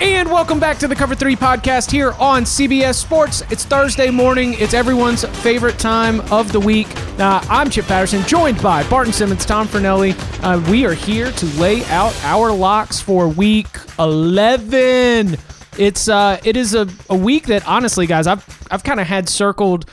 And 0.00 0.30
welcome 0.30 0.60
back 0.60 0.78
to 0.78 0.86
the 0.86 0.94
Cover 0.94 1.16
3 1.16 1.34
podcast 1.34 1.90
here 1.90 2.12
on 2.20 2.44
CBS 2.44 2.94
Sports. 2.94 3.42
It's 3.50 3.64
Thursday 3.64 4.10
morning. 4.10 4.54
It's 4.54 4.72
everyone's 4.72 5.24
favorite 5.42 5.76
time 5.78 6.20
of 6.32 6.52
the 6.52 6.60
week. 6.60 6.86
Uh, 7.18 7.44
I'm 7.50 7.68
Chip 7.68 7.86
Patterson, 7.86 8.22
joined 8.22 8.62
by 8.62 8.88
Barton 8.88 9.12
Simmons, 9.12 9.44
Tom 9.44 9.66
Fornelli. 9.66 10.14
Uh, 10.44 10.60
we 10.70 10.86
are 10.86 10.94
here 10.94 11.32
to 11.32 11.46
lay 11.60 11.84
out 11.86 12.14
our 12.24 12.52
locks 12.52 13.00
for 13.00 13.28
week 13.28 13.66
11. 13.98 15.36
It's 15.76 16.08
uh, 16.08 16.38
it 16.44 16.56
is 16.56 16.74
a, 16.74 16.88
a 17.10 17.16
week 17.16 17.46
that 17.46 17.66
honestly, 17.66 18.06
guys, 18.06 18.28
I've 18.28 18.44
I've 18.70 18.84
kind 18.84 19.00
of 19.00 19.06
had 19.08 19.28
circled 19.28 19.86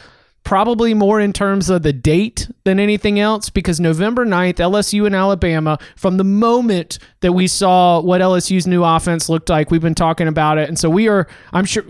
probably 0.45 0.93
more 0.93 1.19
in 1.19 1.33
terms 1.33 1.69
of 1.69 1.81
the 1.81 1.91
date 1.91 2.49
than 2.63 2.79
anything 2.79 3.19
else 3.19 3.49
because 3.49 3.79
November 3.79 4.25
9th, 4.25 4.55
LSU 4.55 5.05
and 5.05 5.15
Alabama, 5.15 5.77
from 5.97 6.15
the 6.15 6.23
moment 6.23 6.99
that 7.19 7.33
we 7.33 7.47
saw 7.47 7.99
what 7.99 8.21
LSU's 8.21 8.66
new 8.66 8.83
offense 8.83 9.27
looked 9.27 9.49
like, 9.49 9.71
we've 9.71 9.81
been 9.81 9.95
talking 9.95 10.27
about 10.27 10.57
it. 10.57 10.69
And 10.69 10.79
so 10.79 10.89
we 10.89 11.09
are, 11.09 11.27
I'm 11.51 11.66
sure, 11.66 11.83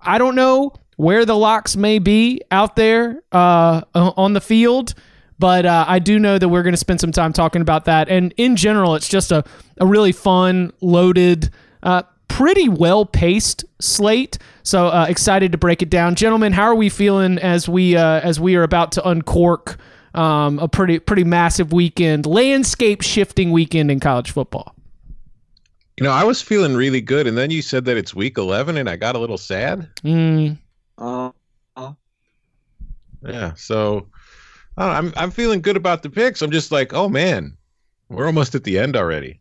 I 0.00 0.16
don't 0.16 0.36
know 0.36 0.72
where 0.96 1.26
the 1.26 1.36
locks 1.36 1.76
may 1.76 1.98
be 1.98 2.40
out 2.50 2.76
there 2.76 3.22
uh, 3.32 3.82
on 3.94 4.32
the 4.32 4.40
field. 4.40 4.94
But 5.38 5.66
uh, 5.66 5.84
I 5.86 5.98
do 5.98 6.18
know 6.18 6.38
that 6.38 6.48
we're 6.48 6.62
going 6.62 6.72
to 6.72 6.78
spend 6.78 6.98
some 6.98 7.12
time 7.12 7.34
talking 7.34 7.60
about 7.60 7.84
that. 7.84 8.08
And 8.08 8.32
in 8.38 8.56
general, 8.56 8.94
it's 8.94 9.08
just 9.08 9.32
a, 9.32 9.44
a 9.78 9.84
really 9.84 10.12
fun, 10.12 10.72
loaded, 10.80 11.50
uh, 11.82 12.04
pretty 12.28 12.68
well 12.68 13.06
paced 13.06 13.64
slate. 13.80 14.38
So 14.62 14.88
uh, 14.88 15.06
excited 15.08 15.52
to 15.52 15.58
break 15.58 15.82
it 15.82 15.90
down, 15.90 16.14
gentlemen. 16.14 16.52
How 16.52 16.64
are 16.64 16.74
we 16.74 16.88
feeling 16.88 17.38
as 17.38 17.68
we 17.68 17.96
uh, 17.96 18.20
as 18.20 18.40
we 18.40 18.56
are 18.56 18.62
about 18.62 18.92
to 18.92 19.08
uncork 19.08 19.76
um, 20.14 20.58
a 20.58 20.68
pretty 20.68 20.98
pretty 20.98 21.24
massive 21.24 21.72
weekend, 21.72 22.26
landscape 22.26 23.02
shifting 23.02 23.52
weekend 23.52 23.90
in 23.90 24.00
college 24.00 24.30
football? 24.30 24.74
You 25.98 26.04
know, 26.04 26.12
I 26.12 26.24
was 26.24 26.42
feeling 26.42 26.74
really 26.74 27.00
good, 27.00 27.26
and 27.26 27.38
then 27.38 27.50
you 27.50 27.62
said 27.62 27.84
that 27.86 27.96
it's 27.96 28.14
week 28.14 28.36
eleven, 28.38 28.76
and 28.76 28.88
I 28.88 28.96
got 28.96 29.16
a 29.16 29.18
little 29.18 29.38
sad. 29.38 29.88
Mm, 30.04 30.58
Uh, 30.98 31.30
Yeah, 33.22 33.54
so 33.54 34.06
know, 34.78 34.84
I'm 34.84 35.12
I'm 35.16 35.30
feeling 35.30 35.60
good 35.62 35.76
about 35.76 36.02
the 36.02 36.10
picks. 36.10 36.42
I'm 36.42 36.50
just 36.50 36.70
like, 36.70 36.92
oh 36.92 37.08
man, 37.08 37.56
we're 38.08 38.26
almost 38.26 38.54
at 38.54 38.64
the 38.64 38.78
end 38.78 38.96
already. 38.96 39.40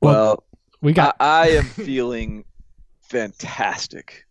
well, 0.00 0.44
we 0.84 0.92
I, 0.92 0.94
got 0.94 1.16
I 1.18 1.48
am 1.48 1.64
feeling 1.64 2.44
fantastic. 3.00 4.26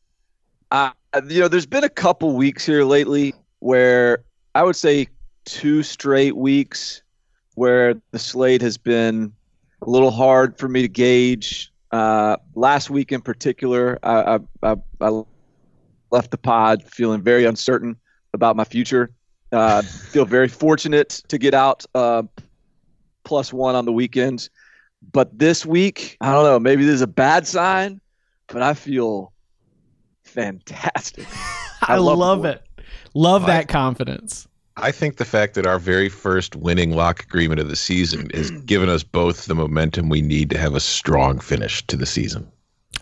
I, 0.71 0.91
you 1.27 1.41
know, 1.41 1.47
there's 1.47 1.65
been 1.65 1.83
a 1.83 1.89
couple 1.89 2.35
weeks 2.35 2.65
here 2.65 2.83
lately 2.83 3.33
where 3.59 4.23
I 4.55 4.63
would 4.63 4.75
say 4.75 5.07
two 5.45 5.83
straight 5.83 6.37
weeks 6.37 7.01
where 7.55 7.95
the 8.11 8.19
slate 8.19 8.61
has 8.61 8.77
been 8.77 9.33
a 9.81 9.89
little 9.89 10.11
hard 10.11 10.57
for 10.57 10.69
me 10.69 10.83
to 10.83 10.87
gauge. 10.87 11.71
Uh, 11.91 12.37
last 12.55 12.89
week 12.89 13.11
in 13.11 13.21
particular, 13.21 13.99
I, 14.03 14.35
I, 14.35 14.71
I, 14.71 14.75
I 15.01 15.23
left 16.11 16.31
the 16.31 16.37
pod 16.37 16.83
feeling 16.83 17.21
very 17.21 17.45
uncertain 17.45 17.97
about 18.33 18.55
my 18.55 18.63
future. 18.63 19.11
Uh, 19.51 19.81
feel 19.81 20.25
very 20.25 20.47
fortunate 20.47 21.21
to 21.27 21.37
get 21.37 21.53
out 21.53 21.85
uh, 21.95 22.23
plus 23.23 23.51
one 23.51 23.75
on 23.75 23.85
the 23.85 23.91
weekends. 23.91 24.49
But 25.11 25.37
this 25.37 25.65
week, 25.65 26.17
I 26.21 26.31
don't 26.31 26.43
know, 26.43 26.59
maybe 26.59 26.85
this 26.85 26.95
is 26.95 27.01
a 27.01 27.07
bad 27.07 27.45
sign, 27.47 28.01
but 28.47 28.61
I 28.61 28.73
feel 28.73 29.33
fantastic. 30.23 31.27
I, 31.81 31.97
love 31.97 32.17
love, 32.17 32.45
it. 32.45 32.63
Love 33.13 33.43
I- 33.43 33.47
that 33.47 33.67
confidence. 33.67 34.47
I 34.75 34.91
think 34.91 35.17
the 35.17 35.25
fact 35.25 35.53
that 35.53 35.67
our 35.67 35.77
very 35.77 36.09
first 36.09 36.55
winning 36.55 36.95
lock 36.95 37.21
agreement 37.23 37.59
of 37.59 37.69
the 37.69 37.75
season 37.75 38.31
has 38.33 38.49
given 38.65 38.89
us 38.89 39.03
both 39.03 39.45
the 39.45 39.53
momentum 39.53 40.09
we 40.09 40.21
need 40.21 40.49
to 40.49 40.57
have 40.57 40.73
a 40.73 40.79
strong 40.79 41.37
finish 41.39 41.85
to 41.85 41.95
the 41.95 42.07
season. 42.07 42.51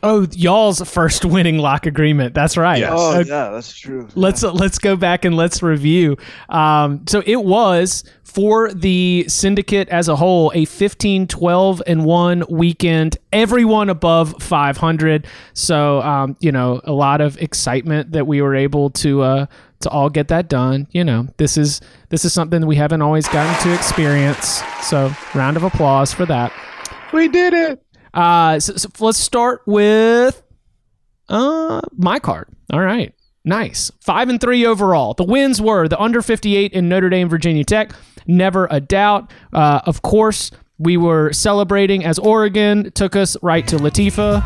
Oh, 0.04 0.26
y'all's 0.32 0.82
first 0.90 1.26
winning 1.26 1.60
lock 1.60 1.86
agreement. 1.86 2.34
That's 2.34 2.58
right. 2.58 2.80
Yes. 2.80 2.92
Oh, 2.92 3.20
Uh, 3.20 3.24
yeah, 3.28 3.50
that's 3.52 3.72
true. 3.78 4.08
let's 4.16 4.44
uh, 4.44 4.52
let's 4.52 4.80
go 4.80 4.96
back 4.96 5.26
and 5.26 5.36
let's 5.38 5.62
review. 5.62 6.18
Um, 6.50 7.06
so 7.08 7.22
it 7.26 7.44
was 7.44 8.04
for 8.24 8.72
the 8.74 9.26
syndicate 9.28 9.90
as 9.90 10.08
a 10.08 10.16
whole 10.16 10.52
a 10.56 10.66
15 10.66 11.28
12 11.28 11.82
and 11.86 12.06
1 12.06 12.44
weekend 12.50 13.18
everyone 13.34 13.90
above 13.90 14.34
500 14.42 15.28
so 15.54 16.02
um, 16.02 16.38
you 16.40 16.50
know 16.50 16.80
a 16.86 16.94
lot 16.94 17.20
of 17.20 17.38
excitement 17.40 18.14
that 18.14 18.26
we 18.26 18.42
were 18.42 18.56
able 18.56 18.90
to 18.92 19.22
uh, 19.22 19.46
to 19.82 19.90
all 19.90 20.10
get 20.10 20.30
that 20.30 20.48
done 20.48 20.88
you 20.92 21.04
know 21.04 21.28
this 21.36 21.58
is 21.58 21.82
this 22.08 22.24
is 22.24 22.32
something 22.32 22.66
we 22.66 22.78
haven't 22.78 23.02
always 23.02 23.28
gotten 23.28 23.62
to 23.64 23.74
experience 23.76 24.64
so 24.82 25.12
round 25.36 25.58
of 25.58 25.64
applause 25.64 26.14
for 26.14 26.26
that 26.26 26.54
We 27.12 27.28
did 27.28 27.54
it. 27.54 27.84
Uh, 28.14 28.60
so, 28.60 28.76
so 28.76 28.90
let's 29.00 29.18
start 29.18 29.62
with 29.66 30.42
uh 31.30 31.82
my 31.98 32.20
card. 32.20 32.48
All 32.72 32.82
right. 32.82 33.14
Nice. 33.44 33.92
Five 34.02 34.30
and 34.30 34.40
three 34.40 34.66
overall. 34.66 35.14
The 35.16 35.24
wins 35.24 35.60
were 35.62 35.88
the 35.88 36.00
under 36.00 36.22
58 36.22 36.74
in 36.74 36.90
Notre 36.90 37.10
Dame, 37.10 37.28
Virginia 37.28 37.64
Tech. 37.64 37.92
Never 38.28 38.68
a 38.70 38.80
doubt. 38.80 39.32
Uh, 39.52 39.82
of 39.86 40.04
course, 40.04 40.52
we 40.78 40.96
were 40.98 41.34
celebrating 41.34 42.06
as 42.06 42.20
Oregon 42.20 42.92
took 42.92 43.16
us 43.16 43.36
right 43.42 43.68
to 43.68 43.78
Latifa. 43.78 44.42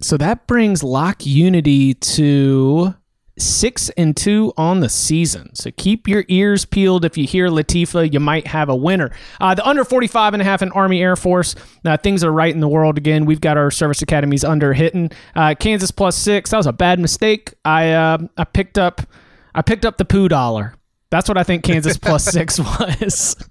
So 0.00 0.18
that 0.18 0.46
brings 0.46 0.82
Lock 0.84 1.24
Unity 1.24 1.94
to 1.94 2.94
six 3.38 3.90
and 3.90 4.16
two 4.16 4.52
on 4.56 4.80
the 4.80 4.88
season. 4.88 5.54
So 5.54 5.70
keep 5.76 6.06
your 6.06 6.24
ears 6.28 6.64
peeled. 6.64 7.04
If 7.04 7.16
you 7.16 7.26
hear 7.26 7.48
Latifa, 7.48 8.12
you 8.12 8.20
might 8.20 8.46
have 8.46 8.68
a 8.68 8.76
winner. 8.76 9.10
Uh, 9.40 9.54
the 9.54 9.66
under 9.66 9.84
45 9.84 10.34
and 10.34 10.40
a 10.42 10.44
half 10.44 10.62
in 10.62 10.70
Army 10.72 11.02
Air 11.02 11.16
Force. 11.16 11.54
Uh, 11.84 11.96
things 11.96 12.22
are 12.22 12.32
right 12.32 12.54
in 12.54 12.60
the 12.60 12.68
world 12.68 12.96
again. 12.96 13.24
We've 13.24 13.40
got 13.40 13.56
our 13.56 13.70
service 13.70 14.02
academies 14.02 14.44
under 14.44 14.72
hitting. 14.72 15.10
Uh, 15.34 15.54
Kansas 15.58 15.90
plus 15.90 16.16
six. 16.16 16.50
That 16.50 16.58
was 16.58 16.66
a 16.66 16.72
bad 16.72 17.00
mistake. 17.00 17.54
I 17.64 17.90
uh, 17.90 18.18
I 18.36 18.44
picked 18.44 18.78
up 18.78 19.02
I 19.54 19.62
picked 19.62 19.84
up 19.84 19.96
the 19.96 20.04
poo 20.04 20.28
dollar. 20.28 20.74
That's 21.10 21.28
what 21.28 21.38
I 21.38 21.44
think 21.44 21.64
Kansas 21.64 21.96
plus 21.96 22.24
six 22.24 22.58
was. 22.80 23.36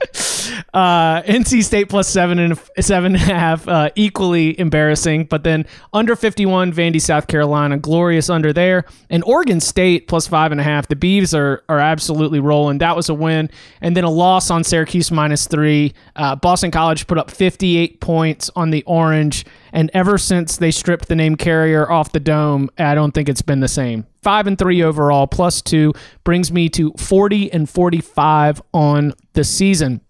Uh, 0.72 1.22
NC 1.22 1.62
State 1.64 1.88
plus 1.88 2.08
seven 2.08 2.38
and 2.38 2.58
seven 2.80 3.14
and 3.14 3.30
a 3.30 3.34
half, 3.34 3.66
uh, 3.68 3.90
equally 3.94 4.58
embarrassing. 4.58 5.24
But 5.24 5.44
then 5.44 5.66
under 5.92 6.16
51, 6.16 6.72
Vandy, 6.72 7.00
South 7.00 7.28
Carolina, 7.28 7.78
glorious 7.78 8.28
under 8.28 8.52
there. 8.52 8.84
And 9.08 9.22
Oregon 9.24 9.60
State 9.60 10.08
plus 10.08 10.26
five 10.26 10.52
and 10.52 10.60
a 10.60 10.64
half. 10.64 10.88
The 10.88 10.96
Beavs 10.96 11.36
are 11.36 11.62
are 11.68 11.78
absolutely 11.78 12.40
rolling. 12.40 12.78
That 12.78 12.96
was 12.96 13.08
a 13.08 13.14
win. 13.14 13.50
And 13.80 13.96
then 13.96 14.04
a 14.04 14.10
loss 14.10 14.50
on 14.50 14.64
Syracuse 14.64 15.10
minus 15.10 15.46
three. 15.46 15.94
Uh, 16.16 16.36
Boston 16.36 16.70
College 16.70 17.06
put 17.06 17.18
up 17.18 17.30
58 17.30 18.00
points 18.00 18.50
on 18.56 18.70
the 18.70 18.82
Orange. 18.84 19.44
And 19.74 19.90
ever 19.92 20.18
since 20.18 20.56
they 20.56 20.70
stripped 20.70 21.08
the 21.08 21.16
name 21.16 21.34
carrier 21.34 21.90
off 21.90 22.12
the 22.12 22.20
dome, 22.20 22.70
I 22.78 22.94
don't 22.94 23.10
think 23.10 23.28
it's 23.28 23.42
been 23.42 23.58
the 23.58 23.68
same. 23.68 24.06
Five 24.22 24.46
and 24.46 24.56
three 24.56 24.84
overall, 24.84 25.26
plus 25.26 25.60
two 25.60 25.92
brings 26.22 26.52
me 26.52 26.68
to 26.70 26.92
40 26.92 27.52
and 27.52 27.68
45 27.68 28.62
on 28.72 29.14
the 29.32 29.42
season. 29.42 30.00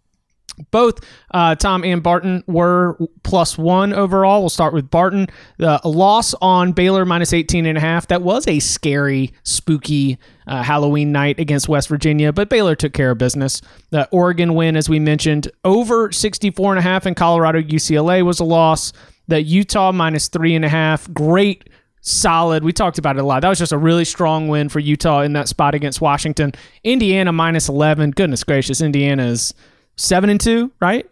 Both 0.71 1.01
uh, 1.33 1.55
Tom 1.57 1.83
and 1.83 2.03
Barton 2.03 2.45
were 2.47 2.99
plus 3.23 3.57
one 3.57 3.95
overall. 3.95 4.43
We'll 4.43 4.51
start 4.51 4.75
with 4.75 4.91
Barton. 4.91 5.29
The 5.57 5.81
loss 5.83 6.35
on 6.35 6.73
Baylor 6.73 7.07
minus 7.07 7.33
18 7.33 7.65
and 7.65 7.79
a 7.79 7.81
half. 7.81 8.07
That 8.09 8.23
was 8.23 8.47
a 8.47 8.61
scary, 8.61 9.33
spooky 9.45 10.19
uh, 10.47 10.63
Halloween 10.63 11.11
night 11.11 11.41
against 11.41 11.71
West 11.71 11.89
Virginia, 11.89 12.33
but 12.33 12.51
Baylor 12.51 12.77
took 12.77 12.93
care 12.93 13.11
of 13.11 13.19
business. 13.19 13.63
The 13.91 14.09
Oregon 14.13 14.55
win, 14.55 14.77
as 14.77 14.91
we 14.91 15.01
mentioned, 15.01 15.51
over 15.65 16.13
64 16.13 16.73
and 16.73 16.79
a 16.79 16.83
half 16.83 17.07
in 17.07 17.15
Colorado 17.15 17.61
UCLA 17.61 18.23
was 18.23 18.39
a 18.39 18.45
loss. 18.45 18.93
The 19.29 19.43
Utah 19.43 19.93
minus 19.93 20.29
three 20.29 20.55
and 20.55 20.65
a 20.65 20.69
half. 20.69 21.13
Great 21.13 21.69
solid. 22.05 22.63
We 22.63 22.73
talked 22.73 22.99
about 22.99 23.17
it 23.17 23.21
a 23.21 23.27
lot. 23.27 23.41
That 23.41 23.49
was 23.49 23.59
just 23.59 23.73
a 23.73 23.79
really 23.79 24.05
strong 24.05 24.49
win 24.49 24.69
for 24.69 24.79
Utah 24.79 25.23
in 25.23 25.33
that 25.33 25.49
spot 25.49 25.75
against 25.75 26.01
Washington. 26.01 26.53
Indiana 26.85 27.33
minus 27.33 27.69
11. 27.69 28.11
Goodness 28.11 28.45
gracious, 28.45 28.81
Indiana 28.81 29.27
is 29.27 29.55
seven 29.97 30.31
and 30.31 30.41
two, 30.41 30.71
right? 30.81 31.11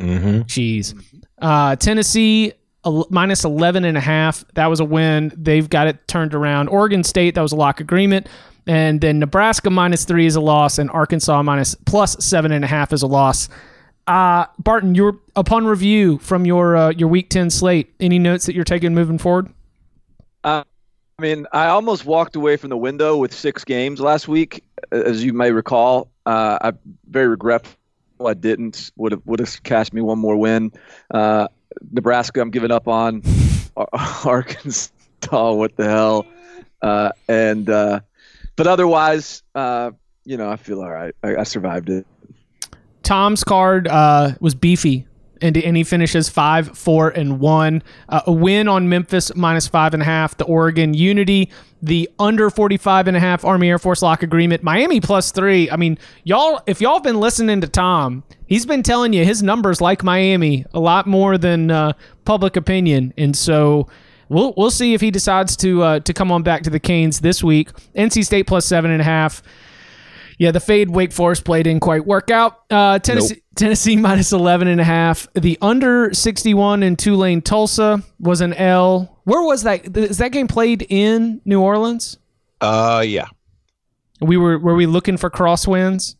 Mm-hmm. 0.00 0.42
Jeez. 0.42 0.94
Uh, 1.38 1.74
Tennessee 1.76 2.52
minus 3.10 3.44
11 3.44 3.84
and 3.84 3.96
a 3.96 4.00
half. 4.00 4.44
That 4.54 4.68
was 4.68 4.80
a 4.80 4.84
win. 4.84 5.32
They've 5.36 5.68
got 5.68 5.88
it 5.88 6.06
turned 6.06 6.32
around. 6.32 6.68
Oregon 6.68 7.02
State, 7.02 7.34
that 7.34 7.42
was 7.42 7.52
a 7.52 7.56
lock 7.56 7.80
agreement. 7.80 8.28
And 8.66 9.00
then 9.00 9.18
Nebraska 9.18 9.68
minus 9.70 10.04
three 10.04 10.26
is 10.26 10.36
a 10.36 10.40
loss, 10.40 10.78
and 10.78 10.90
Arkansas 10.90 11.42
minus 11.42 11.74
plus 11.86 12.24
seven 12.24 12.52
and 12.52 12.64
a 12.64 12.68
half 12.68 12.92
is 12.92 13.02
a 13.02 13.06
loss. 13.06 13.48
Uh, 14.06 14.46
Barton, 14.58 14.94
your 14.94 15.18
upon 15.36 15.66
review 15.66 16.18
from 16.18 16.44
your 16.44 16.76
uh, 16.76 16.90
your 16.90 17.08
Week 17.08 17.28
Ten 17.28 17.50
slate, 17.50 17.92
any 18.00 18.18
notes 18.18 18.46
that 18.46 18.54
you're 18.54 18.64
taking 18.64 18.94
moving 18.94 19.18
forward? 19.18 19.48
Uh, 20.42 20.64
I 21.18 21.22
mean, 21.22 21.46
I 21.52 21.66
almost 21.66 22.06
walked 22.06 22.34
away 22.34 22.56
from 22.56 22.70
the 22.70 22.76
window 22.76 23.16
with 23.16 23.32
six 23.32 23.62
games 23.64 24.00
last 24.00 24.26
week, 24.26 24.64
as 24.90 25.22
you 25.22 25.32
may 25.32 25.52
recall. 25.52 26.10
Uh, 26.24 26.58
I'm 26.60 26.78
very 27.08 27.28
regretful 27.28 27.76
I 28.26 28.34
didn't. 28.34 28.90
Would 28.96 29.12
have 29.12 29.22
would 29.26 29.40
have 29.40 29.62
cashed 29.62 29.92
me 29.92 30.00
one 30.00 30.18
more 30.18 30.36
win. 30.36 30.72
Uh, 31.12 31.48
Nebraska, 31.92 32.40
I'm 32.40 32.50
giving 32.50 32.70
up 32.70 32.88
on. 32.88 33.22
Arkansas, 34.24 34.90
what 35.30 35.76
the 35.76 35.84
hell? 35.84 36.26
Uh, 36.82 37.12
and 37.28 37.68
uh, 37.68 38.00
but 38.56 38.66
otherwise, 38.66 39.42
uh, 39.54 39.90
you 40.24 40.36
know, 40.36 40.50
I 40.50 40.56
feel 40.56 40.80
all 40.80 40.90
right. 40.90 41.14
I, 41.22 41.36
I 41.36 41.42
survived 41.44 41.88
it. 41.90 42.06
Tom's 43.02 43.44
card 43.44 43.88
uh, 43.88 44.32
was 44.40 44.54
beefy, 44.54 45.06
and, 45.42 45.56
and 45.56 45.76
he 45.76 45.84
finishes 45.84 46.28
five, 46.28 46.76
four, 46.76 47.08
and 47.08 47.40
one. 47.40 47.82
Uh, 48.08 48.22
a 48.26 48.32
win 48.32 48.68
on 48.68 48.88
Memphis 48.88 49.34
minus 49.34 49.66
five 49.66 49.94
and 49.94 50.02
a 50.02 50.06
half. 50.06 50.36
The 50.36 50.44
Oregon 50.44 50.94
Unity, 50.94 51.50
the 51.82 52.10
under 52.18 52.50
45 52.50 53.08
and 53.08 53.16
a 53.16 53.20
half 53.20 53.44
Army 53.44 53.68
Air 53.70 53.78
Force 53.78 54.02
lock 54.02 54.22
agreement. 54.22 54.62
Miami 54.62 55.00
plus 55.00 55.32
three. 55.32 55.70
I 55.70 55.76
mean, 55.76 55.98
y'all, 56.24 56.62
if 56.66 56.80
y'all 56.80 56.94
have 56.94 57.02
been 57.02 57.20
listening 57.20 57.60
to 57.62 57.68
Tom, 57.68 58.22
he's 58.46 58.66
been 58.66 58.82
telling 58.82 59.12
you 59.12 59.24
his 59.24 59.42
numbers 59.42 59.80
like 59.80 60.04
Miami 60.04 60.66
a 60.74 60.80
lot 60.80 61.06
more 61.06 61.38
than 61.38 61.70
uh, 61.70 61.92
public 62.24 62.56
opinion, 62.56 63.14
and 63.16 63.36
so. 63.36 63.88
We'll, 64.28 64.54
we'll 64.56 64.70
see 64.70 64.94
if 64.94 65.00
he 65.00 65.10
decides 65.10 65.56
to 65.56 65.82
uh, 65.82 65.98
to 65.98 66.12
come 66.12 66.30
on 66.30 66.44
back 66.44 66.62
to 66.62 66.70
the 66.70 66.78
Canes 66.78 67.18
this 67.18 67.42
week. 67.42 67.72
NC 67.96 68.24
State 68.24 68.46
plus 68.46 68.64
seven 68.64 68.92
and 68.92 69.00
a 69.00 69.04
half. 69.04 69.42
Yeah, 70.40 70.52
the 70.52 70.60
fade 70.60 70.88
Wake 70.88 71.12
Forest 71.12 71.44
play 71.44 71.62
didn't 71.62 71.82
quite 71.82 72.06
work 72.06 72.30
out. 72.30 72.62
Uh, 72.70 72.98
Tennessee, 72.98 73.42
Tennessee 73.56 73.94
minus 73.96 74.32
11 74.32 74.68
and 74.68 74.80
a 74.80 74.84
half. 74.84 75.28
The 75.34 75.58
under 75.60 76.14
61 76.14 76.82
in 76.82 76.96
Tulane 76.96 77.42
Tulsa 77.42 78.02
was 78.18 78.40
an 78.40 78.54
L. 78.54 79.20
Where 79.24 79.42
was 79.42 79.64
that? 79.64 79.94
Is 79.94 80.16
that 80.16 80.32
game 80.32 80.48
played 80.48 80.86
in 80.88 81.42
New 81.44 81.60
Orleans? 81.60 82.16
Uh, 82.58 83.04
yeah. 83.06 83.26
We 84.22 84.38
were 84.38 84.58
were 84.58 84.74
we 84.74 84.86
looking 84.86 85.18
for 85.18 85.28
crosswinds? 85.28 86.16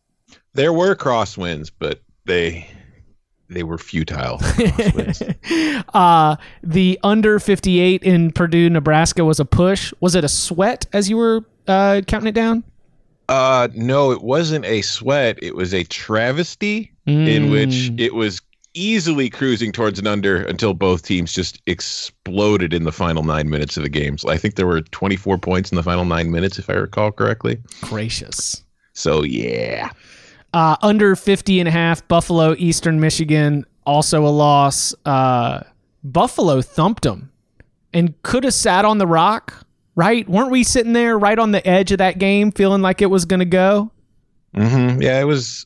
There 0.52 0.74
were 0.74 0.94
crosswinds, 0.94 1.70
but 1.78 2.02
they 2.26 2.68
they 3.48 3.62
were 3.62 3.78
futile. 3.78 4.38
Uh, 5.92 6.36
the 6.62 7.00
under 7.02 7.40
58 7.40 8.04
in 8.04 8.30
Purdue, 8.30 8.70
Nebraska 8.70 9.24
was 9.24 9.40
a 9.40 9.44
push. 9.44 9.92
Was 9.98 10.14
it 10.14 10.22
a 10.22 10.28
sweat 10.28 10.86
as 10.92 11.10
you 11.10 11.16
were 11.16 11.44
uh, 11.66 12.02
counting 12.06 12.28
it 12.28 12.34
down? 12.34 12.62
Uh, 13.30 13.68
no, 13.74 14.10
it 14.10 14.22
wasn't 14.22 14.64
a 14.66 14.82
sweat. 14.82 15.38
It 15.40 15.54
was 15.54 15.72
a 15.72 15.84
travesty 15.84 16.92
in 17.06 17.50
which 17.50 17.90
it 17.98 18.14
was 18.14 18.40
easily 18.74 19.28
cruising 19.30 19.72
towards 19.72 19.98
an 19.98 20.06
under 20.06 20.42
until 20.42 20.74
both 20.74 21.02
teams 21.02 21.32
just 21.32 21.60
exploded 21.66 22.72
in 22.72 22.84
the 22.84 22.92
final 22.92 23.22
nine 23.24 23.48
minutes 23.50 23.76
of 23.76 23.82
the 23.82 23.88
games. 23.88 24.24
I 24.24 24.36
think 24.36 24.54
there 24.54 24.66
were 24.66 24.80
24 24.82 25.38
points 25.38 25.72
in 25.72 25.76
the 25.76 25.82
final 25.82 26.04
nine 26.04 26.30
minutes, 26.30 26.58
if 26.58 26.68
I 26.70 26.74
recall 26.74 27.10
correctly. 27.10 27.58
Gracious. 27.80 28.62
So 28.92 29.22
yeah, 29.24 29.90
Uh, 30.52 30.76
under 30.82 31.14
50 31.16 31.58
and 31.60 31.68
a 31.68 31.72
half, 31.72 32.06
Buffalo, 32.08 32.54
Eastern 32.58 32.98
Michigan, 33.00 33.64
also 33.86 34.26
a 34.26 34.28
loss. 34.30 34.94
Uh, 35.06 35.62
Buffalo 36.04 36.60
thumped 36.62 37.04
them 37.04 37.30
and 37.92 38.20
could 38.22 38.44
have 38.44 38.54
sat 38.54 38.84
on 38.84 38.98
the 38.98 39.06
rock, 39.06 39.64
right? 39.94 40.28
Weren't 40.28 40.50
we 40.50 40.62
sitting 40.64 40.92
there 40.92 41.18
right 41.18 41.38
on 41.38 41.52
the 41.52 41.66
edge 41.66 41.92
of 41.92 41.98
that 41.98 42.18
game 42.18 42.52
feeling 42.52 42.82
like 42.82 43.02
it 43.02 43.06
was 43.06 43.24
going 43.24 43.40
to 43.40 43.46
go? 43.46 43.90
hmm 44.54 45.00
yeah, 45.00 45.20
it 45.20 45.24
was. 45.24 45.64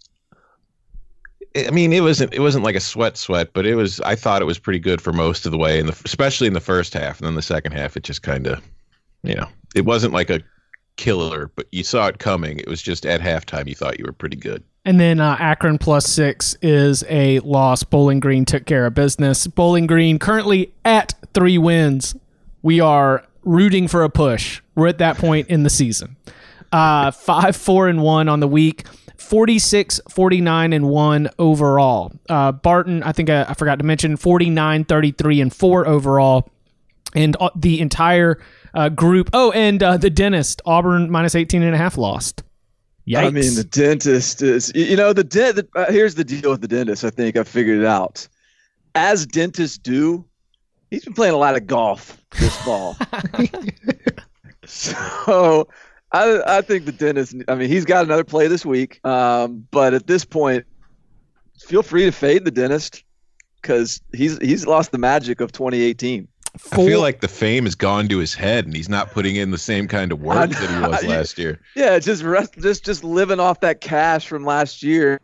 I 1.57 1.71
mean, 1.71 1.93
it 1.93 2.01
wasn't 2.01 2.35
it 2.35 2.41
wasn't 2.41 2.65
like 2.65 2.75
a 2.75 2.81
sweat 2.81 3.17
sweat, 3.17 3.53
but 3.53 3.65
it 3.65 3.77
was. 3.77 4.01
I 4.01 4.15
thought 4.17 4.43
it 4.43 4.47
was 4.47 4.59
pretty 4.59 4.81
good 4.81 5.01
for 5.01 5.13
most 5.13 5.47
of 5.47 5.53
the 5.53 5.59
way, 5.59 5.79
and 5.79 5.89
especially 6.05 6.49
in 6.49 6.53
the 6.53 6.61
first 6.61 6.93
half, 6.93 7.19
and 7.21 7.27
then 7.27 7.35
the 7.35 7.43
second 7.43 7.73
half, 7.73 7.97
it 7.97 8.03
just 8.03 8.23
kind 8.23 8.47
of, 8.47 8.61
you 9.23 9.35
know, 9.35 9.47
it 9.75 9.85
wasn't 9.85 10.13
like 10.13 10.31
a 10.31 10.41
killer, 10.97 11.51
but 11.55 11.67
you 11.73 11.85
saw 11.85 12.07
it 12.09 12.19
coming. 12.19 12.59
It 12.59 12.69
was 12.69 12.83
just 12.83 13.07
at 13.07 13.21
halftime, 13.21 13.69
you 13.69 13.75
thought 13.75 13.99
you 13.99 14.05
were 14.05 14.13
pretty 14.13 14.37
good. 14.37 14.63
And 14.85 15.01
then 15.01 15.19
uh, 15.19 15.37
Akron 15.39 15.79
plus 15.79 16.07
six 16.07 16.57
is 16.61 17.05
a 17.09 17.41
loss. 17.41 17.85
Bowling 17.85 18.21
Green 18.21 18.45
took 18.45 18.67
care 18.67 18.85
of 18.85 18.95
business. 18.95 19.47
Bowling 19.47 19.87
Green 19.87 20.19
currently 20.19 20.73
at 20.85 21.15
three 21.33 21.57
wins. 21.57 22.15
We 22.63 22.81
are 22.81 23.25
rooting 23.45 23.89
for 23.89 24.03
a 24.05 24.11
push. 24.11 24.61
We're 24.75 24.89
at 24.89 24.99
that 24.99 25.19
point 25.19 25.49
in 25.49 25.63
the 25.63 25.71
season. 25.71 26.17
Uh, 26.73 27.11
five, 27.11 27.55
four, 27.57 27.89
and 27.89 28.03
one 28.03 28.29
on 28.29 28.41
the 28.41 28.49
week. 28.49 28.85
46, 29.17 30.01
49, 30.11 30.73
and 30.73 30.89
one 30.89 31.31
overall. 31.39 32.13
Uh, 32.29 32.53
Barton, 32.53 33.03
I 33.03 33.13
think 33.13 33.31
I, 33.31 33.45
I 33.45 33.55
forgot 33.55 33.79
to 33.79 33.85
mention 33.85 34.17
49, 34.17 34.85
33, 34.85 35.41
and 35.41 35.55
four 35.55 35.87
overall. 35.87 36.51
And 37.15 37.37
uh, 37.41 37.51
the 37.55 37.81
entire 37.81 38.41
uh, 38.75 38.89
group. 38.89 39.31
Oh, 39.33 39.51
and 39.53 39.83
uh, 39.83 39.97
the 39.97 40.11
dentist, 40.11 40.61
Auburn 40.67 41.11
minus 41.11 41.35
18 41.35 41.63
and 41.63 41.75
a 41.75 41.79
half 41.79 41.97
lost. 41.97 42.43
Yikes. 43.07 43.17
I 43.17 43.31
mean, 43.31 43.55
the 43.55 43.65
dentist 43.65 44.43
is, 44.43 44.73
you 44.75 44.97
know, 44.97 45.13
the 45.13 45.25
dent. 45.25 45.61
Uh, 45.75 45.91
here's 45.91 46.15
the 46.15 46.25
deal 46.25 46.51
with 46.51 46.63
the 46.63 46.69
dentist. 46.69 47.05
I 47.05 47.11
think 47.11 47.37
I 47.37 47.45
figured 47.45 47.81
it 47.81 47.87
out. 47.87 48.27
As 48.95 49.27
dentists 49.27 49.79
do, 49.79 50.25
he's 50.95 51.05
been 51.05 51.15
playing 51.15 51.35
a 51.35 51.39
lot 51.39 51.57
of 51.57 51.67
golf 51.67 52.21
this 52.39 52.57
fall. 52.59 52.97
so 54.65 55.69
I, 56.13 56.43
I 56.47 56.61
think 56.61 56.85
the 56.85 56.93
dentist. 56.93 57.35
I 57.49 57.55
mean, 57.55 57.69
he's 57.69 57.85
got 57.85 58.05
another 58.05 58.25
play 58.25 58.47
this 58.47 58.65
week. 58.65 59.05
Um, 59.05 59.67
but 59.71 59.95
at 59.95 60.07
this 60.07 60.25
point, 60.25 60.65
feel 61.59 61.83
free 61.83 62.05
to 62.05 62.13
fade 62.13 62.45
the 62.45 62.51
dentist 62.51 63.05
because 63.61 64.01
he's 64.13 64.39
he's 64.39 64.67
lost 64.67 64.93
the 64.93 64.99
magic 64.99 65.41
of 65.41 65.53
2018. 65.53 66.29
I 66.55 66.59
feel 66.59 67.01
like 67.01 67.21
the 67.21 67.27
fame 67.27 67.65
has 67.65 67.75
gone 67.75 68.07
to 68.09 68.19
his 68.19 68.33
head, 68.33 68.65
and 68.65 68.77
he's 68.77 68.89
not 68.89 69.11
putting 69.11 69.35
in 69.35 69.51
the 69.51 69.59
same 69.59 69.89
kind 69.89 70.13
of 70.13 70.21
work 70.21 70.51
that 70.51 70.71
he 70.71 70.89
was 70.89 71.05
last 71.09 71.37
year. 71.37 71.61
Yeah, 71.75 71.99
just 71.99 72.23
rest, 72.23 72.55
just 72.61 72.85
just 72.85 73.03
living 73.03 73.41
off 73.41 73.59
that 73.61 73.81
cash 73.81 74.29
from 74.29 74.45
last 74.45 74.85
year, 74.85 75.21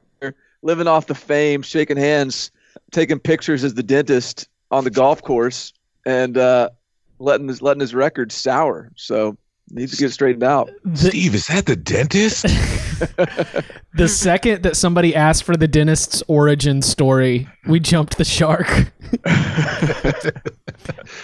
living 0.63 0.89
off 0.89 1.07
the 1.07 1.15
fame, 1.15 1.63
shaking 1.63 1.97
hands, 1.97 2.51
taking 2.91 3.21
pictures 3.21 3.63
as 3.63 3.75
the 3.75 3.83
dentist 3.85 4.49
on 4.71 4.85
the 4.85 4.91
golf 4.91 5.23
course, 5.23 5.73
and 6.07 6.37
uh, 6.37 6.71
letting 7.19 7.49
his 7.49 7.63
letting 7.63 7.81
his 7.81 7.95
record 7.95 8.33
sour. 8.33 8.91
So 8.97 9.37
needs 9.71 9.93
to 9.93 9.99
get 9.99 10.13
straightened 10.13 10.43
out. 10.43 10.71
Steve, 10.95 11.35
is 11.35 11.47
that 11.47 11.67
the 11.67 11.77
dentist? 11.77 12.47
The 13.95 14.09
second 14.09 14.63
that 14.63 14.77
somebody 14.77 15.17
asked 15.17 15.43
for 15.43 15.57
the 15.57 15.67
dentist's 15.67 16.23
origin 16.29 16.81
story, 16.81 17.49
we 17.67 17.81
jumped 17.81 18.19
the 18.19 18.25
shark. 18.25 18.69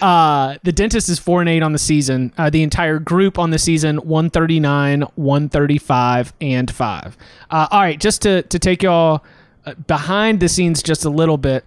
uh, 0.01 0.57
the 0.63 0.71
dentist 0.73 1.07
is 1.07 1.17
four 1.17 1.39
and 1.39 1.47
eight 1.47 1.63
on 1.63 1.71
the 1.71 1.79
season. 1.79 2.33
Uh, 2.37 2.49
the 2.49 2.61
entire 2.63 2.99
group 2.99 3.39
on 3.39 3.51
the 3.51 3.57
season, 3.57 3.97
one 3.97 4.29
thirty 4.29 4.59
nine, 4.59 5.03
one 5.15 5.47
thirty 5.47 5.77
five, 5.77 6.33
and 6.41 6.69
five. 6.69 7.17
Uh, 7.49 7.67
all 7.71 7.79
right, 7.79 7.99
just 7.99 8.21
to 8.23 8.41
to 8.43 8.59
take 8.59 8.83
y'all 8.83 9.23
uh, 9.65 9.73
behind 9.87 10.41
the 10.41 10.49
scenes 10.49 10.83
just 10.83 11.05
a 11.05 11.09
little 11.09 11.37
bit. 11.37 11.63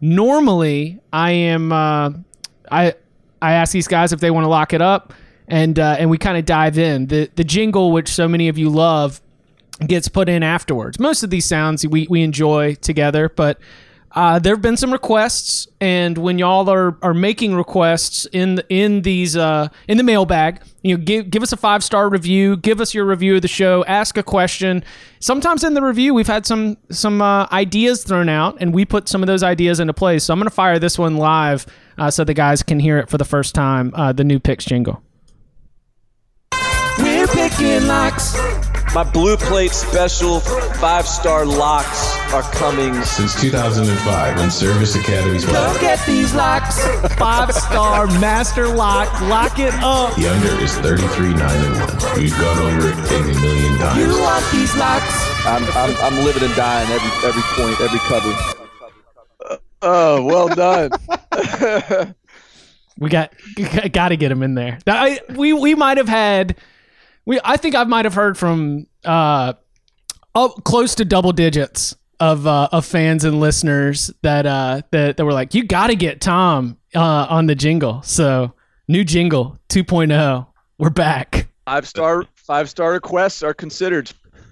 Normally, 0.00 1.00
I 1.12 1.32
am 1.32 1.72
uh, 1.72 2.12
I 2.70 2.94
I 3.42 3.52
ask 3.52 3.72
these 3.72 3.88
guys 3.88 4.12
if 4.12 4.20
they 4.20 4.30
want 4.30 4.44
to 4.44 4.48
lock 4.48 4.72
it 4.72 4.82
up, 4.82 5.12
and 5.48 5.78
uh, 5.78 5.96
and 5.98 6.10
we 6.10 6.18
kind 6.18 6.38
of 6.38 6.44
dive 6.44 6.78
in. 6.78 7.06
The 7.06 7.30
the 7.34 7.44
jingle, 7.44 7.92
which 7.92 8.08
so 8.08 8.28
many 8.28 8.48
of 8.48 8.58
you 8.58 8.70
love, 8.70 9.20
gets 9.86 10.08
put 10.08 10.28
in 10.28 10.42
afterwards. 10.42 10.98
Most 10.98 11.22
of 11.22 11.30
these 11.30 11.44
sounds 11.44 11.86
we, 11.86 12.06
we 12.08 12.22
enjoy 12.22 12.74
together, 12.76 13.28
but 13.28 13.58
Uh, 14.18 14.36
there 14.36 14.52
have 14.52 14.60
been 14.60 14.76
some 14.76 14.92
requests, 14.92 15.68
and 15.80 16.18
when 16.18 16.40
y'all 16.40 16.68
are, 16.68 16.98
are 17.02 17.14
making 17.14 17.54
requests 17.54 18.26
in 18.32 18.56
the, 18.56 18.66
in 18.68 19.02
these 19.02 19.36
uh, 19.36 19.68
in 19.86 19.96
the 19.96 20.02
mailbag, 20.02 20.60
you 20.82 20.96
know, 20.96 21.04
give 21.04 21.30
give 21.30 21.40
us 21.40 21.52
a 21.52 21.56
five 21.56 21.84
star 21.84 22.10
review, 22.10 22.56
give 22.56 22.80
us 22.80 22.92
your 22.92 23.04
review 23.04 23.36
of 23.36 23.42
the 23.42 23.46
show, 23.46 23.84
ask 23.84 24.16
a 24.16 24.24
question. 24.24 24.82
Sometimes 25.20 25.62
in 25.62 25.74
the 25.74 25.82
review, 25.82 26.14
we've 26.14 26.26
had 26.26 26.46
some 26.46 26.76
some 26.90 27.22
uh, 27.22 27.46
ideas 27.52 28.02
thrown 28.02 28.28
out, 28.28 28.56
and 28.60 28.74
we 28.74 28.84
put 28.84 29.08
some 29.08 29.22
of 29.22 29.28
those 29.28 29.44
ideas 29.44 29.78
into 29.78 29.94
place. 29.94 30.24
So 30.24 30.32
I'm 30.32 30.40
going 30.40 30.50
to 30.50 30.50
fire 30.50 30.80
this 30.80 30.98
one 30.98 31.16
live 31.18 31.64
uh, 31.96 32.10
so 32.10 32.24
the 32.24 32.34
guys 32.34 32.64
can 32.64 32.80
hear 32.80 32.98
it 32.98 33.08
for 33.08 33.18
the 33.18 33.24
first 33.24 33.54
time. 33.54 33.92
Uh, 33.94 34.12
the 34.12 34.24
new 34.24 34.40
picks 34.40 34.64
jingle. 34.64 35.00
We're 36.98 37.28
picking 37.28 37.86
locks. 37.86 38.34
My 38.98 39.04
blue 39.04 39.36
plate 39.36 39.70
special 39.70 40.40
five 40.40 41.06
star 41.06 41.46
locks 41.46 42.16
are 42.32 42.42
coming. 42.42 43.00
Since 43.04 43.40
2005, 43.40 44.36
when 44.36 44.50
Service 44.50 44.96
Academies 44.96 45.46
Look 45.46 45.84
at 45.84 46.04
these 46.04 46.34
locks. 46.34 46.84
Five 47.14 47.54
star 47.54 48.08
master 48.18 48.66
lock. 48.66 49.08
Lock 49.20 49.60
it 49.60 49.72
up. 49.74 50.16
The 50.16 50.26
under 50.26 50.60
is 50.60 50.76
33 50.78 51.32
9 51.32 51.40
and 51.40 52.02
1. 52.02 52.18
We've 52.18 52.36
gone 52.38 52.58
over 52.58 52.88
it 52.88 52.96
a 52.98 53.40
million 53.40 53.72
You 53.72 53.78
times. 53.78 54.18
want 54.18 54.44
these 54.50 54.76
locks? 54.76 55.46
I'm, 55.46 55.62
I'm, 55.62 55.96
I'm 55.98 56.24
living 56.24 56.42
and 56.42 56.56
dying 56.56 56.90
every 56.90 57.28
every 57.28 57.42
point, 57.54 57.80
every 57.80 58.00
cover. 58.00 59.60
Oh, 59.80 60.24
well 60.24 60.48
done. 60.48 62.14
We 62.98 63.10
got 63.10 63.32
got 63.92 64.08
to 64.08 64.16
get 64.16 64.32
him 64.32 64.42
in 64.42 64.54
there. 64.54 64.80
I, 64.88 65.20
we 65.36 65.52
we 65.52 65.76
might 65.76 65.98
have 65.98 66.08
had. 66.08 66.56
We 67.28 67.38
I 67.44 67.58
think 67.58 67.74
I 67.74 67.84
might 67.84 68.06
have 68.06 68.14
heard 68.14 68.38
from 68.38 68.86
uh, 69.04 69.52
close 70.64 70.94
to 70.94 71.04
double 71.04 71.32
digits 71.32 71.94
of 72.18 72.46
uh, 72.46 72.70
of 72.72 72.86
fans 72.86 73.22
and 73.22 73.38
listeners 73.38 74.10
that 74.22 74.46
uh 74.46 74.80
that, 74.92 75.18
that 75.18 75.24
were 75.26 75.34
like, 75.34 75.52
you 75.52 75.64
got 75.64 75.88
to 75.88 75.94
get 75.94 76.22
Tom 76.22 76.78
uh, 76.94 77.26
on 77.28 77.44
the 77.44 77.54
jingle. 77.54 78.00
So 78.00 78.54
new 78.88 79.04
jingle 79.04 79.58
2.0. 79.68 80.46
We're 80.78 80.88
back, 80.88 81.48
five 81.66 81.86
star 81.86 82.24
five 82.34 82.70
star 82.70 82.92
requests 82.92 83.42
are 83.42 83.52
considered. 83.52 84.10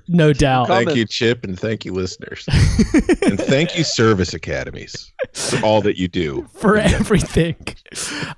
No 0.09 0.33
doubt. 0.33 0.69
Thank 0.69 0.95
you, 0.95 1.05
Chip, 1.05 1.45
and 1.45 1.59
thank 1.59 1.85
you, 1.85 1.93
listeners. 1.93 2.47
and 3.23 3.39
thank 3.39 3.77
you, 3.77 3.85
Service 3.85 4.35
Academies, 4.35 5.13
for 5.33 5.65
all 5.65 5.81
that 5.83 5.97
you 5.97 6.09
do. 6.09 6.47
for 6.55 6.77
everything. 6.77 7.57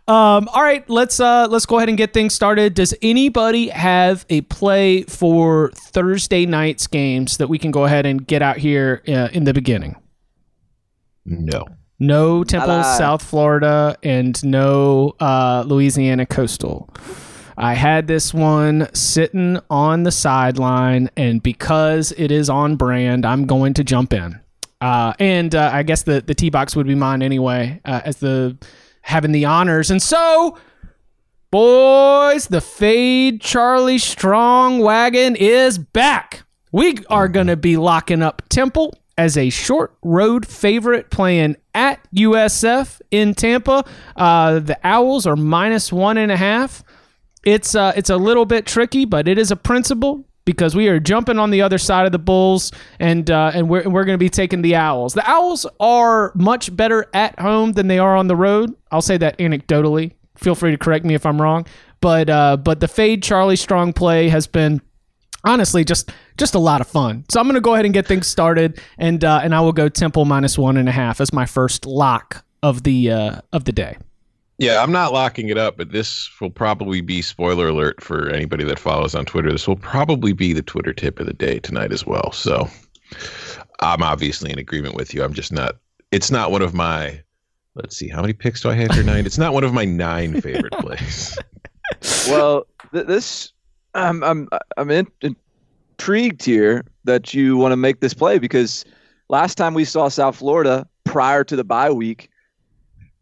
Um, 0.06 0.48
all 0.48 0.62
right, 0.62 0.88
let's 0.88 1.20
uh, 1.20 1.46
let's 1.48 1.66
go 1.66 1.78
ahead 1.78 1.88
and 1.88 1.98
get 1.98 2.12
things 2.12 2.34
started. 2.34 2.74
Does 2.74 2.94
anybody 3.02 3.68
have 3.68 4.24
a 4.30 4.42
play 4.42 5.02
for 5.02 5.70
Thursday 5.74 6.46
night's 6.46 6.86
games 6.86 7.36
that 7.38 7.48
we 7.48 7.58
can 7.58 7.70
go 7.70 7.84
ahead 7.84 8.06
and 8.06 8.26
get 8.26 8.42
out 8.42 8.56
here 8.56 9.02
uh, 9.08 9.28
in 9.32 9.44
the 9.44 9.52
beginning? 9.52 9.96
No. 11.24 11.66
No 12.00 12.44
Temple, 12.44 12.84
South 12.84 13.22
Florida, 13.22 13.96
and 14.04 14.42
no 14.44 15.16
uh, 15.18 15.64
Louisiana 15.66 16.26
Coastal. 16.26 16.88
I 17.60 17.74
had 17.74 18.06
this 18.06 18.32
one 18.32 18.88
sitting 18.94 19.58
on 19.68 20.04
the 20.04 20.12
sideline, 20.12 21.10
and 21.16 21.42
because 21.42 22.12
it 22.16 22.30
is 22.30 22.48
on 22.48 22.76
brand, 22.76 23.26
I'm 23.26 23.46
going 23.46 23.74
to 23.74 23.84
jump 23.84 24.12
in. 24.12 24.38
Uh, 24.80 25.12
and 25.18 25.56
uh, 25.56 25.70
I 25.72 25.82
guess 25.82 26.04
the 26.04 26.20
the 26.20 26.34
tee 26.34 26.50
box 26.50 26.76
would 26.76 26.86
be 26.86 26.94
mine 26.94 27.20
anyway, 27.20 27.80
uh, 27.84 28.00
as 28.04 28.18
the 28.18 28.56
having 29.02 29.32
the 29.32 29.44
honors. 29.44 29.90
And 29.90 30.00
so, 30.00 30.56
boys, 31.50 32.46
the 32.46 32.60
fade 32.60 33.40
Charlie 33.40 33.98
Strong 33.98 34.78
wagon 34.78 35.34
is 35.34 35.78
back. 35.78 36.44
We 36.70 36.98
are 37.10 37.26
going 37.26 37.48
to 37.48 37.56
be 37.56 37.76
locking 37.76 38.22
up 38.22 38.42
Temple 38.50 38.94
as 39.16 39.36
a 39.36 39.50
short 39.50 39.96
road 40.04 40.46
favorite 40.46 41.10
playing 41.10 41.56
at 41.74 41.98
USF 42.14 43.00
in 43.10 43.34
Tampa. 43.34 43.84
Uh, 44.14 44.60
the 44.60 44.78
Owls 44.84 45.26
are 45.26 45.34
minus 45.34 45.92
one 45.92 46.18
and 46.18 46.30
a 46.30 46.36
half. 46.36 46.84
It's 47.44 47.74
uh, 47.74 47.92
it's 47.96 48.10
a 48.10 48.16
little 48.16 48.44
bit 48.44 48.66
tricky, 48.66 49.04
but 49.04 49.28
it 49.28 49.38
is 49.38 49.50
a 49.50 49.56
principle 49.56 50.24
because 50.44 50.74
we 50.74 50.88
are 50.88 50.98
jumping 50.98 51.38
on 51.38 51.50
the 51.50 51.60
other 51.60 51.76
side 51.76 52.06
of 52.06 52.12
the 52.12 52.18
Bulls, 52.18 52.72
and 52.98 53.30
uh, 53.30 53.52
and 53.54 53.68
we're 53.68 53.88
we're 53.88 54.04
going 54.04 54.14
to 54.14 54.18
be 54.18 54.30
taking 54.30 54.62
the 54.62 54.76
Owls. 54.76 55.14
The 55.14 55.28
Owls 55.28 55.66
are 55.78 56.32
much 56.34 56.74
better 56.74 57.06
at 57.12 57.38
home 57.38 57.72
than 57.72 57.86
they 57.86 57.98
are 57.98 58.16
on 58.16 58.28
the 58.28 58.36
road. 58.36 58.74
I'll 58.90 59.02
say 59.02 59.18
that 59.18 59.38
anecdotally. 59.38 60.12
Feel 60.36 60.54
free 60.54 60.70
to 60.70 60.78
correct 60.78 61.04
me 61.04 61.14
if 61.14 61.26
I'm 61.26 61.40
wrong, 61.40 61.66
but 62.00 62.30
uh, 62.30 62.56
but 62.56 62.80
the 62.80 62.88
fade 62.88 63.22
Charlie 63.22 63.56
Strong 63.56 63.92
play 63.92 64.28
has 64.28 64.46
been 64.46 64.80
honestly 65.44 65.84
just 65.84 66.10
just 66.38 66.54
a 66.54 66.58
lot 66.58 66.80
of 66.80 66.86
fun. 66.86 67.24
So 67.28 67.40
I'm 67.40 67.46
going 67.46 67.54
to 67.54 67.60
go 67.60 67.74
ahead 67.74 67.84
and 67.84 67.92
get 67.92 68.06
things 68.06 68.26
started, 68.26 68.80
and 68.96 69.22
uh, 69.22 69.40
and 69.42 69.54
I 69.54 69.60
will 69.60 69.72
go 69.72 69.88
Temple 69.88 70.24
minus 70.24 70.56
one 70.56 70.76
and 70.76 70.88
a 70.88 70.92
half 70.92 71.20
as 71.20 71.32
my 71.32 71.44
first 71.44 71.84
lock 71.84 72.44
of 72.62 72.84
the 72.84 73.10
uh, 73.10 73.40
of 73.52 73.64
the 73.64 73.72
day. 73.72 73.98
Yeah, 74.58 74.82
I'm 74.82 74.90
not 74.90 75.12
locking 75.12 75.48
it 75.48 75.58
up, 75.58 75.76
but 75.76 75.92
this 75.92 76.28
will 76.40 76.50
probably 76.50 77.00
be 77.00 77.22
spoiler 77.22 77.68
alert 77.68 78.02
for 78.02 78.28
anybody 78.28 78.64
that 78.64 78.78
follows 78.78 79.14
on 79.14 79.24
Twitter. 79.24 79.52
This 79.52 79.68
will 79.68 79.76
probably 79.76 80.32
be 80.32 80.52
the 80.52 80.62
Twitter 80.62 80.92
tip 80.92 81.20
of 81.20 81.26
the 81.26 81.32
day 81.32 81.60
tonight 81.60 81.92
as 81.92 82.04
well. 82.04 82.32
So 82.32 82.68
I'm 83.80 84.02
obviously 84.02 84.50
in 84.50 84.58
agreement 84.58 84.96
with 84.96 85.14
you. 85.14 85.22
I'm 85.22 85.32
just 85.32 85.52
not. 85.52 85.76
It's 86.10 86.30
not 86.30 86.50
one 86.50 86.62
of 86.62 86.74
my. 86.74 87.22
Let's 87.76 87.96
see, 87.96 88.08
how 88.08 88.20
many 88.20 88.32
picks 88.32 88.62
do 88.62 88.70
I 88.70 88.74
have 88.74 88.90
here 88.90 89.04
tonight? 89.04 89.26
It's 89.26 89.38
not 89.38 89.54
one 89.54 89.62
of 89.62 89.72
my 89.72 89.84
nine 89.84 90.40
favorite 90.40 90.72
plays. 90.80 91.38
Well, 92.28 92.66
th- 92.92 93.06
this 93.06 93.52
I'm 93.94 94.24
I'm 94.24 94.48
I'm 94.76 94.90
in, 94.90 95.06
intrigued 95.20 96.44
here 96.44 96.84
that 97.04 97.32
you 97.32 97.56
want 97.56 97.72
to 97.72 97.76
make 97.76 98.00
this 98.00 98.14
play 98.14 98.40
because 98.40 98.84
last 99.28 99.54
time 99.54 99.74
we 99.74 99.84
saw 99.84 100.08
South 100.08 100.36
Florida 100.36 100.88
prior 101.04 101.44
to 101.44 101.54
the 101.54 101.62
bye 101.62 101.90
week, 101.90 102.28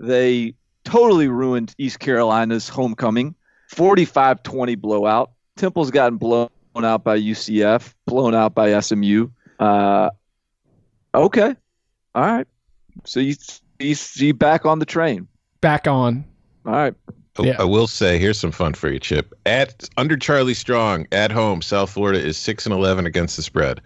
they 0.00 0.54
totally 0.86 1.28
ruined 1.28 1.74
East 1.76 1.98
Carolina's 1.98 2.68
homecoming. 2.68 3.34
45-20 3.74 4.78
blowout. 4.80 5.32
Temple's 5.56 5.90
gotten 5.90 6.16
blown 6.18 6.48
out 6.76 7.04
by 7.04 7.18
UCF, 7.18 7.92
blown 8.06 8.34
out 8.34 8.54
by 8.54 8.78
SMU. 8.80 9.28
Uh, 9.58 10.10
okay, 11.14 11.54
all 12.14 12.24
right. 12.26 12.46
So 13.04 13.20
you 13.20 13.34
you 13.78 13.94
you 14.14 14.32
back 14.34 14.64
on 14.64 14.78
the 14.78 14.86
train. 14.86 15.26
Back 15.60 15.86
on. 15.88 16.24
All 16.64 16.72
right. 16.72 16.94
I- 17.38 17.42
Yeah. 17.42 17.56
I 17.58 17.64
will 17.64 17.86
say, 17.86 18.18
here's 18.18 18.38
some 18.38 18.52
fun 18.52 18.72
for 18.74 18.88
you, 18.90 18.98
Chip. 18.98 19.34
At 19.44 19.88
under 19.98 20.16
Charlie 20.16 20.54
Strong 20.54 21.06
at 21.12 21.30
home, 21.30 21.60
South 21.60 21.90
Florida 21.90 22.18
is 22.18 22.38
six 22.38 22.64
and 22.64 22.72
eleven 22.74 23.04
against 23.06 23.36
the 23.36 23.42
spread. 23.42 23.80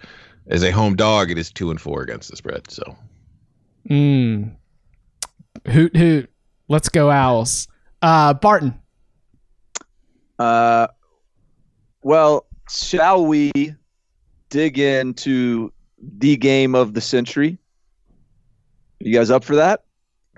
As 0.49 0.63
a 0.63 0.71
home 0.71 0.95
dog, 0.97 1.31
it 1.31 1.39
is 1.39 1.51
two 1.53 1.71
and 1.71 1.81
four 1.81 2.03
against 2.03 2.31
the 2.31 2.37
spread. 2.37 2.71
So 2.71 2.97
Mm. 3.89 4.53
Hoot 5.69 5.97
hoot. 5.97 6.30
Let's 6.71 6.89
go 6.89 7.11
Owls. 7.11 7.67
Uh, 8.01 8.33
Barton. 8.33 8.81
Uh, 10.39 10.87
well, 12.03 12.47
shall 12.71 13.27
we 13.27 13.51
dig 14.51 14.79
into 14.79 15.73
the 16.01 16.37
game 16.37 16.75
of 16.77 16.95
the 16.95 17.01
century? 17.01 17.59
You 19.01 19.13
guys 19.13 19.31
up 19.31 19.43
for 19.45 19.57
that? 19.57 19.83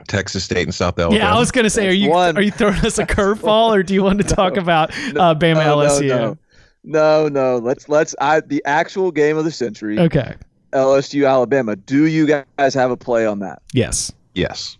Texas 0.08 0.42
State 0.42 0.62
and 0.66 0.74
South 0.74 0.98
Alabama. 0.98 1.22
Yeah, 1.22 1.34
I 1.34 1.38
was 1.38 1.52
gonna 1.52 1.68
say, 1.70 1.86
are 1.86 1.92
you 1.92 2.08
One. 2.10 2.36
are 2.36 2.42
you 2.42 2.50
throwing 2.50 2.76
us 2.84 2.98
a 2.98 3.06
curveball, 3.06 3.68
or 3.76 3.82
do 3.82 3.92
you 3.92 4.02
want 4.02 4.18
to 4.26 4.26
talk 4.34 4.56
about 4.56 4.90
uh, 4.90 5.34
Bama 5.34 5.56
No, 5.56 5.80
no, 5.82 5.86
LSU? 5.86 6.08
no. 6.08 6.38
No, 6.84 7.28
no. 7.28 7.58
Let's 7.58 7.88
let's. 7.90 8.14
I 8.20 8.40
the 8.40 8.62
actual 8.64 9.12
game 9.12 9.36
of 9.36 9.44
the 9.44 9.52
century, 9.52 9.98
Okay. 10.00 10.34
LSU 10.72 11.28
Alabama. 11.28 11.76
Do 11.76 12.06
you 12.06 12.26
guys 12.58 12.74
have 12.74 12.90
a 12.90 12.96
play 12.96 13.26
on 13.26 13.38
that? 13.40 13.60
Yes. 13.74 14.10
yes. 14.34 14.78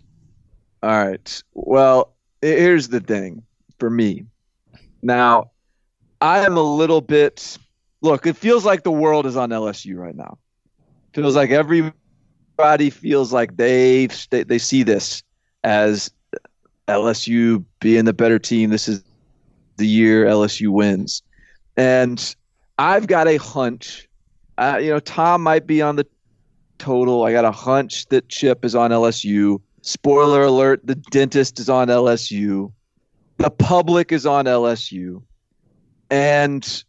All 0.83 0.89
right. 0.89 1.43
Well, 1.53 2.13
here's 2.41 2.89
the 2.89 2.99
thing 2.99 3.41
for 3.79 3.89
me. 3.89 4.25
Now, 5.01 5.51
I 6.19 6.39
am 6.39 6.57
a 6.57 6.61
little 6.61 6.99
bit. 6.99 7.57
Look, 8.01 8.25
it 8.27 8.35
feels 8.35 8.65
like 8.65 8.83
the 8.83 8.91
world 8.91 9.25
is 9.25 9.37
on 9.37 9.49
LSU 9.51 9.95
right 9.95 10.13
now. 10.13 10.37
Feels 11.13 11.37
like 11.37 11.51
everybody 11.51 12.89
feels 12.89 13.31
like 13.31 13.55
they 13.55 14.07
they, 14.29 14.57
see 14.57 14.83
this 14.83 15.23
as 15.63 16.11
LSU 16.89 17.63
being 17.79 18.03
the 18.03 18.13
better 18.13 18.37
team. 18.37 18.69
This 18.69 18.89
is 18.89 19.05
the 19.77 19.87
year 19.87 20.25
LSU 20.25 20.67
wins, 20.67 21.23
and 21.77 22.35
I've 22.77 23.07
got 23.07 23.29
a 23.29 23.37
hunch. 23.37 24.09
Uh, 24.57 24.79
you 24.81 24.89
know, 24.89 24.99
Tom 24.99 25.43
might 25.43 25.65
be 25.65 25.81
on 25.81 25.95
the 25.95 26.05
total. 26.77 27.23
I 27.23 27.31
got 27.31 27.45
a 27.45 27.51
hunch 27.51 28.07
that 28.07 28.27
Chip 28.27 28.65
is 28.65 28.75
on 28.75 28.91
LSU. 28.91 29.61
Spoiler 29.83 30.43
alert: 30.43 30.79
the 30.85 30.95
dentist 30.95 31.59
is 31.59 31.69
on 31.69 31.89
LSU. 31.89 32.71
The 33.37 33.51
public 33.51 34.13
is 34.13 34.25
on 34.25 34.45
LSU, 34.45 35.21
and 36.09 36.83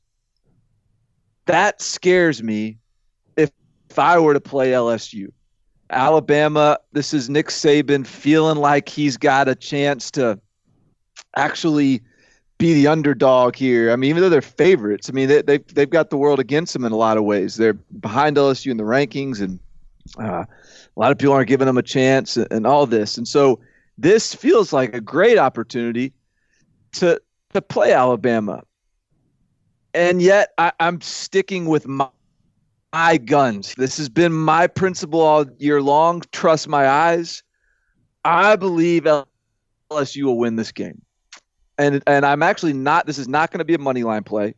that 1.47 1.83
scares 1.83 2.41
me. 2.41 2.79
If 3.37 3.51
if 3.91 3.99
I 3.99 4.21
were 4.21 4.33
to 4.33 4.41
play 4.41 4.71
LSU, 4.71 5.33
Alabama, 5.91 6.79
this 6.93 7.13
is 7.13 7.29
Nick 7.29 7.49
Saban 7.49 8.07
feeling 8.07 8.59
like 8.59 8.89
he's 8.89 9.17
got 9.17 9.49
a 9.49 9.57
chance 9.57 10.13
to 10.13 10.39
actually 11.37 12.01
be 12.59 12.75
the 12.75 12.87
underdog 12.87 13.57
here. 13.57 13.91
I 13.91 13.97
mean, 13.97 14.11
even 14.11 14.23
though 14.23 14.29
they're 14.29 14.41
favorites, 14.41 15.11
I 15.11 15.15
mean 15.15 15.27
they, 15.27 15.43
they've 15.43 15.67
they've 15.75 15.91
got 15.91 16.11
the 16.11 16.17
world 16.17 16.39
against 16.39 16.73
them 16.73 16.85
in 16.85 16.93
a 16.93 16.97
lot 16.97 17.17
of 17.17 17.25
ways. 17.25 17.57
They're 17.57 17.75
behind 17.75 18.37
LSU 18.37 18.71
in 18.71 18.77
the 18.77 18.85
rankings, 18.85 19.41
and 19.41 19.59
uh, 20.17 20.45
a 20.97 21.01
lot 21.01 21.13
of 21.13 21.19
people 21.19 21.35
aren't 21.35 21.49
giving 21.49 21.69
him 21.69 21.79
a 21.79 21.83
chance 21.83 22.37
and, 22.37 22.47
and 22.51 22.67
all 22.67 22.87
this. 22.87 23.19
And 23.19 23.27
so 23.27 23.61
this 23.99 24.35
feels 24.35 24.73
like 24.73 24.95
a 24.95 25.01
great 25.01 25.39
opportunity 25.39 26.13
to 26.93 27.21
to 27.53 27.63
play 27.63 27.93
Alabama. 27.93 28.63
And 29.93 30.21
yet 30.21 30.53
I, 30.59 30.73
I'm 30.81 31.01
sticking 31.01 31.67
with 31.67 31.87
my, 31.87 32.09
my 32.93 33.17
guns. 33.17 33.75
This 33.77 33.97
has 33.97 34.09
been 34.09 34.33
my 34.33 34.67
principle 34.67 35.21
all 35.21 35.47
year 35.59 35.81
long. 35.81 36.23
Trust 36.33 36.69
my 36.69 36.89
eyes. 36.89 37.45
I 38.25 38.57
believe 38.57 39.07
LSU 39.91 40.25
will 40.25 40.39
win 40.39 40.57
this 40.57 40.73
game. 40.73 41.01
And 41.79 42.03
and 42.07 42.25
I'm 42.25 42.43
actually 42.43 42.73
not 42.73 43.07
this 43.07 43.19
is 43.19 43.29
not 43.29 43.51
going 43.51 43.59
to 43.59 43.65
be 43.65 43.75
a 43.75 43.79
money 43.79 44.05
line 44.05 44.23
play. 44.23 44.55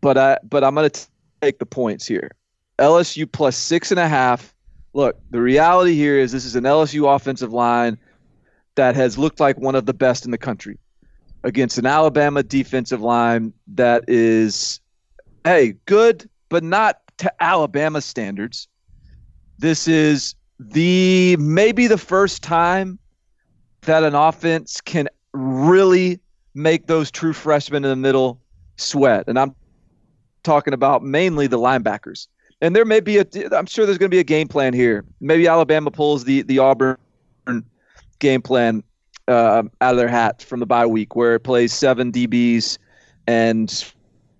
But 0.00 0.18
I 0.18 0.38
but 0.42 0.64
I'm 0.64 0.74
going 0.74 0.90
to 0.90 1.06
take 1.40 1.58
the 1.58 1.66
points 1.66 2.06
here. 2.06 2.30
LSU 2.78 3.30
plus 3.30 3.56
six 3.56 3.90
and 3.90 4.00
a 4.00 4.08
half. 4.08 4.53
Look, 4.94 5.18
the 5.30 5.40
reality 5.40 5.94
here 5.94 6.18
is 6.18 6.30
this 6.30 6.44
is 6.44 6.54
an 6.54 6.64
LSU 6.64 7.14
offensive 7.14 7.52
line 7.52 7.98
that 8.76 8.94
has 8.94 9.18
looked 9.18 9.40
like 9.40 9.58
one 9.58 9.74
of 9.74 9.86
the 9.86 9.92
best 9.92 10.24
in 10.24 10.30
the 10.30 10.38
country 10.38 10.78
against 11.42 11.78
an 11.78 11.86
Alabama 11.86 12.44
defensive 12.44 13.00
line 13.00 13.52
that 13.74 14.04
is, 14.06 14.80
hey, 15.42 15.74
good, 15.86 16.30
but 16.48 16.62
not 16.62 17.00
to 17.18 17.32
Alabama 17.42 18.00
standards. 18.00 18.68
This 19.58 19.88
is 19.88 20.36
the 20.60 21.36
maybe 21.38 21.88
the 21.88 21.98
first 21.98 22.42
time 22.42 22.98
that 23.82 24.04
an 24.04 24.14
offense 24.14 24.80
can 24.80 25.08
really 25.32 26.20
make 26.54 26.86
those 26.86 27.10
true 27.10 27.32
freshmen 27.32 27.84
in 27.84 27.90
the 27.90 27.96
middle 27.96 28.40
sweat. 28.76 29.24
And 29.26 29.38
I'm 29.38 29.56
talking 30.44 30.72
about 30.72 31.02
mainly 31.02 31.48
the 31.48 31.58
linebackers. 31.58 32.28
And 32.64 32.74
there 32.74 32.86
may 32.86 33.00
be 33.00 33.18
a 33.18 33.26
I'm 33.52 33.66
sure 33.66 33.84
there's 33.84 33.98
going 33.98 34.10
to 34.10 34.14
be 34.14 34.20
a 34.20 34.24
game 34.24 34.48
plan 34.48 34.72
here. 34.72 35.04
Maybe 35.20 35.46
Alabama 35.46 35.90
pulls 35.90 36.24
the 36.24 36.40
the 36.40 36.60
Auburn 36.60 36.96
game 38.20 38.40
plan 38.40 38.82
uh, 39.28 39.64
out 39.82 39.92
of 39.92 39.96
their 39.98 40.08
hat 40.08 40.42
from 40.42 40.60
the 40.60 40.66
bye 40.66 40.86
week, 40.86 41.14
where 41.14 41.34
it 41.34 41.40
plays 41.40 41.74
seven 41.74 42.10
DBs 42.10 42.78
and 43.26 43.92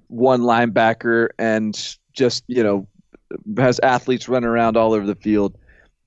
one 0.09 0.41
linebacker, 0.41 1.29
and 1.39 1.99
just 2.15 2.45
you 2.47 2.63
know 2.63 2.89
has 3.59 3.79
athletes 3.81 4.27
running 4.27 4.49
around 4.49 4.79
all 4.79 4.95
over 4.95 5.05
the 5.05 5.17
field. 5.17 5.59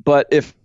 But 0.04 0.26
if 0.32 0.56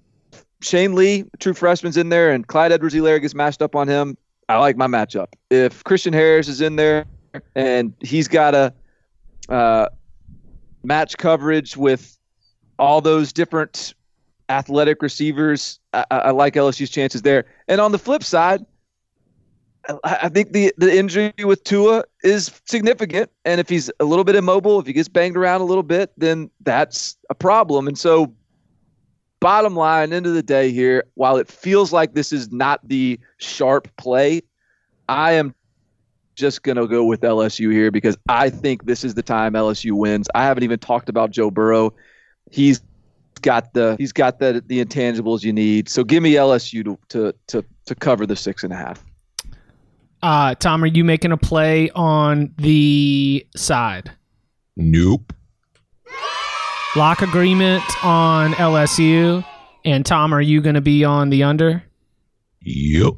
Shane 0.62 0.94
Lee, 0.94 1.24
true 1.38 1.52
freshman's 1.52 1.98
in 1.98 2.08
there, 2.08 2.30
and 2.30 2.46
Clyde 2.46 2.72
Edwards-Helaire 2.72 3.20
gets 3.20 3.34
matched 3.34 3.60
up 3.60 3.76
on 3.76 3.88
him, 3.88 4.16
I 4.48 4.56
like 4.56 4.78
my 4.78 4.86
matchup. 4.86 5.26
If 5.50 5.84
Christian 5.84 6.14
Harris 6.14 6.48
is 6.48 6.62
in 6.62 6.76
there 6.76 7.04
and 7.54 7.92
he's 8.00 8.26
got 8.26 8.54
a 8.54 8.72
uh, 9.50 9.88
match 10.82 11.16
coverage 11.16 11.76
with 11.76 12.18
all 12.78 13.00
those 13.00 13.32
different 13.32 13.94
athletic 14.48 15.02
receivers. 15.02 15.78
I, 15.92 16.04
I, 16.10 16.30
like 16.30 16.54
LSU's 16.54 16.90
chances 16.90 17.22
there. 17.22 17.44
And 17.68 17.80
on 17.80 17.92
the 17.92 17.98
flip 17.98 18.22
side, 18.22 18.64
I, 19.88 20.18
I 20.22 20.28
think 20.28 20.52
the 20.52 20.72
the 20.76 20.96
injury 20.96 21.32
with 21.44 21.64
Tua 21.64 22.04
is 22.22 22.50
significant, 22.66 23.30
and 23.44 23.60
if 23.60 23.68
he's 23.68 23.90
a 24.00 24.04
little 24.04 24.24
bit 24.24 24.36
immobile, 24.36 24.78
if 24.78 24.86
he 24.86 24.92
gets 24.92 25.08
banged 25.08 25.36
around 25.36 25.60
a 25.60 25.64
little 25.64 25.82
bit, 25.82 26.12
then 26.16 26.50
that's 26.60 27.16
a 27.30 27.34
problem. 27.34 27.88
And 27.88 27.98
so, 27.98 28.32
bottom 29.40 29.74
line, 29.74 30.12
end 30.12 30.26
of 30.26 30.34
the 30.34 30.42
day 30.42 30.70
here, 30.70 31.04
while 31.14 31.36
it 31.36 31.48
feels 31.48 31.92
like 31.92 32.14
this 32.14 32.32
is 32.32 32.52
not 32.52 32.80
the 32.86 33.18
sharp 33.38 33.88
play, 33.96 34.42
I 35.08 35.32
am 35.32 35.54
just 36.34 36.62
going 36.62 36.76
to 36.76 36.86
go 36.86 37.04
with 37.04 37.20
LSU 37.20 37.72
here 37.72 37.90
because 37.90 38.16
I 38.28 38.50
think 38.50 38.84
this 38.84 39.04
is 39.04 39.14
the 39.14 39.22
time 39.22 39.54
LSU 39.54 39.92
wins. 39.92 40.28
I 40.34 40.44
haven't 40.44 40.64
even 40.64 40.78
talked 40.78 41.08
about 41.08 41.30
Joe 41.30 41.50
Burrow. 41.50 41.94
He's 42.50 42.82
got 43.42 43.72
the 43.74 43.96
he's 43.98 44.12
got 44.12 44.38
the 44.38 44.62
the 44.66 44.84
intangibles 44.84 45.42
you 45.42 45.52
need. 45.52 45.88
So 45.88 46.04
give 46.04 46.22
me 46.22 46.34
LSU 46.34 46.84
to 46.84 46.98
to 47.08 47.34
to, 47.48 47.64
to 47.86 47.94
cover 47.94 48.26
the 48.26 48.36
six 48.36 48.64
and 48.64 48.72
a 48.72 48.76
half. 48.76 49.04
Uh, 50.22 50.54
Tom, 50.54 50.84
are 50.84 50.88
you 50.88 51.04
making 51.04 51.32
a 51.32 51.36
play 51.36 51.90
on 51.90 52.54
the 52.56 53.44
side? 53.56 54.12
Nope. 54.76 55.32
Lock 56.94 57.22
agreement 57.22 57.82
on 58.04 58.52
LSU. 58.52 59.44
And 59.84 60.06
Tom, 60.06 60.32
are 60.32 60.40
you 60.40 60.60
going 60.60 60.76
to 60.76 60.80
be 60.80 61.04
on 61.04 61.30
the 61.30 61.42
under? 61.42 61.82
Yep. 62.60 63.14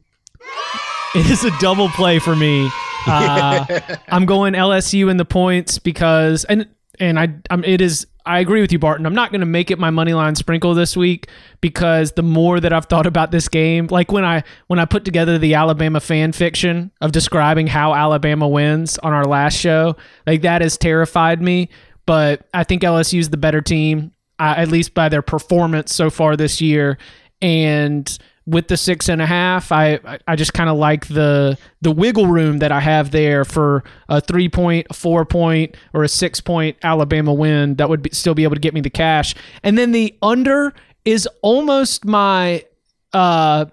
It 1.14 1.30
is 1.30 1.44
a 1.44 1.50
double 1.58 1.90
play 1.90 2.18
for 2.18 2.34
me. 2.34 2.70
Uh, 3.06 3.66
I'm 4.08 4.26
going 4.26 4.54
LSU 4.54 5.10
in 5.10 5.16
the 5.16 5.24
points 5.24 5.78
because 5.78 6.44
and 6.44 6.68
and 6.98 7.18
I 7.18 7.34
I'm, 7.50 7.64
it 7.64 7.80
is 7.80 8.06
I 8.26 8.38
agree 8.38 8.62
with 8.62 8.72
you, 8.72 8.78
Barton. 8.78 9.04
I'm 9.04 9.14
not 9.14 9.30
going 9.30 9.40
to 9.40 9.46
make 9.46 9.70
it 9.70 9.78
my 9.78 9.90
money 9.90 10.14
line 10.14 10.34
sprinkle 10.34 10.72
this 10.74 10.96
week 10.96 11.28
because 11.60 12.12
the 12.12 12.22
more 12.22 12.58
that 12.58 12.72
I've 12.72 12.86
thought 12.86 13.06
about 13.06 13.30
this 13.30 13.48
game, 13.48 13.86
like 13.88 14.12
when 14.12 14.24
I 14.24 14.44
when 14.68 14.78
I 14.78 14.86
put 14.86 15.04
together 15.04 15.36
the 15.36 15.54
Alabama 15.54 16.00
fan 16.00 16.32
fiction 16.32 16.90
of 17.02 17.12
describing 17.12 17.66
how 17.66 17.94
Alabama 17.94 18.48
wins 18.48 18.96
on 18.98 19.12
our 19.12 19.26
last 19.26 19.58
show, 19.58 19.96
like 20.26 20.42
that 20.42 20.62
has 20.62 20.78
terrified 20.78 21.42
me. 21.42 21.68
But 22.06 22.48
I 22.54 22.64
think 22.64 22.82
LSU 22.82 23.18
is 23.18 23.28
the 23.28 23.36
better 23.36 23.60
team, 23.60 24.12
uh, 24.38 24.54
at 24.56 24.68
least 24.68 24.94
by 24.94 25.10
their 25.10 25.22
performance 25.22 25.94
so 25.94 26.08
far 26.08 26.36
this 26.36 26.62
year, 26.62 26.96
and 27.42 28.18
with 28.46 28.68
the 28.68 28.76
six 28.76 29.08
and 29.08 29.22
a 29.22 29.26
half, 29.26 29.72
I 29.72 29.98
I 30.28 30.36
just 30.36 30.52
kind 30.52 30.68
of 30.68 30.76
like 30.76 31.08
the 31.08 31.56
the 31.80 31.90
wiggle 31.90 32.26
room 32.26 32.58
that 32.58 32.72
I 32.72 32.80
have 32.80 33.10
there 33.10 33.44
for 33.44 33.84
a 34.08 34.20
three 34.20 34.48
point, 34.48 34.86
a 34.90 34.94
four 34.94 35.24
point, 35.24 35.76
or 35.94 36.04
a 36.04 36.08
six 36.08 36.40
point 36.40 36.76
Alabama 36.82 37.32
win 37.32 37.76
that 37.76 37.88
would 37.88 38.02
be, 38.02 38.10
still 38.12 38.34
be 38.34 38.44
able 38.44 38.56
to 38.56 38.60
get 38.60 38.74
me 38.74 38.80
the 38.80 38.90
cash. 38.90 39.34
And 39.62 39.78
then 39.78 39.92
the 39.92 40.16
under 40.20 40.74
is 41.04 41.28
almost 41.42 42.04
my 42.04 42.64
uh 43.12 43.66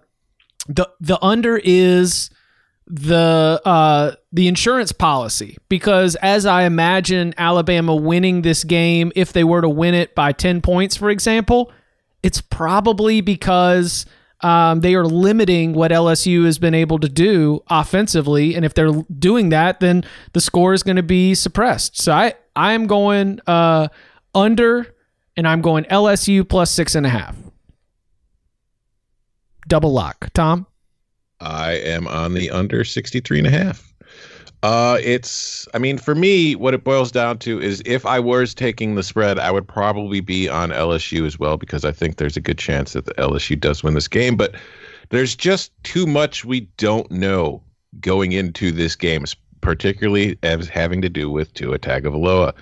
the 0.67 0.89
the 0.99 1.21
under 1.23 1.59
is 1.63 2.29
the 2.87 3.61
uh 3.65 4.11
the 4.31 4.47
insurance 4.47 4.91
policy 4.91 5.57
because 5.67 6.15
as 6.17 6.45
I 6.45 6.63
imagine 6.63 7.33
Alabama 7.37 7.95
winning 7.95 8.41
this 8.41 8.63
game 8.63 9.11
if 9.15 9.33
they 9.33 9.43
were 9.43 9.61
to 9.61 9.69
win 9.69 9.93
it 9.93 10.13
by 10.15 10.31
10 10.31 10.61
points 10.61 10.95
for 10.95 11.09
example, 11.09 11.71
it's 12.23 12.39
probably 12.39 13.21
because 13.21 14.05
um, 14.41 14.81
they 14.81 14.95
are 14.95 15.05
limiting 15.05 15.73
what 15.73 15.91
LSU 15.91 16.45
has 16.45 16.57
been 16.57 16.73
able 16.73 16.99
to 16.99 17.09
do 17.09 17.63
offensively, 17.69 18.55
and 18.55 18.65
if 18.65 18.73
they're 18.73 18.91
doing 19.17 19.49
that, 19.49 19.79
then 19.79 20.03
the 20.33 20.41
score 20.41 20.73
is 20.73 20.83
going 20.83 20.95
to 20.95 21.03
be 21.03 21.35
suppressed. 21.35 22.01
So 22.01 22.11
I 22.11 22.33
I 22.55 22.73
am 22.73 22.87
going 22.87 23.39
uh, 23.47 23.87
under, 24.33 24.95
and 25.37 25.47
I'm 25.47 25.61
going 25.61 25.83
LSU 25.85 26.47
plus 26.47 26.71
six 26.71 26.95
and 26.95 27.05
a 27.05 27.09
half. 27.09 27.35
Double 29.67 29.93
lock, 29.93 30.29
Tom. 30.33 30.65
I 31.39 31.73
am 31.73 32.07
on 32.07 32.33
the 32.33 32.51
under 32.51 32.83
63 32.83 33.39
and 33.39 33.47
a 33.47 33.51
half. 33.51 33.90
Uh, 34.63 34.99
it's, 35.01 35.67
I 35.73 35.79
mean, 35.79 35.97
for 35.97 36.13
me, 36.13 36.55
what 36.55 36.75
it 36.75 36.83
boils 36.83 37.11
down 37.11 37.39
to 37.39 37.59
is 37.59 37.81
if 37.85 38.05
I 38.05 38.19
was 38.19 38.53
taking 38.53 38.93
the 38.93 39.01
spread, 39.01 39.39
I 39.39 39.49
would 39.49 39.67
probably 39.67 40.19
be 40.19 40.47
on 40.47 40.69
LSU 40.69 41.25
as 41.25 41.39
well 41.39 41.57
because 41.57 41.83
I 41.83 41.91
think 41.91 42.17
there's 42.17 42.37
a 42.37 42.41
good 42.41 42.59
chance 42.59 42.93
that 42.93 43.05
the 43.05 43.13
LSU 43.15 43.59
does 43.59 43.83
win 43.83 43.95
this 43.95 44.07
game. 44.07 44.35
But 44.37 44.53
there's 45.09 45.35
just 45.35 45.71
too 45.83 46.05
much 46.05 46.45
we 46.45 46.61
don't 46.77 47.09
know 47.09 47.63
going 47.99 48.33
into 48.33 48.71
this 48.71 48.95
game, 48.95 49.25
particularly 49.61 50.37
as 50.43 50.69
having 50.69 51.01
to 51.01 51.09
do 51.09 51.29
with 51.29 51.53
Tua 51.55 51.79
Tagovailoa. 51.79 52.53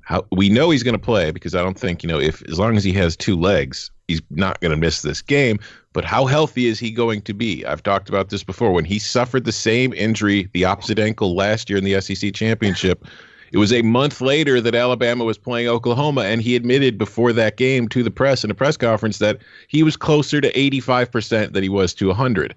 How 0.00 0.24
we 0.32 0.48
know 0.48 0.70
he's 0.70 0.82
going 0.82 0.94
to 0.94 0.98
play 0.98 1.30
because 1.30 1.54
I 1.54 1.62
don't 1.62 1.78
think 1.78 2.02
you 2.02 2.08
know 2.08 2.18
if 2.18 2.42
as 2.48 2.58
long 2.58 2.78
as 2.78 2.84
he 2.84 2.94
has 2.94 3.14
two 3.14 3.36
legs, 3.36 3.90
he's 4.08 4.22
not 4.30 4.58
going 4.60 4.70
to 4.70 4.76
miss 4.76 5.02
this 5.02 5.20
game. 5.20 5.58
But 5.98 6.04
how 6.04 6.26
healthy 6.26 6.66
is 6.66 6.78
he 6.78 6.92
going 6.92 7.22
to 7.22 7.34
be? 7.34 7.66
I've 7.66 7.82
talked 7.82 8.08
about 8.08 8.28
this 8.28 8.44
before. 8.44 8.70
When 8.70 8.84
he 8.84 9.00
suffered 9.00 9.44
the 9.44 9.50
same 9.50 9.92
injury, 9.92 10.48
the 10.52 10.64
opposite 10.64 11.00
ankle 11.00 11.34
last 11.34 11.68
year 11.68 11.76
in 11.76 11.82
the 11.82 12.00
SEC 12.00 12.32
championship, 12.32 13.04
it 13.50 13.58
was 13.58 13.72
a 13.72 13.82
month 13.82 14.20
later 14.20 14.60
that 14.60 14.76
Alabama 14.76 15.24
was 15.24 15.38
playing 15.38 15.66
Oklahoma, 15.66 16.20
and 16.20 16.40
he 16.40 16.54
admitted 16.54 16.98
before 16.98 17.32
that 17.32 17.56
game 17.56 17.88
to 17.88 18.04
the 18.04 18.12
press 18.12 18.44
in 18.44 18.50
a 18.52 18.54
press 18.54 18.76
conference 18.76 19.18
that 19.18 19.38
he 19.66 19.82
was 19.82 19.96
closer 19.96 20.40
to 20.40 20.52
85% 20.52 21.52
than 21.52 21.64
he 21.64 21.68
was 21.68 21.92
to 21.94 22.06
100. 22.06 22.54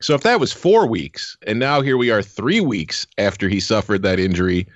So 0.00 0.14
if 0.14 0.22
that 0.22 0.40
was 0.40 0.54
four 0.54 0.86
weeks, 0.86 1.36
and 1.46 1.58
now 1.58 1.82
here 1.82 1.98
we 1.98 2.10
are 2.10 2.22
three 2.22 2.60
weeks 2.60 3.06
after 3.18 3.50
he 3.50 3.60
suffered 3.60 4.00
that 4.00 4.18
injury, 4.18 4.66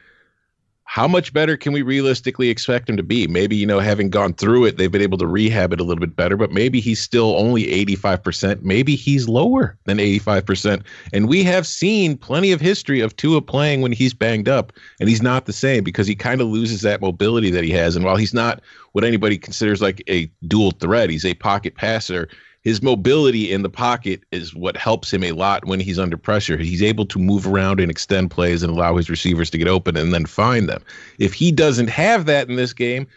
how 0.93 1.09
much 1.09 1.33
better 1.33 1.57
can 1.57 1.73
we 1.73 1.81
realistically 1.81 2.51
expect 2.51 2.87
him 2.87 2.99
to 2.99 3.03
be? 3.03 3.27
Maybe, 3.27 3.57
you 3.57 3.65
know, 3.65 3.79
having 3.79 4.11
gone 4.11 4.35
through 4.35 4.67
it, 4.67 4.77
they've 4.77 4.93
been 4.93 5.01
able 5.01 5.17
to 5.17 5.27
rehab 5.27 5.73
it 5.73 5.81
a 5.81 5.85
little 5.85 6.03
bit 6.03 6.15
better, 6.15 6.37
but 6.37 6.53
maybe 6.53 6.81
he's 6.81 7.01
still 7.01 7.35
only 7.39 7.63
85%. 7.87 8.61
Maybe 8.61 8.95
he's 8.95 9.27
lower 9.27 9.79
than 9.85 9.97
85%. 9.97 10.83
And 11.15 11.31
we 11.31 11.45
have 11.45 11.67
seen 11.67 12.19
plenty 12.19 12.53
of 12.53 12.61
history 12.61 13.01
of 13.01 13.17
Tua 13.17 13.41
playing 13.41 13.81
when 13.81 13.93
he's 13.93 14.13
banged 14.13 14.51
up, 14.51 14.71
and 15.01 15.09
he's 15.09 15.23
not 15.23 15.47
the 15.47 15.53
same 15.55 15.83
because 15.83 16.07
he 16.07 16.15
kind 16.15 16.43
of 16.43 16.49
loses 16.49 16.83
that 16.83 17.01
mobility 17.01 17.49
that 17.49 17.65
he 17.65 17.71
has. 17.71 17.97
And 17.97 18.05
while 18.05 18.17
he's 18.17 18.35
not 18.35 18.61
what 18.93 19.03
anybody 19.03 19.39
considers 19.39 19.81
like 19.81 20.03
a 20.11 20.31
dual 20.47 20.73
threat, 20.73 21.09
he's 21.09 21.25
a 21.25 21.33
pocket 21.33 21.75
passer 21.75 22.29
his 22.63 22.81
mobility 22.81 23.53
in 23.53 23.63
the 23.63 23.69
pocket 23.69 24.23
is 24.31 24.55
what 24.55 24.77
helps 24.77 25.13
him 25.13 25.25
a 25.25 25.33
lot 25.33 25.65
when 25.65 25.81
he's 25.81 25.99
under 25.99 26.17
pressure. 26.17 26.57
He's 26.57 26.83
able 26.83 27.05
to 27.07 27.19
move 27.19 27.47
around 27.47 27.81
and 27.81 27.91
extend 27.91 28.31
plays 28.31 28.63
and 28.63 28.73
allow 28.73 28.97
his 28.97 29.11
receivers 29.11 29.51
to 29.51 29.59
get 29.59 29.67
open 29.67 29.97
and 29.97 30.15
then 30.15 30.27
find 30.27 30.69
them. 30.69 30.83
If 31.19 31.35
he 31.35 31.51
doesn't 31.51 31.89
have 31.89 32.27
that 32.27 32.49
in 32.49 32.55
this 32.55 32.73
game, 32.73 33.09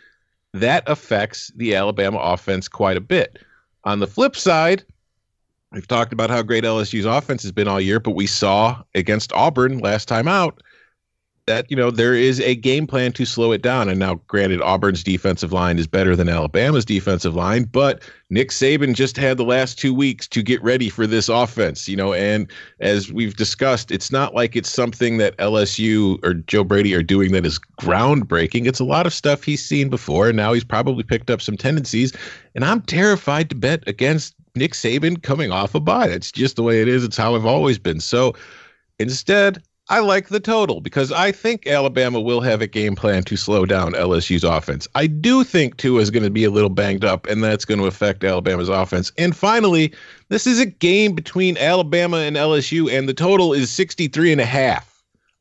that 0.53 0.83
affects 0.87 1.51
the 1.55 1.75
Alabama 1.75 2.17
offense 2.17 2.67
quite 2.67 2.97
a 2.97 3.01
bit. 3.01 3.37
On 3.83 3.99
the 3.99 4.07
flip 4.07 4.35
side, 4.35 4.83
we've 5.71 5.87
talked 5.87 6.11
about 6.11 6.31
how 6.31 6.41
great 6.41 6.63
LSU's 6.63 7.05
offense 7.05 7.43
has 7.43 7.51
been 7.51 7.67
all 7.67 7.81
year, 7.81 7.99
but 7.99 8.15
we 8.15 8.25
saw 8.25 8.81
against 8.95 9.31
Auburn 9.33 9.77
last 9.77 10.07
time 10.07 10.27
out 10.27 10.63
that 11.47 11.69
you 11.69 11.77
know 11.77 11.91
there 11.91 12.15
is 12.15 12.39
a 12.39 12.55
game 12.55 12.87
plan 12.87 13.11
to 13.13 13.25
slow 13.25 13.51
it 13.51 13.61
down. 13.61 13.87
And 13.89 13.99
now, 13.99 14.15
granted, 14.27 14.61
Auburn's 14.61 15.03
defensive 15.03 15.53
line 15.53 15.77
is 15.77 15.87
better 15.87 16.15
than 16.15 16.27
Alabama's 16.27 16.85
defensive 16.85 17.35
line, 17.35 17.63
but 17.63 18.01
Nick 18.29 18.49
Saban 18.49 18.95
just 18.95 19.15
had 19.15 19.37
the 19.37 19.43
last 19.43 19.77
two 19.77 19.93
weeks 19.93 20.27
to 20.29 20.41
get 20.41 20.61
ready 20.63 20.89
for 20.89 21.05
this 21.05 21.29
offense. 21.29 21.87
You 21.87 21.97
know, 21.97 22.13
and 22.13 22.51
as 22.79 23.11
we've 23.11 23.35
discussed, 23.35 23.91
it's 23.91 24.11
not 24.11 24.33
like 24.33 24.55
it's 24.55 24.71
something 24.71 25.17
that 25.17 25.37
LSU 25.37 26.23
or 26.23 26.33
Joe 26.33 26.63
Brady 26.63 26.95
are 26.95 27.03
doing 27.03 27.31
that 27.33 27.45
is 27.45 27.59
groundbreaking. 27.79 28.65
It's 28.65 28.79
a 28.79 28.85
lot 28.85 29.05
of 29.05 29.13
stuff 29.13 29.43
he's 29.43 29.63
seen 29.63 29.89
before, 29.89 30.29
and 30.29 30.37
now 30.37 30.53
he's 30.53 30.63
probably 30.63 31.03
picked 31.03 31.29
up 31.29 31.41
some 31.41 31.57
tendencies. 31.57 32.11
And 32.55 32.65
I'm 32.65 32.81
terrified 32.81 33.49
to 33.49 33.55
bet 33.55 33.87
against 33.87 34.33
Nick 34.55 34.71
Saban 34.71 35.21
coming 35.21 35.51
off 35.51 35.75
a 35.75 35.79
bye. 35.79 36.07
That's 36.07 36.31
just 36.31 36.55
the 36.55 36.63
way 36.63 36.81
it 36.81 36.87
is. 36.87 37.03
It's 37.03 37.17
how 37.17 37.35
I've 37.35 37.45
always 37.45 37.77
been. 37.77 37.99
So 37.99 38.33
instead, 38.99 39.61
I 39.87 39.99
like 39.99 40.29
the 40.29 40.39
total 40.39 40.81
because 40.81 41.11
I 41.11 41.31
think 41.31 41.67
Alabama 41.67 42.19
will 42.19 42.41
have 42.41 42.59
a 42.59 42.67
game 42.67 42.95
plan 42.95 43.23
to 43.25 43.37
slow 43.37 43.67
down 43.67 43.93
LSU's 43.93 44.43
offense. 44.43 44.87
I 44.95 45.05
do 45.05 45.43
think 45.43 45.77
Tua 45.77 46.01
is 46.01 46.09
going 46.09 46.23
to 46.23 46.31
be 46.31 46.43
a 46.43 46.49
little 46.49 46.71
banged 46.71 47.05
up, 47.05 47.27
and 47.27 47.43
that's 47.43 47.65
going 47.65 47.79
to 47.79 47.85
affect 47.85 48.23
Alabama's 48.23 48.69
offense. 48.69 49.11
And 49.19 49.35
finally, 49.35 49.93
this 50.29 50.47
is 50.47 50.59
a 50.59 50.65
game 50.65 51.13
between 51.13 51.55
Alabama 51.59 52.17
and 52.17 52.35
LSU, 52.35 52.91
and 52.91 53.07
the 53.07 53.13
total 53.13 53.53
is 53.53 53.69
63 53.69 54.31
and 54.31 54.41
a 54.41 54.45
half. 54.45 54.94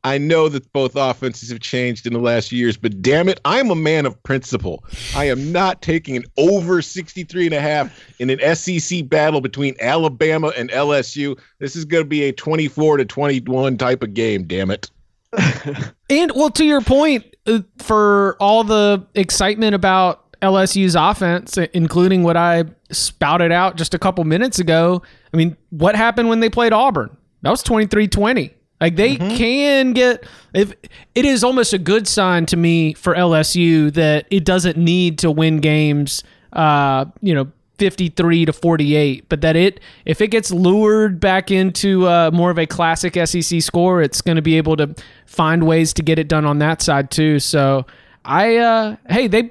I 0.05 0.19
know 0.19 0.51
that 0.51 0.71
both 0.75 0.97
offenses 0.97 1.49
have 1.49 1.61
changed 1.61 2.07
in 2.07 2.12
the 2.12 2.19
last 2.19 2.53
years, 2.53 2.77
but 2.77 3.01
damn 3.01 3.29
it, 3.29 3.40
I'm 3.47 3.71
a 3.71 3.75
man 3.75 4.05
of 4.05 4.23
principle. 4.23 4.85
I 5.17 5.25
am 5.25 5.51
not 5.51 5.81
taking 5.81 6.14
an 6.17 6.25
over 6.37 6.83
63 6.83 7.47
and 7.47 7.55
a 7.55 7.61
half 7.61 7.99
in 8.19 8.29
an 8.29 8.55
SEC 8.55 9.09
battle 9.09 9.40
between 9.40 9.75
Alabama 9.81 10.53
and 10.57 10.71
LSU. 10.71 11.38
This 11.59 11.75
is 11.75 11.87
going 11.87 12.05
to 12.05 12.09
be 12.09 12.25
a 12.25 12.33
24 12.33 12.99
to 12.99 13.05
21 13.07 13.79
type 13.79 14.03
of 14.03 14.12
game, 14.12 14.45
damn 14.47 14.71
it. 14.71 14.90
and 16.11 16.33
well, 16.37 16.51
to 16.51 16.64
your 16.64 16.83
point, 16.83 17.25
uh, 17.47 17.61
for 17.79 18.37
all 18.38 18.62
the 18.62 19.05
excitement 19.14 19.75
about 19.75 20.38
LSU's 20.43 20.95
offense, 20.95 21.57
including 21.73 22.23
what 22.23 22.37
I 22.37 22.64
spouted 22.90 23.53
out 23.53 23.77
just 23.77 23.95
a 23.95 23.99
couple 23.99 24.23
minutes 24.25 24.59
ago, 24.59 25.03
I 25.33 25.37
mean, 25.38 25.57
what 25.71 25.97
happened 25.97 26.29
when 26.29 26.40
they 26.40 26.51
played 26.51 26.75
Auburn? 26.75 27.17
That 27.43 27.51
was 27.51 27.62
23 27.62 28.07
20. 28.09 28.55
Like 28.85 28.97
they 28.97 29.16
mm-hmm. 29.16 29.35
can 29.37 29.92
get 29.94 30.27
if 30.53 30.75
it 31.14 31.25
is 31.25 31.42
almost 31.42 31.73
a 31.73 31.79
good 31.79 32.07
sign 32.07 32.44
to 32.44 32.57
me 32.59 32.92
for 32.92 33.14
LSU 33.14 33.90
that 33.94 34.27
it 34.31 34.44
doesn't 34.44 34.77
need 34.77 35.18
to 35.20 35.31
win 35.31 35.61
games 35.61 36.23
uh, 36.53 37.07
you 37.23 37.35
know, 37.35 37.51
53 37.79 38.44
to 38.44 38.53
48, 38.53 39.27
but 39.31 39.40
that 39.40 39.57
it 39.57 39.81
if 40.05 40.20
it 40.20 40.29
gets 40.29 40.51
lured 40.51 41.18
back 41.18 41.51
into 41.51 42.07
uh, 42.07 42.31
more 42.31 42.51
of 42.51 42.59
a 42.59 42.66
classic 42.66 43.14
SEC 43.27 43.62
score, 43.62 44.03
it's 44.03 44.20
going 44.20 44.37
to 44.37 44.42
be 44.42 44.59
able 44.59 44.77
to 44.77 44.94
find 45.25 45.66
ways 45.66 45.94
to 45.94 46.03
get 46.03 46.18
it 46.18 46.29
done 46.29 46.44
on 46.44 46.59
that 46.59 46.83
side 46.83 47.11
too. 47.11 47.38
So 47.38 47.87
I 48.23 48.57
uh 48.57 48.97
hey, 49.09 49.29
they 49.29 49.51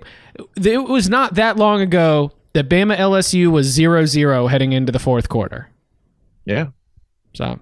it 0.58 0.88
was 0.88 1.10
not 1.10 1.34
that 1.34 1.58
long 1.58 1.82
ago 1.82 2.34
that 2.54 2.70
Bama 2.70 2.96
LSU 2.96 3.52
was 3.52 3.76
0-0 3.76 4.48
heading 4.52 4.74
into 4.74 4.92
the 4.92 5.00
fourth 5.00 5.28
quarter. 5.28 5.72
Yeah. 6.46 6.68
So 7.34 7.60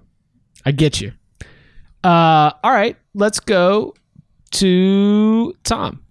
I 0.66 0.72
get 0.72 1.00
you. 1.00 1.12
Uh, 2.04 2.52
all 2.64 2.72
right, 2.72 2.96
let's 3.14 3.40
go 3.40 3.94
to 4.52 5.54
Tom. 5.64 6.02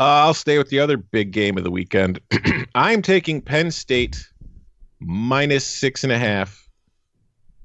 Uh, 0.00 0.26
I'll 0.26 0.34
stay 0.34 0.58
with 0.58 0.68
the 0.68 0.78
other 0.78 0.96
big 0.96 1.32
game 1.32 1.58
of 1.58 1.64
the 1.64 1.70
weekend. 1.70 2.20
I'm 2.74 3.02
taking 3.02 3.40
Penn 3.40 3.70
State 3.70 4.28
minus 5.00 5.66
six 5.66 6.04
and 6.04 6.12
a 6.12 6.18
half 6.18 6.68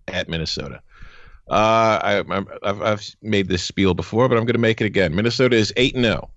at 0.07 0.27
Minnesota. 0.29 0.81
Uh, 1.49 2.23
I, 2.63 2.79
have 2.85 3.03
made 3.21 3.49
this 3.49 3.63
spiel 3.63 3.93
before, 3.93 4.29
but 4.29 4.37
I'm 4.37 4.45
going 4.45 4.53
to 4.53 4.59
make 4.59 4.81
it 4.81 4.85
again. 4.85 5.13
Minnesota 5.13 5.55
is 5.55 5.73
eight 5.77 5.93
and 5.93 6.05
zero. 6.05 6.29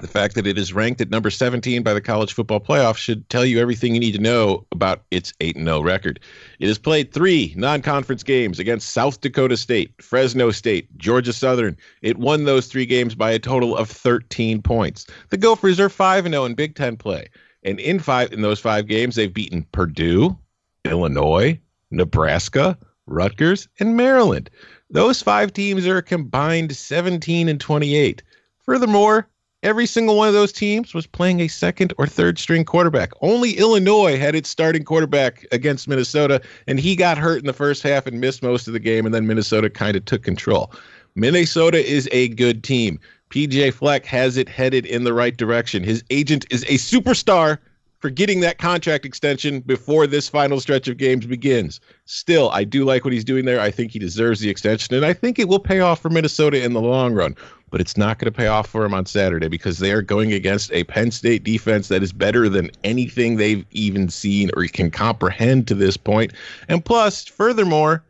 The 0.00 0.06
fact 0.06 0.36
that 0.36 0.46
it 0.46 0.56
is 0.56 0.72
ranked 0.72 1.00
at 1.00 1.10
number 1.10 1.28
17 1.28 1.82
by 1.82 1.92
the 1.92 2.00
college 2.00 2.32
football 2.32 2.60
playoff 2.60 2.96
should 2.96 3.28
tell 3.28 3.44
you 3.44 3.58
everything 3.58 3.94
you 3.94 4.00
need 4.00 4.12
to 4.12 4.20
know 4.20 4.64
about 4.70 5.02
its 5.10 5.32
8 5.40 5.56
0 5.56 5.80
record. 5.82 6.20
It 6.60 6.68
has 6.68 6.78
played 6.78 7.12
three 7.12 7.52
non 7.56 7.82
conference 7.82 8.22
games 8.22 8.60
against 8.60 8.90
South 8.90 9.20
Dakota 9.20 9.56
State, 9.56 9.92
Fresno 10.00 10.52
State, 10.52 10.96
Georgia 10.98 11.32
Southern. 11.32 11.76
It 12.02 12.18
won 12.18 12.44
those 12.44 12.68
three 12.68 12.86
games 12.86 13.16
by 13.16 13.32
a 13.32 13.40
total 13.40 13.76
of 13.76 13.90
13 13.90 14.62
points. 14.62 15.06
The 15.30 15.36
Gophers 15.36 15.80
are 15.80 15.88
5 15.88 16.28
0 16.28 16.44
in 16.44 16.54
Big 16.54 16.76
Ten 16.76 16.96
play. 16.96 17.28
And 17.64 17.80
in 17.80 17.98
five 17.98 18.32
in 18.32 18.42
those 18.42 18.60
five 18.60 18.86
games, 18.86 19.16
they've 19.16 19.32
beaten 19.32 19.66
Purdue, 19.72 20.38
Illinois, 20.84 21.58
Nebraska, 21.90 22.78
Rutgers, 23.06 23.68
and 23.80 23.96
Maryland. 23.96 24.48
Those 24.90 25.22
five 25.22 25.52
teams 25.52 25.86
are 25.86 26.00
combined 26.00 26.74
17 26.74 27.48
and 27.48 27.60
28. 27.60 28.22
Furthermore, 28.64 29.28
Every 29.64 29.86
single 29.86 30.16
one 30.16 30.28
of 30.28 30.34
those 30.34 30.52
teams 30.52 30.94
was 30.94 31.08
playing 31.08 31.40
a 31.40 31.48
second 31.48 31.92
or 31.98 32.06
third 32.06 32.38
string 32.38 32.64
quarterback. 32.64 33.10
Only 33.22 33.58
Illinois 33.58 34.16
had 34.16 34.36
its 34.36 34.48
starting 34.48 34.84
quarterback 34.84 35.44
against 35.50 35.88
Minnesota, 35.88 36.40
and 36.68 36.78
he 36.78 36.94
got 36.94 37.18
hurt 37.18 37.40
in 37.40 37.46
the 37.46 37.52
first 37.52 37.82
half 37.82 38.06
and 38.06 38.20
missed 38.20 38.40
most 38.40 38.68
of 38.68 38.72
the 38.72 38.78
game, 38.78 39.04
and 39.04 39.12
then 39.12 39.26
Minnesota 39.26 39.68
kind 39.68 39.96
of 39.96 40.04
took 40.04 40.22
control. 40.22 40.72
Minnesota 41.16 41.84
is 41.84 42.08
a 42.12 42.28
good 42.28 42.62
team. 42.62 43.00
PJ 43.30 43.74
Fleck 43.74 44.06
has 44.06 44.36
it 44.36 44.48
headed 44.48 44.86
in 44.86 45.02
the 45.02 45.12
right 45.12 45.36
direction. 45.36 45.82
His 45.82 46.04
agent 46.08 46.46
is 46.50 46.62
a 46.62 46.78
superstar 46.78 47.58
for 47.98 48.10
getting 48.10 48.40
that 48.40 48.58
contract 48.58 49.04
extension 49.04 49.60
before 49.60 50.06
this 50.06 50.28
final 50.28 50.60
stretch 50.60 50.88
of 50.88 50.96
games 50.96 51.26
begins. 51.26 51.80
Still, 52.04 52.50
I 52.50 52.64
do 52.64 52.84
like 52.84 53.04
what 53.04 53.12
he's 53.12 53.24
doing 53.24 53.44
there. 53.44 53.60
I 53.60 53.70
think 53.70 53.92
he 53.92 53.98
deserves 53.98 54.40
the 54.40 54.50
extension, 54.50 54.94
and 54.94 55.04
I 55.04 55.12
think 55.12 55.38
it 55.38 55.48
will 55.48 55.58
pay 55.58 55.80
off 55.80 56.00
for 56.00 56.10
Minnesota 56.10 56.62
in 56.62 56.72
the 56.72 56.80
long 56.80 57.12
run 57.12 57.34
but 57.70 57.80
it's 57.80 57.96
not 57.96 58.18
going 58.18 58.32
to 58.32 58.36
pay 58.36 58.46
off 58.46 58.66
for 58.66 58.82
them 58.82 58.94
on 58.94 59.06
Saturday 59.06 59.48
because 59.48 59.78
they 59.78 59.92
are 59.92 60.02
going 60.02 60.32
against 60.32 60.72
a 60.72 60.84
Penn 60.84 61.10
State 61.10 61.44
defense 61.44 61.88
that 61.88 62.02
is 62.02 62.12
better 62.12 62.48
than 62.48 62.70
anything 62.84 63.36
they've 63.36 63.64
even 63.72 64.08
seen 64.08 64.50
or 64.56 64.64
can 64.66 64.90
comprehend 64.90 65.68
to 65.68 65.74
this 65.74 65.96
point. 65.96 66.32
And 66.68 66.84
plus, 66.84 67.26
furthermore, 67.26 68.04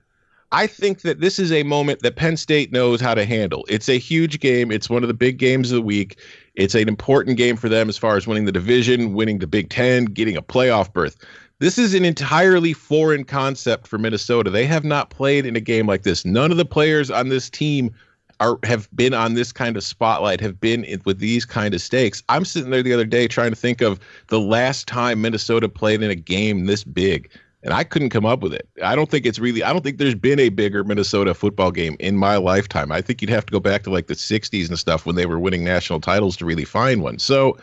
I 0.51 0.67
think 0.67 1.03
that 1.03 1.21
this 1.21 1.39
is 1.39 1.53
a 1.53 1.63
moment 1.63 2.01
that 2.01 2.17
Penn 2.17 2.37
State 2.37 2.73
knows 2.73 3.01
how 3.01 3.15
to 3.15 3.27
handle. 3.27 3.67
It's 3.69 3.89
a 3.89 3.99
huge 3.99 4.41
game. 4.41 4.71
It's 4.71 4.89
one 4.89 5.03
of 5.05 5.09
the 5.09 5.15
big 5.15 5.39
games 5.39 5.71
of 5.71 5.77
the 5.77 5.83
week. 5.83 6.19
It's 6.59 6.75
an 6.75 6.89
important 6.89 7.37
game 7.37 7.57
for 7.57 7.69
them 7.69 7.89
as 7.89 7.97
far 7.97 8.17
as 8.17 8.27
winning 8.27 8.45
the 8.45 8.51
division, 8.53 9.15
winning 9.15 9.39
the 9.39 9.47
Big 9.47 9.71
Ten, 9.71 10.07
getting 10.07 10.37
a 10.37 10.43
playoff 10.43 10.93
berth. 10.93 11.17
This 11.61 11.79
is 11.79 11.95
an 11.95 12.05
entirely 12.05 12.73
foreign 12.73 13.23
concept 13.23 13.87
for 13.87 13.97
Minnesota. 13.97 14.51
They 14.51 14.67
have 14.67 14.83
not 14.83 15.11
played 15.11 15.47
in 15.47 15.55
a 15.55 15.61
game 15.61 15.87
like 15.87 16.03
this. 16.03 16.25
None 16.25 16.51
of 16.51 16.57
the 16.57 16.65
players 16.65 17.13
on 17.13 17.29
this 17.29 17.49
team 17.49 17.95
are 18.41 18.59
have 18.65 18.89
been 18.97 19.15
on 19.15 19.35
this 19.35 19.53
kind 19.53 19.77
of 19.77 19.85
spotlight, 19.85 20.41
have 20.41 20.61
been 20.61 20.83
in, 20.83 21.01
with 21.05 21.21
these 21.21 21.45
kind 21.45 21.75
of 21.75 21.81
stakes. 21.81 22.25
I'm 22.29 22.45
sitting 22.45 22.71
there 22.71 22.83
the 22.83 22.93
other 22.93 23.05
day 23.05 23.29
trying 23.29 23.51
to 23.51 23.57
think 23.57 23.81
of 23.81 24.01
the 24.27 24.41
last 24.41 24.89
time 24.89 25.21
Minnesota 25.21 25.69
played 25.69 26.03
in 26.03 26.11
a 26.11 26.17
game 26.17 26.67
this 26.67 26.83
big, 26.83 27.31
and 27.63 27.75
I 27.75 27.85
couldn't 27.85 28.11
come 28.11 28.25
up 28.27 28.41
with 28.41 28.55
it. 28.55 28.69
I 28.83 28.95
don't 28.95 29.11
think 29.11 29.27
it's 29.27 29.39
really. 29.39 29.63
I 29.63 29.73
don't 29.73 29.83
think 29.83 29.99
there's 29.99 30.15
been 30.15 30.39
a 30.39 30.49
bigger 30.49 30.85
Minnesota 30.85 31.35
football 31.35 31.71
game 31.71 31.97
in 31.99 32.17
my 32.17 32.37
lifetime. 32.37 32.93
I 32.93 33.01
think 33.01 33.21
you'd 33.21 33.31
have 33.31 33.47
to 33.47 33.53
go 33.53 33.61
back 33.61 33.83
to 33.85 33.91
like 33.91 34.07
the 34.07 34.15
'60s 34.15 34.69
and 34.69 34.79
stuff 34.79 35.07
when 35.07 35.17
they 35.17 35.27
were 35.27 35.39
winning 35.39 35.65
national 35.65 36.01
titles 36.01 36.37
to 36.39 36.45
really 36.47 36.65
find 36.65 37.03
one. 37.03 37.19
So. 37.19 37.57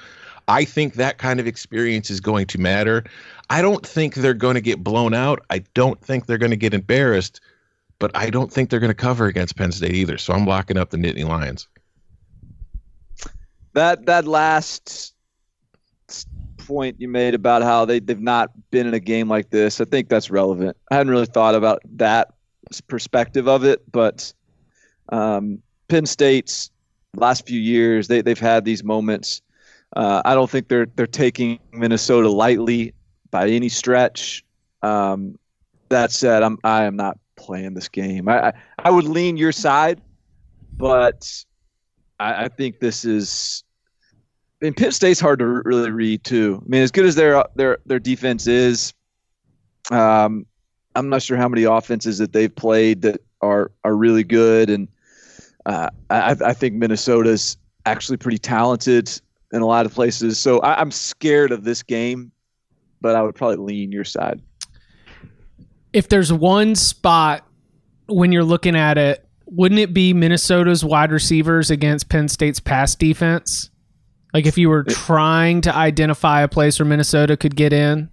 I 0.47 0.63
think 0.63 0.93
that 0.93 1.17
kind 1.17 1.39
of 1.39 1.47
experience 1.47 2.11
is 2.11 2.19
going 2.19 2.45
to 2.45 2.59
matter. 2.59 3.03
I 3.49 3.63
don't 3.63 3.83
think 3.83 4.13
they're 4.13 4.35
going 4.35 4.53
to 4.53 4.61
get 4.61 4.83
blown 4.83 5.15
out. 5.15 5.43
I 5.49 5.63
don't 5.73 5.99
think 5.99 6.27
they're 6.27 6.37
going 6.37 6.51
to 6.51 6.55
get 6.55 6.71
embarrassed 6.71 7.41
but 7.99 8.11
I 8.15 8.29
don't 8.29 8.51
think 8.51 8.69
they're 8.69 8.79
going 8.79 8.89
to 8.89 8.93
cover 8.93 9.25
against 9.25 9.55
Penn 9.55 9.71
State 9.71 9.93
either. 9.93 10.17
So 10.17 10.33
I'm 10.33 10.45
locking 10.45 10.77
up 10.77 10.89
the 10.89 10.97
Nittany 10.97 11.27
Lions. 11.27 11.67
That 13.73 14.05
that 14.05 14.25
last 14.25 15.14
point 16.65 16.99
you 16.99 17.07
made 17.07 17.33
about 17.33 17.61
how 17.61 17.85
they 17.85 17.99
they've 17.99 18.19
not 18.19 18.51
been 18.71 18.87
in 18.87 18.93
a 18.93 18.99
game 18.99 19.29
like 19.29 19.49
this, 19.49 19.79
I 19.79 19.85
think 19.85 20.09
that's 20.09 20.29
relevant. 20.29 20.77
I 20.91 20.95
hadn't 20.95 21.11
really 21.11 21.25
thought 21.25 21.55
about 21.55 21.81
that 21.97 22.33
perspective 22.87 23.47
of 23.47 23.63
it, 23.63 23.83
but 23.91 24.33
um, 25.09 25.61
Penn 25.87 26.05
State's 26.05 26.71
last 27.15 27.47
few 27.47 27.59
years 27.59 28.07
they 28.07 28.21
they've 28.21 28.39
had 28.39 28.65
these 28.65 28.83
moments. 28.83 29.41
Uh, 29.95 30.21
I 30.25 30.33
don't 30.33 30.49
think 30.49 30.67
they're 30.67 30.87
they're 30.95 31.07
taking 31.07 31.59
Minnesota 31.71 32.29
lightly 32.29 32.93
by 33.31 33.47
any 33.49 33.69
stretch. 33.69 34.43
Um, 34.81 35.37
that 35.89 36.11
said, 36.11 36.43
I'm 36.43 36.57
I 36.63 36.83
am 36.83 36.95
not 36.95 37.17
playing 37.35 37.73
this 37.73 37.87
game. 37.87 38.27
I, 38.27 38.47
I, 38.47 38.53
I 38.79 38.89
would 38.91 39.05
lean 39.05 39.37
your 39.37 39.51
side, 39.51 40.01
but 40.77 41.45
I, 42.19 42.45
I 42.45 42.47
think 42.47 42.79
this 42.79 43.05
is. 43.05 43.63
Mean, 44.61 44.73
Penn 44.73 44.91
State's 44.91 45.19
hard 45.19 45.39
to 45.39 45.45
really 45.45 45.91
read 45.91 46.23
too. 46.23 46.61
I 46.65 46.69
mean, 46.69 46.81
as 46.81 46.91
good 46.91 47.05
as 47.05 47.15
their 47.15 47.43
their 47.55 47.79
their 47.85 47.99
defense 47.99 48.47
is, 48.47 48.93
um, 49.91 50.45
I'm 50.95 51.09
not 51.09 51.21
sure 51.21 51.37
how 51.37 51.49
many 51.49 51.63
offenses 51.63 52.17
that 52.19 52.31
they've 52.33 52.55
played 52.55 53.01
that 53.01 53.21
are 53.41 53.71
are 53.83 53.95
really 53.95 54.23
good, 54.23 54.69
and 54.69 54.87
uh, 55.65 55.89
I, 56.09 56.35
I 56.43 56.53
think 56.53 56.75
Minnesota's 56.75 57.57
actually 57.85 58.17
pretty 58.17 58.37
talented. 58.37 59.09
in 59.51 59.61
a 59.61 59.65
lot 59.65 59.85
of 59.85 59.93
places. 59.93 60.37
So 60.37 60.59
I, 60.59 60.79
I'm 60.79 60.91
scared 60.91 61.51
of 61.51 61.63
this 61.63 61.81
game, 61.83 62.31
but 63.01 63.15
I 63.15 63.21
would 63.21 63.35
probably 63.35 63.57
lean 63.57 63.91
your 63.91 64.03
side. 64.03 64.41
If 65.93 66.09
there's 66.09 66.33
one 66.33 66.75
spot 66.75 67.47
when 68.07 68.31
you're 68.31 68.43
looking 68.43 68.75
at 68.75 68.97
it, 68.97 69.25
wouldn't 69.45 69.79
it 69.79 69.93
be 69.93 70.13
Minnesota's 70.13 70.83
wide 70.83 71.11
receivers 71.11 71.71
against 71.71 72.09
Penn 72.09 72.27
State's 72.27 72.59
pass 72.59 72.95
defense? 72.95 73.69
Like 74.35 74.45
if 74.45 74.57
you 74.57 74.67
were 74.67 74.83
trying 74.83 75.61
to 75.61 75.73
identify 75.73 76.41
a 76.41 76.49
place 76.49 76.77
where 76.77 76.85
Minnesota 76.85 77.37
could 77.37 77.55
get 77.55 77.71
in. 77.71 78.09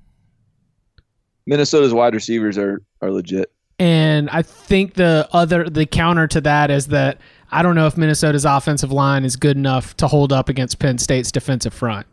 Minnesota's 1.46 1.92
wide 1.92 2.14
receivers 2.14 2.56
are 2.56 2.80
are 3.00 3.10
legit. 3.10 3.50
And 3.80 4.30
I 4.30 4.42
think 4.42 4.94
the 4.94 5.28
other 5.32 5.68
the 5.68 5.84
counter 5.84 6.28
to 6.28 6.40
that 6.42 6.70
is 6.70 6.86
that 6.86 7.18
I 7.50 7.62
don't 7.62 7.74
know 7.74 7.88
if 7.88 7.96
Minnesota's 7.96 8.44
offensive 8.44 8.92
line 8.92 9.24
is 9.24 9.34
good 9.34 9.56
enough 9.56 9.96
to 9.96 10.06
hold 10.06 10.32
up 10.32 10.48
against 10.48 10.78
Penn 10.78 10.96
State's 10.98 11.32
defensive 11.32 11.74
front. 11.74 12.06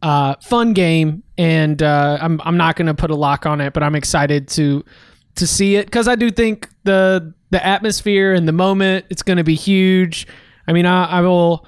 Uh, 0.00 0.36
fun 0.36 0.72
game, 0.72 1.22
and 1.36 1.82
uh, 1.82 2.16
I'm 2.22 2.40
I'm 2.42 2.56
not 2.56 2.76
going 2.76 2.86
to 2.86 2.94
put 2.94 3.10
a 3.10 3.14
lock 3.14 3.44
on 3.44 3.60
it, 3.60 3.74
but 3.74 3.82
I'm 3.82 3.96
excited 3.96 4.48
to 4.48 4.82
to 5.34 5.46
see 5.46 5.76
it 5.76 5.84
because 5.84 6.08
I 6.08 6.14
do 6.14 6.30
think 6.30 6.70
the 6.84 7.34
the 7.50 7.62
atmosphere 7.62 8.32
and 8.32 8.48
the 8.48 8.52
moment 8.52 9.04
it's 9.10 9.22
going 9.22 9.36
to 9.36 9.44
be 9.44 9.56
huge. 9.56 10.26
I 10.66 10.72
mean, 10.72 10.86
I, 10.86 11.04
I 11.04 11.20
will 11.20 11.66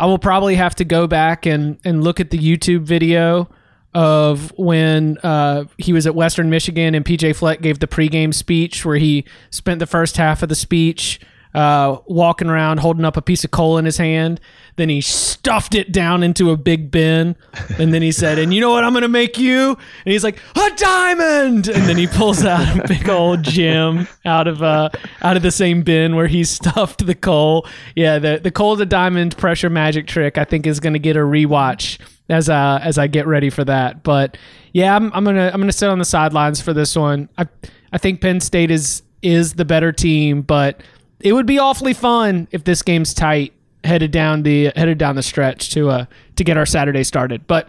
I 0.00 0.06
will 0.06 0.18
probably 0.18 0.54
have 0.56 0.74
to 0.76 0.84
go 0.84 1.06
back 1.06 1.44
and 1.44 1.78
and 1.84 2.02
look 2.02 2.20
at 2.20 2.30
the 2.30 2.38
YouTube 2.38 2.82
video 2.82 3.50
of 3.92 4.50
when 4.56 5.18
uh, 5.18 5.64
he 5.76 5.92
was 5.92 6.06
at 6.06 6.14
Western 6.14 6.48
Michigan 6.48 6.94
and 6.94 7.04
PJ 7.04 7.36
Fleck 7.36 7.60
gave 7.60 7.80
the 7.80 7.86
pregame 7.86 8.32
speech 8.32 8.84
where 8.84 8.96
he 8.96 9.24
spent 9.50 9.78
the 9.78 9.86
first 9.86 10.16
half 10.16 10.42
of 10.42 10.48
the 10.48 10.54
speech 10.54 11.20
uh, 11.54 11.98
walking 12.06 12.48
around 12.48 12.78
holding 12.78 13.04
up 13.04 13.16
a 13.16 13.22
piece 13.22 13.44
of 13.44 13.50
coal 13.50 13.78
in 13.78 13.84
his 13.84 13.96
hand. 13.96 14.40
Then 14.76 14.88
he 14.88 15.00
stuffed 15.00 15.74
it 15.74 15.92
down 15.92 16.22
into 16.22 16.50
a 16.50 16.56
big 16.56 16.90
bin. 16.90 17.36
And 17.78 17.92
then 17.92 18.02
he 18.02 18.12
said, 18.12 18.38
And 18.38 18.54
you 18.54 18.60
know 18.60 18.70
what 18.70 18.84
I'm 18.84 18.92
going 18.92 19.02
to 19.02 19.08
make 19.08 19.38
you? 19.38 19.70
And 19.70 20.12
he's 20.12 20.24
like, 20.24 20.38
A 20.56 20.70
diamond. 20.76 21.68
And 21.68 21.84
then 21.88 21.96
he 21.96 22.06
pulls 22.06 22.44
out 22.44 22.84
a 22.84 22.88
big 22.88 23.08
old 23.08 23.42
gem 23.42 24.06
out 24.24 24.46
of 24.46 24.62
uh, 24.62 24.90
out 25.22 25.36
of 25.36 25.42
the 25.42 25.50
same 25.50 25.82
bin 25.82 26.16
where 26.16 26.28
he 26.28 26.44
stuffed 26.44 27.04
the 27.04 27.14
coal. 27.14 27.66
Yeah, 27.94 28.18
the, 28.18 28.40
the 28.42 28.50
coal 28.50 28.76
to 28.76 28.86
diamond 28.86 29.36
pressure 29.36 29.70
magic 29.70 30.06
trick, 30.06 30.38
I 30.38 30.44
think, 30.44 30.66
is 30.66 30.80
going 30.80 30.94
to 30.94 30.98
get 30.98 31.16
a 31.16 31.20
rewatch 31.20 31.98
as 32.30 32.48
uh 32.48 32.78
as 32.80 32.96
I 32.96 33.08
get 33.08 33.26
ready 33.26 33.50
for 33.50 33.64
that. 33.64 34.02
But 34.02 34.38
yeah, 34.72 34.94
I'm, 34.94 35.12
I'm 35.12 35.24
gonna 35.24 35.50
I'm 35.52 35.60
gonna 35.60 35.72
sit 35.72 35.88
on 35.88 35.98
the 35.98 36.04
sidelines 36.04 36.60
for 36.60 36.72
this 36.72 36.96
one. 36.96 37.28
I 37.36 37.46
I 37.92 37.98
think 37.98 38.20
Penn 38.20 38.40
State 38.40 38.70
is 38.70 39.02
is 39.20 39.54
the 39.54 39.64
better 39.64 39.92
team, 39.92 40.42
but 40.42 40.80
it 41.20 41.32
would 41.32 41.46
be 41.46 41.58
awfully 41.58 41.92
fun 41.94 42.48
if 42.50 42.64
this 42.64 42.82
game's 42.82 43.14
tight 43.14 43.52
headed 43.84 44.10
down 44.10 44.42
the 44.42 44.72
headed 44.76 44.98
down 44.98 45.16
the 45.16 45.22
stretch 45.22 45.70
to 45.70 45.88
uh 45.88 46.04
to 46.36 46.44
get 46.44 46.56
our 46.56 46.66
Saturday 46.66 47.04
started. 47.04 47.46
But 47.46 47.68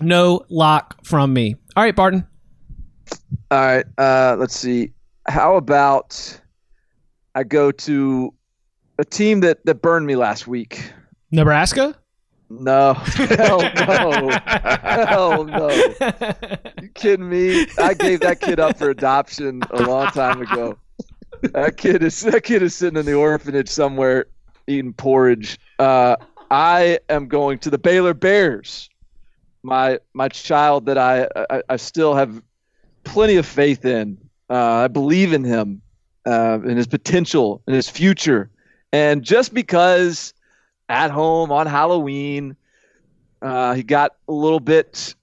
no 0.00 0.44
lock 0.48 1.04
from 1.04 1.32
me. 1.32 1.56
All 1.76 1.82
right, 1.82 1.94
Barton. 1.94 2.26
All 3.50 3.58
right, 3.58 3.84
uh, 3.98 4.36
let's 4.38 4.56
see. 4.56 4.92
How 5.26 5.56
about 5.56 6.40
I 7.34 7.44
go 7.44 7.70
to 7.70 8.34
a 8.98 9.04
team 9.04 9.40
that 9.40 9.64
that 9.66 9.82
burned 9.82 10.06
me 10.06 10.16
last 10.16 10.46
week? 10.46 10.92
Nebraska? 11.30 11.96
No, 12.50 12.92
hell 12.94 13.62
no, 13.62 14.30
hell 14.82 15.44
no. 15.44 15.70
You 16.82 16.88
kidding 16.94 17.28
me? 17.28 17.66
I 17.78 17.94
gave 17.94 18.20
that 18.20 18.40
kid 18.40 18.60
up 18.60 18.76
for 18.76 18.90
adoption 18.90 19.62
a 19.70 19.82
long 19.82 20.08
time 20.08 20.42
ago. 20.42 20.76
That 21.42 21.76
kid 21.76 22.02
is 22.02 22.20
that 22.20 22.44
kid 22.44 22.62
is 22.62 22.74
sitting 22.74 22.98
in 22.98 23.06
the 23.06 23.14
orphanage 23.14 23.68
somewhere 23.68 24.26
eating 24.66 24.92
porridge. 24.92 25.58
Uh, 25.78 26.16
I 26.50 26.98
am 27.08 27.28
going 27.28 27.58
to 27.60 27.70
the 27.70 27.78
Baylor 27.78 28.14
Bears. 28.14 28.88
My 29.62 29.98
my 30.14 30.28
child 30.28 30.86
that 30.86 30.98
I 30.98 31.28
I, 31.50 31.62
I 31.68 31.76
still 31.76 32.14
have 32.14 32.42
plenty 33.04 33.36
of 33.36 33.46
faith 33.46 33.84
in. 33.84 34.18
Uh, 34.48 34.84
I 34.84 34.88
believe 34.88 35.32
in 35.32 35.44
him, 35.44 35.82
uh, 36.26 36.60
in 36.64 36.76
his 36.76 36.86
potential, 36.86 37.62
in 37.66 37.74
his 37.74 37.88
future, 37.88 38.50
and 38.92 39.22
just 39.22 39.54
because 39.54 40.34
at 40.92 41.10
home 41.10 41.50
on 41.50 41.66
Halloween. 41.66 42.56
Uh, 43.40 43.74
he 43.74 43.82
got 43.82 44.14
a 44.28 44.32
little 44.32 44.60
bit, 44.60 45.14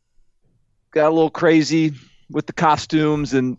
got 0.91 1.07
a 1.07 1.13
little 1.13 1.29
crazy 1.29 1.93
with 2.29 2.45
the 2.47 2.53
costumes 2.53 3.33
and 3.33 3.57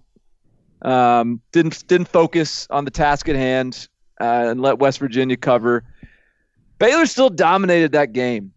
um, 0.83 1.41
didn't 1.53 1.87
didn't 1.87 2.09
focus 2.09 2.67
on 2.71 2.85
the 2.85 2.91
task 2.91 3.29
at 3.29 3.37
hand 3.37 3.89
uh, 4.21 4.49
and 4.49 4.61
let 4.61 4.79
West 4.79 4.99
Virginia 4.99 5.37
cover. 5.37 5.85
Baylor 6.79 7.07
still 7.07 7.31
dominated 7.31 7.93
that 7.93 8.13
game. 8.13 8.53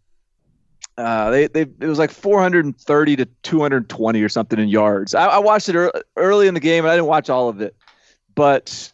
Uh, 0.98 1.32
they 1.32 1.48
they 1.48 1.62
it 1.62 1.88
was 1.88 2.00
like 2.00 2.12
430 2.12 3.16
to 3.16 3.26
220 3.26 4.22
or 4.22 4.30
something 4.30 4.60
in 4.60 4.70
yards. 4.70 5.16
I, 5.16 5.26
I 5.26 5.40
watched 5.40 5.70
it 5.70 5.92
early 6.16 6.48
in 6.48 6.54
the 6.54 6.60
game 6.60 6.86
and 6.86 6.92
I 6.92 6.96
didn't 6.96 7.08
watch 7.08 7.30
all 7.30 7.50
of 7.50 7.62
it, 7.62 7.76
but 8.36 8.94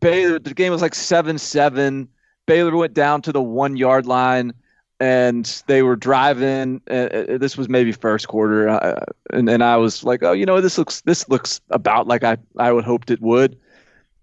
Baylor 0.00 0.38
the 0.38 0.54
game 0.54 0.70
was 0.72 0.82
like 0.82 0.94
seven 0.94 1.38
seven. 1.38 2.08
Baylor 2.46 2.76
went 2.76 2.94
down 2.94 3.22
to 3.22 3.32
the 3.32 3.42
one 3.42 3.76
yard 3.76 4.06
line 4.06 4.52
and 5.00 5.62
they 5.66 5.82
were 5.82 5.96
driving. 5.96 6.82
Uh, 6.88 7.38
this 7.38 7.56
was 7.56 7.68
maybe 7.68 7.90
first 7.90 8.28
quarter, 8.28 8.68
uh, 8.68 9.02
and 9.32 9.48
and 9.48 9.64
I 9.64 9.76
was 9.76 10.04
like, 10.04 10.22
oh, 10.22 10.32
you 10.32 10.46
know, 10.46 10.60
this 10.60 10.76
looks 10.78 11.00
this 11.00 11.28
looks 11.28 11.60
about 11.70 12.06
like 12.06 12.22
I 12.22 12.36
I 12.58 12.70
would 12.70 12.84
hoped 12.84 13.10
it 13.10 13.20
would. 13.20 13.58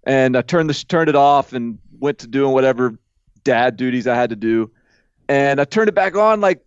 And 0.06 0.38
I 0.38 0.42
turned 0.42 0.70
this 0.70 0.84
turned 0.84 1.10
it 1.10 1.16
off 1.16 1.52
and 1.52 1.80
went 2.00 2.20
to 2.20 2.28
doing 2.28 2.54
whatever 2.54 2.98
dad 3.44 3.76
duties 3.76 4.08
I 4.08 4.16
had 4.16 4.30
to 4.30 4.36
do, 4.36 4.72
and 5.28 5.60
I 5.60 5.66
turned 5.66 5.90
it 5.90 5.96
back 5.96 6.16
on 6.16 6.40
like 6.40 6.64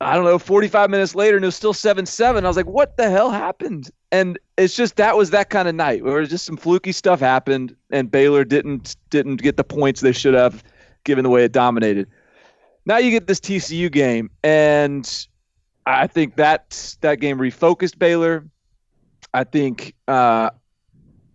I 0.00 0.14
don't 0.14 0.24
know, 0.24 0.38
45 0.38 0.90
minutes 0.90 1.16
later, 1.16 1.36
and 1.36 1.44
it 1.44 1.48
was 1.48 1.56
still 1.56 1.72
7 1.72 2.06
7. 2.06 2.44
I 2.44 2.48
was 2.48 2.56
like, 2.56 2.66
what 2.66 2.96
the 2.96 3.10
hell 3.10 3.30
happened? 3.30 3.90
And 4.12 4.38
it's 4.56 4.76
just 4.76 4.96
that 4.96 5.16
was 5.16 5.30
that 5.30 5.50
kind 5.50 5.66
of 5.68 5.74
night 5.74 6.04
where 6.04 6.24
just 6.24 6.46
some 6.46 6.56
fluky 6.56 6.92
stuff 6.92 7.20
happened, 7.20 7.76
and 7.90 8.10
Baylor 8.10 8.44
didn't 8.44 8.96
didn't 9.10 9.36
get 9.36 9.56
the 9.56 9.64
points 9.64 10.00
they 10.00 10.12
should 10.12 10.34
have, 10.34 10.64
given 11.04 11.22
the 11.22 11.30
way 11.30 11.44
it 11.44 11.52
dominated. 11.52 12.08
Now 12.88 12.96
you 12.96 13.10
get 13.10 13.26
this 13.26 13.38
TCU 13.38 13.92
game, 13.92 14.30
and 14.42 15.26
I 15.84 16.06
think 16.06 16.36
that 16.36 16.96
that 17.02 17.20
game 17.20 17.38
refocused 17.38 17.98
Baylor. 17.98 18.48
I 19.34 19.44
think 19.44 19.94
uh, 20.08 20.50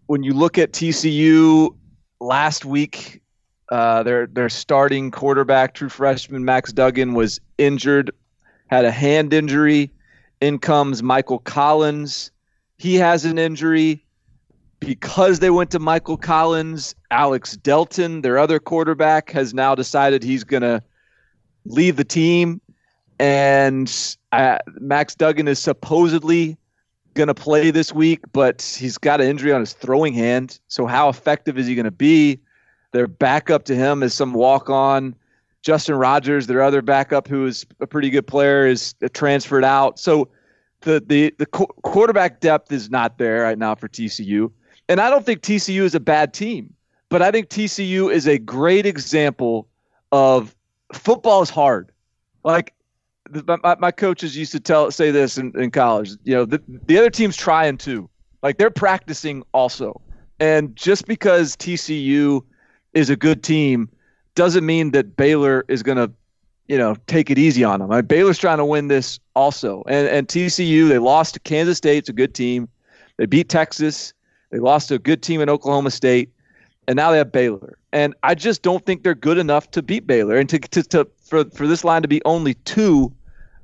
when 0.08 0.24
you 0.24 0.34
look 0.34 0.58
at 0.58 0.72
TCU 0.72 1.76
last 2.20 2.66
week, 2.66 3.22
uh, 3.70 4.02
their 4.02 4.26
their 4.26 4.50
starting 4.50 5.12
quarterback, 5.12 5.76
true 5.76 5.90
freshman 5.90 6.44
Max 6.44 6.74
Duggan, 6.74 7.14
was 7.14 7.40
injured 7.60 8.12
had 8.74 8.86
a 8.86 8.92
hand 8.92 9.32
injury. 9.32 9.92
In 10.42 10.58
comes 10.58 11.04
Michael 11.04 11.40
Collins. 11.40 12.32
He 12.80 12.96
has 12.96 13.26
an 13.26 13.38
injury. 13.38 14.04
Because 14.80 15.40
they 15.40 15.50
went 15.50 15.72
to 15.72 15.80
Michael 15.80 16.18
Collins, 16.18 16.94
Alex 17.10 17.56
Delton, 17.56 18.22
their 18.22 18.38
other 18.38 18.60
quarterback, 18.60 19.32
has 19.32 19.54
now 19.54 19.76
decided 19.76 20.24
he's 20.24 20.44
going 20.44 20.64
to 20.64 20.84
leave 21.66 21.96
the 21.96 22.04
team. 22.04 22.62
And 23.20 24.16
uh, 24.32 24.58
Max 24.80 25.16
Duggan 25.16 25.48
is 25.48 25.60
supposedly 25.60 26.58
going 27.14 27.28
to 27.28 27.36
play 27.36 27.72
this 27.72 27.94
week, 27.94 28.22
but 28.34 28.62
he's 28.62 28.98
got 28.98 29.22
an 29.22 29.28
injury 29.28 29.52
on 29.52 29.60
his 29.60 29.74
throwing 29.74 30.14
hand. 30.14 30.60
So, 30.68 30.88
how 30.88 31.10
effective 31.10 31.58
is 31.58 31.68
he 31.68 31.76
going 31.76 31.86
to 31.86 31.92
be? 31.92 32.40
Their 32.92 33.08
backup 33.08 33.66
to 33.66 33.76
him 33.76 34.04
is 34.04 34.14
some 34.14 34.34
walk 34.34 34.70
on 34.70 35.16
Justin 35.64 35.96
Rogers, 35.96 36.48
their 36.48 36.62
other 36.62 36.82
backup, 36.82 37.28
who 37.28 37.46
is 37.46 37.66
a 37.80 37.88
pretty 37.88 38.10
good 38.10 38.28
player, 38.28 38.68
is 38.68 38.94
transferred 39.14 39.64
out. 39.64 39.98
So 39.98 40.28
the 40.82 41.02
the 41.06 41.34
the 41.40 41.46
qu- 41.46 41.74
quarterback 41.84 42.42
depth 42.42 42.72
is 42.72 42.90
not 42.90 43.18
there 43.18 43.44
right 43.44 43.58
now 43.58 43.74
for 43.74 43.88
TCU, 43.88 44.52
and 44.90 45.00
I 45.00 45.10
don't 45.10 45.26
think 45.26 45.42
TCU 45.42 45.82
is 45.82 45.96
a 45.96 46.02
bad 46.02 46.34
team, 46.34 46.74
but 47.10 47.22
I 47.22 47.32
think 47.32 47.50
TCU 47.50 48.14
is 48.14 48.28
a 48.28 48.38
great 48.38 48.86
example 48.86 49.68
of 50.12 50.54
football 50.96 51.42
is 51.42 51.50
hard. 51.50 51.92
Like 52.44 52.74
my, 53.48 53.76
my 53.80 53.92
coaches 53.92 54.36
used 54.36 54.52
to 54.52 54.60
tell 54.60 54.92
say 54.92 55.12
this 55.12 55.38
in, 55.38 55.58
in 55.60 55.72
college. 55.72 56.12
You 56.24 56.36
know, 56.36 56.46
the, 56.46 56.62
the 56.68 56.98
other 56.98 57.10
team's 57.10 57.38
trying 57.38 57.78
too. 57.78 58.10
Like 58.42 58.58
they're 58.58 58.70
practicing 58.70 59.44
also, 59.54 60.02
and 60.40 60.76
just 60.76 61.08
because 61.08 61.56
TCU 61.56 62.44
is 62.94 63.10
a 63.10 63.16
good 63.16 63.44
team 63.44 63.90
doesn't 64.36 64.66
mean 64.66 64.92
that 64.92 65.16
Baylor 65.16 65.64
is 65.68 65.84
going 65.84 65.98
to, 65.98 66.12
you 66.68 66.78
know, 66.78 66.96
take 67.08 67.30
it 67.30 67.38
easy 67.38 67.64
on 67.64 67.80
them. 67.80 68.06
Baylor's 68.06 68.38
trying 68.38 68.58
to 68.58 68.66
win 68.66 68.88
this 68.88 69.20
also. 69.36 69.84
And, 69.88 70.08
and 70.08 70.28
TCU, 70.28 70.90
they 70.90 71.00
lost 71.00 71.36
to 71.36 71.40
Kansas 71.40 71.78
State. 71.78 72.00
It's 72.00 72.10
a 72.10 72.14
good 72.14 72.34
team. 72.34 72.68
They 73.18 73.26
beat 73.26 73.50
Texas. 73.50 74.14
They 74.52 74.60
lost 74.60 74.90
to 74.90 74.96
a 74.96 75.00
good 75.00 75.22
team 75.22 75.42
in 75.42 75.50
Oklahoma 75.50 75.92
State. 75.92 76.32
And 76.88 76.96
now 76.96 77.12
they 77.12 77.18
have 77.18 77.32
Baylor. 77.32 77.78
And 77.94 78.16
I 78.24 78.34
just 78.34 78.64
don't 78.64 78.84
think 78.86 79.04
they're 79.04 79.14
good 79.14 79.38
enough 79.38 79.70
to 79.72 79.84
beat 79.84 80.08
Baylor. 80.08 80.36
And 80.36 80.50
to, 80.50 80.58
to, 80.58 80.84
to 80.84 81.08
for, 81.22 81.46
for 81.52 81.68
this 81.68 81.84
line 81.84 82.02
to 82.02 82.08
be 82.08 82.22
only 82.26 82.56
two, 82.56 83.14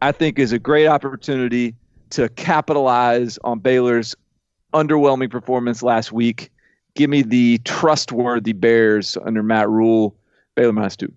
I 0.04 0.12
think 0.12 0.38
is 0.38 0.52
a 0.52 0.60
great 0.60 0.88
opportunity 0.88 1.76
to 2.12 2.30
capitalize 2.30 3.40
on 3.44 3.58
Baylor's 3.58 4.16
underwhelming 4.74 5.32
performance 5.32 5.82
last 5.82 6.12
week. 6.12 6.52
Give 6.94 7.10
me 7.10 7.24
the 7.24 7.58
trustworthy 7.66 8.54
Bears 8.54 9.18
under 9.26 9.42
Matt 9.42 9.68
Rhule. 9.68 10.16
Baylor 10.56 10.74
minus 10.74 10.96
two. 10.96 11.12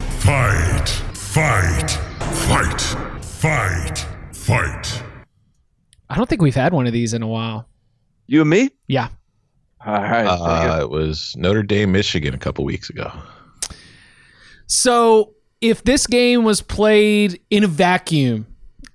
Fight. 0.00 0.88
Fight! 1.14 1.90
Fight! 2.46 2.80
Fight! 3.22 4.06
Fight! 4.32 5.02
I 6.10 6.16
don't 6.16 6.28
think 6.28 6.42
we've 6.42 6.54
had 6.54 6.72
one 6.72 6.86
of 6.86 6.92
these 6.92 7.14
in 7.14 7.22
a 7.22 7.28
while. 7.28 7.68
You 8.26 8.40
and 8.40 8.50
me? 8.50 8.70
Yeah. 8.88 9.08
All 9.86 10.00
right. 10.00 10.26
Uh, 10.26 10.80
it 10.80 10.90
was 10.90 11.34
Notre 11.36 11.62
Dame, 11.62 11.92
Michigan 11.92 12.34
a 12.34 12.38
couple 12.38 12.64
weeks 12.64 12.88
ago. 12.88 13.12
So 14.66 15.34
if 15.60 15.84
this 15.84 16.06
game 16.06 16.44
was 16.44 16.62
played 16.62 17.40
in 17.50 17.64
a 17.64 17.66
vacuum, 17.66 18.46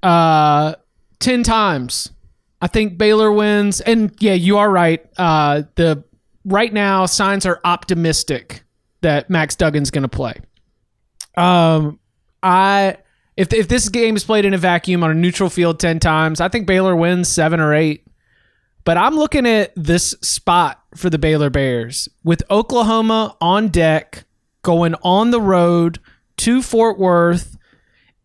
uh, 0.02 0.76
ten 1.20 1.44
times, 1.44 2.12
I 2.62 2.68
think 2.68 2.98
Baylor 2.98 3.32
wins. 3.32 3.82
And 3.82 4.16
yeah, 4.20 4.34
you 4.34 4.58
are 4.58 4.70
right. 4.70 5.06
Uh, 5.18 5.64
the 5.76 6.04
right 6.46 6.74
now 6.74 7.06
signs 7.06 7.46
are 7.46 7.62
optimistic 7.64 8.64
that 9.02 9.30
Max 9.30 9.56
Duggan's 9.56 9.92
going 9.92 10.04
to 10.04 10.08
play. 10.08 10.36
Um, 11.38 12.00
I 12.42 12.98
if 13.38 13.54
if 13.54 13.68
this 13.68 13.90
game 13.90 14.16
is 14.16 14.24
played 14.24 14.46
in 14.46 14.54
a 14.54 14.58
vacuum 14.58 15.04
on 15.04 15.12
a 15.12 15.16
neutral 15.16 15.50
field 15.50 15.80
ten 15.80 16.00
times, 16.00 16.42
I 16.42 16.50
think 16.50 16.68
Baylor 16.68 16.96
wins 16.96 17.30
seven 17.30 17.60
or 17.60 17.74
eight. 17.74 18.06
But 18.86 18.98
I'm 18.98 19.16
looking 19.16 19.46
at 19.46 19.72
this 19.76 20.16
spot 20.22 20.79
for 20.96 21.10
the 21.10 21.20
Baylor 21.20 21.50
Bears 21.50 22.10
with 22.24 22.44
Oklahoma 22.50 23.36
on 23.42 23.70
deck, 23.70 24.26
going 24.62 24.96
on 25.04 25.32
the 25.32 25.42
road 25.42 26.00
to 26.38 26.62
Fort 26.62 26.98
Worth. 26.98 27.58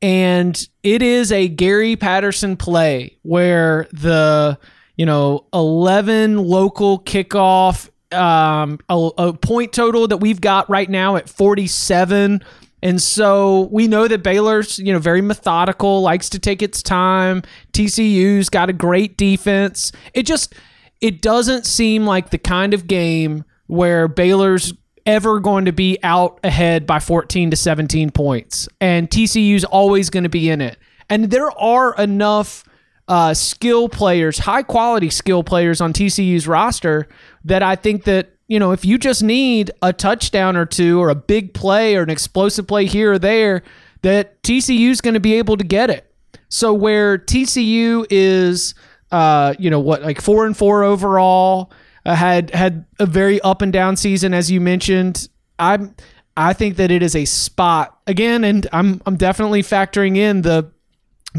And 0.01 0.69
it 0.83 1.03
is 1.03 1.33
a 1.33 1.49
Gary 1.49 1.97
Patterson 1.97 2.57
play 2.57 3.19
where 3.23 3.89
the, 3.93 4.59
you 4.97 5.07
know, 5.07 5.47
11 5.55 6.39
local 6.39 6.99
kickoff, 7.01 7.89
um, 8.13 8.79
a, 8.89 9.11
a 9.19 9.33
point 9.33 9.73
total 9.73 10.07
that 10.09 10.19
we've 10.19 10.41
got 10.41 10.69
right 10.69 10.91
now 10.91 11.17
at 11.17 11.29
47. 11.29 12.43
And 12.83 13.03
so 13.03 13.63
we 13.73 13.89
know 13.89 14.07
that 14.07 14.23
Baylor's, 14.23 14.79
you 14.79 14.93
know, 14.93 14.99
very 14.99 15.23
methodical, 15.23 16.03
likes 16.03 16.29
to 16.31 16.39
take 16.39 16.61
its 16.61 16.83
time. 16.83 17.43
TCU's 17.73 18.51
got 18.51 18.69
a 18.69 18.75
great 18.75 19.17
defense. 19.17 19.91
It 20.13 20.25
just 20.25 20.55
it 21.05 21.21
doesn't 21.21 21.67
seem 21.67 22.07
like 22.07 22.31
the 22.31 22.39
kind 22.39 22.73
of 22.73 22.87
game 22.87 23.45
where 23.67 24.09
Baylor's 24.09 24.73
ever 25.05 25.39
going 25.39 25.67
to 25.67 25.73
be 25.73 25.99
out 26.03 26.41
ahead 26.43 26.87
by 26.87 26.99
14 26.99 27.51
to 27.51 27.57
17 27.59 28.11
points. 28.11 28.71
And 28.81 29.11
TCU's 29.11 29.65
always 29.65 30.09
going 30.09 30.23
to 30.23 30.31
be 30.31 30.49
in 30.49 30.63
it. 30.63 30.79
And 31.11 31.31
there 31.31 31.51
are 31.61 31.95
enough 31.97 32.65
uh, 33.07 33.35
skill 33.35 33.91
players, 33.91 34.39
high 34.39 34.63
quality 34.63 35.11
skill 35.11 35.45
players 35.45 35.83
on 35.83 35.93
TCU's 35.93 36.49
roster 36.49 37.07
that 37.45 37.63
I 37.63 37.77
think 37.77 38.05
that 38.05 38.31
you 38.49 38.59
know, 38.59 38.73
if 38.73 38.87
you 38.87 38.97
just 38.97 39.23
need 39.23 39.73
a 39.83 39.93
touchdown 39.93 40.57
or 40.57 40.65
two 40.65 41.03
or 41.03 41.11
a 41.11 41.15
big 41.15 41.53
play 41.53 41.97
or 41.97 42.03
an 42.03 42.09
explosive 42.11 42.67
play 42.67 42.87
here 42.87 43.13
or 43.13 43.19
there, 43.19 43.63
that 44.01 44.43
TCU's 44.43 45.03
going 45.03 45.15
to 45.15 45.21
be 45.21 45.35
able 45.35 45.59
to 45.59 45.65
get 45.65 45.91
it. 45.91 46.11
So 46.49 46.73
where 46.73 47.19
TCU 47.19 48.07
is, 48.09 48.75
uh, 49.15 49.55
you 49.61 49.71
know, 49.71 49.79
what 49.79 50.03
like 50.03 50.21
four 50.21 50.45
and 50.45 50.57
four 50.57 50.83
overall, 50.83 51.71
uh, 52.05 52.17
had 52.17 52.51
had 52.51 52.85
a 52.99 53.07
very 53.07 53.41
up 53.43 53.63
and 53.63 53.73
down 53.73 53.97
season 53.97 54.35
as 54.35 54.51
you 54.51 54.61
mentioned. 54.61 55.29
I'm 55.57 55.95
I 56.37 56.53
think 56.53 56.79
that 56.79 56.91
it 56.91 57.01
is 57.01 57.15
a 57.15 57.25
spot 57.25 57.97
again, 58.09 58.43
and 58.43 58.67
I'm 58.73 59.01
I'm 59.07 59.17
definitely 59.17 59.63
factoring 59.63 60.17
in 60.17 60.43
the 60.43 60.69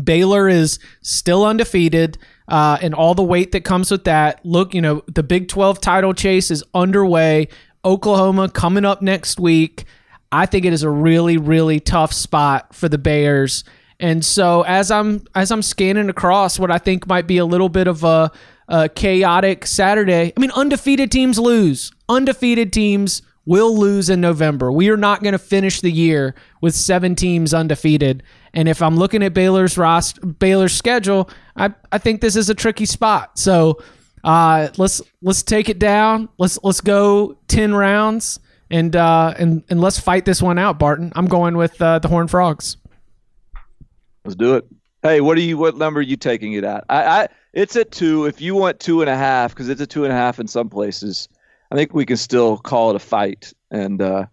Baylor 0.02 0.48
is 0.48 0.80
still 1.02 1.46
undefeated 1.46 2.18
uh, 2.48 2.78
and 2.82 2.94
all 2.94 3.14
the 3.14 3.24
weight 3.24 3.52
that 3.52 3.66
comes 3.66 3.92
with 3.92 4.06
that. 4.06 4.40
Look, 4.46 4.74
you 4.74 4.82
know, 4.82 5.04
the 5.14 5.24
Big 5.24 5.50
12 5.50 5.82
title 5.82 6.14
chase 6.14 6.52
is 6.52 6.64
underway. 6.74 7.50
Oklahoma 7.84 8.50
coming 8.50 8.86
up 8.86 9.02
next 9.02 9.38
week. 9.38 9.84
I 10.32 10.46
think 10.46 10.66
it 10.66 10.74
is 10.74 10.84
a 10.84 10.90
really, 10.90 11.38
really 11.38 11.80
tough 11.82 12.14
spot 12.14 12.74
for 12.74 12.90
the 12.90 12.98
Bears. 12.98 13.66
And 14.00 14.24
so 14.26 14.64
as 14.64 14.92
I'm 14.92 15.26
as 15.36 15.52
I'm 15.52 15.62
scanning 15.62 16.10
across 16.10 16.60
what 16.60 16.72
I 16.72 16.78
think 16.78 17.08
might 17.08 17.28
be 17.28 17.38
a 17.38 17.46
little 17.46 17.70
bit 17.70 17.88
of 17.88 18.04
a, 18.04 18.32
a 18.68 18.90
chaotic 18.90 19.66
Saturday, 19.66 20.34
I 20.36 20.40
mean, 20.40 20.52
undefeated 20.52 21.12
teams 21.12 21.40
lose. 21.40 21.92
Undefeated 22.10 22.74
teams 22.74 23.22
will 23.46 23.78
lose 23.78 24.10
in 24.10 24.20
November. 24.20 24.72
We 24.72 24.90
are 24.90 24.98
not 24.98 25.22
going 25.22 25.34
to 25.34 25.40
finish 25.40 25.80
the 25.82 25.92
year 25.92 26.36
with 26.62 26.74
seven 26.74 27.16
teams 27.16 27.54
undefeated. 27.54 28.24
And 28.54 28.68
if 28.68 28.82
I'm 28.82 28.98
looking 28.98 29.22
at 29.24 29.34
Baylor's 29.34 29.78
roster, 29.78 30.26
Baylor's 30.26 30.74
schedule, 30.74 31.30
I, 31.56 31.74
I 31.92 31.98
think 31.98 32.22
this 32.22 32.36
is 32.36 32.50
a 32.50 32.56
tricky 32.56 32.86
spot. 32.86 33.38
So 33.38 33.82
uh, 34.24 34.70
let's 34.78 35.02
let's 35.22 35.44
take 35.44 35.70
it 35.70 35.80
down. 35.80 36.30
Let's 36.38 36.58
let's 36.64 36.82
go 36.82 37.38
ten 37.48 37.74
rounds 37.74 38.40
and 38.72 38.96
uh, 38.96 39.36
and 39.38 39.64
and 39.70 39.80
let's 39.80 40.00
fight 40.00 40.26
this 40.26 40.42
one 40.42 40.58
out, 40.58 40.80
Barton. 40.80 41.12
I'm 41.16 41.28
going 41.28 41.56
with 41.56 41.80
uh, 41.82 42.00
the 42.00 42.08
Horned 42.08 42.32
Frogs. 42.32 42.78
Let's 44.26 44.36
do 44.36 44.56
it. 44.56 44.66
Hey, 45.04 45.22
what 45.22 45.38
are 45.38 45.42
you? 45.42 45.58
What 45.58 45.78
number 45.78 46.00
are 46.00 46.04
you 46.04 46.18
taking 46.18 46.54
it 46.54 46.64
at? 46.64 46.84
I, 46.90 47.04
I 47.24 47.28
it's 47.54 47.76
at 47.76 47.92
two. 47.92 48.26
If 48.26 48.42
you 48.42 48.56
want 48.56 48.80
two 48.80 49.02
and 49.02 49.10
a 49.10 49.16
half, 49.16 49.52
because 49.54 49.70
it's 49.70 49.80
a 49.82 49.86
two 49.88 50.04
and 50.04 50.12
a 50.12 50.16
half 50.16 50.40
in 50.40 50.48
some 50.48 50.68
places, 50.68 51.30
I 51.72 51.76
think 51.76 51.94
we 51.94 52.06
can 52.06 52.18
still 52.18 52.58
call 52.58 52.90
it 52.90 52.96
a 52.96 53.00
fight 53.00 53.54
and 53.70 54.02
uh, 54.02 54.26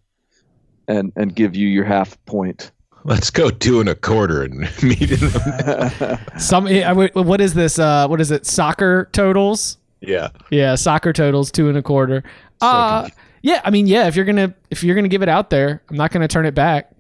and 0.89 1.13
and 1.15 1.35
give 1.37 1.55
you 1.55 1.69
your 1.69 1.85
half 1.85 2.23
point. 2.25 2.73
Let's 3.05 3.31
go 3.31 3.51
two 3.51 3.81
and 3.81 3.89
a 3.89 3.95
quarter 3.95 4.43
and 4.45 4.61
meet 4.83 5.11
in 5.11 5.19
the 5.21 6.19
Some 6.39 6.67
I- 6.67 6.85
I- 6.85 6.93
what 6.95 7.41
is 7.43 7.53
this? 7.53 7.79
Uh, 7.79 8.09
what 8.09 8.21
is 8.21 8.31
it? 8.31 8.47
Soccer 8.47 9.11
totals? 9.13 9.77
Yeah. 10.01 10.31
Yeah, 10.51 10.75
soccer 10.77 11.13
totals 11.13 11.53
two 11.53 11.69
and 11.69 11.77
a 11.77 11.83
quarter. 11.83 12.25
Uh, 12.63 13.09
yeah, 13.43 13.61
I 13.65 13.71
mean, 13.71 13.87
yeah. 13.87 14.07
If 14.07 14.17
you're 14.17 14.25
gonna 14.25 14.55
if 14.71 14.83
you're 14.83 14.95
gonna 14.95 15.09
give 15.09 15.23
it 15.23 15.29
out 15.29 15.51
there, 15.51 15.83
I'm 15.91 15.97
not 15.97 16.13
gonna 16.13 16.29
turn 16.29 16.47
it 16.47 16.55
back. 16.55 16.92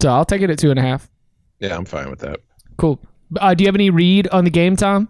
So 0.00 0.10
I'll 0.10 0.24
take 0.24 0.42
it 0.42 0.50
at 0.50 0.58
two 0.58 0.70
and 0.70 0.78
a 0.78 0.82
half. 0.82 1.08
Yeah, 1.60 1.76
I'm 1.76 1.84
fine 1.84 2.10
with 2.10 2.20
that. 2.20 2.40
Cool. 2.76 3.00
Uh, 3.40 3.54
do 3.54 3.64
you 3.64 3.68
have 3.68 3.74
any 3.74 3.90
read 3.90 4.28
on 4.28 4.44
the 4.44 4.50
game, 4.50 4.76
Tom? 4.76 5.08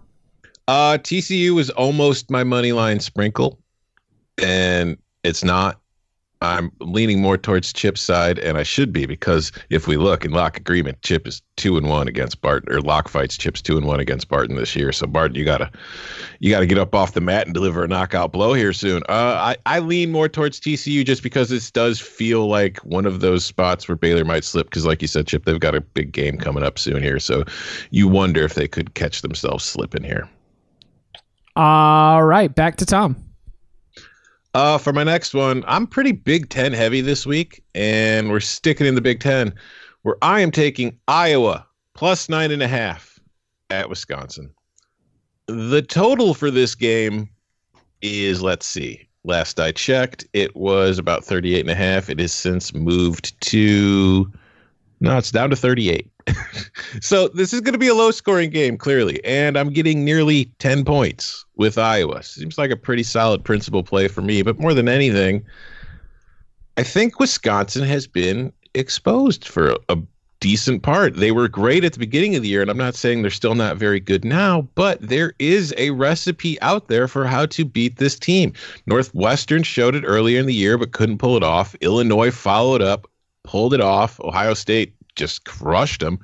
Uh, 0.67 0.97
TCU 0.97 1.51
was 1.51 1.69
almost 1.71 2.29
my 2.29 2.43
money 2.43 2.71
line 2.71 2.99
sprinkle, 2.99 3.59
and 4.41 4.97
it's 5.23 5.43
not. 5.43 5.79
I'm 6.41 6.71
leaning 6.79 7.21
more 7.21 7.37
towards 7.37 7.73
Chip's 7.73 7.99
side, 7.99 8.39
and 8.39 8.57
I 8.57 8.63
should 8.63 8.93
be 8.93 9.05
because 9.05 9.51
if 9.69 9.87
we 9.87 9.97
look 9.97 10.23
in 10.23 10.31
lock 10.31 10.55
agreement, 10.55 11.01
Chip 11.01 11.27
is 11.27 11.41
two 11.57 11.75
and 11.75 11.89
one 11.89 12.07
against 12.07 12.39
Barton, 12.39 12.73
or 12.73 12.79
lock 12.79 13.09
fights, 13.09 13.37
Chip's 13.37 13.61
two 13.61 13.75
and 13.75 13.85
one 13.85 13.99
against 13.99 14.29
Barton 14.29 14.55
this 14.55 14.73
year. 14.73 14.93
So 14.93 15.05
Barton, 15.05 15.35
you 15.35 15.43
gotta, 15.43 15.69
you 16.39 16.49
gotta 16.49 16.65
get 16.65 16.77
up 16.77 16.95
off 16.95 17.13
the 17.13 17.19
mat 17.19 17.45
and 17.45 17.53
deliver 17.53 17.83
a 17.83 17.89
knockout 17.89 18.31
blow 18.31 18.53
here 18.53 18.71
soon. 18.71 19.03
Uh, 19.09 19.35
I 19.37 19.57
I 19.65 19.79
lean 19.79 20.13
more 20.13 20.29
towards 20.29 20.61
TCU 20.61 21.05
just 21.05 21.23
because 21.23 21.49
this 21.49 21.69
does 21.69 21.99
feel 21.99 22.47
like 22.47 22.77
one 22.85 23.05
of 23.05 23.19
those 23.19 23.43
spots 23.43 23.89
where 23.89 23.97
Baylor 23.97 24.23
might 24.23 24.45
slip 24.45 24.67
because, 24.67 24.85
like 24.85 25.01
you 25.01 25.09
said, 25.09 25.27
Chip, 25.27 25.43
they've 25.43 25.59
got 25.59 25.75
a 25.75 25.81
big 25.81 26.13
game 26.13 26.37
coming 26.37 26.63
up 26.63 26.79
soon 26.79 27.03
here. 27.03 27.19
So 27.19 27.43
you 27.89 28.07
wonder 28.07 28.43
if 28.43 28.53
they 28.53 28.67
could 28.67 28.93
catch 28.93 29.23
themselves 29.23 29.65
slipping 29.65 30.03
here. 30.03 30.29
All 31.57 32.23
right, 32.23 32.53
back 32.55 32.77
to 32.77 32.85
Tom. 32.85 33.28
Uh, 34.55 34.77
for 34.77 34.91
my 34.91 35.03
next 35.03 35.33
one, 35.33 35.63
I'm 35.67 35.85
pretty 35.85 36.11
Big 36.11 36.49
Ten 36.49 36.73
heavy 36.73 37.01
this 37.01 37.25
week, 37.25 37.63
and 37.75 38.29
we're 38.29 38.39
sticking 38.39 38.87
in 38.87 38.95
the 38.95 39.01
Big 39.01 39.19
Ten, 39.19 39.53
where 40.01 40.17
I 40.21 40.39
am 40.39 40.51
taking 40.51 40.97
Iowa 41.07 41.65
plus 41.93 42.29
nine 42.29 42.51
and 42.51 42.63
a 42.63 42.67
half 42.67 43.19
at 43.69 43.89
Wisconsin. 43.89 44.49
The 45.47 45.81
total 45.81 46.33
for 46.33 46.49
this 46.49 46.73
game 46.73 47.29
is, 48.01 48.41
let's 48.41 48.65
see, 48.65 49.07
last 49.23 49.59
I 49.59 49.71
checked, 49.71 50.25
it 50.33 50.55
was 50.55 50.97
about 50.97 51.23
38 51.23 51.61
and 51.61 51.69
a 51.69 51.75
half. 51.75 52.09
It 52.09 52.19
has 52.19 52.33
since 52.33 52.73
moved 52.73 53.39
to, 53.41 54.31
no, 54.99 55.17
it's 55.17 55.31
down 55.31 55.49
to 55.51 55.55
38. 55.55 56.07
so 57.01 57.27
this 57.29 57.53
is 57.53 57.61
going 57.61 57.73
to 57.73 57.79
be 57.79 57.87
a 57.87 57.93
low 57.93 58.11
scoring 58.11 58.49
game, 58.49 58.77
clearly. 58.77 59.23
And 59.23 59.57
I'm 59.57 59.71
getting 59.71 60.03
nearly 60.03 60.45
10 60.59 60.85
points 60.85 61.45
with 61.55 61.77
Iowa. 61.77 62.23
Seems 62.23 62.57
like 62.57 62.71
a 62.71 62.75
pretty 62.75 63.03
solid 63.03 63.43
principal 63.43 63.83
play 63.83 64.07
for 64.07 64.21
me. 64.21 64.41
But 64.41 64.59
more 64.59 64.73
than 64.73 64.87
anything, 64.87 65.45
I 66.77 66.83
think 66.83 67.19
Wisconsin 67.19 67.83
has 67.83 68.07
been 68.07 68.53
exposed 68.73 69.47
for 69.47 69.75
a 69.89 69.97
decent 70.39 70.83
part. 70.83 71.15
They 71.15 71.31
were 71.31 71.47
great 71.47 71.83
at 71.83 71.93
the 71.93 71.99
beginning 71.99 72.35
of 72.35 72.43
the 72.43 72.49
year, 72.49 72.61
and 72.61 72.71
I'm 72.71 72.77
not 72.77 72.95
saying 72.95 73.21
they're 73.21 73.31
still 73.31 73.55
not 73.55 73.77
very 73.77 73.99
good 73.99 74.23
now, 74.23 74.61
but 74.75 75.01
there 75.01 75.33
is 75.39 75.73
a 75.77 75.89
recipe 75.91 76.59
out 76.61 76.87
there 76.87 77.07
for 77.07 77.25
how 77.25 77.45
to 77.47 77.65
beat 77.65 77.97
this 77.97 78.17
team. 78.17 78.53
Northwestern 78.85 79.63
showed 79.63 79.95
it 79.95 80.03
earlier 80.05 80.39
in 80.39 80.45
the 80.45 80.53
year, 80.53 80.77
but 80.77 80.93
couldn't 80.93 81.17
pull 81.17 81.35
it 81.35 81.43
off. 81.43 81.75
Illinois 81.81 82.31
followed 82.31 82.81
up, 82.81 83.09
pulled 83.43 83.73
it 83.73 83.81
off. 83.81 84.19
Ohio 84.21 84.53
State 84.53 84.93
just 85.15 85.45
crushed 85.45 86.01
them. 86.01 86.19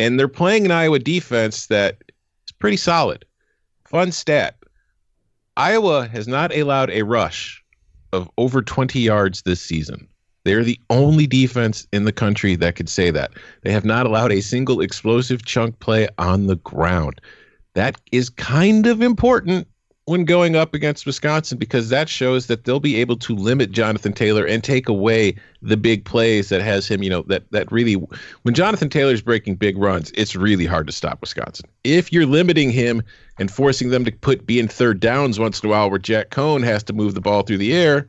And 0.00 0.18
they're 0.18 0.28
playing 0.28 0.64
an 0.64 0.70
Iowa 0.70 0.98
defense 0.98 1.66
that 1.66 2.02
is 2.46 2.52
pretty 2.58 2.76
solid. 2.76 3.24
Fun 3.84 4.12
stat 4.12 4.56
Iowa 5.56 6.06
has 6.06 6.28
not 6.28 6.56
allowed 6.56 6.90
a 6.90 7.02
rush 7.02 7.62
of 8.12 8.30
over 8.38 8.62
20 8.62 9.00
yards 9.00 9.42
this 9.42 9.60
season. 9.60 10.06
They're 10.44 10.62
the 10.62 10.78
only 10.88 11.26
defense 11.26 11.86
in 11.92 12.04
the 12.04 12.12
country 12.12 12.54
that 12.54 12.76
could 12.76 12.88
say 12.88 13.10
that. 13.10 13.32
They 13.62 13.72
have 13.72 13.84
not 13.84 14.06
allowed 14.06 14.30
a 14.30 14.40
single 14.40 14.80
explosive 14.80 15.44
chunk 15.44 15.80
play 15.80 16.08
on 16.16 16.46
the 16.46 16.56
ground. 16.56 17.20
That 17.74 18.00
is 18.12 18.30
kind 18.30 18.86
of 18.86 19.02
important 19.02 19.66
when 20.08 20.24
going 20.24 20.56
up 20.56 20.72
against 20.72 21.04
Wisconsin 21.04 21.58
because 21.58 21.90
that 21.90 22.08
shows 22.08 22.46
that 22.46 22.64
they'll 22.64 22.80
be 22.80 22.96
able 22.96 23.16
to 23.18 23.36
limit 23.36 23.70
Jonathan 23.70 24.14
Taylor 24.14 24.46
and 24.46 24.64
take 24.64 24.88
away 24.88 25.36
the 25.60 25.76
big 25.76 26.06
plays 26.06 26.48
that 26.48 26.62
has 26.62 26.88
him, 26.88 27.02
you 27.02 27.10
know, 27.10 27.22
that 27.28 27.44
that 27.52 27.70
really 27.70 27.92
when 28.42 28.54
Jonathan 28.54 28.88
Taylor's 28.88 29.20
breaking 29.20 29.56
big 29.56 29.76
runs, 29.76 30.10
it's 30.12 30.34
really 30.34 30.64
hard 30.64 30.86
to 30.86 30.94
stop 30.94 31.20
Wisconsin. 31.20 31.68
If 31.84 32.10
you're 32.10 32.24
limiting 32.24 32.70
him 32.70 33.02
and 33.38 33.50
forcing 33.50 33.90
them 33.90 34.06
to 34.06 34.12
put 34.12 34.46
be 34.46 34.58
in 34.58 34.66
third 34.66 34.98
downs 34.98 35.38
once 35.38 35.60
in 35.62 35.68
a 35.68 35.70
while 35.70 35.90
where 35.90 35.98
Jack 35.98 36.30
Coan 36.30 36.64
has 36.64 36.82
to 36.84 36.94
move 36.94 37.12
the 37.12 37.20
ball 37.20 37.42
through 37.42 37.58
the 37.58 37.74
air, 37.74 38.06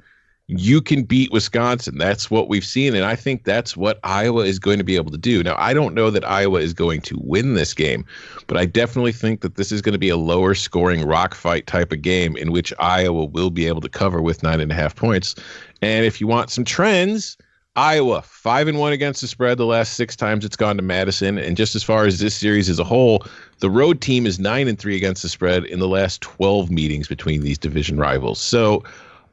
you 0.52 0.82
can 0.82 1.04
beat 1.04 1.32
Wisconsin. 1.32 2.00
That's 2.00 2.32
what 2.32 2.50
we've 2.50 2.66
seen. 2.66 2.95
And 2.95 3.06
I 3.06 3.16
think 3.16 3.43
that's 3.43 3.78
what 3.78 4.00
Iowa 4.04 4.45
is 4.45 4.58
going 4.58 4.80
to 4.80 4.84
be 4.84 4.95
able 4.95 5.12
to 5.12 5.18
do. 5.18 5.43
Now, 5.43 5.56
I 5.60 5.76
don't 5.76 5.93
know 5.93 6.10
that 6.10 6.28
Iowa 6.28 6.60
is 6.60 6.74
going 6.74 7.02
to 7.02 7.20
win 7.22 7.54
this 7.54 7.72
game, 7.76 8.04
but 8.47 8.58
I 8.58 8.66
definitely 8.66 9.12
think 9.12 9.41
that 9.41 9.58
this 9.58 9.72
is 9.72 9.80
going 9.80 9.93
to 9.93 10.00
be 10.00 10.10
a 10.10 10.18
lower 10.18 10.56
scoring 10.56 11.06
rock 11.06 11.36
fight 11.36 11.68
type 11.68 11.91
of 11.91 12.02
game 12.02 12.36
in 12.36 12.52
which 12.52 12.74
Iowa 12.80 13.26
will 13.26 13.52
be 13.52 13.68
able 13.68 13.82
to 13.82 13.89
cover 13.89 14.24
with 14.24 14.41
nine 14.41 14.60
and 14.60 14.72
a 14.72 14.76
half 14.76 14.95
points. 14.95 15.36
And 15.84 16.04
if 16.04 16.20
you 16.20 16.26
want 16.26 16.50
some 16.50 16.66
trends, 16.66 17.38
Iowa, 17.76 18.24
five 18.24 18.68
and 18.68 18.80
one 18.80 18.91
against 18.91 19.22
the 19.22 19.28
spread 19.28 19.60
the 19.60 19.68
last 19.68 19.93
six 19.93 20.16
times 20.16 20.43
it's 20.43 20.56
gone 20.56 20.78
to 20.78 20.82
Madison. 20.82 21.38
And 21.38 21.56
just 21.58 21.76
as 21.76 21.84
far 21.84 22.08
as 22.08 22.18
this 22.18 22.34
series 22.34 22.70
as 22.70 22.80
a 22.80 22.84
whole, 22.84 23.24
the 23.60 23.70
road 23.70 24.02
team 24.02 24.26
is 24.26 24.39
nine 24.39 24.68
and 24.68 24.80
three 24.80 24.97
against 24.97 25.22
the 25.22 25.30
spread 25.30 25.64
in 25.66 25.78
the 25.78 25.88
last 25.88 26.22
12 26.22 26.72
meetings 26.72 27.08
between 27.08 27.41
these 27.41 27.60
division 27.60 28.00
rivals. 28.00 28.39
So, 28.39 28.84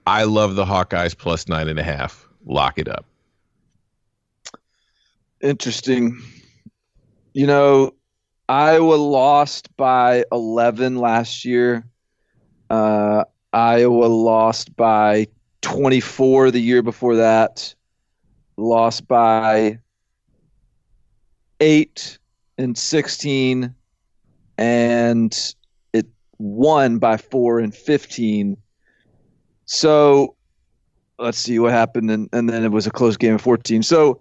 I 0.07 0.23
love 0.23 0.55
the 0.55 0.65
Hawkeyes 0.65 1.17
plus 1.17 1.49
nine 1.49 1.69
and 1.69 1.79
a 1.79 1.83
half. 1.83 2.29
Lock 2.45 2.79
it 2.79 2.89
up. 2.89 3.05
Interesting. 5.41 6.23
You 7.35 7.47
know, 7.47 7.95
Iowa 8.49 8.95
lost 8.95 9.77
by 9.77 10.25
11 10.31 10.97
last 10.97 11.45
year. 11.45 11.85
Uh, 12.71 13.25
Iowa 13.53 14.07
lost 14.07 14.75
by 14.77 15.27
24 15.63 16.53
the 16.53 16.61
year 16.61 16.83
before 16.83 17.17
that. 17.17 17.75
Lost 18.57 19.09
by 19.09 19.81
8 21.59 22.19
and 22.59 22.79
16. 22.79 23.75
And 24.57 25.55
it 25.93 26.07
won 26.39 26.99
by 26.99 27.17
4 27.17 27.59
and 27.59 27.75
15 27.75 28.57
so 29.67 30.35
let's 31.19 31.39
see 31.39 31.59
what 31.59 31.73
happened, 31.73 32.11
and, 32.11 32.29
and 32.33 32.49
then 32.49 32.65
it 32.65 32.73
was 32.73 32.87
a 32.87 32.91
close 32.91 33.17
game 33.17 33.35
of 33.35 33.41
14. 33.41 33.83
So 33.83 34.21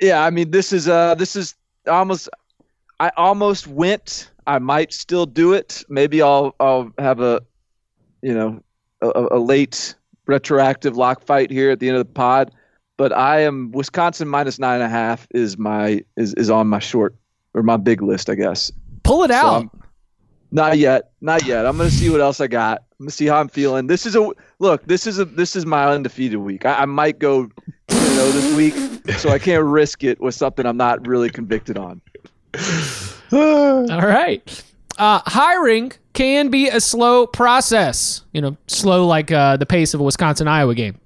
yeah, 0.00 0.24
I 0.24 0.30
mean 0.30 0.50
this 0.50 0.72
is 0.72 0.88
uh 0.88 1.14
this 1.14 1.34
is 1.34 1.54
almost 1.86 2.28
I 3.00 3.10
almost 3.16 3.66
went. 3.66 4.30
I 4.46 4.58
might 4.58 4.92
still 4.92 5.26
do 5.26 5.52
it. 5.52 5.82
Maybe 5.88 6.22
I'll 6.22 6.54
I'll 6.60 6.92
have 6.98 7.20
a 7.20 7.42
you 8.22 8.34
know 8.34 8.62
a, 9.00 9.28
a 9.32 9.38
late 9.38 9.94
retroactive 10.26 10.96
lock 10.96 11.22
fight 11.22 11.50
here 11.50 11.70
at 11.70 11.80
the 11.80 11.88
end 11.88 11.96
of 11.96 12.06
the 12.06 12.12
pod. 12.12 12.52
But 12.96 13.12
I 13.12 13.40
am 13.40 13.70
Wisconsin 13.70 14.28
minus 14.28 14.58
nine 14.58 14.76
and 14.76 14.84
a 14.84 14.88
half 14.88 15.26
is 15.30 15.56
my 15.56 16.02
is, 16.16 16.34
is 16.34 16.50
on 16.50 16.66
my 16.66 16.80
short 16.80 17.16
or 17.54 17.62
my 17.62 17.76
big 17.76 18.02
list, 18.02 18.28
I 18.28 18.34
guess. 18.34 18.72
Pull 19.04 19.24
it 19.24 19.30
out. 19.30 19.62
So 19.62 19.70
not 20.50 20.78
yet. 20.78 21.10
Not 21.20 21.44
yet. 21.44 21.66
I'm 21.66 21.76
gonna 21.76 21.90
see 21.90 22.10
what 22.10 22.20
else 22.20 22.40
I 22.40 22.46
got. 22.46 22.82
I'm 23.00 23.04
gonna 23.04 23.12
see 23.12 23.26
how 23.26 23.38
I'm 23.38 23.48
feeling. 23.48 23.86
This 23.86 24.06
is 24.06 24.16
a 24.16 24.28
look. 24.58 24.84
This 24.86 25.06
is 25.06 25.20
a 25.20 25.24
this 25.24 25.54
is 25.54 25.64
my 25.64 25.86
undefeated 25.86 26.40
week. 26.40 26.66
I, 26.66 26.78
I 26.82 26.84
might 26.84 27.20
go, 27.20 27.42
you 27.42 27.48
know, 27.90 28.32
this 28.32 28.56
week, 28.56 28.74
so 29.18 29.30
I 29.30 29.38
can't 29.38 29.64
risk 29.64 30.02
it 30.02 30.20
with 30.20 30.34
something 30.34 30.66
I'm 30.66 30.76
not 30.76 31.06
really 31.06 31.30
convicted 31.30 31.78
on. 31.78 32.00
All 33.32 33.86
right. 33.86 34.64
Uh, 34.98 35.20
hiring 35.26 35.92
can 36.12 36.48
be 36.48 36.68
a 36.68 36.80
slow 36.80 37.28
process. 37.28 38.22
You 38.32 38.40
know, 38.40 38.56
slow 38.66 39.06
like 39.06 39.30
uh, 39.30 39.56
the 39.56 39.66
pace 39.66 39.94
of 39.94 40.00
a 40.00 40.02
Wisconsin 40.02 40.48
Iowa 40.48 40.74
game. 40.74 40.98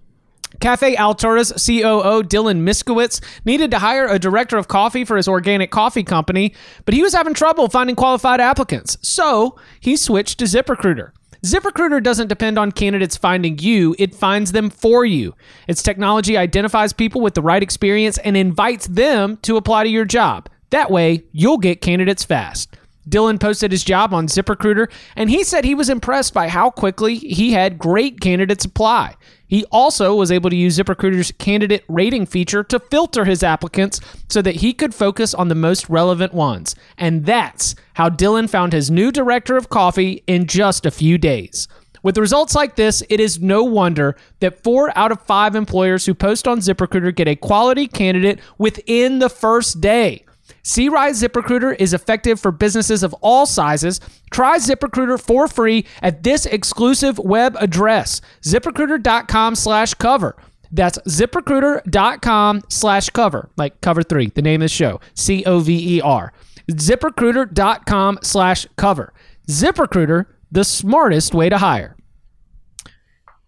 Cafe 0.61 0.97
Altura's 0.97 1.51
COO 1.51 2.22
Dylan 2.22 2.62
Miskowitz 2.62 3.22
needed 3.45 3.70
to 3.70 3.78
hire 3.78 4.07
a 4.07 4.18
director 4.18 4.57
of 4.57 4.68
coffee 4.68 5.05
for 5.05 5.18
his 5.18 5.28
organic 5.28 5.70
coffee 5.70 6.05
company, 6.05 6.55
but 6.86 6.95
he 6.95 7.03
was 7.03 7.12
having 7.12 7.34
trouble 7.34 7.68
finding 7.68 7.97
qualified 7.97 8.40
applicants. 8.40 8.97
So 9.03 9.59
he 9.80 9.95
switched 9.95 10.38
to 10.38 10.47
ZipRecruiter. 10.47 11.12
ZipRecruiter 11.45 12.01
doesn't 12.01 12.28
depend 12.28 12.57
on 12.57 12.70
candidates 12.70 13.16
finding 13.16 13.59
you, 13.59 13.97
it 13.99 14.14
finds 14.14 14.53
them 14.53 14.70
for 14.70 15.05
you. 15.05 15.34
Its 15.66 15.82
technology 15.82 16.36
identifies 16.36 16.93
people 16.93 17.20
with 17.20 17.34
the 17.34 17.43
right 17.43 17.64
experience 17.64 18.16
and 18.18 18.36
invites 18.36 18.86
them 18.86 19.38
to 19.43 19.57
apply 19.57 19.82
to 19.82 19.90
your 19.90 20.05
job. 20.05 20.49
That 20.70 20.88
way, 20.88 21.24
you'll 21.32 21.59
get 21.59 21.80
candidates 21.80 22.22
fast. 22.22 22.76
Dylan 23.09 23.40
posted 23.40 23.72
his 23.72 23.82
job 23.82 24.14
on 24.14 24.28
ZipRecruiter, 24.28 24.88
and 25.16 25.28
he 25.28 25.43
said 25.43 25.64
he 25.64 25.74
was 25.74 25.88
impressed 25.88 26.32
by 26.32 26.47
how 26.47 26.70
quickly 26.70 27.16
he 27.16 27.53
had 27.53 27.76
great 27.76 28.20
candidates 28.20 28.64
apply. 28.64 29.16
He 29.53 29.67
also 29.67 30.15
was 30.15 30.33
able 30.33 30.49
to 30.49 30.57
use 30.57 30.79
ZipRecruiter's 30.79 31.31
candidate 31.33 31.85
rating 31.87 32.25
feature 32.25 32.65
to 32.65 32.81
filter 32.81 33.27
his 33.27 33.43
applicants 33.43 34.01
so 34.31 34.41
that 34.41 34.57
he 34.57 34.73
could 34.73 34.95
focus 34.95 35.35
on 35.35 35.49
the 35.49 35.55
most 35.55 35.91
relevant 35.91 36.33
ones. 36.33 36.75
And 36.97 37.27
that's 37.27 37.75
how 37.93 38.09
Dylan 38.09 38.49
found 38.49 38.73
his 38.73 38.91
new 38.91 39.13
director 39.13 39.59
of 39.59 39.69
coffee 39.69 40.25
in 40.27 40.47
just 40.47 40.87
a 40.87 40.91
few 40.91 41.19
days. 41.19 41.69
With 42.03 42.17
results 42.17 42.55
like 42.55 42.77
this, 42.77 43.03
it 43.11 43.21
is 43.21 43.43
no 43.43 43.63
wonder 43.63 44.17
that 44.41 44.65
four 44.65 44.91
out 44.97 45.13
of 45.13 45.21
five 45.21 45.55
employers 45.55 46.07
who 46.07 46.15
post 46.15 46.49
on 46.49 46.61
ZipRecruiter 46.61 47.15
get 47.15 47.29
a 47.29 47.37
quality 47.37 47.87
candidate 47.87 48.41
within 48.57 49.19
the 49.19 49.29
first 49.29 49.83
day. 49.83 50.25
Why 50.65 51.11
ZipRecruiter 51.11 51.77
is 51.79 51.93
effective 51.93 52.41
for 52.41 52.53
businesses 52.53 53.03
of 53.03 53.15
all 53.15 53.47
sizes. 53.47 54.01
Try 54.31 54.59
ZipRecruiter 54.59 55.21
for 55.21 55.49
free 55.49 55.85
at 56.01 56.23
this 56.23 56.47
exclusive 56.47 57.19
web 57.19 57.57
address, 57.59 58.21
ziprecruiter.com 58.43 59.57
slash 59.57 59.95
cover. 59.95 60.37
That's 60.71 60.99
ziprecruiter.com 61.01 62.63
slash 62.69 63.11
cover, 63.11 63.51
like 63.57 63.81
cover 63.81 64.03
three, 64.03 64.29
the 64.29 64.43
name 64.43 64.63
of 64.63 64.67
the 64.67 64.69
show, 64.69 65.01
C 65.15 65.45
O 65.45 65.61
V 65.61 65.97
E 65.97 66.01
R. 66.01 66.33
ZipRecruiter.com 66.71 68.21
slash 68.23 68.67
cover. 68.77 69.13
ZipRecruiter, 69.49 70.27
the 70.51 70.65
smartest 70.65 71.35
way 71.35 71.49
to 71.49 71.59
hire. 71.59 71.97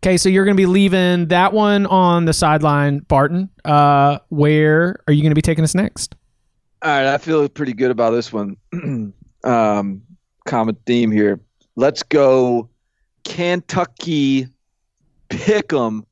Okay, 0.02 0.18
so 0.18 0.28
you're 0.28 0.44
going 0.44 0.56
to 0.56 0.60
be 0.60 0.66
leaving 0.66 1.28
that 1.28 1.54
one 1.54 1.86
on 1.86 2.26
the 2.26 2.34
sideline, 2.34 2.98
Barton. 2.98 3.48
Uh, 3.64 4.18
where 4.28 4.96
are 5.06 5.14
you 5.14 5.22
going 5.22 5.30
to 5.30 5.34
be 5.34 5.40
taking 5.40 5.64
us 5.64 5.74
next? 5.74 6.14
All 6.84 6.90
right, 6.90 7.06
I 7.06 7.16
feel 7.16 7.48
pretty 7.48 7.72
good 7.72 7.90
about 7.90 8.10
this 8.10 8.30
one. 8.30 8.58
um, 9.44 10.02
common 10.44 10.76
theme 10.84 11.10
here. 11.10 11.40
Let's 11.76 12.02
go 12.02 12.68
Kentucky 13.24 14.48
Pick'em 15.30 16.04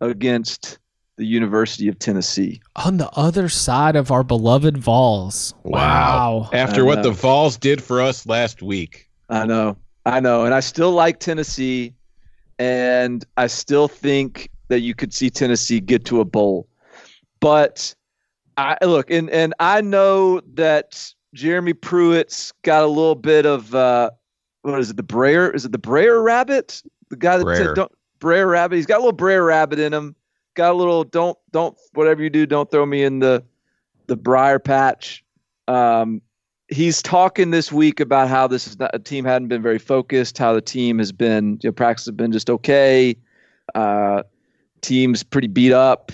against 0.00 0.78
the 1.16 1.24
University 1.24 1.88
of 1.88 1.98
Tennessee. 1.98 2.62
On 2.76 2.98
the 2.98 3.10
other 3.10 3.48
side 3.48 3.96
of 3.96 4.12
our 4.12 4.22
beloved 4.22 4.78
Vols. 4.78 5.54
Wow. 5.64 6.48
After 6.52 6.82
I 6.82 6.84
what 6.84 6.96
know. 6.98 7.02
the 7.02 7.10
Vols 7.10 7.56
did 7.56 7.82
for 7.82 8.00
us 8.00 8.24
last 8.24 8.62
week. 8.62 9.10
I 9.28 9.44
know. 9.44 9.76
I 10.06 10.20
know. 10.20 10.44
And 10.44 10.54
I 10.54 10.60
still 10.60 10.92
like 10.92 11.18
Tennessee. 11.18 11.94
And 12.60 13.24
I 13.36 13.48
still 13.48 13.88
think 13.88 14.50
that 14.68 14.82
you 14.82 14.94
could 14.94 15.12
see 15.12 15.30
Tennessee 15.30 15.80
get 15.80 16.04
to 16.04 16.20
a 16.20 16.24
bowl. 16.24 16.68
But 17.40 17.92
I 18.56 18.76
look, 18.82 19.10
and, 19.10 19.30
and 19.30 19.54
I 19.60 19.80
know 19.80 20.40
that 20.54 21.12
Jeremy 21.34 21.72
Pruitt's 21.72 22.52
got 22.62 22.82
a 22.82 22.86
little 22.86 23.14
bit 23.14 23.46
of 23.46 23.74
uh, 23.74 24.10
what 24.62 24.78
is 24.80 24.90
it, 24.90 24.96
the 24.96 25.02
Brer? 25.02 25.50
Is 25.50 25.64
it 25.64 25.72
the 25.72 25.78
Brer 25.78 26.22
rabbit? 26.22 26.82
The 27.08 27.16
guy 27.16 27.38
that 27.38 27.44
Brer. 27.44 27.56
said 27.56 27.74
don't 27.74 27.92
Brer 28.18 28.46
rabbit. 28.46 28.76
He's 28.76 28.86
got 28.86 28.96
a 28.96 29.00
little 29.00 29.12
Brer 29.12 29.44
rabbit 29.44 29.78
in 29.78 29.92
him. 29.92 30.14
Got 30.54 30.72
a 30.72 30.74
little 30.74 31.04
don't 31.04 31.38
don't 31.50 31.76
whatever 31.94 32.22
you 32.22 32.30
do, 32.30 32.46
don't 32.46 32.70
throw 32.70 32.84
me 32.84 33.02
in 33.02 33.20
the 33.20 33.42
the 34.06 34.16
briar 34.16 34.58
patch. 34.58 35.24
Um, 35.68 36.20
he's 36.68 37.00
talking 37.00 37.50
this 37.50 37.72
week 37.72 38.00
about 38.00 38.28
how 38.28 38.46
this 38.46 38.66
is 38.66 38.78
not, 38.78 38.90
a 38.94 38.98
team 38.98 39.24
hadn't 39.24 39.48
been 39.48 39.62
very 39.62 39.78
focused, 39.78 40.36
how 40.36 40.52
the 40.52 40.60
team 40.60 40.98
has 40.98 41.12
been, 41.12 41.58
you 41.62 41.68
know, 41.68 41.72
practice 41.72 42.06
has 42.06 42.14
been 42.14 42.32
just 42.32 42.50
okay. 42.50 43.16
Uh, 43.74 44.22
team's 44.82 45.22
pretty 45.22 45.48
beat 45.48 45.72
up 45.72 46.12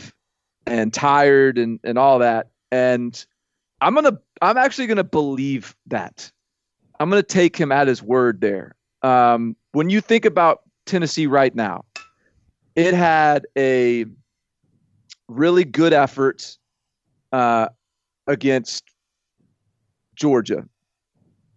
and 0.68 0.92
tired 0.92 1.58
and, 1.58 1.80
and 1.84 1.98
all 1.98 2.18
that. 2.18 2.48
And 2.70 3.24
I'm 3.80 3.94
gonna 3.94 4.18
I'm 4.42 4.56
actually 4.56 4.86
gonna 4.86 5.04
believe 5.04 5.74
that. 5.86 6.30
I'm 7.00 7.08
gonna 7.08 7.22
take 7.22 7.56
him 7.56 7.72
at 7.72 7.88
his 7.88 8.02
word 8.02 8.40
there. 8.40 8.74
Um, 9.02 9.56
when 9.72 9.90
you 9.90 10.00
think 10.00 10.24
about 10.24 10.62
Tennessee 10.86 11.26
right 11.26 11.54
now, 11.54 11.84
it 12.74 12.94
had 12.94 13.46
a 13.56 14.06
really 15.28 15.64
good 15.64 15.92
effort 15.92 16.56
uh, 17.32 17.68
against 18.26 18.84
Georgia. 20.14 20.68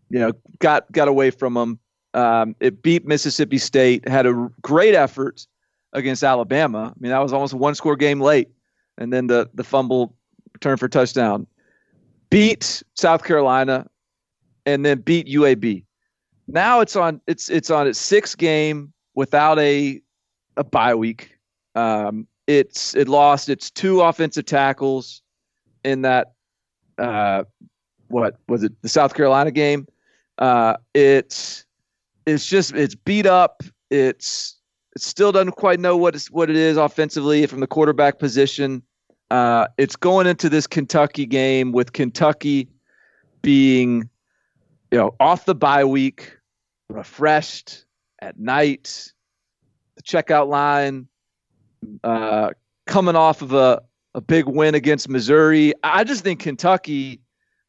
You 0.09 0.19
know, 0.19 0.33
got 0.59 0.91
got 0.91 1.07
away 1.07 1.31
from 1.31 1.53
them. 1.55 1.79
Um, 2.13 2.55
it 2.59 2.83
beat 2.83 3.05
Mississippi 3.05 3.57
State. 3.57 4.07
Had 4.07 4.25
a 4.25 4.49
great 4.61 4.93
effort 4.93 5.47
against 5.93 6.23
Alabama. 6.23 6.93
I 6.95 6.99
mean, 6.99 7.11
that 7.11 7.19
was 7.19 7.33
almost 7.33 7.53
a 7.53 7.57
one 7.57 7.75
score 7.75 7.95
game 7.95 8.19
late, 8.19 8.49
and 9.01 9.11
then 9.11 9.27
the 9.27 9.49
the 9.53 9.63
fumble 9.63 10.15
return 10.53 10.77
for 10.77 10.87
touchdown. 10.87 11.47
Beat 12.29 12.83
South 12.93 13.23
Carolina, 13.23 13.87
and 14.65 14.85
then 14.85 14.99
beat 14.99 15.27
UAB. 15.27 15.83
now 16.47 16.79
it's 16.79 16.95
on 16.95 17.19
it's 17.27 17.49
it's 17.49 17.69
on 17.69 17.87
its 17.87 17.99
sixth 17.99 18.37
game 18.37 18.93
without 19.15 19.59
a 19.59 20.01
a 20.55 20.63
bye 20.63 20.95
week. 20.95 21.37
Um, 21.75 22.27
it's 22.47 22.95
it 22.95 23.09
lost 23.09 23.49
its 23.49 23.71
two 23.71 24.01
offensive 24.01 24.45
tackles 24.45 25.21
in 25.83 26.03
that 26.03 26.33
uh, 26.97 27.43
what 28.07 28.37
was 28.47 28.63
it 28.63 28.73
the 28.81 28.89
South 28.89 29.15
Carolina 29.15 29.51
game? 29.51 29.87
Uh, 30.37 30.75
it's 30.93 31.65
it's 32.27 32.45
just 32.45 32.73
it's 32.75 32.95
beat 32.95 33.25
up. 33.25 33.63
It's 33.89 34.59
it 34.95 35.01
still 35.01 35.31
doesn't 35.31 35.53
quite 35.53 35.79
know 35.79 35.97
what 35.97 36.15
it's, 36.15 36.29
what 36.29 36.49
it 36.49 36.55
is 36.55 36.77
offensively 36.77 37.45
from 37.47 37.61
the 37.61 37.67
quarterback 37.67 38.19
position. 38.19 38.83
Uh, 39.31 39.65
it's 39.77 39.95
going 39.95 40.27
into 40.27 40.49
this 40.49 40.67
Kentucky 40.67 41.25
game 41.25 41.71
with 41.71 41.93
Kentucky 41.93 42.67
being, 43.41 44.09
you 44.91 44.97
know, 44.97 45.15
off 45.21 45.45
the 45.45 45.55
bye 45.55 45.85
week, 45.85 46.37
refreshed 46.89 47.85
at 48.19 48.37
night, 48.37 49.13
the 49.95 50.03
checkout 50.03 50.49
line, 50.49 51.07
uh, 52.03 52.49
coming 52.87 53.15
off 53.15 53.41
of 53.41 53.53
a, 53.53 53.81
a 54.15 54.19
big 54.19 54.47
win 54.47 54.75
against 54.75 55.07
Missouri. 55.07 55.73
I 55.81 56.03
just 56.03 56.25
think 56.25 56.41
Kentucky 56.41 57.21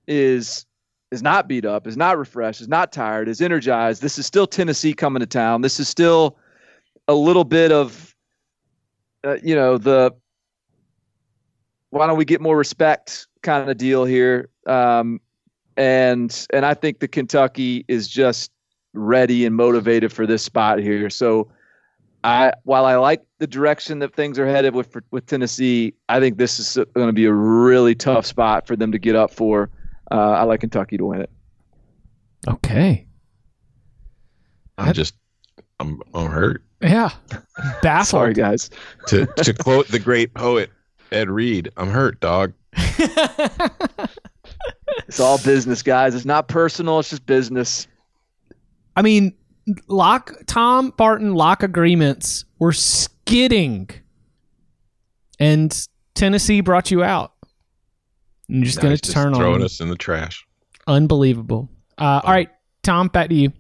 is 0.09 0.67
is 1.13 1.23
not 1.23 1.47
beat 1.47 1.65
up, 1.65 1.87
is 1.87 1.97
not 1.97 2.19
refreshed, 2.19 2.61
is 2.61 2.67
not 2.67 2.91
tired, 2.91 3.29
is 3.29 3.41
energized. 3.41 4.03
This 4.03 4.19
is 4.19 4.27
still 4.27 4.49
Tennessee 4.49 4.95
coming 4.95 5.21
to 5.21 5.27
town. 5.27 5.61
This 5.61 5.79
is 5.79 5.89
still 5.89 6.39
a 7.07 7.15
little 7.15 7.45
bit 7.45 7.71
of, 7.71 8.17
uh, 9.23 9.37
you 9.45 9.55
know, 9.55 9.79
the 9.79 10.13
why 11.93 12.07
don't 12.07 12.17
we 12.17 12.25
get 12.25 12.41
more 12.41 12.57
respect 12.57 13.27
kind 13.43 13.71
of 13.71 13.77
deal 13.77 14.07
here. 14.07 14.49
Um, 14.67 15.21
and 15.77 16.47
and 16.53 16.65
I 16.65 16.73
think 16.73 17.01
the 17.01 17.09
Kentucky 17.09 17.85
is 17.87 18.09
just 18.09 18.51
ready 18.95 19.45
and 19.45 19.55
motivated 19.55 20.11
for 20.11 20.27
this 20.27 20.43
spot 20.43 20.79
here. 20.79 21.11
So 21.11 21.51
I 22.25 22.55
while 22.65 22.87
I 22.87 22.97
like 22.97 23.23
the 23.39 23.47
direction 23.47 23.99
that 23.99 24.15
things 24.15 24.39
are 24.39 24.47
headed 24.47 24.75
with 24.75 24.97
with 25.11 25.27
Tennessee, 25.27 25.93
I 26.09 26.19
think 26.19 26.39
this 26.39 26.59
is 26.59 26.83
going 26.95 27.09
to 27.09 27.13
be 27.13 27.27
a 27.27 27.33
really 27.33 27.95
tough 27.95 28.25
spot 28.25 28.67
for 28.67 28.75
them 28.75 28.91
to 28.91 28.99
get 28.99 29.15
up 29.15 29.31
for. 29.31 29.69
Uh, 30.11 30.31
I 30.31 30.43
like 30.45 30.61
Kentucky 30.61 30.97
to 30.97 31.05
win 31.05 31.21
it. 31.21 31.31
Okay. 32.49 33.07
I'm 34.79 34.95
just, 34.95 35.15
I'm, 35.79 36.01
I'm 36.15 36.31
hurt. 36.31 36.65
Yeah. 36.81 37.11
Baffled. 37.83 38.07
Sorry, 38.07 38.33
guys. 38.35 38.71
To 39.09 39.27
to 39.27 39.53
quote 39.53 39.89
the 39.89 39.99
great 39.99 40.33
poet 40.33 40.71
Ed 41.13 41.31
Reed, 41.31 41.71
I'm 41.77 41.89
hurt, 41.91 42.21
dog. 42.21 42.53
It's 45.09 45.21
all 45.21 45.39
business, 45.39 45.83
guys. 45.83 46.15
It's 46.15 46.25
not 46.25 46.49
personal. 46.49 46.99
It's 46.99 47.11
just 47.11 47.25
business. 47.27 47.87
I 48.97 49.03
mean, 49.03 49.35
lock 49.89 50.33
Tom 50.47 50.93
Barton 50.97 51.35
lock 51.35 51.63
agreements 51.63 52.45
were 52.59 52.73
skidding, 52.73 53.89
and 55.39 55.89
Tennessee 56.15 56.61
brought 56.61 56.91
you 56.91 57.03
out. 57.03 57.33
I'm 58.51 58.63
just 58.63 58.79
Now 58.79 58.83
gonna 58.83 58.93
he's 58.93 59.01
just 59.03 59.15
turn 59.15 59.29
on 59.29 59.35
throwing 59.35 59.61
you. 59.61 59.67
us 59.67 59.81
in 59.81 59.89
the 59.89 59.97
trash. 59.97 60.47
Unbelievable. 60.87 61.71
Uh, 61.99 62.21
all 62.25 62.33
right, 62.33 62.51
Tom, 62.83 63.09
back 63.09 63.29
to 63.29 63.35
you. 63.35 63.53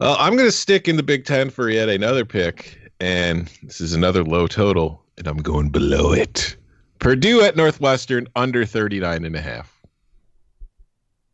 Well, 0.00 0.16
I'm 0.18 0.34
going 0.34 0.48
to 0.48 0.52
stick 0.52 0.88
in 0.88 0.96
the 0.96 1.02
Big 1.02 1.26
Ten 1.26 1.50
for 1.50 1.68
yet 1.68 1.88
another 1.90 2.24
pick, 2.24 2.90
and 3.00 3.50
this 3.62 3.80
is 3.82 3.92
another 3.92 4.24
low 4.24 4.46
total, 4.46 5.04
and 5.20 5.28
I'm 5.28 5.38
going 5.38 5.68
below 5.68 6.12
it. 6.12 6.56
Purdue 6.98 7.42
at 7.42 7.54
Northwestern 7.54 8.26
under 8.34 8.64
39 8.64 9.24
and 9.24 9.36
a 9.36 9.40
half. 9.40 9.80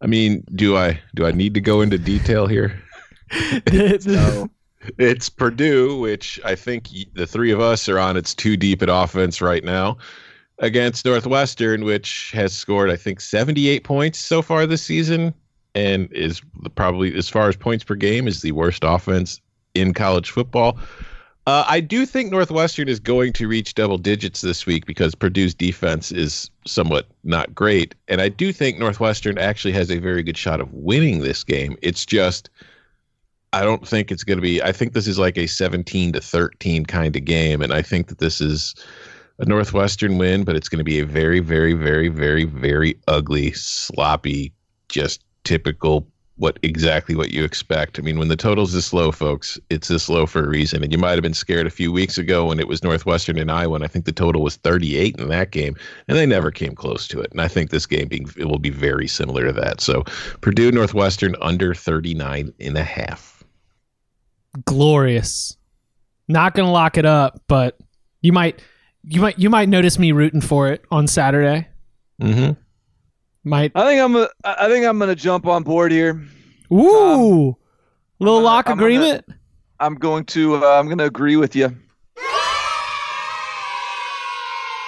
I 0.03 0.07
mean, 0.07 0.45
do 0.55 0.77
I 0.77 1.01
do 1.15 1.25
I 1.25 1.31
need 1.31 1.55
to 1.55 1.61
go 1.61 1.81
into 1.81 1.97
detail 1.97 2.47
here? 2.47 2.79
No. 3.73 4.49
It's 4.99 5.29
Purdue, 5.29 5.99
which 5.99 6.39
I 6.45 6.55
think 6.55 6.89
the 7.15 7.27
three 7.27 7.51
of 7.51 7.61
us 7.61 7.89
are 7.89 7.99
on 7.99 8.17
its 8.17 8.35
too 8.35 8.57
deep 8.57 8.83
at 8.83 8.89
offense 8.89 9.41
right 9.41 9.65
now, 9.65 9.99
against 10.61 11.05
Northwestern, 11.05 11.83
which 11.83 12.31
has 12.33 12.53
scored, 12.53 12.89
I 12.89 12.95
think, 12.95 13.21
78 13.21 13.83
points 13.83 14.21
so 14.21 14.43
far 14.43 14.65
this 14.65 14.83
season 14.83 15.35
and 15.75 16.13
is 16.13 16.41
probably, 16.77 17.17
as 17.17 17.29
far 17.29 17.49
as 17.49 17.57
points 17.57 17.83
per 17.83 17.97
game, 17.97 18.29
is 18.29 18.43
the 18.43 18.53
worst 18.53 18.85
offense 18.85 19.41
in 19.75 19.93
college 19.93 20.31
football. 20.31 20.79
Uh, 21.47 21.65
I 21.69 21.79
do 21.79 22.05
think 22.07 22.33
Northwestern 22.33 22.89
is 22.89 22.99
going 22.99 23.33
to 23.35 23.47
reach 23.47 23.75
double 23.75 23.99
digits 23.99 24.41
this 24.41 24.67
week 24.67 24.85
because 24.85 25.15
Purdue's 25.15 25.55
defense 25.55 26.11
is 26.11 26.51
somewhat 26.67 27.07
not 27.23 27.55
great. 27.55 27.95
And 28.09 28.21
I 28.21 28.29
do 28.29 28.53
think 28.53 28.79
Northwestern 28.79 29.39
actually 29.39 29.73
has 29.73 29.89
a 29.91 29.99
very 29.99 30.25
good 30.25 30.37
shot 30.37 30.61
of 30.61 30.73
winning 30.73 31.21
this 31.21 31.45
game. 31.45 31.77
It's 31.83 32.05
just. 32.05 32.51
I 33.53 33.63
don't 33.63 33.87
think 33.89 34.11
it's 34.11 34.25
going 34.25 34.37
to 34.37 34.43
be. 34.43 34.61
I 34.61 34.73
think 34.73 34.93
this 34.93 35.07
is 35.07 35.19
like 35.19 35.39
a 35.39 35.47
17 35.47 36.13
to 36.13 36.21
13 36.21 36.85
kind 36.85 37.17
of 37.17 37.25
game, 37.25 37.63
and 37.63 37.73
I 37.73 37.81
think 37.81 38.09
that 38.09 38.19
this 38.19 38.41
is 38.41 38.75
a 39.39 39.47
Northwestern 39.47 40.19
win, 40.19 40.45
but 40.45 40.57
it's 40.57 40.69
going 40.69 40.81
to 40.81 40.85
be 40.85 40.99
a 40.99 41.07
very, 41.07 41.41
very, 41.41 41.73
very, 41.73 42.09
very, 42.09 42.45
very 42.45 42.99
ugly, 43.07 43.53
sloppy, 43.53 44.53
just 44.89 45.25
typical 45.45 46.07
what 46.39 46.59
exactly 46.63 47.15
what 47.15 47.33
you 47.33 47.45
expect. 47.45 47.99
I 47.99 48.03
mean, 48.03 48.19
when 48.19 48.29
the 48.29 48.37
total's 48.37 48.73
this 48.73 48.93
low, 48.93 49.11
folks, 49.11 49.59
it's 49.71 49.89
this 49.89 50.09
low 50.09 50.27
for 50.27 50.45
a 50.45 50.49
reason. 50.49 50.83
And 50.83 50.93
you 50.93 50.99
might 50.99 51.13
have 51.13 51.23
been 51.23 51.35
scared 51.35 51.67
a 51.67 51.71
few 51.71 51.91
weeks 51.91 52.19
ago 52.19 52.47
when 52.47 52.61
it 52.61 52.69
was 52.69 52.83
Northwestern 52.83 53.39
and 53.39 53.51
Iowa, 53.51 53.77
and 53.77 53.85
I 53.85 53.87
think 53.87 54.05
the 54.05 54.13
total 54.13 54.43
was 54.43 54.57
38 54.57 55.17
in 55.19 55.29
that 55.29 55.51
game, 55.51 55.75
and 56.09 56.19
they 56.19 56.27
never 56.27 56.51
came 56.51 56.75
close 56.75 57.09
to 57.09 57.21
it. 57.21 57.33
And 57.33 57.41
I 57.41 57.49
think 57.49 57.71
this 57.71 57.87
game 57.87 58.09
being 58.09 58.29
it 58.37 58.45
will 58.45 58.59
be 58.59 58.71
very 58.71 59.09
similar 59.09 59.47
to 59.47 59.53
that. 59.55 59.81
So 59.81 60.05
Purdue 60.43 60.71
Northwestern 60.71 61.37
under 61.41 61.75
39 61.75 62.53
and 62.61 62.77
a 62.77 62.85
half. 62.85 63.43
Glorious. 64.67 65.57
Not 66.29 66.55
gonna 66.55 66.73
lock 66.73 66.99
it 66.99 67.07
up, 67.07 67.43
but 67.49 67.79
you 68.21 68.33
might, 68.33 68.61
you 69.05 69.23
might, 69.23 69.39
you 69.39 69.49
might 69.49 69.69
notice 69.69 69.99
me 69.99 70.13
rooting 70.13 70.41
for 70.41 70.69
it 70.69 70.85
on 70.91 71.07
Saturday. 71.07 71.69
Mm-hmm. 72.21 72.61
Might. 73.47 73.71
I 73.77 73.85
think 73.87 74.03
I'm. 74.03 74.17
A, 74.17 74.29
I 74.45 74.69
think 74.69 74.85
I'm 74.85 74.99
going 74.99 75.09
to 75.09 75.15
jump 75.15 75.47
on 75.47 75.63
board 75.63 75.93
here. 75.93 76.21
Ooh, 76.73 77.57
little 78.19 78.37
gonna- 78.39 78.45
lock 78.45 78.69
I'm 78.69 78.77
gonna- 78.77 78.87
agreement. 78.87 79.25
I'm 79.79 79.95
going 79.95 80.25
to. 80.27 80.57
Uh, 80.57 80.79
I'm 80.79 80.87
going 80.87 80.99
to 80.99 81.05
agree 81.05 81.37
with 81.37 81.55
you. 81.55 81.75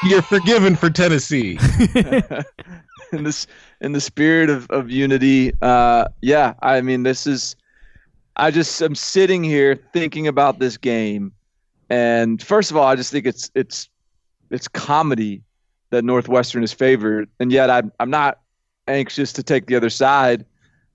You're 0.04 0.22
forgiven 0.22 0.74
for 0.76 0.90
Tennessee. 0.90 1.58
in 3.12 3.22
this 3.24 3.46
in 3.80 3.92
the 3.92 4.00
spirit 4.00 4.50
of, 4.50 4.68
of 4.70 4.90
unity 4.90 5.50
uh 5.62 6.06
yeah 6.20 6.52
i 6.60 6.78
mean 6.82 7.04
this 7.04 7.26
is 7.26 7.56
i 8.36 8.50
just 8.50 8.82
i'm 8.82 8.94
sitting 8.94 9.42
here 9.42 9.74
thinking 9.94 10.26
about 10.28 10.58
this 10.58 10.76
game 10.76 11.32
and 11.88 12.42
first 12.42 12.70
of 12.70 12.76
all 12.76 12.84
i 12.86 12.94
just 12.94 13.10
think 13.10 13.24
it's 13.24 13.50
it's 13.54 13.88
it's 14.50 14.68
comedy 14.68 15.42
that 15.88 16.04
northwestern 16.04 16.62
is 16.62 16.70
favored 16.70 17.30
and 17.40 17.50
yet 17.50 17.70
i'm, 17.70 17.90
I'm 17.98 18.10
not 18.10 18.40
anxious 18.88 19.32
to 19.32 19.42
take 19.42 19.66
the 19.66 19.76
other 19.76 19.90
side 19.90 20.44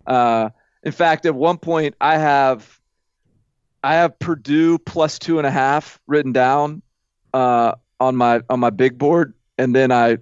uh 0.08 0.50
in 0.84 0.92
fact 0.92 1.26
at 1.26 1.36
one 1.36 1.58
point 1.58 1.96
i 2.02 2.18
have 2.18 2.80
i 3.84 3.94
have 3.96 4.18
purdue 4.20 4.78
plus 4.80 5.20
two 5.20 5.38
and 5.38 5.48
a 5.48 5.52
half 5.52 6.00
written 6.08 6.32
down 6.32 6.82
uh 7.34 7.74
on 8.00 8.16
my 8.16 8.42
on 8.50 8.60
my 8.60 8.70
big 8.70 8.98
board 8.98 9.34
and 9.58 9.76
then 9.76 9.92
i 9.92 10.18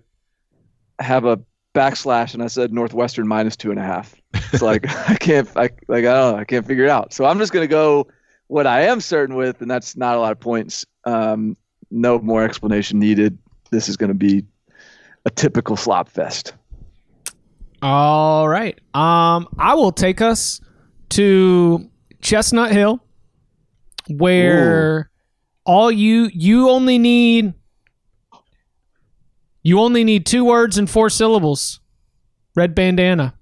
have 0.99 1.25
a 1.25 1.39
backslash 1.73 2.33
and 2.33 2.43
I 2.43 2.47
said 2.47 2.73
Northwestern 2.73 3.27
minus 3.27 3.55
two 3.55 3.71
and 3.71 3.79
a 3.79 3.83
half. 3.83 4.15
It's 4.33 4.61
like 4.61 4.87
I 5.09 5.15
can't 5.15 5.49
I 5.55 5.69
like 5.87 6.05
I 6.05 6.13
don't 6.13 6.33
know, 6.33 6.37
I 6.37 6.43
can't 6.45 6.65
figure 6.65 6.85
it 6.85 6.89
out. 6.89 7.13
So 7.13 7.25
I'm 7.25 7.39
just 7.39 7.53
gonna 7.53 7.67
go 7.67 8.07
what 8.47 8.67
I 8.67 8.81
am 8.83 8.99
certain 8.99 9.35
with, 9.35 9.61
and 9.61 9.71
that's 9.71 9.95
not 9.95 10.17
a 10.17 10.19
lot 10.19 10.31
of 10.31 10.39
points. 10.39 10.85
Um, 11.05 11.55
no 11.89 12.19
more 12.19 12.43
explanation 12.43 12.99
needed. 12.99 13.37
This 13.69 13.87
is 13.89 13.97
gonna 13.97 14.13
be 14.13 14.45
a 15.25 15.29
typical 15.29 15.77
slop 15.77 16.09
fest. 16.09 16.53
All 17.81 18.47
right. 18.47 18.79
Um, 18.93 19.47
I 19.57 19.73
will 19.73 19.91
take 19.91 20.21
us 20.21 20.61
to 21.09 21.89
Chestnut 22.21 22.71
Hill, 22.71 23.03
where 24.07 25.09
all 25.65 25.91
you 25.91 26.29
you 26.33 26.69
only 26.69 26.97
need 26.97 27.53
you 29.63 29.79
only 29.79 30.03
need 30.03 30.25
two 30.25 30.45
words 30.45 30.77
and 30.77 30.89
four 30.89 31.09
syllables. 31.09 31.79
Red 32.55 32.75
bandana. 32.75 33.35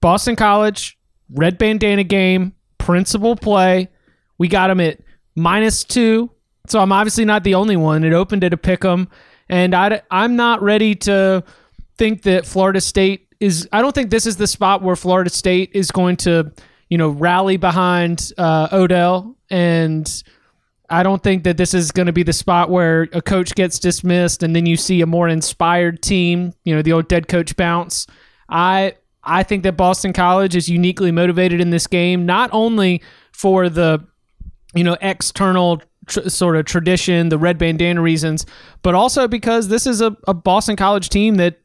Boston 0.00 0.36
College, 0.36 0.98
red 1.30 1.56
bandana 1.56 2.04
game, 2.04 2.54
principal 2.78 3.36
play. 3.36 3.88
We 4.36 4.48
got 4.48 4.68
him 4.70 4.80
at 4.80 5.00
minus 5.34 5.84
two. 5.84 6.30
So 6.66 6.80
I'm 6.80 6.92
obviously 6.92 7.24
not 7.24 7.44
the 7.44 7.54
only 7.54 7.76
one. 7.76 8.04
It 8.04 8.12
opened 8.12 8.44
at 8.44 8.52
a 8.52 8.56
pick 8.56 8.84
'em, 8.84 9.08
and 9.48 9.74
I, 9.74 10.02
I'm 10.10 10.36
not 10.36 10.62
ready 10.62 10.94
to 10.96 11.44
think 11.96 12.22
that 12.22 12.46
Florida 12.46 12.80
State 12.80 13.28
is. 13.40 13.68
I 13.72 13.82
don't 13.82 13.94
think 13.94 14.10
this 14.10 14.26
is 14.26 14.36
the 14.36 14.46
spot 14.46 14.82
where 14.82 14.96
Florida 14.96 15.30
State 15.30 15.70
is 15.74 15.90
going 15.90 16.16
to, 16.18 16.52
you 16.88 16.98
know, 16.98 17.08
rally 17.10 17.56
behind 17.56 18.32
uh, 18.38 18.68
Odell, 18.72 19.36
and 19.50 20.22
I 20.90 21.02
don't 21.02 21.22
think 21.22 21.44
that 21.44 21.56
this 21.56 21.74
is 21.74 21.90
going 21.90 22.06
to 22.06 22.12
be 22.12 22.22
the 22.22 22.32
spot 22.32 22.70
where 22.70 23.08
a 23.12 23.22
coach 23.22 23.54
gets 23.54 23.78
dismissed 23.78 24.42
and 24.42 24.54
then 24.54 24.66
you 24.66 24.76
see 24.76 25.00
a 25.00 25.06
more 25.06 25.28
inspired 25.28 26.02
team. 26.02 26.52
You 26.64 26.74
know, 26.76 26.82
the 26.82 26.92
old 26.92 27.08
dead 27.08 27.28
coach 27.28 27.56
bounce. 27.56 28.06
I 28.48 28.94
I 29.22 29.42
think 29.42 29.62
that 29.62 29.76
Boston 29.76 30.12
College 30.12 30.54
is 30.54 30.68
uniquely 30.68 31.10
motivated 31.10 31.60
in 31.60 31.70
this 31.70 31.86
game, 31.86 32.26
not 32.26 32.50
only 32.52 33.02
for 33.32 33.68
the 33.68 34.06
you 34.74 34.84
know 34.84 34.96
external 35.00 35.82
tr- 36.06 36.28
sort 36.28 36.56
of 36.56 36.66
tradition, 36.66 37.28
the 37.28 37.38
red 37.38 37.58
bandana 37.58 38.00
reasons, 38.02 38.44
but 38.82 38.94
also 38.94 39.26
because 39.26 39.68
this 39.68 39.86
is 39.86 40.00
a, 40.00 40.16
a 40.28 40.34
Boston 40.34 40.76
College 40.76 41.08
team 41.08 41.36
that, 41.36 41.58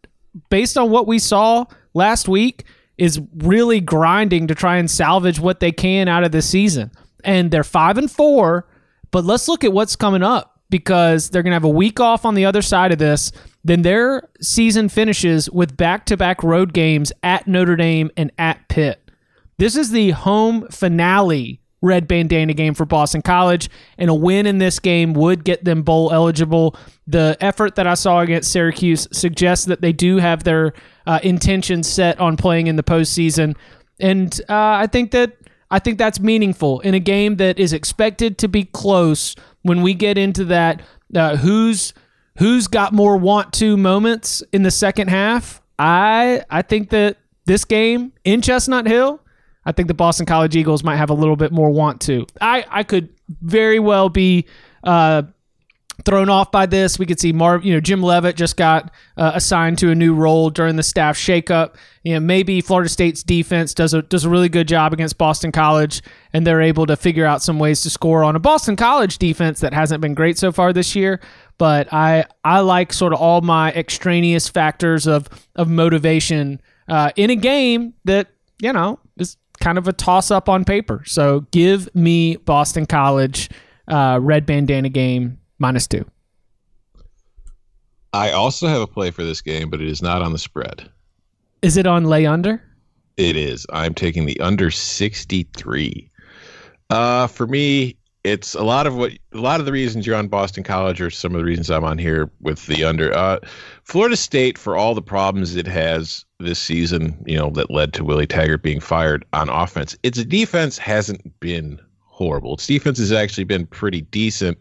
based 0.50 0.78
on 0.78 0.90
what 0.90 1.08
we 1.08 1.20
saw 1.20 1.66
last 1.94 2.28
week, 2.28 2.66
is 2.98 3.22
really 3.38 3.80
grinding 3.80 4.48
to 4.48 4.56
try 4.56 4.78
and 4.78 4.92
salvage 4.92 5.40
what 5.40 5.60
they 5.60 5.72
can 5.72 6.08
out 6.08 6.24
of 6.24 6.32
this 6.32 6.50
season. 6.50 6.92
And 7.24 7.50
they're 7.50 7.64
five 7.64 7.98
and 7.98 8.12
four, 8.12 8.68
but 9.12 9.24
let's 9.24 9.48
look 9.48 9.64
at 9.64 9.74
what's 9.74 9.96
coming 9.96 10.24
up 10.24 10.60
because 10.70 11.30
they're 11.30 11.42
going 11.44 11.52
to 11.52 11.56
have 11.56 11.64
a 11.64 11.70
week 11.70 12.00
off 12.00 12.26
on 12.26 12.36
the 12.36 12.46
other 12.46 12.62
side 12.62 12.92
of 12.92 13.00
this. 13.00 13.32
Then 13.64 13.82
their 13.82 14.30
season 14.42 14.90
finishes 14.90 15.50
with 15.50 15.76
back 15.76 16.06
to 16.08 16.18
back 16.18 16.44
road 16.44 16.74
games 16.74 17.12
at 17.24 17.48
Notre 17.48 17.76
Dame 17.76 18.12
and 18.16 18.32
at 18.38 18.68
Pitt. 18.70 19.10
This 19.58 19.76
is 19.76 19.92
the 19.92 20.12
home 20.12 20.68
finale 20.70 21.60
red 21.82 22.08
bandana 22.08 22.54
game 22.54 22.74
for 22.74 22.86
Boston 22.86 23.22
College, 23.22 23.70
and 23.98 24.10
a 24.10 24.14
win 24.14 24.46
in 24.46 24.58
this 24.58 24.80
game 24.80 25.14
would 25.14 25.44
get 25.44 25.64
them 25.64 25.84
bowl 25.84 26.12
eligible. 26.12 26.76
The 27.08 27.38
effort 27.40 27.76
that 27.76 27.88
I 27.88 27.94
saw 27.94 28.20
against 28.20 28.52
Syracuse 28.52 29.08
suggests 29.12 29.66
that 29.66 29.82
they 29.82 29.94
do 29.94 30.18
have 30.18 30.44
their 30.44 30.74
uh, 31.08 31.20
intentions 31.24 31.88
set 31.88 32.20
on 32.20 32.38
playing 32.38 32.68
in 32.68 32.76
the 32.76 32.84
postseason, 32.84 33.56
and 34.00 34.40
uh, 34.50 34.54
I 34.54 34.88
think 34.88 35.12
that 35.12 35.34
I 35.72 35.80
think 35.80 35.98
that's 35.98 36.20
meaningful 36.20 36.80
in 36.82 36.94
a 36.94 37.00
game 37.00 37.38
that 37.38 37.60
is 37.60 37.74
expected 37.74 38.38
to 38.40 38.48
be 38.48 38.66
close. 38.66 39.36
When 39.62 39.82
we 39.82 39.94
get 39.94 40.18
into 40.18 40.46
that, 40.46 40.82
uh, 41.16 41.36
who's 41.38 41.94
who's 42.38 42.68
got 42.68 42.94
more 42.94 43.18
want 43.18 43.54
to 43.54 43.78
moments 43.78 44.42
in 44.52 44.64
the 44.64 44.72
second 44.72 45.10
half? 45.10 45.62
I 45.78 46.44
I 46.50 46.62
think 46.62 46.90
that 46.90 47.18
this 47.46 47.66
game 47.66 48.14
in 48.24 48.42
Chestnut 48.42 48.88
Hill 48.88 49.22
I 49.70 49.72
think 49.72 49.88
the 49.88 49.94
Boston 49.94 50.26
College 50.26 50.56
Eagles 50.56 50.84
might 50.84 50.98
have 50.98 51.12
a 51.12 51.14
little 51.14 51.36
bit 51.36 51.52
more 51.52 51.70
want 51.70 52.02
to. 52.02 52.26
I, 52.42 52.66
I 52.70 52.82
could 52.82 53.10
very 53.42 53.78
well 53.78 54.10
be 54.10 54.48
uh, 54.84 55.22
thrown 56.06 56.28
off 56.28 56.52
by 56.52 56.66
this. 56.66 56.98
We 56.98 57.06
could 57.06 57.20
see 57.20 57.32
Marv, 57.32 57.64
you 57.64 57.72
know, 57.72 57.80
Jim 57.80 58.02
Leavitt 58.02 58.36
just 58.36 58.58
got 58.58 58.92
uh, 59.16 59.34
assigned 59.36 59.78
to 59.80 59.92
a 59.92 59.96
new 59.96 60.16
role 60.16 60.50
during 60.50 60.76
the 60.76 60.82
staff 60.82 61.18
shakeup. 61.18 61.76
You 62.04 62.16
know, 62.16 62.20
maybe 62.20 62.62
Florida 62.62 62.90
State's 62.90 63.22
defense 63.22 63.76
does 63.76 63.94
a 63.94 64.02
does 64.02 64.26
a 64.26 64.30
really 64.30 64.50
good 64.50 64.68
job 64.68 64.92
against 64.92 65.20
Boston 65.20 65.52
College, 65.52 66.02
and 66.34 66.48
they're 66.48 66.62
able 66.62 66.88
to 66.88 66.96
figure 66.96 67.26
out 67.26 67.44
some 67.44 67.60
ways 67.60 67.82
to 67.82 67.92
score 67.92 68.24
on 68.24 68.36
a 68.36 68.40
Boston 68.40 68.76
College 68.76 69.20
defense 69.20 69.60
that 69.60 69.72
hasn't 69.72 70.02
been 70.02 70.16
great 70.16 70.40
so 70.40 70.52
far 70.52 70.74
this 70.74 70.96
year. 70.96 71.20
But 71.60 71.94
I 71.94 72.26
I 72.44 72.62
like 72.62 72.92
sort 72.92 73.14
of 73.14 73.20
all 73.20 73.42
my 73.42 73.72
extraneous 73.74 74.50
factors 74.50 75.06
of 75.06 75.28
of 75.56 75.70
motivation 75.70 76.60
uh, 76.88 77.12
in 77.16 77.30
a 77.30 77.36
game 77.36 77.94
that 78.06 78.30
you 78.62 78.74
know 78.74 79.00
kind 79.60 79.78
of 79.78 79.88
a 79.88 79.94
toss 79.94 80.32
up 80.32 80.50
on 80.50 80.66
paper. 80.66 81.04
So 81.06 81.42
give 81.52 81.94
me 81.96 82.38
Boston 82.38 82.86
College 82.86 83.50
uh, 83.88 84.20
red 84.22 84.46
bandana 84.46 84.90
game 84.90 85.40
minus 85.58 85.88
two. 85.88 86.06
I 88.14 88.32
also 88.32 88.68
have 88.68 88.82
a 88.82 88.88
play 88.88 89.12
for 89.12 89.24
this 89.24 89.42
game, 89.42 89.70
but 89.70 89.82
it 89.82 89.88
is 89.88 90.02
not 90.02 90.22
on 90.22 90.32
the 90.32 90.40
spread. 90.40 90.90
Is 91.62 91.78
it 91.78 91.86
on 91.86 92.06
lay 92.06 92.26
under? 92.26 92.64
It 93.18 93.36
is. 93.36 93.68
I'm 93.72 93.94
taking 93.94 94.26
the 94.26 94.40
under 94.40 94.72
63. 94.72 96.10
Uh, 96.90 97.28
for 97.28 97.46
me, 97.46 97.98
it's 98.24 98.54
a 98.54 98.64
lot 98.64 98.86
of 98.86 98.96
what 98.96 99.14
a 99.34 99.38
lot 99.38 99.60
of 99.60 99.66
the 99.66 99.72
reasons 99.72 100.06
you're 100.06 100.16
on 100.16 100.28
Boston 100.28 100.64
College 100.64 101.00
are 101.02 101.10
some 101.10 101.34
of 101.34 101.40
the 101.40 101.46
reasons 101.46 101.70
I'm 101.70 101.86
on 101.86 101.98
here 101.98 102.30
with 102.42 102.66
the 102.66 102.84
under. 102.84 103.14
Uh, 103.16 103.40
Florida 103.84 104.18
State, 104.18 104.58
for 104.58 104.76
all 104.76 104.94
the 104.94 105.02
problems 105.02 105.56
it 105.56 105.68
has 105.68 106.26
this 106.40 106.60
season, 106.60 107.24
you 107.26 107.38
know, 107.38 107.50
that 107.52 107.72
led 107.72 107.94
to 107.94 108.04
Willie 108.04 108.28
Taggart 108.28 108.62
being 108.62 108.80
fired 108.80 109.26
on 109.34 109.50
offense, 109.50 109.96
its 110.04 110.24
defense 110.26 110.78
hasn't 110.78 111.40
been 111.40 111.80
horrible. 112.04 112.56
Its 112.56 112.68
defense 112.68 112.98
has 112.98 113.14
actually 113.14 113.46
been 113.46 113.66
pretty 113.66 114.02
decent, 114.02 114.58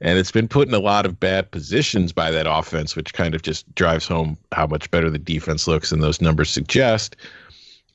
and 0.00 0.16
it's 0.16 0.30
been 0.30 0.46
put 0.46 0.68
in 0.68 0.74
a 0.74 0.78
lot 0.78 1.04
of 1.04 1.18
bad 1.18 1.50
positions 1.50 2.12
by 2.12 2.30
that 2.30 2.46
offense, 2.48 2.94
which 2.94 3.12
kind 3.12 3.34
of 3.34 3.42
just 3.42 3.72
drives 3.74 4.06
home 4.06 4.38
how 4.52 4.66
much 4.66 4.88
better 4.92 5.10
the 5.10 5.18
defense 5.18 5.66
looks, 5.66 5.90
and 5.90 6.02
those 6.02 6.20
numbers 6.20 6.48
suggest. 6.48 7.16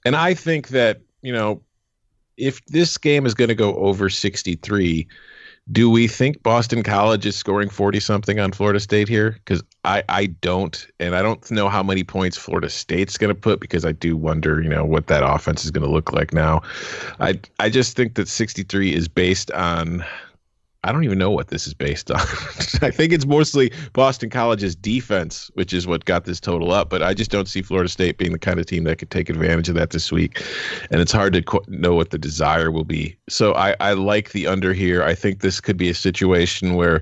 And 0.03 0.17
I 0.17 0.33
think 0.33 0.67
that 0.69 0.99
you 1.21 1.31
know 1.31 1.61
if 2.37 2.63
this 2.65 2.97
game 2.97 3.25
is 3.25 3.33
going 3.33 3.49
to 3.49 3.55
go 3.55 3.75
over 3.75 4.09
63, 4.09 5.07
do 5.71 5.89
we 5.89 6.07
think 6.07 6.43
Boston 6.43 6.83
College 6.83 7.25
is 7.25 7.35
scoring 7.35 7.69
40 7.69 7.99
something 7.99 8.39
on 8.39 8.51
Florida 8.51 8.79
State 8.79 9.07
here? 9.07 9.31
Because 9.31 9.63
I, 9.83 10.03
I 10.09 10.27
don't. 10.27 10.85
And 10.99 11.15
I 11.15 11.23
don't 11.23 11.49
know 11.49 11.69
how 11.69 11.81
many 11.81 12.03
points 12.03 12.37
Florida 12.37 12.69
State's 12.69 13.17
going 13.17 13.33
to 13.33 13.39
put 13.39 13.59
because 13.59 13.83
I 13.83 13.91
do 13.91 14.15
wonder, 14.15 14.61
you 14.61 14.69
know, 14.69 14.85
what 14.85 15.07
that 15.07 15.23
offense 15.25 15.65
is 15.65 15.71
going 15.71 15.85
to 15.85 15.91
look 15.91 16.13
like 16.13 16.33
now. 16.33 16.61
I, 17.19 17.39
I 17.59 17.69
just 17.69 17.95
think 17.95 18.13
that 18.15 18.27
63 18.27 18.93
is 18.93 19.07
based 19.07 19.49
on 19.51 20.05
I 20.85 20.91
don't 20.91 21.03
even 21.03 21.17
know 21.17 21.31
what 21.31 21.47
this 21.47 21.65
is 21.65 21.73
based 21.73 22.11
on. 22.11 22.19
I 22.81 22.91
think 22.91 23.11
it's 23.11 23.25
mostly 23.25 23.71
Boston 23.93 24.29
College's 24.29 24.75
defense, 24.75 25.49
which 25.55 25.73
is 25.73 25.87
what 25.87 26.05
got 26.05 26.25
this 26.25 26.39
total 26.39 26.71
up. 26.71 26.89
But 26.89 27.01
I 27.01 27.15
just 27.15 27.31
don't 27.31 27.47
see 27.47 27.63
Florida 27.63 27.89
State 27.89 28.19
being 28.19 28.31
the 28.31 28.39
kind 28.39 28.59
of 28.59 28.67
team 28.67 28.83
that 28.83 28.99
could 28.99 29.09
take 29.09 29.27
advantage 29.27 29.67
of 29.67 29.73
that 29.75 29.89
this 29.89 30.11
week. 30.11 30.43
And 30.91 31.01
it's 31.01 31.11
hard 31.11 31.33
to 31.33 31.41
qu- 31.41 31.63
know 31.67 31.95
what 31.95 32.11
the 32.11 32.19
desire 32.19 32.71
will 32.71 32.83
be. 32.83 33.17
So 33.27 33.55
I, 33.55 33.75
I 33.79 33.93
like 33.93 34.31
the 34.31 34.45
under 34.45 34.73
here. 34.73 35.01
I 35.01 35.15
think 35.15 35.41
this 35.41 35.59
could 35.59 35.75
be 35.75 35.89
a 35.89 35.95
situation 35.95 36.75
where 36.75 37.01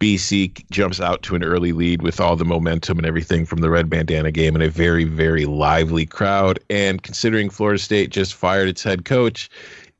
BC 0.00 0.68
jumps 0.70 1.00
out 1.00 1.22
to 1.22 1.36
an 1.36 1.44
early 1.44 1.72
lead 1.72 2.02
with 2.02 2.20
all 2.20 2.34
the 2.34 2.44
momentum 2.44 2.98
and 2.98 3.06
everything 3.06 3.46
from 3.46 3.60
the 3.60 3.70
red 3.70 3.88
bandana 3.88 4.32
game 4.32 4.56
and 4.56 4.64
a 4.64 4.70
very, 4.70 5.04
very 5.04 5.44
lively 5.44 6.04
crowd. 6.04 6.58
And 6.68 7.00
considering 7.02 7.48
Florida 7.48 7.78
State 7.78 8.10
just 8.10 8.34
fired 8.34 8.68
its 8.68 8.82
head 8.82 9.04
coach, 9.04 9.48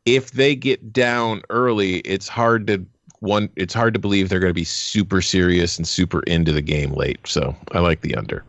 if 0.07 0.33
they 0.33 0.57
get 0.57 0.93
down 0.93 1.43
early, 1.51 1.99
it's 1.99 2.27
hard 2.27 2.67
to 2.67 2.85
one 3.21 3.49
it's 3.57 3.75
hard 3.75 3.95
to 3.95 4.01
believe 4.01 4.29
they're 4.29 4.41
going 4.41 4.51
to 4.51 4.55
be 4.55 4.65
super 4.65 5.23
serious 5.23 5.77
and 5.79 5.87
super 5.87 6.21
into 6.21 6.53
the 6.53 6.63
game 6.63 6.93
late. 6.93 7.21
So 7.25 7.55
I 7.73 7.79
like 7.79 8.01
the 8.01 8.15
under. 8.17 8.45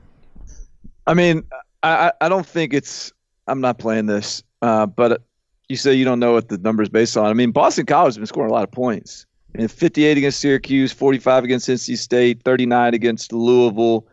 I 1.07 1.13
mean, 1.13 1.43
I 1.84 2.11
I 2.19 2.30
don't 2.30 2.45
think 2.45 2.74
it's. 2.74 3.13
I'm 3.47 3.61
not 3.61 3.80
playing 3.80 4.05
this, 4.05 4.43
uh, 4.61 4.86
but 4.86 5.22
you 5.67 5.76
say 5.76 5.93
you 5.93 6.05
don't 6.05 6.19
know 6.19 6.34
what 6.34 6.49
the 6.49 6.57
number 6.57 6.84
is 6.84 6.89
based 6.89 7.17
on. 7.17 7.26
I 7.26 7.34
mean, 7.34 7.51
Boston 7.51 7.86
College 7.86 8.11
has 8.11 8.17
been 8.17 8.28
scoring 8.28 8.49
a 8.49 8.53
lot 8.53 8.63
of 8.63 8.72
points. 8.72 9.26
And 9.53 9.69
58 9.69 10.17
against 10.17 10.39
Syracuse, 10.39 10.93
45 10.93 11.43
against 11.43 11.67
NC 11.67 11.97
State, 11.97 12.41
39 12.43 12.93
against 12.93 13.34
Louisville. 13.34 14.07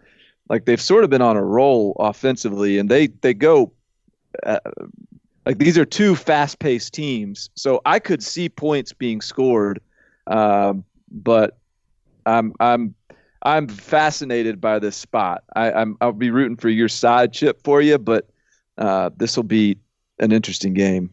Like 0.49 0.65
they've 0.65 0.81
sort 0.81 1.05
of 1.05 1.11
been 1.11 1.23
on 1.23 1.37
a 1.37 1.45
roll 1.45 1.95
offensively, 2.01 2.79
and 2.79 2.91
they 2.91 3.09
they 3.09 3.35
go. 3.35 3.73
Uh, 4.43 4.59
like 5.47 5.59
these 5.59 5.79
are 5.79 5.85
two 5.85 6.15
fast-paced 6.15 6.93
teams, 6.93 7.49
so 7.55 7.81
I 7.87 7.99
could 7.99 8.23
see 8.23 8.49
points 8.49 8.93
being 8.93 9.21
scored 9.21 9.81
um, 10.29 10.85
but 11.11 11.59
I'm 12.27 12.53
I'm 12.61 12.95
I'm 13.43 13.69
fascinated 13.69 14.61
by 14.61 14.79
this 14.79 14.97
spot. 14.97 15.45
I, 15.57 15.73
I'm 15.73 15.97
I'll 16.01 16.13
be 16.13 16.31
rooting 16.31 16.57
for 16.57 16.69
your 16.69 16.89
side 16.89 17.33
chip 17.33 17.63
for 17.65 17.81
you, 17.81 17.99
but 17.99 18.29
uh, 18.77 19.11
this 19.17 19.37
will 19.37 19.45
be 19.45 19.79
an 20.21 20.33
interesting 20.33 20.75
game. 20.75 21.11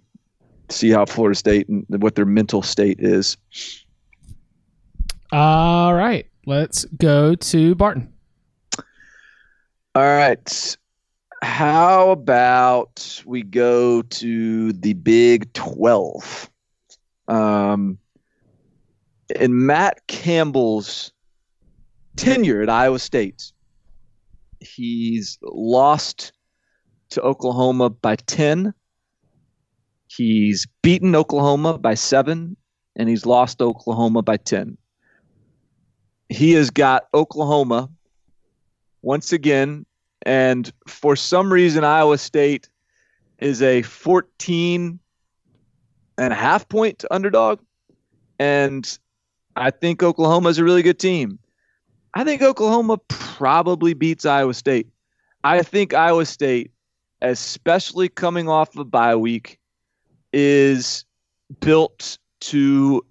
See 0.70 0.90
how 0.90 1.06
Florida 1.06 1.36
State 1.36 1.70
and 1.70 1.86
what 2.02 2.16
their 2.16 2.26
mental 2.26 2.62
state 2.62 3.00
is. 3.00 3.38
All 5.32 5.94
right, 5.94 6.28
let's 6.46 6.86
go 6.86 7.36
to 7.36 7.76
Barton. 7.76 8.12
All 9.96 10.04
right. 10.04 10.78
How 11.42 12.10
about 12.10 13.24
we 13.26 13.44
go 13.44 14.02
to 14.02 14.74
the 14.74 14.94
Big 14.94 15.54
12? 15.54 16.50
Um, 17.28 17.98
in 19.30 19.66
Matt 19.66 20.06
Campbell's 20.08 21.12
tenure 22.16 22.62
at 22.62 22.70
Iowa 22.70 23.00
State, 23.00 23.52
he's 24.60 25.38
lost 25.42 26.34
to 27.10 27.22
Oklahoma 27.22 27.90
by 27.90 28.16
10. 28.16 28.74
He's 30.08 30.68
beaten 30.82 31.16
Oklahoma 31.16 31.78
by 31.78 31.94
7 31.94 32.56
and 32.96 33.10
he's 33.10 33.26
lost 33.26 33.62
Oklahoma 33.62 34.22
by 34.22 34.38
10. 34.38 34.78
He 36.30 36.52
has 36.54 36.70
got 36.70 37.08
Oklahoma 37.14 37.90
once 39.02 39.34
again 39.34 39.86
and 40.24 40.72
for 40.88 41.16
some 41.16 41.52
reason 41.52 41.84
Iowa 41.84 42.18
State 42.18 42.70
is 43.40 43.62
a 43.62 43.82
14 43.84 45.00
and 46.18 46.34
a 46.34 46.36
half 46.36 46.68
point 46.68 47.04
underdog 47.12 47.60
and 48.40 48.98
I 49.56 49.72
think 49.72 50.04
Oklahoma 50.04 50.50
is 50.50 50.58
a 50.58 50.64
really 50.64 50.84
good 50.84 51.00
team. 51.00 51.40
I 52.14 52.24
think 52.24 52.42
Oklahoma 52.42 52.98
probably 53.08 53.94
beats 53.94 54.26
Iowa 54.26 54.54
State. 54.54 54.88
I 55.44 55.64
think 55.64 55.94
Iowa 55.94 56.26
State, 56.26 56.72
especially 57.22 58.10
coming 58.10 58.50
off 58.50 58.76
of 58.76 58.90
bye 58.90 59.16
week, 59.16 59.60
is 60.34 61.06
built 61.60 62.18
to 62.42 63.06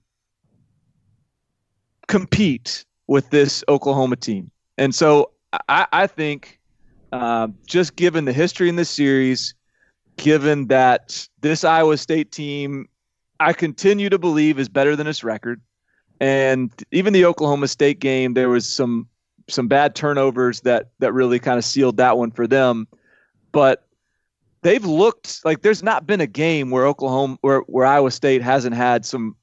compete 2.08 2.84
with 3.06 3.30
this 3.30 3.64
Oklahoma 3.68 4.16
team. 4.16 4.50
And 4.78 4.94
so 4.94 5.30
I, 5.68 5.86
I 5.92 6.06
think, 6.06 6.58
uh, 7.12 7.48
just 7.66 7.96
given 7.96 8.24
the 8.24 8.32
history 8.32 8.68
in 8.68 8.76
this 8.76 8.90
series, 8.90 9.54
given 10.16 10.66
that 10.68 11.28
this 11.40 11.64
Iowa 11.64 11.96
State 11.96 12.32
team, 12.32 12.88
I 13.40 13.52
continue 13.52 14.08
to 14.08 14.18
believe 14.18 14.58
is 14.58 14.68
better 14.68 14.96
than 14.96 15.06
its 15.06 15.22
record. 15.22 15.60
And 16.24 16.72
even 16.90 17.12
the 17.12 17.26
Oklahoma 17.26 17.68
State 17.68 18.00
game, 18.00 18.32
there 18.32 18.48
was 18.48 18.66
some 18.66 19.08
some 19.50 19.68
bad 19.68 19.94
turnovers 19.94 20.62
that 20.62 20.88
that 21.00 21.12
really 21.12 21.38
kind 21.38 21.58
of 21.58 21.66
sealed 21.66 21.98
that 21.98 22.16
one 22.16 22.30
for 22.30 22.46
them. 22.46 22.88
But 23.52 23.86
they've 24.62 24.86
looked 24.86 25.44
like 25.44 25.60
there's 25.60 25.82
not 25.82 26.06
been 26.06 26.22
a 26.22 26.26
game 26.26 26.70
where 26.70 26.86
Oklahoma 26.86 27.36
where, 27.42 27.58
where 27.66 27.84
Iowa 27.84 28.10
State 28.10 28.40
hasn't 28.40 28.74
had 28.74 29.04
some 29.04 29.36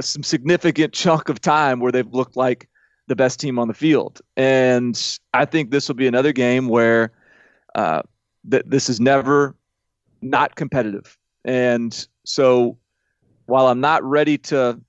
some 0.00 0.22
significant 0.22 0.92
chunk 1.02 1.28
of 1.28 1.40
time 1.40 1.80
where 1.80 1.90
they've 1.90 2.14
looked 2.14 2.36
like 2.36 2.68
the 3.08 3.16
best 3.16 3.40
team 3.40 3.58
on 3.58 3.66
the 3.66 3.74
field. 3.74 4.20
And 4.36 5.18
I 5.34 5.44
think 5.44 5.72
this 5.72 5.88
will 5.88 5.96
be 5.96 6.06
another 6.06 6.32
game 6.32 6.68
where 6.68 7.10
uh, 7.74 8.02
th- 8.48 8.62
this 8.64 8.88
is 8.88 9.00
never 9.00 9.56
not 10.20 10.54
competitive. 10.54 11.18
And 11.44 12.06
so 12.24 12.78
while 13.46 13.66
I'm 13.66 13.80
not 13.80 14.04
ready 14.04 14.38
to 14.38 14.80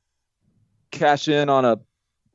cash 0.94 1.28
in 1.28 1.50
on 1.50 1.66
a 1.66 1.78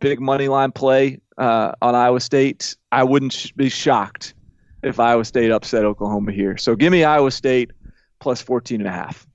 big 0.00 0.20
money 0.20 0.48
line 0.48 0.72
play 0.72 1.20
uh, 1.38 1.72
on 1.80 1.94
Iowa 1.94 2.20
State, 2.20 2.76
I 2.92 3.04
wouldn't 3.04 3.32
sh- 3.32 3.52
be 3.52 3.68
shocked 3.68 4.34
if 4.82 5.00
Iowa 5.00 5.24
State 5.24 5.50
upset 5.50 5.84
Oklahoma 5.84 6.32
here. 6.32 6.56
So 6.56 6.76
give 6.76 6.92
me 6.92 7.04
Iowa 7.04 7.30
State 7.30 7.70
plus 8.20 8.42
14 8.42 8.80
and 8.80 8.88
a 8.88 8.92
half. 8.92 9.26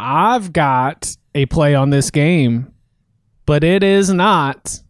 I've 0.00 0.52
got 0.52 1.16
a 1.34 1.46
play 1.46 1.74
on 1.74 1.90
this 1.90 2.10
game, 2.10 2.72
but 3.46 3.62
it 3.62 3.82
is 3.82 4.12
not 4.12 4.80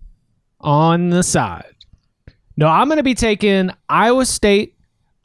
on 0.60 1.10
the 1.10 1.22
side. 1.22 1.64
No, 2.56 2.66
I'm 2.68 2.86
going 2.86 2.98
to 2.98 3.02
be 3.02 3.14
taking 3.14 3.70
Iowa 3.88 4.26
State, 4.26 4.76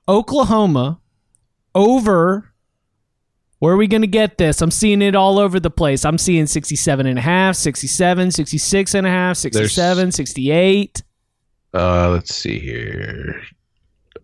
Oklahoma 0.07 0.99
over. 1.75 2.46
Where 3.59 3.73
are 3.73 3.77
we 3.77 3.87
going 3.87 4.01
to 4.01 4.07
get 4.07 4.37
this? 4.37 4.61
I'm 4.61 4.71
seeing 4.71 5.01
it 5.01 5.15
all 5.15 5.39
over 5.39 5.59
the 5.59 5.71
place. 5.71 6.05
I'm 6.05 6.17
seeing 6.17 6.45
67 6.45 7.05
and 7.07 7.17
a 7.17 7.21
half, 7.21 7.55
67, 7.55 8.31
66 8.31 8.93
and 8.93 9.07
a 9.07 9.09
half, 9.09 9.37
67, 9.37 10.11
68. 10.11 11.03
Uh, 11.73 12.09
let's 12.09 12.33
see 12.35 12.59
here. 12.59 13.41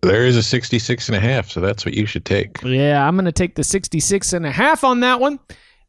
There 0.02 0.26
is 0.26 0.36
a 0.36 0.42
66 0.42 1.08
and 1.08 1.16
a 1.16 1.20
half, 1.20 1.50
so 1.50 1.60
that's 1.60 1.84
what 1.84 1.94
you 1.94 2.06
should 2.06 2.24
take. 2.24 2.62
Yeah, 2.62 3.06
I'm 3.06 3.16
going 3.16 3.24
to 3.24 3.32
take 3.32 3.54
the 3.54 3.64
66 3.64 4.32
and 4.32 4.46
a 4.46 4.50
half 4.50 4.84
on 4.84 5.00
that 5.00 5.18
one. 5.18 5.40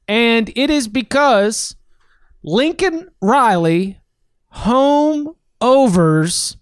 And 0.07 0.51
it 0.55 0.69
is 0.69 0.87
because 0.87 1.75
Lincoln 2.43 3.09
Riley 3.21 3.99
home 4.47 5.35
overs 5.61 6.57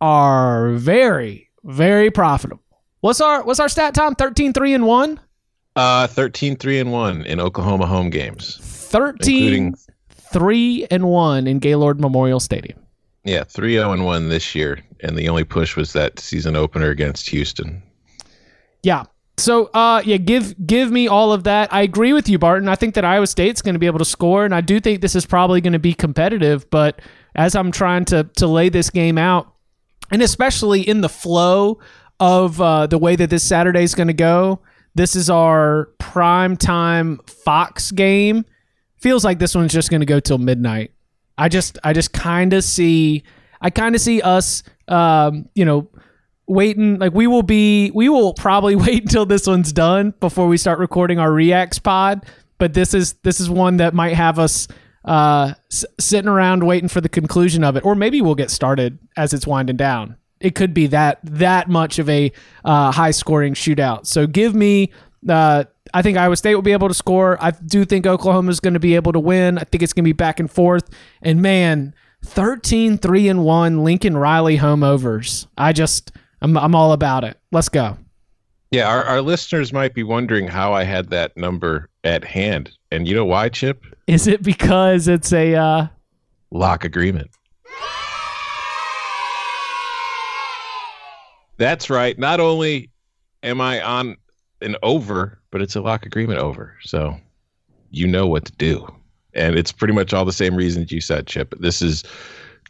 are 0.00 0.70
very, 0.72 1.50
very 1.64 2.10
profitable. 2.10 2.62
What's 3.00 3.20
our 3.20 3.44
what's 3.44 3.60
our 3.60 3.68
stat 3.68 3.94
time? 3.94 4.14
13 4.14 4.52
3 4.52 4.74
and 4.74 4.86
1? 4.86 5.20
Uh, 5.76 6.06
13 6.06 6.56
3 6.56 6.80
and 6.80 6.92
1 6.92 7.22
in 7.26 7.38
Oklahoma 7.40 7.86
home 7.86 8.10
games. 8.10 8.58
13 8.62 9.42
Including- 9.52 9.74
3 10.32 10.86
and 10.90 11.04
1 11.08 11.46
in 11.46 11.58
Gaylord 11.58 12.00
Memorial 12.00 12.40
Stadium. 12.40 12.78
Yeah, 13.24 13.44
3 13.44 13.74
0 13.74 13.92
and 13.92 14.04
1 14.04 14.28
this 14.28 14.54
year. 14.54 14.78
And 15.00 15.16
the 15.16 15.28
only 15.28 15.44
push 15.44 15.76
was 15.76 15.92
that 15.92 16.18
season 16.18 16.56
opener 16.56 16.90
against 16.90 17.28
Houston. 17.30 17.82
Yeah. 18.82 19.04
So 19.38 19.66
uh 19.74 20.00
yeah, 20.06 20.16
give 20.16 20.54
give 20.66 20.90
me 20.90 21.08
all 21.08 21.30
of 21.32 21.44
that. 21.44 21.70
I 21.72 21.82
agree 21.82 22.14
with 22.14 22.26
you, 22.28 22.38
Barton. 22.38 22.68
I 22.68 22.74
think 22.74 22.94
that 22.94 23.04
Iowa 23.04 23.26
State's 23.26 23.60
going 23.60 23.74
to 23.74 23.78
be 23.78 23.84
able 23.86 23.98
to 23.98 24.04
score, 24.06 24.46
and 24.46 24.54
I 24.54 24.62
do 24.62 24.80
think 24.80 25.02
this 25.02 25.14
is 25.14 25.26
probably 25.26 25.60
going 25.60 25.74
to 25.74 25.78
be 25.78 25.92
competitive. 25.92 26.70
But 26.70 27.02
as 27.34 27.54
I'm 27.54 27.70
trying 27.70 28.06
to 28.06 28.24
to 28.36 28.46
lay 28.46 28.70
this 28.70 28.88
game 28.88 29.18
out, 29.18 29.52
and 30.10 30.22
especially 30.22 30.80
in 30.88 31.02
the 31.02 31.10
flow 31.10 31.80
of 32.18 32.58
uh, 32.62 32.86
the 32.86 32.96
way 32.96 33.14
that 33.16 33.28
this 33.28 33.42
Saturday 33.42 33.82
is 33.82 33.94
going 33.94 34.06
to 34.06 34.14
go, 34.14 34.60
this 34.96 35.14
is 35.14 35.28
our 35.28 35.90
prime 35.98 36.56
time 36.56 37.20
Fox 37.26 37.92
game. 37.92 38.44
Feels 38.98 39.24
like 39.24 39.38
this 39.38 39.54
one's 39.54 39.72
just 39.72 39.90
going 39.90 40.00
to 40.00 40.06
go 40.06 40.20
till 40.20 40.38
midnight. 40.38 40.92
I 41.36 41.50
just 41.50 41.78
I 41.84 41.92
just 41.92 42.12
kind 42.12 42.54
of 42.54 42.64
see 42.64 43.22
I 43.60 43.68
kind 43.70 43.94
of 43.94 44.00
see 44.00 44.22
us 44.22 44.62
um, 44.88 45.48
you 45.54 45.66
know 45.66 45.90
waiting 46.48 46.98
like 46.98 47.12
we 47.12 47.26
will 47.26 47.42
be 47.42 47.90
we 47.90 48.08
will 48.08 48.32
probably 48.32 48.74
wait 48.86 49.02
until 49.02 49.26
this 49.26 49.46
one's 49.46 49.72
done 49.72 50.14
before 50.20 50.46
we 50.48 50.56
start 50.56 50.78
recording 50.78 51.18
our 51.18 51.32
reacts 51.32 51.78
pod 51.78 52.24
but 52.58 52.72
this 52.72 52.94
is 52.94 53.14
this 53.24 53.40
is 53.40 53.50
one 53.50 53.78
that 53.78 53.92
might 53.94 54.14
have 54.14 54.38
us 54.38 54.68
uh 55.04 55.52
s- 55.72 55.84
sitting 55.98 56.28
around 56.28 56.64
waiting 56.64 56.88
for 56.88 57.00
the 57.00 57.08
conclusion 57.08 57.64
of 57.64 57.74
it 57.76 57.84
or 57.84 57.96
maybe 57.96 58.22
we'll 58.22 58.36
get 58.36 58.48
started 58.48 58.96
as 59.16 59.34
it's 59.34 59.44
winding 59.44 59.76
down 59.76 60.16
it 60.40 60.54
could 60.54 60.74
be 60.74 60.86
that 60.86 61.18
that 61.22 61.68
much 61.68 61.98
of 61.98 62.08
a 62.08 62.30
uh, 62.64 62.90
high 62.92 63.10
scoring 63.10 63.54
shootout 63.54 64.06
so 64.06 64.26
give 64.26 64.54
me 64.54 64.90
uh 65.28 65.64
I 65.94 66.02
think 66.02 66.18
Iowa 66.18 66.36
State 66.36 66.54
will 66.54 66.62
be 66.62 66.72
able 66.72 66.88
to 66.88 66.94
score. 66.94 67.38
I 67.40 67.52
do 67.52 67.84
think 67.84 68.06
Oklahoma 68.06 68.50
is 68.50 68.60
going 68.60 68.74
to 68.74 68.80
be 68.80 68.96
able 68.96 69.12
to 69.12 69.20
win. 69.20 69.56
I 69.56 69.62
think 69.62 69.82
it's 69.82 69.92
going 69.92 70.04
to 70.04 70.08
be 70.08 70.12
back 70.12 70.40
and 70.40 70.50
forth. 70.50 70.90
And 71.22 71.40
man, 71.40 71.94
13 72.24 72.98
3 72.98 73.28
and 73.28 73.44
1 73.44 73.84
Lincoln 73.84 74.16
Riley 74.16 74.56
home 74.56 74.82
overs. 74.82 75.46
I 75.56 75.72
just 75.72 76.12
I'm 76.42 76.56
I'm 76.56 76.74
all 76.74 76.92
about 76.92 77.24
it. 77.24 77.38
Let's 77.52 77.68
go. 77.68 77.96
Yeah, 78.72 78.88
our, 78.88 79.04
our 79.04 79.22
listeners 79.22 79.72
might 79.72 79.94
be 79.94 80.02
wondering 80.02 80.48
how 80.48 80.72
I 80.72 80.82
had 80.82 81.08
that 81.10 81.36
number 81.36 81.88
at 82.04 82.24
hand. 82.24 82.72
And 82.90 83.06
you 83.06 83.14
know 83.14 83.24
why, 83.24 83.48
Chip? 83.48 83.84
Is 84.06 84.26
it 84.26 84.42
because 84.42 85.08
it's 85.08 85.32
a 85.32 85.54
uh 85.54 85.86
Lock 86.50 86.84
agreement. 86.84 87.30
That's 91.56 91.88
right. 91.90 92.18
Not 92.18 92.40
only 92.40 92.90
am 93.42 93.60
I 93.60 93.82
on 93.82 94.16
an 94.60 94.76
over, 94.82 95.38
but 95.50 95.62
it's 95.62 95.76
a 95.76 95.80
lock 95.80 96.06
agreement 96.06 96.38
over. 96.38 96.76
So 96.82 97.16
you 97.90 98.06
know 98.06 98.26
what 98.26 98.44
to 98.46 98.52
do. 98.52 98.86
And 99.34 99.58
it's 99.58 99.72
pretty 99.72 99.94
much 99.94 100.14
all 100.14 100.24
the 100.24 100.32
same 100.32 100.56
reasons 100.56 100.90
you 100.90 101.00
said, 101.00 101.26
Chip. 101.26 101.54
This 101.60 101.82
is 101.82 102.04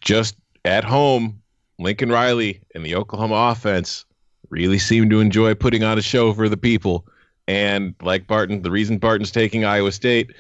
just 0.01 0.37
at 0.65 0.85
home. 0.85 1.41
Lincoln 1.79 2.11
Riley 2.11 2.61
and 2.75 2.85
the 2.85 2.95
Oklahoma 2.95 3.51
offense 3.53 4.05
really 4.51 4.79
seem 4.79 5.11
to 5.11 5.21
enjoy 5.21 5.55
putting 5.55 5.85
on 5.85 5.99
a 5.99 6.03
show 6.03 6.33
for 6.33 6.49
the 6.49 6.57
people. 6.57 7.07
And 7.49 7.95
like 8.03 8.27
Barton, 8.27 8.63
the 8.63 8.71
reason 8.71 8.99
Barton's 8.99 9.31
taking 9.31 9.65
Iowa 9.65 9.93
State, 9.93 10.33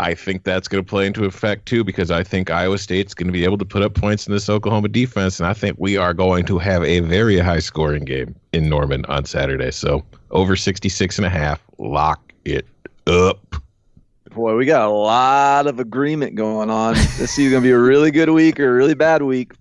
I 0.00 0.14
think 0.14 0.44
that's 0.44 0.66
going 0.66 0.82
to 0.82 0.88
play 0.88 1.06
into 1.06 1.26
effect 1.26 1.66
too, 1.66 1.84
because 1.84 2.10
I 2.10 2.24
think 2.24 2.50
Iowa 2.50 2.78
State's 2.78 3.12
going 3.12 3.26
to 3.26 3.32
be 3.32 3.44
able 3.44 3.58
to 3.58 3.66
put 3.66 3.82
up 3.82 3.92
points 3.92 4.26
in 4.26 4.32
this 4.32 4.48
Oklahoma 4.48 4.88
defense. 4.88 5.38
And 5.38 5.46
I 5.46 5.52
think 5.52 5.76
we 5.78 5.98
are 5.98 6.14
going 6.14 6.46
to 6.46 6.56
have 6.56 6.82
a 6.84 7.00
very 7.00 7.38
high 7.38 7.58
scoring 7.58 8.06
game 8.06 8.34
in 8.54 8.70
Norman 8.70 9.04
on 9.04 9.26
Saturday. 9.26 9.70
So 9.70 10.02
over 10.30 10.56
66 10.56 11.18
and 11.18 11.26
a 11.26 11.28
half, 11.28 11.62
lock 11.76 12.32
it 12.46 12.66
up. 13.06 13.56
Boy, 14.30 14.56
we 14.56 14.64
got 14.64 14.88
a 14.88 14.90
lot 14.90 15.66
of 15.66 15.78
agreement 15.80 16.34
going 16.34 16.70
on. 16.70 16.94
This 16.94 17.38
is 17.38 17.50
going 17.50 17.62
to 17.62 17.66
be 17.66 17.72
a 17.72 17.78
really 17.78 18.10
good 18.10 18.30
week 18.30 18.58
or 18.58 18.70
a 18.70 18.72
really 18.72 18.94
bad 18.94 19.20
week. 19.20 19.52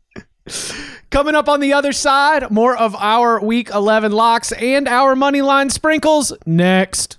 Coming 1.10 1.36
up 1.36 1.50
on 1.50 1.60
the 1.60 1.74
other 1.74 1.92
side, 1.92 2.50
more 2.50 2.78
of 2.78 2.96
our 2.96 3.44
week 3.44 3.72
11 3.72 4.14
locks 4.14 4.54
and 4.54 4.88
our 4.88 5.18
money 5.18 5.42
line 5.42 5.70
sprinkles 5.70 6.32
next. 6.46 7.19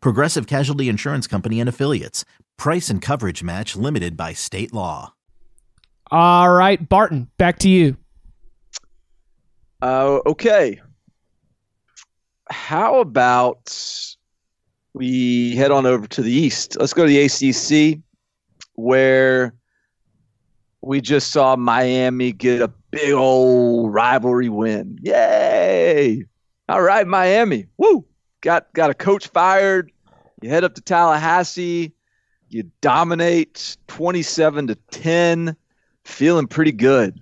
Progressive 0.00 0.46
Casualty 0.46 0.88
Insurance 0.88 1.26
Company 1.26 1.60
and 1.60 1.68
Affiliates. 1.68 2.24
Price 2.56 2.90
and 2.90 3.00
coverage 3.00 3.42
match 3.42 3.76
limited 3.76 4.16
by 4.16 4.32
state 4.32 4.72
law. 4.72 5.14
All 6.10 6.50
right, 6.50 6.88
Barton, 6.88 7.28
back 7.36 7.58
to 7.60 7.68
you. 7.68 7.96
Uh, 9.82 10.20
okay. 10.26 10.80
How 12.50 13.00
about 13.00 14.06
we 14.94 15.54
head 15.54 15.70
on 15.70 15.86
over 15.86 16.06
to 16.06 16.22
the 16.22 16.32
East? 16.32 16.76
Let's 16.80 16.94
go 16.94 17.06
to 17.06 17.08
the 17.08 17.24
ACC, 17.24 18.00
where 18.74 19.54
we 20.80 21.00
just 21.00 21.30
saw 21.30 21.56
Miami 21.56 22.32
get 22.32 22.62
a 22.62 22.72
big 22.90 23.12
old 23.12 23.92
rivalry 23.92 24.48
win. 24.48 24.98
Yay! 25.02 26.24
All 26.68 26.82
right, 26.82 27.06
Miami. 27.06 27.66
Woo! 27.76 28.04
Got 28.40 28.72
got 28.72 28.90
a 28.90 28.94
coach 28.94 29.28
fired. 29.28 29.92
You 30.40 30.50
head 30.50 30.64
up 30.64 30.74
to 30.74 30.80
Tallahassee. 30.80 31.92
You 32.48 32.70
dominate 32.80 33.76
27 33.88 34.68
to 34.68 34.74
10. 34.90 35.56
Feeling 36.04 36.46
pretty 36.46 36.72
good. 36.72 37.20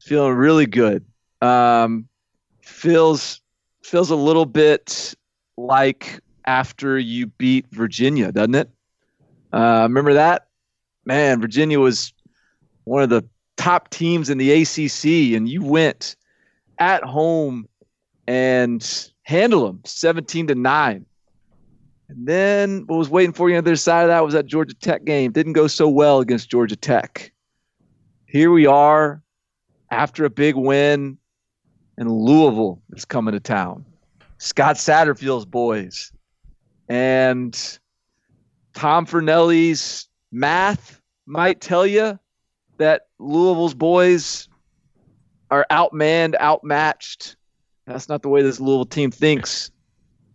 Feeling 0.00 0.34
really 0.34 0.66
good. 0.66 1.04
Um, 1.40 2.08
feels 2.62 3.40
feels 3.82 4.10
a 4.10 4.16
little 4.16 4.46
bit 4.46 5.14
like 5.56 6.20
after 6.46 6.98
you 6.98 7.26
beat 7.26 7.66
Virginia, 7.70 8.32
doesn't 8.32 8.54
it? 8.54 8.70
Uh, 9.52 9.82
remember 9.84 10.14
that? 10.14 10.48
Man, 11.04 11.40
Virginia 11.40 11.78
was 11.78 12.12
one 12.84 13.02
of 13.02 13.10
the 13.10 13.24
top 13.56 13.90
teams 13.90 14.28
in 14.28 14.38
the 14.38 14.50
ACC, 14.50 15.36
and 15.36 15.48
you 15.48 15.62
went 15.62 16.16
at 16.78 17.04
home 17.04 17.68
and 18.26 19.12
handled 19.24 19.68
them 19.68 19.80
17 19.84 20.46
to 20.48 20.54
9. 20.54 21.06
And 22.08 22.26
then 22.26 22.84
what 22.86 22.98
was 22.98 23.08
waiting 23.08 23.32
for 23.32 23.48
you 23.48 23.56
on 23.56 23.64
the 23.64 23.70
other 23.70 23.76
side 23.76 24.02
of 24.02 24.08
that 24.08 24.24
was 24.24 24.34
that 24.34 24.46
Georgia 24.46 24.74
Tech 24.74 25.04
game. 25.04 25.32
Didn't 25.32 25.54
go 25.54 25.66
so 25.66 25.88
well 25.88 26.20
against 26.20 26.50
Georgia 26.50 26.76
Tech. 26.76 27.32
Here 28.26 28.50
we 28.50 28.66
are 28.66 29.22
after 29.90 30.24
a 30.24 30.30
big 30.30 30.54
win, 30.54 31.18
and 31.96 32.10
Louisville 32.10 32.82
is 32.92 33.04
coming 33.04 33.32
to 33.32 33.40
town. 33.40 33.84
Scott 34.38 34.76
Satterfield's 34.76 35.46
boys. 35.46 36.12
And 36.88 37.78
Tom 38.74 39.06
Fornelli's 39.06 40.08
math 40.30 41.00
might 41.26 41.60
tell 41.60 41.86
you 41.86 42.18
that 42.76 43.02
Louisville's 43.18 43.74
boys 43.74 44.48
are 45.50 45.64
outmanned, 45.70 46.38
outmatched. 46.40 47.36
That's 47.86 48.08
not 48.08 48.22
the 48.22 48.28
way 48.28 48.42
this 48.42 48.60
Louisville 48.60 48.86
team 48.86 49.10
thinks. 49.10 49.70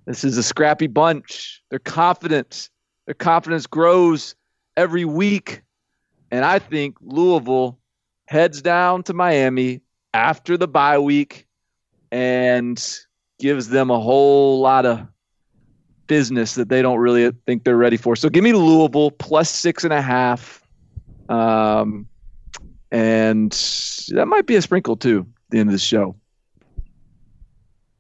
This 0.06 0.24
is 0.24 0.38
a 0.38 0.44
scrappy 0.44 0.88
bunch. 0.88 1.64
They're 1.70 1.80
confident. 1.80 2.70
Their 3.06 3.16
confidence 3.16 3.68
grows 3.68 4.36
every 4.78 5.06
week. 5.06 5.62
And 6.32 6.46
I 6.46 6.60
think 6.60 6.98
Louisville 7.02 7.80
heads 8.28 8.62
down 8.62 9.04
to 9.04 9.14
Miami 9.14 9.82
after 10.14 10.58
the 10.58 10.68
bye 10.68 11.00
week 11.00 11.48
and 12.12 13.00
gives 13.40 13.70
them 13.70 13.90
a 13.90 14.00
whole 14.00 14.60
lot 14.60 14.86
of 14.86 15.08
business 16.08 16.56
that 16.56 16.70
they 16.70 16.82
don't 16.82 17.00
really 17.00 17.32
think 17.46 17.64
they're 17.64 17.78
ready 17.78 17.98
for. 17.98 18.16
So 18.16 18.30
give 18.30 18.44
me 18.44 18.54
Louisville 18.54 19.12
plus 19.12 19.50
six 19.50 19.84
and 19.84 19.94
a 19.94 20.02
half. 20.02 20.62
Um, 21.30 22.08
and 22.92 23.52
that 24.10 24.26
might 24.28 24.48
be 24.48 24.56
a 24.56 24.62
sprinkle 24.62 24.98
too 24.98 25.28
the 25.50 25.60
end 25.60 25.70
of 25.70 25.74
the 25.74 25.80
show. 25.80 26.16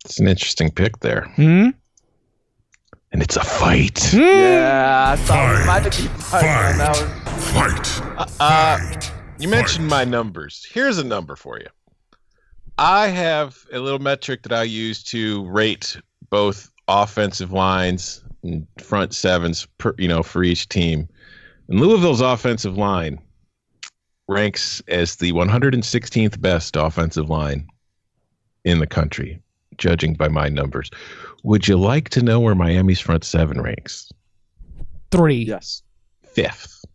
It's 0.09 0.19
an 0.19 0.27
interesting 0.27 0.71
pick 0.71 1.01
there. 1.01 1.25
Hmm? 1.35 1.69
And 3.11 3.21
it's 3.21 3.37
a 3.37 3.43
fight. 3.43 4.11
Yeah, 4.11 5.11
I 5.13 5.15
thought 5.15 5.59
we 5.59 5.65
might 5.67 5.83
have 5.83 5.93
Fight. 6.23 6.45
on 6.45 6.77
that 6.79 6.97
one. 6.97 7.39
Fight. 7.39 8.17
Uh, 8.39 8.77
Fight. 8.77 9.11
you 9.37 9.47
mentioned 9.47 9.87
my 9.87 10.05
numbers. 10.05 10.65
Here's 10.71 10.97
a 10.97 11.03
number 11.03 11.35
for 11.35 11.59
you. 11.59 11.67
I 12.79 13.09
have 13.09 13.55
a 13.71 13.77
little 13.77 13.99
metric 13.99 14.41
that 14.43 14.51
I 14.53 14.63
use 14.63 15.03
to 15.05 15.47
rate 15.47 15.95
both 16.31 16.71
offensive 16.87 17.51
lines 17.51 18.23
and 18.41 18.65
front 18.81 19.13
sevens, 19.13 19.67
per, 19.77 19.93
you 19.99 20.07
know, 20.07 20.23
for 20.23 20.43
each 20.43 20.69
team. 20.69 21.07
And 21.67 21.79
Louisville's 21.79 22.21
offensive 22.21 22.77
line 22.79 23.19
ranks 24.27 24.81
as 24.87 25.17
the 25.17 25.33
116th 25.33 26.41
best 26.41 26.75
offensive 26.75 27.29
line 27.29 27.67
in 28.63 28.79
the 28.79 28.87
country, 28.87 29.39
judging 29.79 30.13
by 30.13 30.27
my 30.27 30.49
numbers. 30.49 30.91
Would 31.43 31.67
you 31.67 31.77
like 31.77 32.09
to 32.09 32.21
know 32.21 32.39
where 32.39 32.55
Miami's 32.55 32.99
front 32.99 33.23
seven 33.23 33.61
ranks? 33.61 34.11
Three. 35.11 35.43
Yes. 35.43 35.81
fifth. 36.23 36.85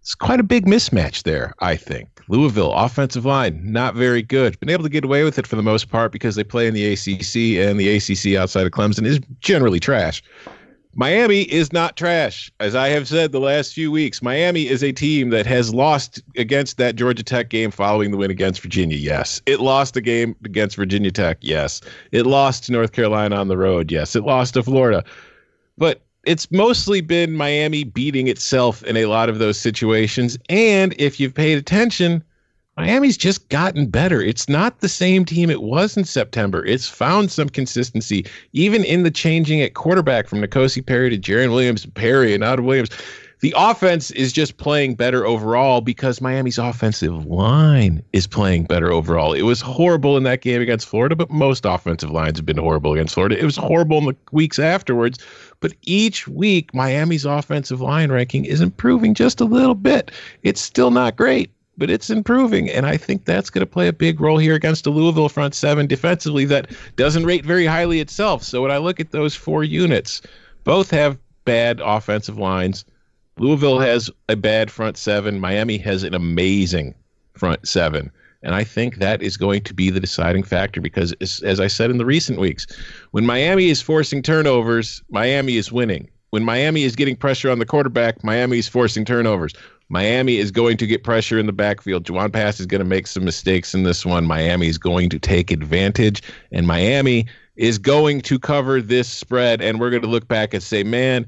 It's 0.00 0.14
quite 0.14 0.38
a 0.38 0.44
big 0.44 0.66
mismatch 0.66 1.24
there, 1.24 1.52
I 1.58 1.74
think. 1.74 2.08
Louisville, 2.28 2.72
offensive 2.72 3.24
line, 3.24 3.60
not 3.64 3.96
very 3.96 4.22
good. 4.22 4.58
Been 4.60 4.70
able 4.70 4.84
to 4.84 4.88
get 4.88 5.04
away 5.04 5.24
with 5.24 5.36
it 5.36 5.48
for 5.48 5.56
the 5.56 5.64
most 5.64 5.90
part 5.90 6.12
because 6.12 6.36
they 6.36 6.44
play 6.44 6.68
in 6.68 6.74
the 6.74 6.92
ACC, 6.92 7.58
and 7.60 7.78
the 7.78 7.96
ACC 7.96 8.38
outside 8.40 8.66
of 8.66 8.72
Clemson 8.72 9.04
is 9.04 9.20
generally 9.40 9.80
trash. 9.80 10.22
Miami 10.98 11.42
is 11.42 11.74
not 11.74 11.94
trash. 11.94 12.50
As 12.58 12.74
I 12.74 12.88
have 12.88 13.06
said 13.06 13.30
the 13.30 13.38
last 13.38 13.74
few 13.74 13.92
weeks, 13.92 14.22
Miami 14.22 14.66
is 14.66 14.82
a 14.82 14.92
team 14.92 15.28
that 15.28 15.44
has 15.44 15.74
lost 15.74 16.22
against 16.38 16.78
that 16.78 16.96
Georgia 16.96 17.22
Tech 17.22 17.50
game 17.50 17.70
following 17.70 18.12
the 18.12 18.16
win 18.16 18.30
against 18.30 18.62
Virginia. 18.62 18.96
Yes. 18.96 19.42
It 19.44 19.60
lost 19.60 19.94
a 19.98 20.00
game 20.00 20.34
against 20.42 20.74
Virginia 20.74 21.10
Tech. 21.10 21.36
Yes. 21.42 21.82
It 22.12 22.24
lost 22.24 22.64
to 22.64 22.72
North 22.72 22.92
Carolina 22.92 23.36
on 23.36 23.48
the 23.48 23.58
road. 23.58 23.92
Yes. 23.92 24.16
It 24.16 24.24
lost 24.24 24.54
to 24.54 24.62
Florida. 24.62 25.04
But 25.76 26.00
it's 26.24 26.50
mostly 26.50 27.02
been 27.02 27.34
Miami 27.34 27.84
beating 27.84 28.26
itself 28.26 28.82
in 28.84 28.96
a 28.96 29.04
lot 29.04 29.28
of 29.28 29.38
those 29.38 29.60
situations. 29.60 30.38
And 30.48 30.94
if 30.98 31.20
you've 31.20 31.34
paid 31.34 31.58
attention, 31.58 32.24
Miami's 32.76 33.16
just 33.16 33.48
gotten 33.48 33.86
better. 33.86 34.20
It's 34.20 34.50
not 34.50 34.80
the 34.80 34.88
same 34.88 35.24
team 35.24 35.48
it 35.48 35.62
was 35.62 35.96
in 35.96 36.04
September. 36.04 36.64
It's 36.64 36.86
found 36.86 37.30
some 37.30 37.48
consistency, 37.48 38.26
even 38.52 38.84
in 38.84 39.02
the 39.02 39.10
changing 39.10 39.62
at 39.62 39.72
quarterback 39.72 40.28
from 40.28 40.42
N'Kosi 40.42 40.84
Perry 40.84 41.08
to 41.08 41.18
Jarren 41.18 41.52
Williams, 41.52 41.86
Perry, 41.86 42.34
and 42.34 42.44
out 42.44 42.58
of 42.58 42.66
Williams. 42.66 42.90
The 43.40 43.54
offense 43.56 44.10
is 44.12 44.32
just 44.32 44.56
playing 44.56 44.94
better 44.94 45.26
overall 45.26 45.82
because 45.82 46.22
Miami's 46.22 46.58
offensive 46.58 47.26
line 47.26 48.02
is 48.12 48.26
playing 48.26 48.64
better 48.64 48.90
overall. 48.90 49.34
It 49.34 49.42
was 49.42 49.60
horrible 49.60 50.16
in 50.16 50.22
that 50.22 50.40
game 50.40 50.62
against 50.62 50.88
Florida, 50.88 51.14
but 51.14 51.30
most 51.30 51.66
offensive 51.66 52.10
lines 52.10 52.38
have 52.38 52.46
been 52.46 52.56
horrible 52.56 52.94
against 52.94 53.14
Florida. 53.14 53.38
It 53.38 53.44
was 53.44 53.56
horrible 53.56 53.98
in 53.98 54.04
the 54.06 54.16
weeks 54.32 54.58
afterwards, 54.58 55.18
but 55.60 55.74
each 55.82 56.26
week 56.26 56.72
Miami's 56.74 57.26
offensive 57.26 57.82
line 57.82 58.10
ranking 58.10 58.46
is 58.46 58.62
improving 58.62 59.12
just 59.12 59.40
a 59.40 59.44
little 59.44 59.74
bit. 59.74 60.10
It's 60.42 60.60
still 60.60 60.90
not 60.90 61.16
great, 61.16 61.50
but 61.78 61.90
it's 61.90 62.10
improving. 62.10 62.70
And 62.70 62.86
I 62.86 62.96
think 62.96 63.24
that's 63.24 63.50
going 63.50 63.64
to 63.66 63.70
play 63.70 63.88
a 63.88 63.92
big 63.92 64.20
role 64.20 64.38
here 64.38 64.54
against 64.54 64.86
a 64.86 64.90
Louisville 64.90 65.28
front 65.28 65.54
seven 65.54 65.86
defensively 65.86 66.44
that 66.46 66.70
doesn't 66.96 67.24
rate 67.24 67.44
very 67.44 67.66
highly 67.66 68.00
itself. 68.00 68.42
So 68.42 68.62
when 68.62 68.70
I 68.70 68.78
look 68.78 69.00
at 69.00 69.10
those 69.10 69.34
four 69.34 69.64
units, 69.64 70.22
both 70.64 70.90
have 70.90 71.18
bad 71.44 71.80
offensive 71.84 72.38
lines. 72.38 72.84
Louisville 73.38 73.80
has 73.80 74.10
a 74.28 74.36
bad 74.36 74.70
front 74.70 74.96
seven. 74.96 75.38
Miami 75.40 75.78
has 75.78 76.02
an 76.02 76.14
amazing 76.14 76.94
front 77.34 77.66
seven. 77.68 78.10
And 78.42 78.54
I 78.54 78.64
think 78.64 78.96
that 78.96 79.22
is 79.22 79.36
going 79.36 79.62
to 79.62 79.74
be 79.74 79.90
the 79.90 80.00
deciding 80.00 80.44
factor 80.44 80.80
because, 80.80 81.12
as, 81.20 81.40
as 81.42 81.58
I 81.58 81.66
said 81.66 81.90
in 81.90 81.98
the 81.98 82.04
recent 82.04 82.38
weeks, 82.38 82.66
when 83.10 83.26
Miami 83.26 83.68
is 83.68 83.82
forcing 83.82 84.22
turnovers, 84.22 85.02
Miami 85.10 85.56
is 85.56 85.72
winning. 85.72 86.08
When 86.30 86.44
Miami 86.44 86.84
is 86.84 86.96
getting 86.96 87.16
pressure 87.16 87.50
on 87.50 87.58
the 87.58 87.66
quarterback, 87.66 88.22
Miami 88.22 88.58
is 88.58 88.68
forcing 88.68 89.04
turnovers. 89.04 89.52
Miami 89.88 90.38
is 90.38 90.50
going 90.50 90.76
to 90.78 90.86
get 90.86 91.04
pressure 91.04 91.38
in 91.38 91.46
the 91.46 91.52
backfield. 91.52 92.04
Jawon 92.04 92.32
Pass 92.32 92.58
is 92.58 92.66
going 92.66 92.80
to 92.80 92.84
make 92.84 93.06
some 93.06 93.24
mistakes 93.24 93.74
in 93.74 93.84
this 93.84 94.04
one. 94.04 94.26
Miami 94.26 94.66
is 94.66 94.78
going 94.78 95.08
to 95.10 95.18
take 95.18 95.50
advantage, 95.50 96.22
and 96.50 96.66
Miami 96.66 97.26
is 97.54 97.78
going 97.78 98.20
to 98.22 98.38
cover 98.38 98.82
this 98.82 99.08
spread. 99.08 99.62
And 99.62 99.78
we're 99.78 99.90
going 99.90 100.02
to 100.02 100.08
look 100.08 100.26
back 100.28 100.52
and 100.54 100.62
say, 100.62 100.82
man, 100.82 101.26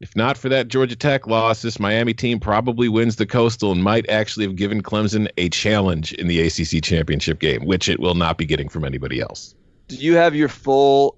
if 0.00 0.14
not 0.14 0.36
for 0.36 0.48
that 0.50 0.68
Georgia 0.68 0.94
Tech 0.94 1.26
loss, 1.26 1.62
this 1.62 1.80
Miami 1.80 2.12
team 2.12 2.38
probably 2.38 2.88
wins 2.88 3.16
the 3.16 3.26
Coastal 3.26 3.72
and 3.72 3.82
might 3.82 4.08
actually 4.10 4.44
have 4.46 4.56
given 4.56 4.82
Clemson 4.82 5.28
a 5.38 5.48
challenge 5.48 6.12
in 6.14 6.26
the 6.26 6.40
ACC 6.40 6.82
championship 6.82 7.38
game, 7.38 7.64
which 7.64 7.88
it 7.88 7.98
will 7.98 8.14
not 8.14 8.36
be 8.36 8.44
getting 8.44 8.68
from 8.68 8.84
anybody 8.84 9.20
else. 9.20 9.54
Do 9.88 9.96
you 9.96 10.16
have 10.16 10.34
your 10.34 10.48
full 10.48 11.16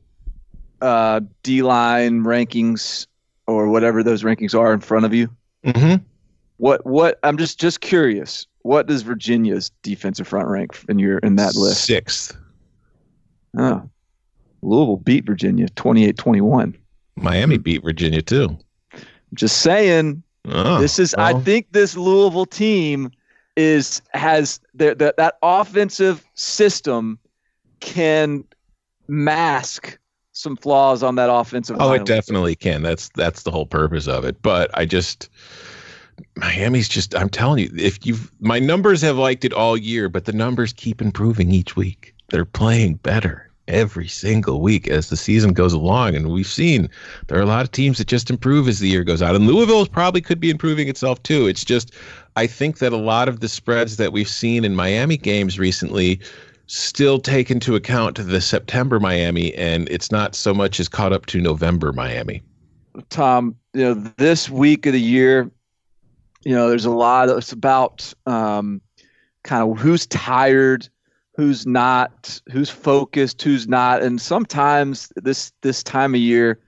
uh, 0.81 1.21
D 1.43 1.63
line 1.63 2.23
rankings 2.23 3.07
or 3.49 3.69
whatever 3.69 4.05
those 4.05 4.23
rankings 4.23 4.57
are 4.57 4.73
in 4.73 4.81
front 4.81 5.07
of 5.07 5.13
you? 5.13 5.29
Mm-hmm. 5.65 6.05
What 6.59 6.85
what 6.87 7.19
I'm 7.23 7.37
just 7.37 7.59
just 7.59 7.81
curious. 7.81 8.47
What 8.63 8.87
does 8.87 9.03
Virginia's 9.03 9.71
defensive 9.83 10.29
front 10.29 10.49
rank 10.49 10.79
in 10.89 10.99
your 10.99 11.19
in 11.19 11.37
that 11.37 11.55
list? 11.55 11.85
Sixth. 11.85 12.37
Oh. 13.57 13.89
Louisville 14.61 14.97
beat 14.97 15.25
Virginia 15.25 15.69
28-21. 15.69 16.75
Miami 17.15 17.59
beat 17.59 17.83
Virginia 17.83 18.21
too. 18.21 18.59
Just 19.33 19.59
saying, 19.59 20.23
Oh, 20.51 20.81
this 20.81 20.99
is. 20.99 21.15
I 21.15 21.35
think 21.41 21.73
this 21.73 21.97
Louisville 21.97 22.47
team 22.47 23.11
is 23.57 24.01
has 24.13 24.61
their, 24.75 24.95
that 24.95 25.17
that 25.17 25.37
offensive 25.43 26.25
system 26.35 27.19
can 27.81 28.45
mask 29.09 29.99
some 30.33 30.57
flaws 30.57 31.03
on 31.03 31.17
that 31.17 31.31
offensive. 31.31 31.77
Oh, 31.81 31.93
it 31.93 32.07
definitely 32.07 32.55
can. 32.55 32.83
That's 32.83 33.11
that's 33.15 33.43
the 33.43 33.51
whole 33.51 33.67
purpose 33.67 34.07
of 34.07 34.25
it. 34.25 34.41
But 34.41 34.71
I 34.75 34.85
just 34.87 35.29
Miami's 36.37 36.89
just 36.89 37.15
I'm 37.15 37.29
telling 37.29 37.65
you, 37.65 37.71
if 37.77 38.05
you've 38.05 38.33
my 38.41 38.59
numbers 38.59 39.03
have 39.03 39.17
liked 39.17 39.45
it 39.45 39.53
all 39.53 39.77
year, 39.77 40.09
but 40.09 40.25
the 40.25 40.33
numbers 40.33 40.73
keep 40.73 41.01
improving 41.01 41.51
each 41.51 41.77
week. 41.77 42.15
They're 42.31 42.45
playing 42.45 42.95
better 42.97 43.49
every 43.69 44.09
single 44.09 44.61
week 44.61 44.89
as 44.89 45.11
the 45.11 45.17
season 45.17 45.53
goes 45.53 45.73
along. 45.73 46.15
And 46.15 46.31
we've 46.31 46.47
seen 46.47 46.89
there 47.27 47.39
are 47.39 47.43
a 47.43 47.47
lot 47.47 47.65
of 47.65 47.71
teams 47.71 47.99
that 47.99 48.09
just 48.09 48.31
improve 48.31 48.67
as 48.67 48.79
the 48.79 48.89
year 48.89 49.05
goes 49.05 49.21
on. 49.21 49.35
And 49.35 49.47
Louisville 49.47 49.87
probably 49.87 50.23
could 50.23 50.41
be 50.41 50.51
improving 50.51 50.89
itself 50.89 51.23
too. 51.23 51.47
It's 51.47 51.65
just 51.65 51.93
I 52.37 52.47
think 52.47 52.79
that 52.79 52.93
a 52.93 52.97
lot 52.97 53.29
of 53.29 53.41
the 53.41 53.49
spreads 53.49 53.97
that 53.97 54.13
we've 54.13 54.29
seen 54.29 54.65
in 54.65 54.75
Miami 54.75 55.17
games 55.17 55.59
recently 55.59 56.21
still 56.67 57.19
take 57.19 57.51
into 57.51 57.75
account 57.75 58.19
the 58.27 58.41
September 58.41 59.01
Miami, 59.01 59.55
and 59.55 59.89
it's 59.89 60.13
not 60.13 60.35
so 60.35 60.53
much 60.53 60.79
as 60.79 60.89
caught 60.89 61.13
up 61.13 61.27
to 61.27 61.41
November 61.41 61.93
Miami. 61.93 62.43
Tom, 63.09 63.57
you 63.73 63.83
know, 63.83 63.95
this 64.19 64.51
week 64.51 64.85
of 64.87 64.93
the 64.93 65.01
year, 65.01 65.51
you 66.45 66.55
know, 66.55 66.69
there's 66.69 66.85
a 66.85 66.91
lot. 66.91 67.29
Of, 67.29 67.39
it's 67.39 67.53
about 67.53 68.13
um, 68.27 68.81
kind 69.45 69.63
of 69.63 69.79
who's 69.79 70.07
tired, 70.07 70.89
who's 71.35 71.67
not, 71.67 72.41
who's 72.51 72.71
focused, 72.71 73.43
who's 73.43 73.69
not, 73.69 74.03
and 74.03 74.21
sometimes 74.21 75.13
this 75.17 75.53
this 75.63 75.83
time 75.83 76.15
of 76.15 76.21
year, 76.21 76.59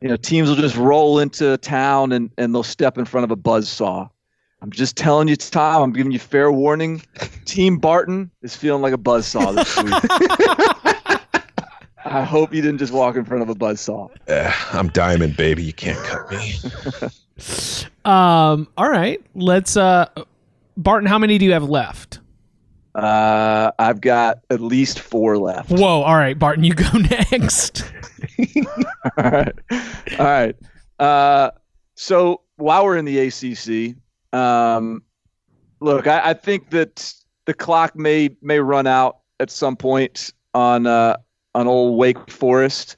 you 0.00 0.08
know, 0.08 0.16
teams 0.16 0.48
will 0.48 0.56
just 0.56 0.76
roll 0.76 1.18
into 1.18 1.56
town 1.58 2.12
and 2.12 2.30
and 2.38 2.54
they'll 2.54 2.62
step 2.62 2.98
in 2.98 3.04
front 3.04 3.24
of 3.24 3.30
a 3.30 3.36
buzz 3.36 3.68
saw. 3.68 4.08
I'm 4.64 4.70
just 4.70 4.96
telling 4.96 5.28
you, 5.28 5.36
Tom. 5.36 5.82
I'm 5.82 5.92
giving 5.92 6.10
you 6.10 6.18
fair 6.18 6.50
warning. 6.50 7.02
Team 7.44 7.76
Barton 7.76 8.30
is 8.40 8.56
feeling 8.56 8.80
like 8.80 8.94
a 8.94 8.98
buzz 8.98 9.26
saw 9.26 9.52
this 9.52 9.76
week. 9.82 9.92
I 12.06 12.22
hope 12.22 12.54
you 12.54 12.62
didn't 12.62 12.78
just 12.78 12.92
walk 12.92 13.16
in 13.16 13.26
front 13.26 13.42
of 13.42 13.50
a 13.50 13.54
buzz 13.54 13.82
saw. 13.82 14.08
Uh, 14.26 14.50
I'm 14.72 14.88
diamond, 14.88 15.36
baby. 15.36 15.62
You 15.62 15.74
can't 15.74 15.98
cut 15.98 16.30
me. 16.30 16.54
Um, 18.04 18.68
all 18.76 18.90
right. 18.90 19.20
Let's 19.34 19.76
uh 19.76 20.06
Barton, 20.76 21.08
how 21.08 21.18
many 21.18 21.38
do 21.38 21.44
you 21.44 21.52
have 21.52 21.68
left? 21.68 22.20
Uh, 22.94 23.72
I've 23.78 24.00
got 24.00 24.40
at 24.50 24.60
least 24.60 25.00
four 25.00 25.36
left. 25.36 25.70
Whoa, 25.70 26.02
all 26.02 26.14
right, 26.14 26.38
Barton, 26.38 26.62
you 26.62 26.74
go 26.74 26.88
next. 27.10 27.84
All 29.18 29.24
right. 29.30 29.52
All 30.18 30.24
right. 30.26 30.56
Uh, 30.98 31.50
so 31.94 32.40
while 32.56 32.84
we're 32.84 32.96
in 32.96 33.04
the 33.04 33.18
ACC, 33.18 33.96
um, 34.32 35.02
look, 35.80 36.06
I, 36.06 36.30
I 36.30 36.34
think 36.34 36.70
that 36.70 37.12
the 37.44 37.54
clock 37.54 37.96
may 37.96 38.30
may 38.40 38.60
run 38.60 38.86
out 38.86 39.18
at 39.40 39.50
some 39.50 39.76
point 39.76 40.32
on 40.54 40.86
uh, 40.86 41.16
on 41.54 41.66
old 41.66 41.98
Wake 41.98 42.30
Forest, 42.30 42.96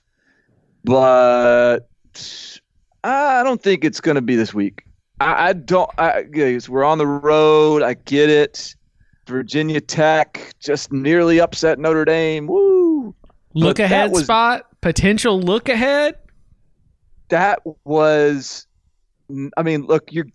but 0.85 1.89
I 3.09 3.43
don't 3.43 3.63
think 3.63 3.85
it's 3.85 4.01
going 4.01 4.15
to 4.17 4.23
be 4.23 4.37
this 4.37 4.53
week. 4.55 4.85
I, 5.21 5.49
I 5.49 5.53
don't. 5.53 5.91
I, 5.99 6.25
we're 6.69 6.85
on 6.85 6.99
the 6.99 7.07
road. 7.07 7.83
I 7.83 7.95
get 7.95 8.29
it. 8.31 8.75
Virginia 9.27 9.81
Tech 9.81 10.55
just 10.61 10.93
nearly 10.93 11.41
upset 11.41 11.79
Notre 11.79 12.05
Dame. 12.05 12.47
Woo! 12.47 13.15
Look 13.55 13.79
But 13.79 13.85
ahead 13.85 14.11
was- 14.13 14.25
spot, 14.25 14.67
potential 14.81 15.41
look 15.41 15.69
ahead. 15.69 16.17
that 17.29 17.61
was 17.85 18.67
i 19.57 19.63
mean 19.65 19.85
look 19.87 20.13
you're 20.13 20.27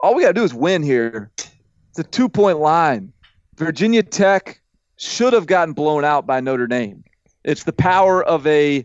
all 0.00 0.14
we 0.14 0.22
got 0.22 0.28
to 0.28 0.34
do 0.34 0.44
is 0.44 0.52
win 0.52 0.82
here 0.82 1.30
it's 1.38 1.98
a 1.98 2.04
two 2.04 2.28
point 2.28 2.58
line 2.58 3.10
virginia 3.56 4.02
tech 4.02 4.60
should 4.98 5.32
have 5.32 5.46
gotten 5.46 5.72
blown 5.72 6.04
out 6.04 6.26
by 6.26 6.40
notre 6.40 6.66
dame 6.66 7.02
it's 7.44 7.64
the 7.64 7.72
power 7.72 8.22
of 8.24 8.46
a 8.46 8.84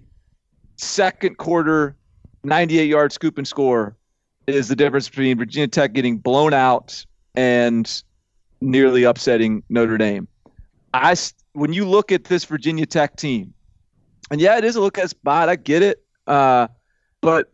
second 0.77 1.37
quarter 1.37 1.97
98 2.43 2.85
yard 2.85 3.11
scoop 3.11 3.37
and 3.37 3.47
score 3.47 3.95
is 4.47 4.67
the 4.67 4.75
difference 4.75 5.09
between 5.09 5.37
virginia 5.37 5.67
tech 5.67 5.93
getting 5.93 6.17
blown 6.17 6.53
out 6.53 7.05
and 7.35 8.03
nearly 8.61 9.03
upsetting 9.03 9.63
notre 9.69 9.97
dame 9.97 10.27
i 10.93 11.15
when 11.53 11.73
you 11.73 11.85
look 11.85 12.11
at 12.11 12.23
this 12.25 12.45
virginia 12.45 12.85
tech 12.85 13.15
team 13.15 13.53
and 14.31 14.41
yeah 14.41 14.57
it 14.57 14.63
is 14.63 14.75
a 14.75 14.81
look 14.81 14.97
at 14.97 15.09
spot 15.09 15.49
i 15.49 15.55
get 15.55 15.81
it 15.81 16.03
uh, 16.29 16.67
but 17.21 17.51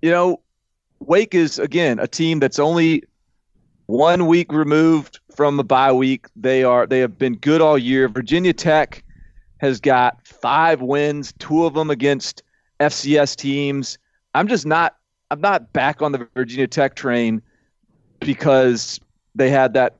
you 0.00 0.10
know, 0.10 0.40
Wake 1.00 1.34
is 1.34 1.58
again 1.58 1.98
a 1.98 2.06
team 2.06 2.38
that's 2.38 2.58
only 2.58 3.02
one 3.86 4.26
week 4.26 4.52
removed 4.52 5.18
from 5.34 5.56
the 5.56 5.64
bye 5.64 5.92
week. 5.92 6.26
They 6.36 6.62
are 6.62 6.86
they 6.86 7.00
have 7.00 7.18
been 7.18 7.36
good 7.36 7.60
all 7.60 7.76
year. 7.76 8.08
Virginia 8.08 8.52
Tech 8.52 9.02
has 9.58 9.80
got 9.80 10.26
five 10.26 10.80
wins, 10.80 11.32
two 11.38 11.64
of 11.64 11.74
them 11.74 11.90
against 11.90 12.42
FCS 12.80 13.34
teams. 13.36 13.98
I'm 14.34 14.48
just 14.48 14.66
not 14.66 14.96
I'm 15.30 15.40
not 15.40 15.72
back 15.72 16.02
on 16.02 16.12
the 16.12 16.28
Virginia 16.34 16.66
Tech 16.66 16.94
train 16.94 17.42
because 18.20 19.00
they 19.34 19.50
had 19.50 19.74
that 19.74 19.96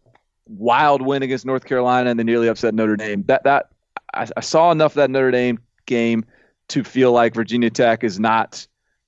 wild 0.46 1.02
win 1.02 1.22
against 1.22 1.46
North 1.46 1.64
Carolina 1.64 2.10
and 2.10 2.18
they 2.18 2.24
nearly 2.24 2.48
upset 2.48 2.74
Notre 2.74 2.96
Dame. 2.96 3.24
That 3.26 3.44
that 3.44 3.70
I, 4.12 4.28
I 4.36 4.40
saw 4.40 4.70
enough 4.70 4.92
of 4.92 4.96
that 4.96 5.10
Notre 5.10 5.30
Dame 5.30 5.58
game 5.86 6.24
to 6.68 6.84
feel 6.84 7.12
like 7.12 7.34
Virginia 7.34 7.70
Tech 7.70 8.04
is 8.04 8.18
not 8.18 8.66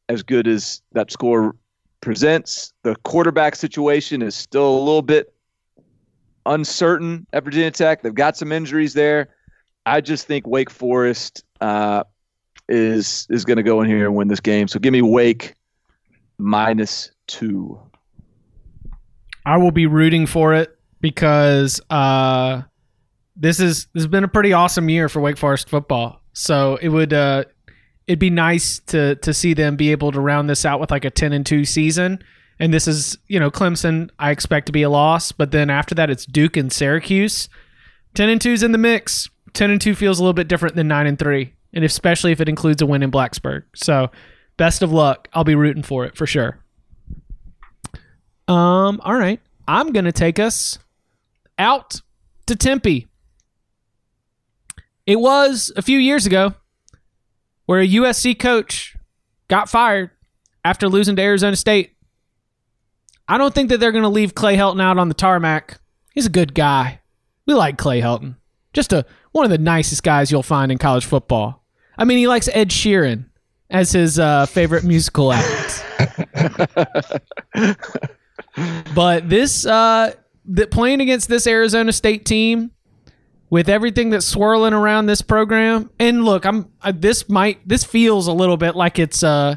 as 0.09 0.23
good 0.23 0.47
as 0.47 0.83
that 0.93 1.11
score 1.11 1.57
presents. 2.01 2.73
The 2.83 2.97
quarterback 3.05 3.57
situation 3.57 4.23
is 4.23 4.35
still 4.35 4.69
a 4.69 4.79
little 4.79 5.03
bit 5.03 5.35
uncertain 6.45 7.27
at 7.33 7.45
Virginia 7.45 7.71
Tech. 7.71 8.03
They've 8.03 8.15
got 8.15 8.37
some 8.37 8.53
injuries 8.53 8.95
there. 8.95 9.31
I 9.85 10.01
just 10.01 10.27
think 10.27 10.47
Wake 10.47 10.71
Forest 10.71 11.45
uh, 11.61 12.05
is 12.69 13.27
is 13.31 13.45
going 13.45 13.57
to 13.57 13.63
go 13.63 13.81
in 13.83 13.89
here 13.89 14.07
and 14.07 14.15
win 14.15 14.29
this 14.29 14.41
game. 14.41 14.69
So 14.69 14.79
give 14.79 14.93
me 14.93 15.03
Wake 15.03 15.55
minus 16.39 17.11
two. 17.27 17.81
I 19.45 19.57
will 19.59 19.71
be 19.71 19.87
rooting 19.87 20.27
for 20.27 20.55
it 20.55 20.77
because 21.01 21.81
uh, 21.91 22.63
this 23.37 23.61
is 23.61 23.87
this 23.95 24.03
has 24.03 24.09
been 24.09 24.25
a 24.25 24.29
pretty 24.29 24.53
awesome 24.53 24.89
year 24.89 25.09
for 25.09 25.21
Wake 25.21 25.37
Forest 25.37 25.69
football. 25.69 26.21
So 26.33 26.79
it 26.83 26.89
would 26.89 27.13
uh, 27.13 27.45
it'd 28.07 28.19
be 28.19 28.31
nice 28.31 28.81
to 28.87 29.15
to 29.17 29.33
see 29.33 29.55
them 29.55 29.77
be 29.77 29.93
able 29.93 30.13
to 30.13 30.21
round 30.21 30.51
this 30.51 30.65
out 30.65 30.81
with 30.81 30.91
like 30.91 31.05
a 31.05 31.11
ten 31.11 31.33
and 31.33 31.45
two 31.45 31.65
season. 31.65 32.23
And 32.59 32.73
this 32.73 32.89
is 32.89 33.19
you 33.29 33.39
know 33.39 33.51
Clemson. 33.51 34.11
I 34.19 34.31
expect 34.31 34.67
to 34.67 34.73
be 34.73 34.83
a 34.83 34.91
loss, 34.91 35.33
but 35.33 35.51
then 35.51 35.71
after 35.71 35.95
that 35.95 36.11
it's 36.11 36.27
Duke 36.27 36.57
and 36.57 36.73
Syracuse. 36.73 37.49
Ten 38.15 38.29
and 38.29 38.41
two's 38.41 38.63
in 38.63 38.73
the 38.73 38.79
mix. 38.79 39.29
Ten 39.53 39.71
and 39.71 39.81
two 39.81 39.95
feels 39.95 40.19
a 40.19 40.23
little 40.23 40.35
bit 40.35 40.49
different 40.49 40.75
than 40.75 40.89
nine 40.89 41.07
and 41.07 41.19
three, 41.19 41.55
and 41.73 41.85
especially 41.85 42.33
if 42.33 42.41
it 42.41 42.49
includes 42.49 42.83
a 42.83 42.87
win 42.87 43.03
in 43.03 43.11
Blacksburg. 43.11 43.65
So 43.75 44.11
best 44.57 44.83
of 44.83 44.93
luck. 44.93 45.29
I'll 45.33 45.45
be 45.45 45.55
rooting 45.55 45.83
for 45.83 46.05
it 46.05 46.17
for 46.17 46.27
sure. 46.27 46.59
Um, 48.49 49.01
all 49.03 49.15
right. 49.17 49.41
I'm 49.69 49.93
gonna 49.93 50.13
take 50.13 50.39
us 50.39 50.79
out 51.59 52.01
to 52.47 52.55
Tempe. 52.55 53.09
It 55.07 55.21
was 55.21 55.73
a 55.77 55.83
few 55.83 55.99
years 55.99 56.27
ago 56.27 56.55
where 57.67 57.81
a 57.81 57.89
USC 57.89 58.39
coach 58.39 58.97
got 59.49 59.69
fired 59.69 60.11
after 60.65 60.89
losing 60.89 61.17
to 61.17 61.23
Arizona 61.23 61.57
State. 61.57 61.93
I 63.29 63.39
don't 63.39 63.55
think 63.55 63.71
that 63.71 63.79
they're 63.79 63.93
gonna 63.93 64.09
leave 64.09 64.35
Clay 64.35 64.57
Helton 64.57 64.81
out 64.81 64.99
on 64.99 65.09
the 65.09 65.15
tarmac. 65.15 65.79
He's 66.15 66.27
a 66.27 66.31
good 66.31 66.55
guy. 66.55 67.01
We 67.47 67.55
like 67.55 67.79
Clay 67.79 68.01
Helton. 68.01 68.37
Just 68.73 68.93
a 68.93 69.05
one 69.37 69.45
of 69.45 69.51
the 69.51 69.59
nicest 69.59 70.03
guys 70.03 70.33
you'll 70.33 70.43
find 70.43 70.73
in 70.73 70.79
college 70.79 71.05
football. 71.05 71.63
I 71.99 72.05
mean, 72.05 72.19
he 72.19 72.27
likes 72.27 72.49
Ed 72.53 72.71
Sheeran 72.71 73.27
as 73.71 73.93
his 73.93 74.19
uh, 74.19 74.47
favorite 74.47 74.83
musical 74.85 75.33
act. 75.33 75.85
But 78.95 79.29
this, 79.29 79.67
uh, 79.67 80.15
the, 80.47 80.67
playing 80.67 81.03
against 81.03 81.29
this 81.29 81.47
Arizona 81.47 81.93
State 81.93 82.25
team, 82.25 82.71
with 83.51 83.69
everything 83.69 84.11
that's 84.11 84.27
swirling 84.27 84.73
around 84.73 85.07
this 85.07 85.23
program, 85.23 85.91
and 85.99 86.25
look, 86.25 86.45
I'm 86.45 86.73
this 86.95 87.29
might 87.29 87.67
this 87.69 87.85
feels 87.85 88.27
a 88.27 88.33
little 88.33 88.57
bit 88.57 88.75
like 88.75 88.99
it's 88.99 89.23
uh, 89.23 89.57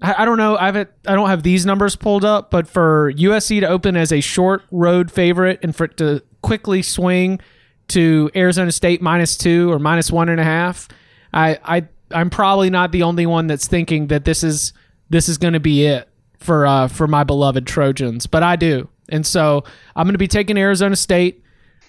I, 0.00 0.22
I 0.22 0.24
don't 0.24 0.36
know, 0.36 0.56
I 0.56 0.66
haven't 0.66 0.90
I 1.06 1.14
don't 1.14 1.28
have 1.28 1.42
these 1.42 1.66
numbers 1.66 1.96
pulled 1.96 2.24
up, 2.24 2.50
but 2.50 2.68
for 2.68 3.12
USC 3.14 3.60
to 3.60 3.68
open 3.68 3.96
as 3.96 4.12
a 4.12 4.20
short 4.20 4.62
road 4.70 5.10
favorite 5.10 5.58
and 5.62 5.74
for 5.74 5.84
it 5.84 5.96
to 5.96 6.22
quickly 6.42 6.82
swing 6.82 7.40
to 7.88 8.30
Arizona 8.34 8.72
State 8.72 9.02
minus 9.02 9.36
two 9.36 9.70
or 9.72 9.78
minus 9.78 10.10
one 10.10 10.28
and 10.28 10.40
a 10.40 10.44
half, 10.44 10.88
I 11.32 11.58
I 11.64 11.88
I'm 12.10 12.30
probably 12.30 12.70
not 12.70 12.92
the 12.92 13.02
only 13.02 13.26
one 13.26 13.46
that's 13.46 13.66
thinking 13.66 14.08
that 14.08 14.24
this 14.24 14.42
is 14.42 14.72
this 15.10 15.28
is 15.28 15.38
going 15.38 15.54
to 15.54 15.60
be 15.60 15.86
it 15.86 16.08
for 16.38 16.66
uh, 16.66 16.88
for 16.88 17.06
my 17.06 17.24
beloved 17.24 17.66
Trojans, 17.66 18.26
but 18.26 18.42
I 18.42 18.56
do, 18.56 18.88
and 19.08 19.26
so 19.26 19.64
I'm 19.96 20.04
going 20.04 20.14
to 20.14 20.18
be 20.18 20.28
taking 20.28 20.56
Arizona 20.56 20.96
State. 20.96 21.42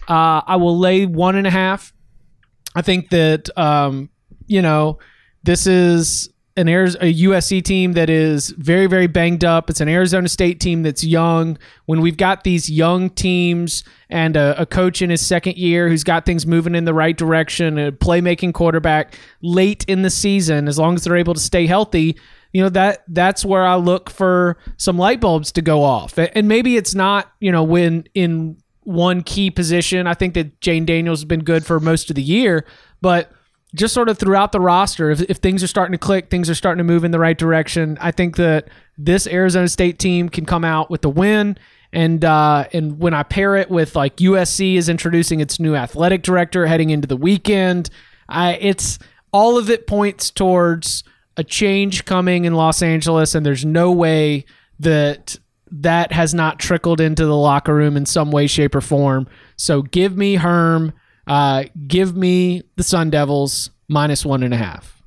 Uh, 0.07 0.41
I 0.45 0.55
will 0.55 0.77
lay 0.77 1.05
one 1.05 1.35
and 1.35 1.45
a 1.45 1.51
half. 1.51 1.93
I 2.75 2.81
think 2.81 3.09
that 3.09 3.55
um, 3.57 4.09
you 4.47 4.61
know 4.61 4.99
this 5.43 5.67
is 5.67 6.29
an 6.59 6.67
Ariz- 6.67 6.95
a 6.95 7.13
USC 7.23 7.63
team 7.63 7.93
that 7.93 8.09
is 8.09 8.49
very, 8.49 8.85
very 8.85 9.07
banged 9.07 9.45
up. 9.45 9.69
It's 9.69 9.79
an 9.79 9.87
Arizona 9.87 10.27
State 10.27 10.59
team 10.59 10.83
that's 10.83 11.03
young. 11.03 11.57
When 11.85 12.01
we've 12.01 12.17
got 12.17 12.43
these 12.43 12.69
young 12.69 13.09
teams 13.09 13.83
and 14.09 14.35
a, 14.35 14.61
a 14.61 14.65
coach 14.65 15.01
in 15.01 15.09
his 15.09 15.25
second 15.25 15.57
year 15.57 15.87
who's 15.87 16.03
got 16.03 16.25
things 16.25 16.45
moving 16.45 16.75
in 16.75 16.85
the 16.85 16.93
right 16.93 17.17
direction, 17.17 17.77
a 17.77 17.91
playmaking 17.91 18.53
quarterback 18.53 19.17
late 19.41 19.85
in 19.87 20.01
the 20.01 20.09
season, 20.09 20.67
as 20.67 20.77
long 20.77 20.95
as 20.95 21.03
they're 21.03 21.15
able 21.15 21.33
to 21.33 21.39
stay 21.39 21.65
healthy, 21.65 22.17
you 22.51 22.63
know 22.63 22.69
that 22.69 23.03
that's 23.07 23.45
where 23.45 23.65
I 23.65 23.75
look 23.75 24.09
for 24.09 24.57
some 24.77 24.97
light 24.97 25.21
bulbs 25.21 25.51
to 25.53 25.61
go 25.61 25.83
off. 25.83 26.17
And 26.17 26.47
maybe 26.47 26.77
it's 26.77 26.95
not, 26.95 27.31
you 27.39 27.51
know, 27.51 27.63
when 27.63 28.05
in 28.15 28.57
one 28.89 29.21
key 29.21 29.51
position. 29.51 30.07
I 30.07 30.15
think 30.15 30.33
that 30.33 30.59
Jayden 30.61 30.87
Daniels 30.87 31.19
has 31.19 31.25
been 31.25 31.43
good 31.43 31.63
for 31.63 31.79
most 31.79 32.09
of 32.09 32.15
the 32.15 32.23
year, 32.23 32.65
but 33.01 33.31
just 33.75 33.93
sort 33.93 34.09
of 34.09 34.17
throughout 34.17 34.51
the 34.51 34.59
roster, 34.59 35.11
if, 35.11 35.21
if 35.21 35.37
things 35.37 35.63
are 35.63 35.67
starting 35.67 35.91
to 35.91 35.97
click, 35.97 36.29
things 36.29 36.49
are 36.49 36.55
starting 36.55 36.79
to 36.79 36.83
move 36.83 37.03
in 37.03 37.11
the 37.11 37.19
right 37.19 37.37
direction. 37.37 37.97
I 38.01 38.11
think 38.11 38.35
that 38.37 38.67
this 38.97 39.27
Arizona 39.27 39.67
State 39.67 39.99
team 39.99 40.29
can 40.29 40.45
come 40.45 40.65
out 40.65 40.89
with 40.89 41.01
the 41.01 41.09
win. 41.09 41.57
And 41.91 42.23
uh, 42.23 42.65
and 42.71 42.99
when 42.99 43.13
I 43.13 43.23
pair 43.23 43.55
it 43.55 43.69
with 43.71 43.95
like 43.95 44.17
USC 44.17 44.75
is 44.75 44.89
introducing 44.89 45.39
its 45.39 45.59
new 45.59 45.75
athletic 45.75 46.21
director 46.21 46.67
heading 46.67 46.91
into 46.91 47.07
the 47.07 47.17
weekend, 47.17 47.89
I 48.27 48.53
it's 48.55 48.99
all 49.31 49.57
of 49.57 49.69
it 49.69 49.87
points 49.87 50.29
towards 50.29 51.03
a 51.35 51.43
change 51.43 52.05
coming 52.05 52.45
in 52.45 52.53
Los 52.53 52.83
Angeles, 52.83 53.33
and 53.33 53.43
there's 53.43 53.65
no 53.65 53.91
way 53.91 54.45
that 54.79 55.37
that 55.71 56.11
has 56.11 56.33
not 56.33 56.59
trickled 56.59 57.01
into 57.01 57.25
the 57.25 57.35
locker 57.35 57.73
room 57.73 57.97
in 57.97 58.05
some 58.05 58.31
way, 58.31 58.45
shape, 58.45 58.75
or 58.75 58.81
form. 58.81 59.27
So 59.55 59.81
give 59.81 60.15
me 60.15 60.35
Herm. 60.35 60.93
Uh, 61.29 61.63
give 61.87 62.15
me 62.15 62.63
the 62.75 62.83
Sun 62.83 63.11
Devils 63.11 63.69
minus 63.87 64.25
one 64.25 64.43
and 64.43 64.53
a 64.53 64.57
half. 64.57 65.01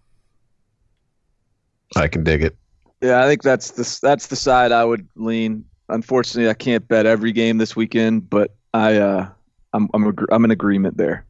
I 1.97 2.09
can 2.09 2.25
dig 2.25 2.43
it. 2.43 2.57
Yeah, 3.03 3.23
I 3.23 3.27
think 3.29 3.43
that's 3.43 3.73
the 3.73 3.99
that's 4.01 4.29
the 4.29 4.37
side 4.37 4.73
I 4.73 4.85
would 4.85 5.07
lean. 5.16 5.64
Unfortunately, 5.89 6.49
I 6.49 6.55
can't 6.55 6.87
bet 6.89 7.05
every 7.05 7.33
game 7.33 7.59
this 7.59 7.75
weekend, 7.77 8.31
but 8.31 8.55
I 8.73 8.97
uh, 8.97 9.29
I'm 9.73 9.89
I'm 9.93 10.05
agr- 10.05 10.29
I'm 10.31 10.45
in 10.45 10.53
agreement 10.53 10.97
there. 10.97 11.27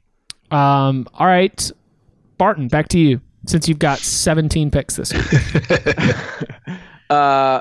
Um, 0.51 1.09
all 1.15 1.27
right, 1.27 1.71
Barton, 2.37 2.69
back 2.69 2.89
to 2.89 2.99
you. 2.99 3.21
Since 3.47 3.67
you've 3.69 3.81
got 3.81 3.99
17 3.99 4.71
picks 4.71 4.95
this 4.95 5.13
week, 5.13 5.25
Uh, 7.11 7.61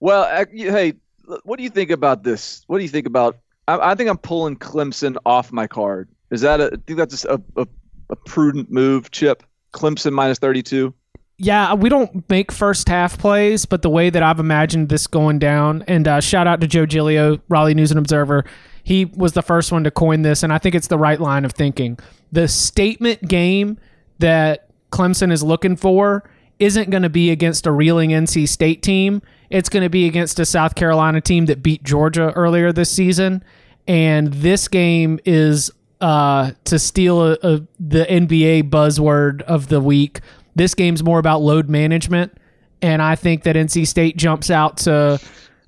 well, 0.00 0.26
ac- 0.32 0.50
you- 0.54 0.70
hey, 0.70 0.94
what 1.42 1.58
do 1.58 1.64
you 1.64 1.68
think 1.70 1.90
about 1.90 2.22
this? 2.22 2.62
What 2.66 2.78
do 2.78 2.82
you 2.84 2.88
think 2.88 3.06
about? 3.06 3.36
I, 3.66 3.90
I 3.90 3.94
think 3.94 4.08
I'm 4.08 4.16
pulling 4.18 4.56
Clemson 4.56 5.16
off 5.26 5.52
my 5.52 5.66
card. 5.66 6.08
Is 6.30 6.40
that 6.42 6.60
a? 6.60 6.66
I 6.66 6.76
think 6.86 6.98
that's 6.98 7.24
a, 7.24 7.40
a, 7.56 7.66
a 8.10 8.16
prudent 8.16 8.70
move, 8.70 9.10
Chip. 9.10 9.42
Clemson 9.72 10.12
minus 10.12 10.38
32. 10.38 10.94
yeah, 11.38 11.74
we 11.74 11.88
don't 11.88 12.28
make 12.28 12.50
first 12.50 12.88
half 12.88 13.16
plays, 13.18 13.64
but 13.64 13.82
the 13.82 13.90
way 13.90 14.10
that 14.10 14.22
I've 14.22 14.40
imagined 14.40 14.88
this 14.88 15.06
going 15.06 15.38
down, 15.38 15.84
and 15.86 16.08
uh, 16.08 16.20
shout 16.20 16.46
out 16.46 16.60
to 16.62 16.66
Joe 16.66 16.84
Giglio, 16.84 17.38
Raleigh 17.48 17.74
News 17.74 17.90
and 17.92 17.98
Observer. 17.98 18.44
He 18.82 19.04
was 19.04 19.34
the 19.34 19.42
first 19.42 19.70
one 19.70 19.84
to 19.84 19.90
coin 19.90 20.22
this, 20.22 20.42
and 20.42 20.52
I 20.52 20.58
think 20.58 20.74
it's 20.74 20.88
the 20.88 20.98
right 20.98 21.20
line 21.20 21.44
of 21.44 21.52
thinking. 21.52 21.98
The 22.32 22.48
statement 22.48 23.28
game 23.28 23.78
that 24.18 24.68
Clemson 24.90 25.30
is 25.30 25.42
looking 25.42 25.76
for 25.76 26.28
isn't 26.58 26.90
going 26.90 27.04
to 27.04 27.10
be 27.10 27.30
against 27.30 27.66
a 27.66 27.72
reeling 27.72 28.10
NC 28.10 28.48
State 28.48 28.82
team. 28.82 29.22
It's 29.50 29.68
going 29.68 29.84
to 29.84 29.90
be 29.90 30.06
against 30.06 30.40
a 30.40 30.46
South 30.46 30.74
Carolina 30.74 31.20
team 31.20 31.46
that 31.46 31.62
beat 31.62 31.84
Georgia 31.84 32.32
earlier 32.34 32.72
this 32.72 32.90
season. 32.90 33.44
And 33.86 34.32
this 34.34 34.66
game 34.66 35.20
is 35.24 35.70
uh, 36.00 36.52
to 36.64 36.78
steal 36.78 37.22
a, 37.22 37.32
a, 37.42 37.62
the 37.80 38.04
NBA 38.04 38.70
buzzword 38.70 39.42
of 39.42 39.68
the 39.68 39.80
week. 39.80 40.20
This 40.54 40.74
game's 40.74 41.02
more 41.02 41.18
about 41.18 41.40
load 41.40 41.68
management, 41.68 42.36
and 42.82 43.02
I 43.02 43.14
think 43.14 43.44
that 43.44 43.56
NC 43.56 43.86
State 43.86 44.16
jumps 44.16 44.50
out 44.50 44.78
to 44.78 45.20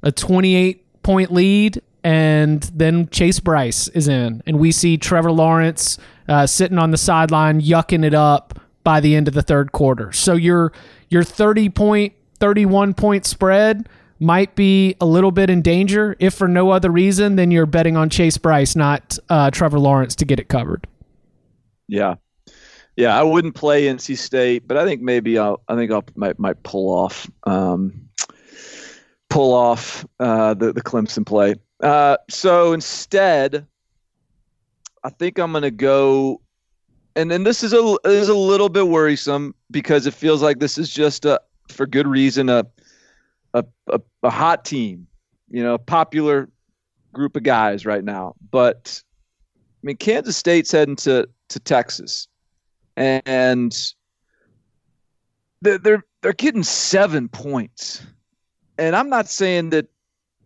a 0.02 0.12
28 0.12 1.02
point 1.02 1.32
lead, 1.32 1.82
and 2.02 2.62
then 2.74 3.08
Chase 3.08 3.40
Brice 3.40 3.88
is 3.88 4.08
in, 4.08 4.42
and 4.46 4.58
we 4.58 4.72
see 4.72 4.96
Trevor 4.96 5.32
Lawrence 5.32 5.98
uh, 6.28 6.46
sitting 6.46 6.78
on 6.78 6.90
the 6.90 6.96
sideline 6.96 7.60
yucking 7.60 8.04
it 8.04 8.14
up 8.14 8.58
by 8.84 9.00
the 9.00 9.14
end 9.14 9.28
of 9.28 9.34
the 9.34 9.42
third 9.42 9.72
quarter. 9.72 10.12
So 10.12 10.34
your 10.34 10.72
your 11.08 11.24
30 11.24 11.68
point, 11.70 12.12
31 12.38 12.94
point 12.94 13.26
spread 13.26 13.88
might 14.20 14.54
be 14.54 14.94
a 15.00 15.06
little 15.06 15.32
bit 15.32 15.50
in 15.50 15.62
danger, 15.62 16.14
if 16.18 16.34
for 16.34 16.46
no 16.46 16.70
other 16.70 16.90
reason 16.90 17.36
than 17.36 17.50
you're 17.50 17.66
betting 17.66 17.96
on 17.96 18.10
Chase 18.10 18.36
Brice, 18.36 18.76
not 18.76 19.18
uh, 19.28 19.50
Trevor 19.50 19.78
Lawrence, 19.78 20.14
to 20.16 20.24
get 20.24 20.38
it 20.38 20.48
covered. 20.48 20.86
Yeah, 21.88 22.16
yeah. 22.96 23.18
I 23.18 23.22
wouldn't 23.22 23.54
play 23.54 23.86
NC 23.86 24.16
State, 24.18 24.68
but 24.68 24.76
I 24.76 24.84
think 24.84 25.00
maybe 25.00 25.38
I'll. 25.38 25.60
I 25.68 25.74
think 25.74 25.90
I'll 25.90 26.04
might 26.14 26.38
might 26.38 26.62
pull 26.62 26.88
off. 26.92 27.28
Um, 27.44 28.08
pull 29.30 29.54
off 29.54 30.04
uh, 30.20 30.52
the 30.54 30.72
the 30.72 30.82
Clemson 30.82 31.24
play. 31.24 31.54
Uh, 31.82 32.18
so 32.28 32.74
instead, 32.74 33.66
I 35.02 35.08
think 35.08 35.38
I'm 35.38 35.52
to 35.54 35.70
go, 35.70 36.42
and 37.16 37.32
and 37.32 37.46
this 37.46 37.64
is 37.64 37.72
a 37.72 37.96
is 38.04 38.28
a 38.28 38.34
little 38.34 38.68
bit 38.68 38.86
worrisome 38.86 39.54
because 39.70 40.06
it 40.06 40.12
feels 40.12 40.42
like 40.42 40.58
this 40.58 40.76
is 40.76 40.90
just 40.90 41.24
a 41.24 41.40
for 41.68 41.86
good 41.86 42.06
reason 42.06 42.48
a 42.50 42.66
a 43.54 43.64
a, 43.88 44.00
a 44.22 44.30
hot 44.30 44.64
team, 44.64 45.06
you 45.50 45.62
know, 45.62 45.74
a 45.74 45.78
popular 45.78 46.48
group 47.12 47.36
of 47.36 47.42
guys 47.42 47.86
right 47.86 48.04
now. 48.04 48.34
But 48.50 49.02
I 49.56 49.80
mean, 49.82 49.96
Kansas 49.96 50.36
State's 50.36 50.72
heading 50.72 50.96
to 50.96 51.28
to 51.48 51.60
Texas, 51.60 52.28
and 52.96 53.92
they're 55.62 55.78
they're, 55.78 56.04
they're 56.22 56.32
getting 56.32 56.62
seven 56.62 57.28
points, 57.28 58.02
and 58.78 58.94
I'm 58.94 59.08
not 59.08 59.28
saying 59.28 59.70
that 59.70 59.86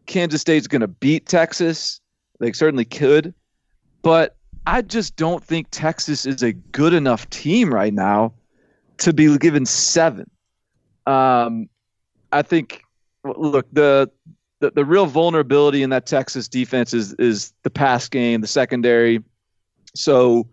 Kansas 0.06 0.40
State's 0.40 0.66
going 0.66 0.80
to 0.80 0.88
beat 0.88 1.26
Texas. 1.26 2.00
They 2.40 2.52
certainly 2.52 2.84
could, 2.84 3.34
but 4.02 4.36
I 4.66 4.82
just 4.82 5.16
don't 5.16 5.44
think 5.44 5.68
Texas 5.70 6.26
is 6.26 6.42
a 6.42 6.52
good 6.52 6.94
enough 6.94 7.28
team 7.30 7.72
right 7.72 7.92
now 7.92 8.34
to 8.98 9.12
be 9.12 9.36
given 9.38 9.66
seven. 9.66 10.30
Um, 11.06 11.68
I 12.32 12.42
think, 12.42 12.83
look, 13.24 13.66
the, 13.72 14.10
the 14.60 14.70
the 14.70 14.84
real 14.84 15.06
vulnerability 15.06 15.82
in 15.82 15.90
that 15.90 16.06
Texas 16.06 16.48
defense 16.48 16.94
is 16.94 17.12
is 17.14 17.52
the 17.62 17.70
pass 17.70 18.08
game, 18.08 18.40
the 18.40 18.46
secondary. 18.46 19.22
So 19.94 20.48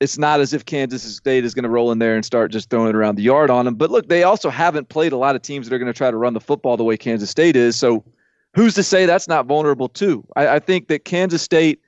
it's 0.00 0.18
not 0.18 0.40
as 0.40 0.52
if 0.52 0.64
Kansas 0.64 1.02
State 1.16 1.44
is 1.44 1.54
going 1.54 1.62
to 1.62 1.68
roll 1.68 1.90
in 1.90 1.98
there 1.98 2.14
and 2.14 2.24
start 2.24 2.52
just 2.52 2.68
throwing 2.68 2.90
it 2.90 2.94
around 2.94 3.16
the 3.16 3.22
yard 3.22 3.50
on 3.50 3.64
them. 3.64 3.74
But 3.74 3.90
look, 3.90 4.08
they 4.08 4.22
also 4.24 4.50
haven't 4.50 4.88
played 4.88 5.12
a 5.12 5.16
lot 5.16 5.34
of 5.36 5.42
teams 5.42 5.68
that 5.68 5.74
are 5.74 5.78
going 5.78 5.92
to 5.92 5.96
try 5.96 6.10
to 6.10 6.16
run 6.16 6.34
the 6.34 6.40
football 6.40 6.76
the 6.76 6.84
way 6.84 6.96
Kansas 6.96 7.30
State 7.30 7.56
is. 7.56 7.76
So 7.76 8.04
who's 8.54 8.74
to 8.74 8.82
say 8.82 9.06
that's 9.06 9.28
not 9.28 9.46
vulnerable 9.46 9.88
too? 9.88 10.26
I, 10.36 10.48
I 10.48 10.58
think 10.58 10.88
that 10.88 11.04
Kansas 11.04 11.42
State 11.42 11.80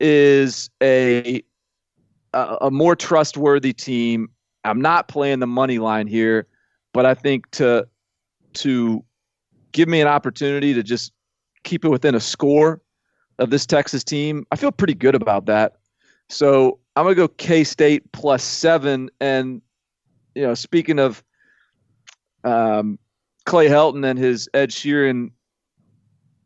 is 0.00 0.70
a, 0.82 1.42
a 2.32 2.56
a 2.62 2.70
more 2.70 2.96
trustworthy 2.96 3.72
team. 3.72 4.30
I'm 4.64 4.80
not 4.80 5.08
playing 5.08 5.40
the 5.40 5.46
money 5.46 5.78
line 5.78 6.06
here, 6.06 6.46
but 6.92 7.04
I 7.04 7.14
think 7.14 7.50
to 7.52 7.86
to 8.54 9.04
give 9.72 9.88
me 9.88 10.00
an 10.00 10.08
opportunity 10.08 10.74
to 10.74 10.82
just 10.82 11.12
keep 11.64 11.84
it 11.84 11.88
within 11.88 12.14
a 12.14 12.20
score 12.20 12.80
of 13.38 13.50
this 13.50 13.66
Texas 13.66 14.04
team, 14.04 14.46
I 14.50 14.56
feel 14.56 14.72
pretty 14.72 14.94
good 14.94 15.14
about 15.14 15.46
that. 15.46 15.76
So 16.28 16.78
I'm 16.96 17.04
gonna 17.04 17.14
go 17.14 17.28
K 17.28 17.64
State 17.64 18.10
plus 18.12 18.42
seven. 18.42 19.10
And 19.20 19.62
you 20.34 20.42
know, 20.42 20.54
speaking 20.54 20.98
of 20.98 21.22
um, 22.44 22.98
Clay 23.46 23.68
Helton 23.68 24.08
and 24.08 24.18
his 24.18 24.48
Ed 24.54 24.70
Sheeran 24.70 25.30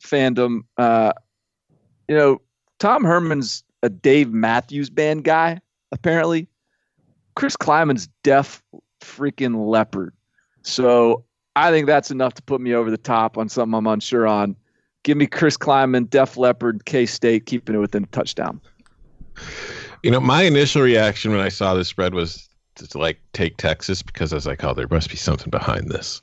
fandom, 0.03 0.61
uh, 0.79 1.13
you 2.09 2.17
know, 2.17 2.41
Tom 2.79 3.05
Herman's 3.05 3.65
a 3.83 3.89
Dave 3.89 4.33
Matthews 4.33 4.91
Band 4.91 5.25
guy, 5.25 5.61
apparently. 5.93 6.49
Chris 7.35 7.57
Klieman's 7.57 8.09
Def 8.23 8.63
freaking 9.03 9.69
Leppard. 9.69 10.15
So 10.63 11.26
I 11.57 11.71
think 11.71 11.87
that's 11.87 12.11
enough 12.11 12.35
to 12.35 12.43
put 12.43 12.61
me 12.61 12.75
over 12.75 12.91
the 12.91 12.99
top 12.99 13.39
on 13.39 13.49
something 13.49 13.75
I'm 13.75 13.87
unsure 13.87 14.27
on. 14.27 14.55
Give 15.03 15.17
me 15.17 15.27
Chris 15.27 15.57
Klieman, 15.57 16.09
Def 16.11 16.37
Leppard, 16.37 16.85
K 16.85 17.07
State, 17.07 17.47
keeping 17.47 17.75
it 17.75 17.79
within 17.79 18.05
a 18.05 18.09
touchdown. 18.09 18.61
You 20.03 20.11
know, 20.11 20.21
my 20.21 20.43
initial 20.43 20.83
reaction 20.83 21.33
when 21.33 21.41
I 21.41 21.49
saw 21.49 21.75
this 21.75 21.89
spread 21.89 22.13
was 22.13 22.49
to, 22.75 22.87
to, 22.89 22.99
like 22.99 23.19
take 23.33 23.57
Texas 23.57 24.03
because 24.03 24.33
as 24.33 24.33
I 24.33 24.37
was 24.37 24.47
like, 24.47 24.65
oh, 24.65 24.75
there 24.75 24.87
must 24.91 25.09
be 25.09 25.17
something 25.17 25.51
behind 25.51 25.91
this. 25.91 26.21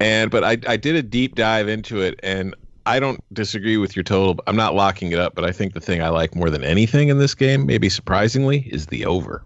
And 0.00 0.30
but 0.30 0.42
I 0.42 0.58
I 0.66 0.76
did 0.76 0.96
a 0.96 1.02
deep 1.02 1.36
dive 1.36 1.68
into 1.68 2.00
it 2.00 2.18
and 2.24 2.56
I 2.84 2.98
don't 2.98 3.22
disagree 3.32 3.76
with 3.76 3.94
your 3.94 4.02
total. 4.02 4.42
I'm 4.48 4.56
not 4.56 4.74
locking 4.74 5.12
it 5.12 5.20
up, 5.20 5.36
but 5.36 5.44
I 5.44 5.52
think 5.52 5.74
the 5.74 5.80
thing 5.80 6.02
I 6.02 6.08
like 6.08 6.34
more 6.34 6.50
than 6.50 6.64
anything 6.64 7.10
in 7.10 7.18
this 7.18 7.34
game, 7.34 7.64
maybe 7.64 7.88
surprisingly, 7.88 8.68
is 8.72 8.86
the 8.86 9.06
over. 9.06 9.44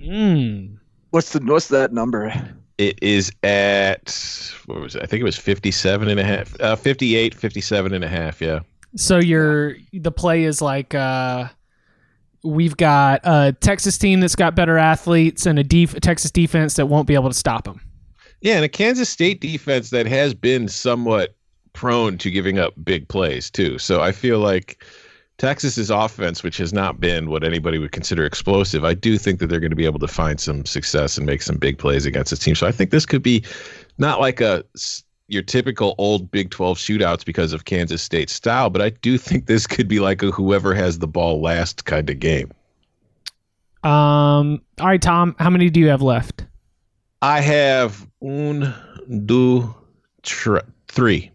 Mm. 0.00 0.78
What's 1.10 1.32
the 1.32 1.40
what's 1.40 1.68
that 1.68 1.92
number? 1.92 2.32
It 2.78 2.98
is 3.02 3.32
at 3.42 4.54
what 4.66 4.80
was 4.80 4.96
it? 4.96 5.02
I 5.02 5.06
think 5.06 5.20
it 5.20 5.24
was 5.24 5.36
57 5.36 6.08
and 6.08 6.18
a 6.18 6.24
half, 6.24 6.60
uh, 6.60 6.76
58, 6.76 7.34
57 7.34 7.94
and 7.94 8.04
a 8.04 8.08
half, 8.08 8.40
yeah. 8.40 8.60
So 8.96 9.18
your 9.18 9.76
the 9.92 10.12
play 10.12 10.44
is 10.44 10.60
like 10.60 10.94
uh, 10.94 11.48
we've 12.42 12.76
got 12.76 13.20
a 13.24 13.54
Texas 13.60 13.96
team 13.98 14.20
that's 14.20 14.36
got 14.36 14.54
better 14.54 14.78
athletes 14.78 15.46
and 15.46 15.58
a 15.58 15.64
def- 15.64 15.98
Texas 16.00 16.30
defense 16.30 16.74
that 16.74 16.86
won't 16.86 17.06
be 17.06 17.14
able 17.14 17.30
to 17.30 17.36
stop 17.36 17.64
them. 17.64 17.80
Yeah, 18.40 18.56
and 18.56 18.64
a 18.64 18.68
Kansas 18.68 19.08
State 19.08 19.40
defense 19.40 19.90
that 19.90 20.06
has 20.06 20.34
been 20.34 20.68
somewhat 20.68 21.36
prone 21.72 22.18
to 22.18 22.30
giving 22.30 22.58
up 22.58 22.74
big 22.84 23.08
plays 23.08 23.50
too. 23.50 23.78
So 23.78 24.00
I 24.00 24.12
feel 24.12 24.40
like 24.40 24.84
Texas's 25.38 25.90
offense, 25.90 26.42
which 26.42 26.56
has 26.58 26.72
not 26.72 27.00
been 27.00 27.30
what 27.30 27.42
anybody 27.42 27.78
would 27.78 27.92
consider 27.92 28.24
explosive, 28.24 28.84
I 28.84 28.94
do 28.94 29.18
think 29.18 29.40
that 29.40 29.48
they're 29.48 29.60
going 29.60 29.70
to 29.70 29.76
be 29.76 29.86
able 29.86 29.98
to 29.98 30.08
find 30.08 30.38
some 30.38 30.64
success 30.64 31.16
and 31.16 31.26
make 31.26 31.42
some 31.42 31.56
big 31.56 31.78
plays 31.78 32.06
against 32.06 32.30
this 32.30 32.38
team. 32.38 32.54
So 32.54 32.66
I 32.66 32.72
think 32.72 32.90
this 32.90 33.06
could 33.06 33.22
be 33.22 33.44
not 33.98 34.20
like 34.20 34.40
a 34.40 34.64
your 35.28 35.42
typical 35.42 35.94
old 35.98 36.30
Big 36.30 36.50
12 36.50 36.76
shootouts 36.78 37.24
because 37.24 37.52
of 37.52 37.64
Kansas 37.64 38.02
State 38.02 38.28
style, 38.28 38.70
but 38.70 38.82
I 38.82 38.90
do 38.90 39.16
think 39.16 39.46
this 39.46 39.66
could 39.66 39.88
be 39.88 39.98
like 39.98 40.22
a 40.22 40.30
whoever 40.30 40.74
has 40.74 40.98
the 40.98 41.08
ball 41.08 41.40
last 41.40 41.86
kind 41.86 42.08
of 42.10 42.20
game. 42.20 42.52
Um. 43.82 44.62
All 44.78 44.86
right, 44.86 45.02
Tom. 45.02 45.34
How 45.40 45.50
many 45.50 45.68
do 45.68 45.80
you 45.80 45.88
have 45.88 46.02
left? 46.02 46.44
I 47.20 47.40
have 47.40 48.06
un, 48.22 48.72
tre- 50.22 50.60
three. 50.88 51.30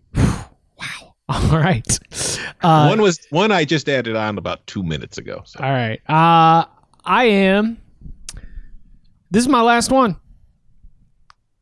All 1.29 1.49
right. 1.49 1.99
Uh, 2.61 2.87
one 2.87 3.01
was 3.01 3.19
one 3.31 3.51
I 3.51 3.65
just 3.65 3.89
added 3.89 4.15
on 4.15 4.37
about 4.37 4.65
two 4.65 4.81
minutes 4.81 5.17
ago. 5.17 5.41
So. 5.45 5.59
All 5.61 5.69
right. 5.69 5.99
Uh, 6.09 6.65
I 7.03 7.25
am. 7.25 7.77
This 9.29 9.41
is 9.41 9.49
my 9.49 9.61
last 9.61 9.91
one, 9.91 10.15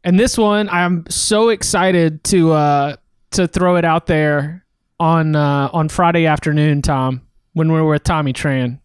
and 0.03 0.19
this 0.19 0.37
one 0.37 0.69
I'm 0.69 1.03
so 1.09 1.49
excited 1.49 2.23
to 2.25 2.51
uh, 2.51 2.95
to 3.31 3.47
throw 3.47 3.75
it 3.75 3.85
out 3.85 4.05
there 4.05 4.65
on 4.99 5.35
uh, 5.35 5.69
on 5.73 5.89
Friday 5.89 6.27
afternoon, 6.27 6.83
Tom, 6.83 7.21
when 7.53 7.71
we're 7.71 7.87
with 7.87 8.03
Tommy 8.03 8.33
Tran, 8.33 8.79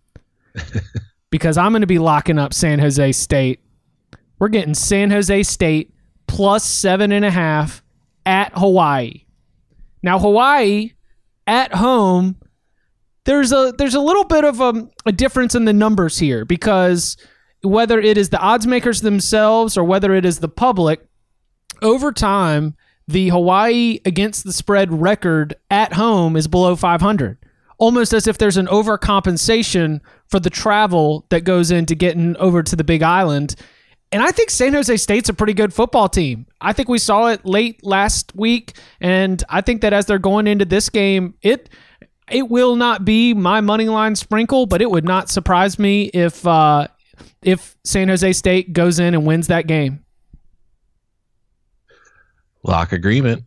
because 1.31 1.59
I'm 1.59 1.73
going 1.73 1.83
to 1.83 1.87
be 1.87 1.99
locking 1.99 2.39
up 2.39 2.55
San 2.55 2.79
Jose 2.79 3.13
State. 3.13 3.61
We're 4.39 4.49
getting 4.49 4.73
San 4.73 5.11
Jose 5.11 5.43
State 5.43 5.93
plus 6.27 6.65
seven 6.65 7.13
and 7.13 7.25
a 7.27 7.31
half 7.31 7.83
at 8.25 8.53
Hawaii. 8.55 9.25
Now 10.03 10.19
Hawaii 10.19 10.93
at 11.47 11.75
home, 11.75 12.37
there's 13.25 13.53
a 13.53 13.73
there's 13.77 13.95
a 13.95 14.01
little 14.01 14.25
bit 14.25 14.45
of 14.45 14.61
a, 14.61 14.89
a 15.07 15.13
difference 15.13 15.55
in 15.55 15.65
the 15.65 15.73
numbers 15.73 16.19
here 16.19 16.45
because 16.45 17.17
whether 17.63 18.01
it 18.01 18.17
is 18.17 18.31
the 18.31 18.39
odds 18.39 18.67
makers 18.67 19.03
themselves 19.03 19.77
or 19.77 19.85
whether 19.85 20.15
it 20.15 20.25
is 20.25 20.39
the 20.39 20.49
public, 20.49 21.07
over 21.83 22.13
time 22.13 22.75
the 23.07 23.29
Hawaii 23.29 23.99
against 24.05 24.45
the 24.45 24.53
spread 24.53 24.93
record 24.93 25.55
at 25.71 25.93
home 25.95 26.37
is 26.37 26.47
below 26.47 26.77
500. 26.77 27.39
Almost 27.79 28.13
as 28.13 28.27
if 28.27 28.39
there's 28.39 28.57
an 28.57 28.67
overcompensation 28.67 30.01
for 30.29 30.39
the 30.39 30.51
travel 30.51 31.27
that 31.31 31.45
goes 31.45 31.71
into 31.71 31.95
getting 31.95 32.37
over 32.37 32.63
to 32.63 32.77
the 32.77 32.85
Big 32.85 33.03
Island. 33.03 33.57
And 34.13 34.23
I 34.23 34.33
think 34.33 34.51
San 34.51 34.73
Jose 34.73 34.97
State's 34.97 35.29
a 35.29 35.35
pretty 35.35 35.55
good 35.55 35.73
football 35.73 36.09
team. 36.09 36.47
I 36.61 36.73
think 36.73 36.89
we 36.89 36.99
saw 36.99 37.29
it 37.29 37.47
late 37.47 37.85
last 37.85 38.35
week, 38.35 38.73
and 39.01 39.43
I 39.49 39.61
think 39.61 39.83
that 39.83 39.93
as 39.93 40.07
they're 40.07 40.19
going 40.19 40.49
into 40.49 40.65
this 40.65 40.89
game, 40.89 41.35
it 41.43 41.69
it 42.31 42.49
will 42.49 42.77
not 42.77 43.05
be 43.05 43.35
my 43.35 43.61
money 43.61 43.89
line 43.89 44.17
sprinkle, 44.17 44.67
but 44.67 44.83
it 44.83 44.91
would 44.91 45.05
not 45.05 45.29
surprise 45.31 45.79
me 45.79 46.05
if 46.07 46.45
uh, 46.45 46.89
if 47.43 47.77
San 47.85 48.09
Jose 48.09 48.33
State 48.33 48.73
goes 48.73 48.99
in 48.99 49.15
and 49.15 49.25
wins 49.25 49.47
that 49.47 49.69
game. 49.69 50.05
Lock 52.65 52.93
agreement. 52.93 53.45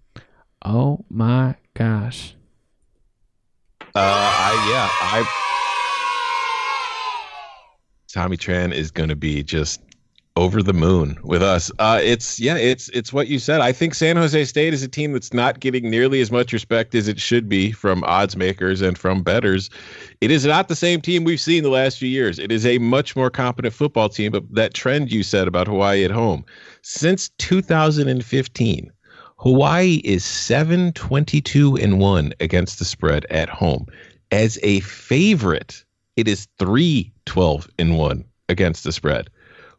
Oh 0.64 1.04
my 1.10 1.56
gosh. 1.74 2.36
Uh, 3.82 3.88
I 3.96 4.70
yeah, 4.72 4.90
I. 4.90 5.40
Tommy 8.12 8.38
Tran 8.38 8.74
is 8.74 8.92
going 8.92 9.10
to 9.10 9.16
be 9.16 9.44
just 9.44 9.82
over 10.36 10.64
the 10.64 10.74
moon 10.74 11.18
with 11.24 11.44
us. 11.44 11.72
Uh, 11.78 12.00
it's 12.02 12.40
yeah, 12.40 12.56
it's 12.56 12.90
it's 12.90 13.14
what 13.14 13.28
you 13.28 13.38
said. 13.38 13.62
I 13.62 13.72
think 13.72 13.94
San 13.94 14.18
Jose 14.18 14.46
State 14.46 14.74
is 14.74 14.82
a 14.82 14.88
team 14.88 15.14
that's 15.14 15.34
not 15.34 15.60
getting 15.60 15.90
nearly 15.90 16.22
as 16.22 16.32
much 16.32 16.52
respect 16.54 16.96
as 16.96 17.08
it 17.08 17.20
should 17.20 17.48
be 17.48 17.72
from 17.72 18.04
odds 18.06 18.36
makers 18.36 18.82
and 18.82 18.98
from 18.98 19.22
betters. 19.22 19.70
It 20.22 20.32
is 20.32 20.46
not 20.46 20.68
the 20.68 20.76
same 20.76 21.02
team 21.02 21.24
we've 21.24 21.40
seen 21.40 21.64
the 21.64 21.70
last 21.70 22.00
few 22.00 22.10
years. 22.10 22.40
It 22.40 22.52
is 22.52 22.66
a 22.66 22.80
much 22.80 23.16
more 23.16 23.30
competent 23.30 23.74
football 23.74 24.10
team. 24.10 24.32
But 24.32 24.44
that 24.56 24.74
trend 24.74 25.12
you 25.12 25.22
said 25.22 25.48
about 25.48 25.68
Hawaii 25.68 26.04
at 26.04 26.12
home 26.12 26.46
since 26.82 27.30
2015. 27.38 28.92
Hawaii 29.38 30.02
is 30.06 30.24
722 30.24 31.76
and 31.76 32.00
1 32.00 32.34
against 32.40 32.80
the 32.80 32.86
spread 32.86 33.26
at 33.30 33.50
home. 33.50 33.86
As 34.32 34.58
a 34.64 34.80
favorite, 34.80 35.84
it 36.16 36.28
is 36.28 36.48
312 36.60 37.70
and 37.78 37.98
1 37.98 38.24
against 38.48 38.84
the 38.84 38.92
spread. 38.92 39.30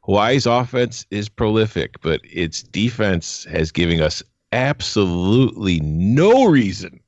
Hawaii's 0.04 0.46
offense 0.46 1.06
is 1.10 1.28
prolific, 1.28 2.00
but 2.02 2.20
its 2.24 2.62
defense 2.62 3.44
has 3.44 3.72
given 3.72 4.02
us 4.02 4.22
absolutely 4.52 5.80
no 5.80 6.44
reason 6.44 7.00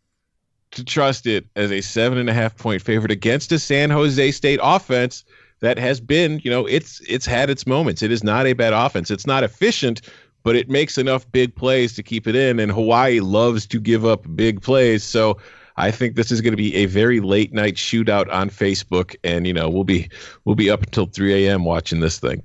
to 0.71 0.85
trust 0.85 1.27
it 1.27 1.47
as 1.57 1.71
a 1.71 1.83
seven 1.83 2.19
and 2.19 2.31
a 2.31 2.35
half 2.35 2.57
point 2.57 2.83
favorite 2.83 3.11
against 3.11 3.53
a 3.53 3.59
San 3.59 3.91
Jose 3.91 4.31
State 4.33 4.61
offense 4.63 5.25
that 5.61 5.79
has 5.79 6.01
been, 6.01 6.41
you 6.43 6.51
know, 6.51 6.67
it's 6.67 7.01
it's 7.09 7.27
had 7.27 7.51
its 7.51 7.67
moments. 7.67 8.03
It 8.03 8.11
is 8.11 8.25
not 8.25 8.47
a 8.47 8.55
bad 8.55 8.73
offense. 8.73 9.11
It's 9.11 9.27
not 9.27 9.45
efficient, 9.45 10.01
but 10.43 10.57
it 10.57 10.71
makes 10.71 10.97
enough 10.97 11.31
big 11.33 11.55
plays 11.55 11.95
to 11.95 12.03
keep 12.03 12.27
it 12.27 12.35
in. 12.35 12.59
And 12.59 12.73
Hawaii 12.73 13.21
loves 13.21 13.67
to 13.67 13.81
give 13.81 14.07
up 14.07 14.27
big 14.35 14.63
plays. 14.63 15.05
So 15.05 15.39
I 15.77 15.91
think 15.91 16.15
this 16.15 16.31
is 16.33 16.41
going 16.41 16.53
to 16.53 16.57
be 16.57 16.75
a 16.75 16.87
very 16.87 17.21
late 17.21 17.53
night 17.53 17.75
shootout 17.75 18.33
on 18.33 18.49
Facebook, 18.49 19.17
and 19.23 19.47
you 19.47 19.53
know 19.53 19.69
we'll 19.69 19.85
be 19.85 20.09
we'll 20.47 20.57
be 20.57 20.71
up 20.71 20.83
until 20.83 21.07
3 21.07 21.47
a.m. 21.47 21.65
watching 21.65 22.01
this 22.01 22.19
thing. 22.19 22.43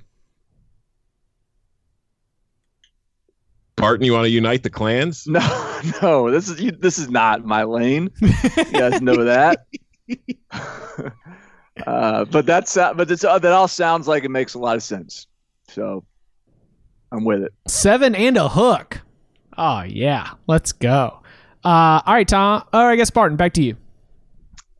Barton, 3.76 4.04
you 4.04 4.12
want 4.12 4.24
to 4.24 4.30
unite 4.30 4.62
the 4.62 4.70
clans? 4.70 5.26
No, 5.32 5.80
no, 6.00 6.30
this 6.30 6.48
is 6.48 6.60
you, 6.60 6.70
this 6.70 6.98
is 6.98 7.10
not 7.10 7.44
my 7.44 7.64
lane. 7.64 8.08
You 8.20 8.64
guys 8.72 9.02
know 9.02 9.24
that. 9.24 9.66
uh, 11.86 12.24
but 12.26 12.46
that's 12.46 12.76
uh, 12.76 12.94
but 12.94 13.10
it's, 13.10 13.24
uh, 13.24 13.38
that 13.38 13.52
all 13.52 13.68
sounds 13.68 14.06
like 14.06 14.24
it 14.24 14.30
makes 14.30 14.54
a 14.54 14.58
lot 14.58 14.76
of 14.76 14.82
sense. 14.82 15.26
So 15.68 16.04
I'm 17.10 17.24
with 17.24 17.42
it. 17.42 17.52
Seven 17.66 18.14
and 18.14 18.36
a 18.36 18.48
hook. 18.48 19.00
Oh 19.56 19.82
yeah, 19.82 20.32
let's 20.46 20.72
go. 20.72 21.20
Uh, 21.64 22.00
all 22.04 22.14
right, 22.14 22.28
Tom. 22.28 22.64
Or 22.72 22.90
I 22.90 22.96
guess 22.96 23.10
Barton, 23.10 23.36
back 23.36 23.54
to 23.54 23.62
you. 23.62 23.76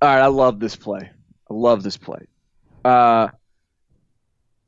All 0.00 0.08
right, 0.08 0.20
I 0.20 0.26
love 0.26 0.60
this 0.60 0.76
play. 0.76 1.10
I 1.50 1.54
love 1.54 1.82
this 1.82 1.96
play. 1.96 2.26
Uh, 2.84 3.28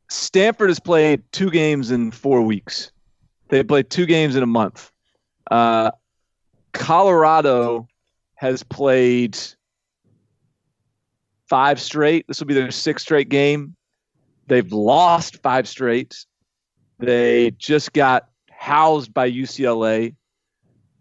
Stanford 0.08 0.70
has 0.70 0.78
played 0.78 1.22
two 1.32 1.50
games 1.50 1.90
in 1.90 2.10
four 2.10 2.42
weeks. 2.42 2.92
They 3.54 3.62
played 3.62 3.88
two 3.88 4.04
games 4.04 4.34
in 4.34 4.42
a 4.42 4.46
month. 4.46 4.90
Uh, 5.48 5.92
Colorado 6.72 7.86
has 8.34 8.64
played 8.64 9.38
five 11.48 11.80
straight. 11.80 12.26
This 12.26 12.40
will 12.40 12.48
be 12.48 12.54
their 12.54 12.72
sixth 12.72 13.04
straight 13.04 13.28
game. 13.28 13.76
They've 14.48 14.72
lost 14.72 15.40
five 15.40 15.68
straight. 15.68 16.26
They 16.98 17.52
just 17.52 17.92
got 17.92 18.28
housed 18.50 19.14
by 19.14 19.30
UCLA. 19.30 20.16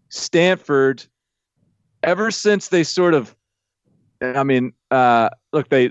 Stanford, 0.08 1.04
ever 2.04 2.30
since 2.30 2.68
they 2.68 2.84
sort 2.84 3.14
of, 3.14 3.34
I 4.22 4.44
mean, 4.44 4.74
uh, 4.92 5.30
look, 5.52 5.70
they 5.70 5.90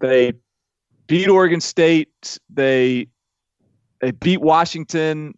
they 0.00 0.34
beat 1.06 1.30
Oregon 1.30 1.62
State. 1.62 2.38
They 2.50 3.08
they 4.02 4.10
beat 4.10 4.42
Washington. 4.42 5.32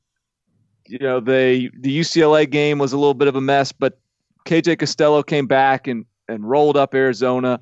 You 0.90 0.98
know, 0.98 1.20
they 1.20 1.70
the 1.78 2.00
UCLA 2.00 2.50
game 2.50 2.78
was 2.78 2.92
a 2.92 2.98
little 2.98 3.14
bit 3.14 3.28
of 3.28 3.36
a 3.36 3.40
mess, 3.40 3.70
but 3.72 3.98
KJ 4.44 4.78
Costello 4.78 5.22
came 5.22 5.46
back 5.46 5.86
and 5.86 6.04
and 6.28 6.48
rolled 6.48 6.76
up 6.76 6.94
Arizona. 6.94 7.60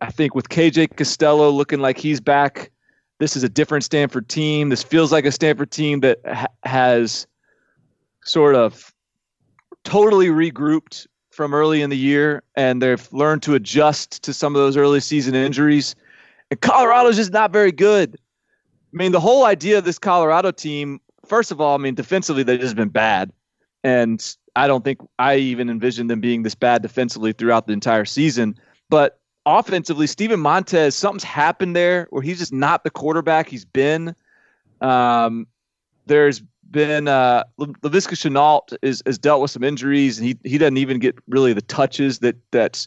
I 0.00 0.10
think 0.10 0.34
with 0.34 0.48
KJ 0.48 0.96
Costello 0.96 1.50
looking 1.50 1.80
like 1.80 1.98
he's 1.98 2.20
back, 2.20 2.70
this 3.18 3.36
is 3.36 3.42
a 3.42 3.48
different 3.48 3.84
Stanford 3.84 4.28
team. 4.28 4.68
This 4.68 4.82
feels 4.82 5.12
like 5.12 5.24
a 5.24 5.32
Stanford 5.32 5.70
team 5.70 6.00
that 6.00 6.18
ha- 6.26 6.46
has 6.64 7.26
sort 8.24 8.54
of 8.54 8.92
totally 9.84 10.28
regrouped 10.28 11.06
from 11.30 11.54
early 11.54 11.82
in 11.82 11.90
the 11.90 11.96
year, 11.96 12.42
and 12.54 12.82
they've 12.82 13.12
learned 13.12 13.42
to 13.42 13.54
adjust 13.54 14.22
to 14.22 14.32
some 14.32 14.54
of 14.54 14.60
those 14.60 14.76
early 14.76 15.00
season 15.00 15.34
injuries. 15.34 15.94
And 16.50 16.60
Colorado's 16.60 17.16
just 17.16 17.32
not 17.32 17.52
very 17.52 17.72
good. 17.72 18.16
I 18.92 18.96
mean, 18.96 19.12
the 19.12 19.20
whole 19.20 19.44
idea 19.44 19.78
of 19.78 19.84
this 19.84 19.98
Colorado 19.98 20.50
team, 20.50 21.00
first 21.30 21.52
of 21.52 21.60
all, 21.60 21.74
I 21.74 21.78
mean, 21.78 21.94
defensively, 21.94 22.42
they've 22.42 22.60
just 22.60 22.76
been 22.76 22.88
bad. 22.90 23.32
And 23.82 24.36
I 24.56 24.66
don't 24.66 24.84
think 24.84 24.98
I 25.18 25.36
even 25.36 25.70
envisioned 25.70 26.10
them 26.10 26.20
being 26.20 26.42
this 26.42 26.54
bad 26.54 26.82
defensively 26.82 27.32
throughout 27.32 27.66
the 27.66 27.72
entire 27.72 28.04
season. 28.04 28.58
But 28.90 29.20
offensively, 29.46 30.06
Steven 30.06 30.40
Montez, 30.40 30.94
something's 30.94 31.24
happened 31.24 31.74
there 31.74 32.08
where 32.10 32.20
he's 32.20 32.40
just 32.40 32.52
not 32.52 32.84
the 32.84 32.90
quarterback 32.90 33.48
he's 33.48 33.64
been. 33.64 34.14
Um, 34.82 35.46
there's 36.06 36.42
been 36.70 37.08
uh, 37.08 37.44
Laviska 37.58 38.16
Shenault 38.16 38.76
is 38.82 39.02
has 39.06 39.18
dealt 39.18 39.40
with 39.40 39.50
some 39.52 39.64
injuries, 39.64 40.18
and 40.18 40.26
he 40.26 40.36
he 40.44 40.58
doesn't 40.58 40.76
even 40.76 40.98
get 40.98 41.16
really 41.28 41.52
the 41.52 41.62
touches 41.62 42.18
that 42.18 42.36
that 42.50 42.86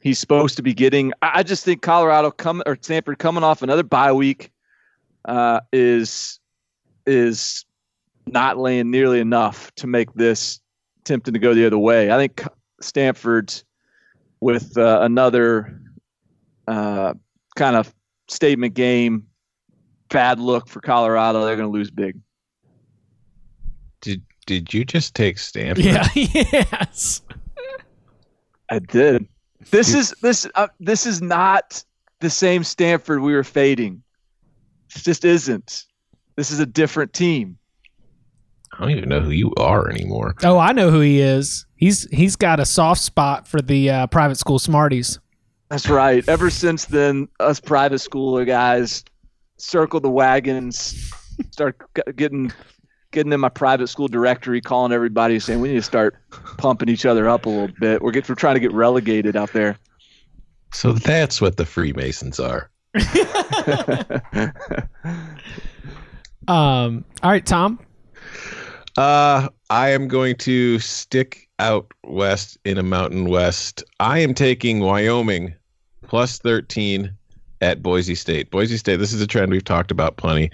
he's 0.00 0.18
supposed 0.18 0.56
to 0.56 0.62
be 0.62 0.72
getting. 0.72 1.12
I, 1.20 1.40
I 1.40 1.42
just 1.42 1.64
think 1.64 1.82
Colorado 1.82 2.30
come 2.30 2.62
or 2.64 2.76
Stanford 2.80 3.18
coming 3.18 3.42
off 3.42 3.62
another 3.62 3.82
bye 3.82 4.12
week 4.12 4.52
uh, 5.24 5.60
is 5.72 6.38
is 7.06 7.64
not 8.26 8.58
laying 8.58 8.90
nearly 8.90 9.20
enough 9.20 9.72
to 9.76 9.86
make 9.86 10.12
this 10.14 10.60
tempting 11.04 11.34
to 11.34 11.40
go 11.40 11.54
the 11.54 11.66
other 11.66 11.78
way. 11.78 12.10
I 12.10 12.16
think 12.16 12.44
Stanford's 12.80 13.64
with 14.40 14.76
uh, 14.76 15.00
another 15.02 15.80
uh, 16.66 17.14
kind 17.56 17.76
of 17.76 17.94
statement 18.28 18.74
game, 18.74 19.26
bad 20.08 20.40
look 20.40 20.68
for 20.68 20.80
Colorado. 20.80 21.44
They're 21.44 21.56
going 21.56 21.68
to 21.68 21.72
lose 21.72 21.90
big. 21.90 22.18
Did 24.00 24.22
did 24.46 24.74
you 24.74 24.84
just 24.84 25.14
take 25.14 25.38
Stanford? 25.38 25.84
Yeah. 25.84 26.08
yes. 26.14 27.22
I 28.68 28.80
did. 28.80 29.28
This 29.70 29.94
is 29.94 30.14
this 30.22 30.48
uh, 30.54 30.68
this 30.80 31.06
is 31.06 31.22
not 31.22 31.84
the 32.20 32.30
same 32.30 32.64
Stanford 32.64 33.20
we 33.20 33.34
were 33.34 33.44
fading. 33.44 34.02
It 34.94 35.02
just 35.02 35.24
isn't. 35.24 35.84
This 36.36 36.50
is 36.50 36.58
a 36.58 36.66
different 36.66 37.12
team. 37.12 37.58
I 38.82 38.86
don't 38.86 38.98
even 38.98 39.08
know 39.10 39.20
who 39.20 39.30
you 39.30 39.54
are 39.58 39.88
anymore. 39.88 40.34
Oh, 40.42 40.58
I 40.58 40.72
know 40.72 40.90
who 40.90 40.98
he 40.98 41.20
is. 41.20 41.66
He's 41.76 42.10
he's 42.10 42.34
got 42.34 42.58
a 42.58 42.66
soft 42.66 43.00
spot 43.00 43.46
for 43.46 43.62
the 43.62 43.88
uh, 43.88 44.06
private 44.08 44.38
school 44.38 44.58
smarties. 44.58 45.20
That's 45.68 45.88
right. 45.88 46.28
Ever 46.28 46.50
since 46.50 46.86
then, 46.86 47.28
us 47.38 47.60
private 47.60 48.00
schooler 48.00 48.44
guys 48.44 49.04
circle 49.56 50.00
the 50.00 50.10
wagons, 50.10 51.12
start 51.52 51.80
getting 52.16 52.52
getting 53.12 53.32
in 53.32 53.38
my 53.38 53.50
private 53.50 53.86
school 53.86 54.08
directory, 54.08 54.60
calling 54.60 54.90
everybody, 54.90 55.38
saying 55.38 55.60
we 55.60 55.68
need 55.68 55.74
to 55.76 55.82
start 55.82 56.16
pumping 56.58 56.88
each 56.88 57.06
other 57.06 57.28
up 57.28 57.46
a 57.46 57.48
little 57.48 57.76
bit. 57.78 58.02
We're 58.02 58.10
get, 58.10 58.28
we're 58.28 58.34
trying 58.34 58.54
to 58.54 58.60
get 58.60 58.72
relegated 58.72 59.36
out 59.36 59.52
there. 59.52 59.78
So 60.72 60.92
that's 60.92 61.40
what 61.40 61.56
the 61.56 61.66
Freemasons 61.66 62.40
are. 62.40 62.68
Um. 66.48 67.04
All 67.22 67.30
right, 67.30 67.46
Tom. 67.46 67.78
Uh, 68.96 69.48
I 69.70 69.90
am 69.90 70.08
going 70.08 70.36
to 70.36 70.78
stick 70.78 71.48
out 71.58 71.92
west 72.04 72.58
in 72.64 72.76
a 72.76 72.82
mountain 72.82 73.26
west. 73.26 73.82
I 74.00 74.18
am 74.18 74.34
taking 74.34 74.80
Wyoming 74.80 75.54
plus 76.02 76.38
13 76.38 77.10
at 77.62 77.82
Boise 77.82 78.14
State. 78.14 78.50
Boise 78.50 78.76
State, 78.76 78.96
this 78.96 79.12
is 79.12 79.22
a 79.22 79.26
trend 79.26 79.50
we've 79.50 79.64
talked 79.64 79.90
about 79.90 80.16
plenty. 80.16 80.50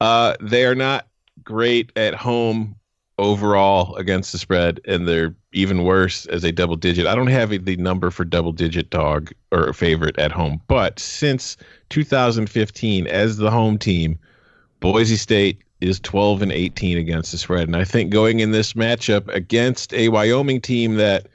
Uh, 0.00 0.34
they 0.40 0.66
are 0.66 0.74
not 0.74 1.06
great 1.42 1.90
at 1.96 2.14
home 2.14 2.74
overall 3.18 3.94
against 3.96 4.32
the 4.32 4.38
spread, 4.38 4.80
and 4.86 5.06
they're 5.06 5.34
even 5.52 5.84
worse 5.84 6.26
as 6.26 6.42
a 6.42 6.52
double 6.52 6.76
digit. 6.76 7.06
I 7.06 7.14
don't 7.14 7.28
have 7.28 7.50
the 7.64 7.76
number 7.76 8.10
for 8.10 8.24
double 8.24 8.52
digit 8.52 8.90
dog 8.90 9.30
or 9.52 9.72
favorite 9.72 10.18
at 10.18 10.32
home, 10.32 10.60
but 10.68 10.98
since 10.98 11.56
2015, 11.90 13.06
as 13.06 13.36
the 13.36 13.50
home 13.50 13.78
team, 13.78 14.18
Boise 14.80 15.16
State 15.16 15.62
is 15.80 16.00
12 16.00 16.42
and 16.42 16.52
18 16.52 16.98
against 16.98 17.32
the 17.32 17.38
spread. 17.38 17.68
And 17.68 17.76
I 17.76 17.84
think 17.84 18.10
going 18.10 18.40
in 18.40 18.52
this 18.52 18.74
matchup 18.74 19.28
against 19.28 19.92
a 19.94 20.08
Wyoming 20.08 20.60
team 20.60 20.96
that 20.96 21.28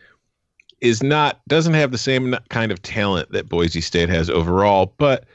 is 0.82 1.02
not 1.02 1.40
doesn't 1.48 1.74
have 1.74 1.92
the 1.92 1.98
same 1.98 2.36
kind 2.50 2.72
of 2.72 2.82
talent 2.82 3.32
that 3.32 3.50
Boise 3.50 3.82
State 3.82 4.10
has 4.10 4.30
overall, 4.30 4.94
but 4.98 5.26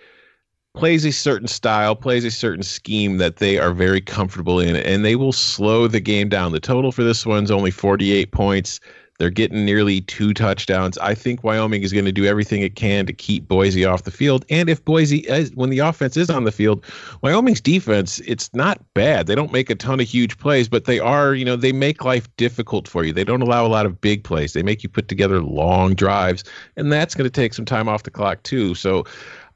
plays 0.74 1.04
a 1.04 1.12
certain 1.12 1.48
style, 1.48 1.96
plays 1.96 2.24
a 2.24 2.30
certain 2.30 2.62
scheme 2.62 3.16
that 3.16 3.36
they 3.36 3.58
are 3.58 3.72
very 3.72 4.00
comfortable 4.00 4.60
in, 4.60 4.76
and 4.76 5.04
they 5.04 5.16
will 5.16 5.32
slow 5.32 5.88
the 5.88 6.00
game 6.00 6.28
down. 6.28 6.52
The 6.52 6.60
total 6.60 6.92
for 6.92 7.02
this 7.02 7.26
one's 7.26 7.50
only 7.50 7.70
48 7.70 8.30
points. 8.30 8.80
They're 9.20 9.28
getting 9.28 9.66
nearly 9.66 10.00
two 10.00 10.32
touchdowns. 10.32 10.96
I 10.96 11.14
think 11.14 11.44
Wyoming 11.44 11.82
is 11.82 11.92
going 11.92 12.06
to 12.06 12.12
do 12.12 12.24
everything 12.24 12.62
it 12.62 12.74
can 12.74 13.04
to 13.04 13.12
keep 13.12 13.46
Boise 13.46 13.84
off 13.84 14.04
the 14.04 14.10
field. 14.10 14.46
And 14.48 14.70
if 14.70 14.82
Boise, 14.82 15.18
is, 15.18 15.54
when 15.54 15.68
the 15.68 15.80
offense 15.80 16.16
is 16.16 16.30
on 16.30 16.44
the 16.44 16.50
field, 16.50 16.82
Wyoming's 17.20 17.60
defense, 17.60 18.20
it's 18.20 18.48
not 18.54 18.82
bad. 18.94 19.26
They 19.26 19.34
don't 19.34 19.52
make 19.52 19.68
a 19.68 19.74
ton 19.74 20.00
of 20.00 20.08
huge 20.08 20.38
plays, 20.38 20.70
but 20.70 20.86
they 20.86 21.00
are, 21.00 21.34
you 21.34 21.44
know, 21.44 21.54
they 21.54 21.70
make 21.70 22.02
life 22.02 22.34
difficult 22.38 22.88
for 22.88 23.04
you. 23.04 23.12
They 23.12 23.24
don't 23.24 23.42
allow 23.42 23.66
a 23.66 23.68
lot 23.68 23.84
of 23.84 24.00
big 24.00 24.24
plays. 24.24 24.54
They 24.54 24.62
make 24.62 24.82
you 24.82 24.88
put 24.88 25.08
together 25.08 25.42
long 25.42 25.92
drives, 25.92 26.42
and 26.78 26.90
that's 26.90 27.14
going 27.14 27.26
to 27.26 27.30
take 27.30 27.52
some 27.52 27.66
time 27.66 27.90
off 27.90 28.04
the 28.04 28.10
clock, 28.10 28.42
too. 28.42 28.74
So, 28.74 29.04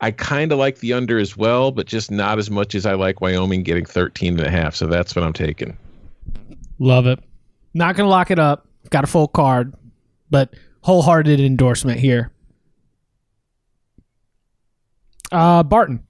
I 0.03 0.11
kind 0.11 0.53
of 0.53 0.59
like 0.59 0.81
the 0.81 0.93
under 0.93 1.19
as 1.19 1.39
well, 1.39 1.71
but 1.71 1.87
just 1.87 2.11
not 2.11 2.39
as 2.39 2.51
much 2.51 2.75
as 2.75 2.85
I 2.85 2.93
like 2.93 3.23
Wyoming 3.23 3.63
getting 3.63 3.87
13 3.87 4.39
and 4.39 4.47
a 4.47 4.51
half. 4.51 4.75
So 4.75 4.87
that's 4.87 5.17
what 5.17 5.25
I'm 5.25 5.33
taking. 5.33 5.79
Love 6.79 7.07
it. 7.07 7.21
Not 7.73 7.97
gonna 7.97 8.11
lock 8.11 8.31
it 8.31 8.39
up. 8.39 8.67
Got 8.91 9.05
a 9.05 9.07
full 9.07 9.29
card, 9.29 9.75
but 10.31 10.55
wholehearted 10.83 11.41
endorsement 11.41 12.01
here. 12.01 12.31
Uh, 15.33 15.63
Barton. 15.63 16.07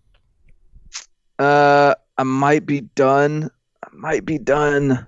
Uh, 1.38 1.94
I 2.18 2.22
might 2.22 2.66
be 2.66 2.82
done. 2.82 3.51
I 3.82 3.88
might 3.92 4.24
be 4.24 4.38
done. 4.38 5.06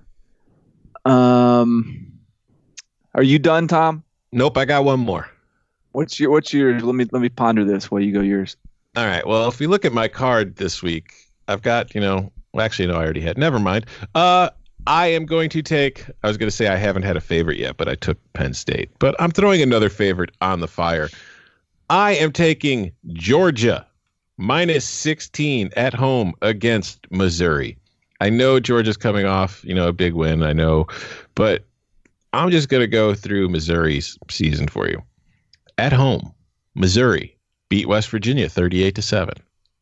Um, 1.05 2.11
are 3.13 3.23
you 3.23 3.39
done, 3.39 3.67
Tom? 3.67 4.03
Nope, 4.31 4.57
I 4.57 4.65
got 4.65 4.83
one 4.83 4.99
more. 4.99 5.29
What's 5.91 6.19
your 6.19 6.31
What's 6.31 6.53
your? 6.53 6.79
Let 6.79 6.95
me 6.95 7.05
let 7.11 7.21
me 7.21 7.29
ponder 7.29 7.63
this 7.63 7.89
while 7.89 8.01
you 8.01 8.11
go 8.11 8.21
yours. 8.21 8.57
All 8.95 9.05
right. 9.05 9.25
Well, 9.25 9.47
if 9.47 9.59
we 9.59 9.67
look 9.67 9.85
at 9.85 9.93
my 9.93 10.07
card 10.07 10.55
this 10.57 10.81
week, 10.81 11.13
I've 11.47 11.61
got, 11.61 11.93
you 11.93 12.01
know, 12.01 12.31
well, 12.51 12.65
actually, 12.65 12.87
no, 12.87 12.95
I 12.95 13.03
already 13.03 13.21
had. 13.21 13.37
Never 13.37 13.59
mind. 13.59 13.85
Uh, 14.15 14.49
I 14.87 15.07
am 15.07 15.25
going 15.25 15.49
to 15.49 15.61
take, 15.61 16.05
I 16.23 16.27
was 16.27 16.37
going 16.37 16.47
to 16.47 16.55
say 16.55 16.67
I 16.67 16.77
haven't 16.77 17.03
had 17.03 17.17
a 17.17 17.21
favorite 17.21 17.59
yet, 17.59 17.75
but 17.75 17.89
I 17.89 17.95
took 17.95 18.17
Penn 18.31 18.53
State. 18.53 18.89
But 18.99 19.15
I'm 19.19 19.31
throwing 19.31 19.61
another 19.61 19.89
favorite 19.89 20.31
on 20.39 20.61
the 20.61 20.67
fire. 20.67 21.09
I 21.89 22.13
am 22.13 22.31
taking 22.31 22.93
Georgia 23.07 23.85
minus 24.37 24.85
16 24.85 25.71
at 25.75 25.93
home 25.93 26.33
against 26.41 27.05
Missouri. 27.11 27.77
I 28.21 28.29
know 28.29 28.61
Georgia's 28.61 28.95
coming 28.95 29.25
off, 29.25 29.61
you 29.65 29.75
know, 29.75 29.89
a 29.89 29.93
big 29.93 30.13
win. 30.13 30.41
I 30.41 30.53
know, 30.53 30.87
but 31.35 31.65
I'm 32.31 32.49
just 32.49 32.69
going 32.69 32.81
to 32.81 32.87
go 32.87 33.13
through 33.13 33.49
Missouri's 33.49 34.17
season 34.29 34.69
for 34.69 34.87
you. 34.87 35.03
At 35.77 35.91
home, 35.91 36.33
Missouri 36.75 37.35
beat 37.69 37.89
West 37.89 38.09
Virginia 38.09 38.47
38 38.47 38.95
to 38.95 39.01
7. 39.01 39.33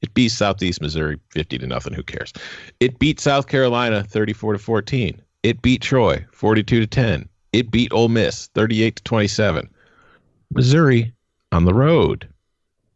It 0.06 0.14
beat 0.14 0.30
Southeast 0.30 0.82
Missouri 0.82 1.20
50 1.32 1.58
to 1.58 1.66
nothing. 1.66 1.92
Who 1.92 2.04
cares? 2.04 2.32
It 2.80 3.00
beat 3.00 3.20
South 3.20 3.48
Carolina 3.48 4.04
34 4.04 4.54
to 4.54 4.60
14. 4.60 5.20
It 5.42 5.64
beat 5.64 5.82
Troy 5.82 6.24
42 6.32 6.82
to 6.82 6.86
10. 6.86 7.28
It 7.54 7.72
beat 7.72 7.92
Ole 7.92 8.10
Miss 8.10 8.46
38 8.54 8.98
to 8.98 9.04
27. 9.04 9.68
Missouri 10.54 11.12
on 11.52 11.66
the 11.66 11.74
road 11.74 12.30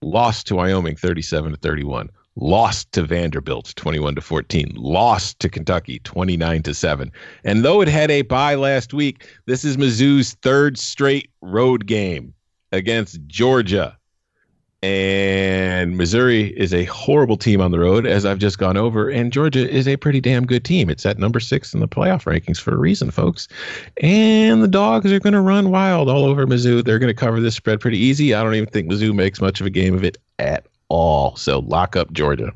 lost 0.04 0.46
to 0.48 0.56
Wyoming 0.56 0.96
37 0.96 1.54
to 1.54 1.58
31. 1.58 2.12
Lost 2.36 2.92
to 2.92 3.02
Vanderbilt 3.02 3.74
21 3.76 4.14
to 4.14 4.22
14. 4.22 4.74
Lost 4.76 5.40
to 5.40 5.50
Kentucky 5.50 5.98
29 6.04 6.62
to 6.62 6.76
7. 6.76 7.12
And 7.44 7.66
though 7.66 7.82
it 7.82 7.88
had 7.88 8.12
a 8.12 8.22
bye 8.22 8.54
last 8.54 8.94
week, 8.94 9.28
this 9.48 9.66
is 9.66 9.78
Mizzou's 9.78 10.34
third 10.44 10.78
straight 10.78 11.32
road 11.42 11.88
game 11.88 12.36
against 12.72 13.20
Georgia. 13.26 13.98
And 14.82 15.98
Missouri 15.98 16.58
is 16.58 16.74
a 16.74 16.86
horrible 16.86 17.36
team 17.36 17.60
on 17.60 17.72
the 17.72 17.80
road, 17.80 18.06
as 18.06 18.26
I've 18.26 18.38
just 18.38 18.58
gone 18.58 18.78
over. 18.78 19.10
And 19.10 19.34
Georgia 19.34 19.70
is 19.70 19.88
a 19.90 19.98
pretty 19.98 20.22
damn 20.22 20.46
good 20.46 20.64
team. 20.64 20.90
It's 20.90 21.06
at 21.06 21.18
number 21.18 21.42
six 21.42 21.74
in 21.74 21.82
the 21.82 21.88
playoff 21.88 22.24
rankings 22.24 22.60
for 22.60 22.74
a 22.74 22.78
reason, 22.78 23.12
folks. 23.12 23.50
And 24.02 24.64
the 24.64 24.70
dogs 24.70 25.12
are 25.12 25.20
going 25.20 25.34
to 25.34 25.42
run 25.42 25.70
wild 25.70 26.08
all 26.08 26.24
over 26.24 26.48
Mizzou. 26.48 26.84
They're 26.84 27.00
going 27.00 27.14
to 27.14 27.20
cover 27.20 27.42
this 27.42 27.56
spread 27.56 27.82
pretty 27.82 27.98
easy. 27.98 28.34
I 28.34 28.42
don't 28.42 28.56
even 28.56 28.70
think 28.70 28.90
Mizzou 28.90 29.14
makes 29.14 29.42
much 29.42 29.60
of 29.60 29.68
a 29.68 29.70
game 29.70 29.96
of 29.96 30.06
it 30.06 30.18
at 30.40 30.66
all. 30.88 31.36
So 31.36 31.60
lock 31.60 31.98
up 31.98 32.14
Georgia. 32.14 32.54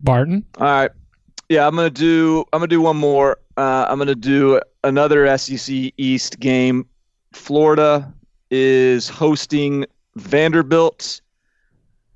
Barton. 0.00 0.44
All 0.58 0.66
right. 0.66 0.90
Yeah, 1.48 1.66
I'm 1.66 1.74
gonna 1.74 1.88
do. 1.88 2.44
I'm 2.52 2.60
gonna 2.60 2.68
do 2.68 2.82
one 2.82 2.96
more. 2.96 3.38
Uh, 3.56 3.86
I'm 3.88 3.98
gonna 3.98 4.14
do 4.14 4.60
another 4.84 5.36
SEC 5.38 5.92
East 5.96 6.38
game. 6.40 6.86
Florida 7.38 8.12
is 8.50 9.08
hosting 9.08 9.86
Vanderbilt. 10.16 11.20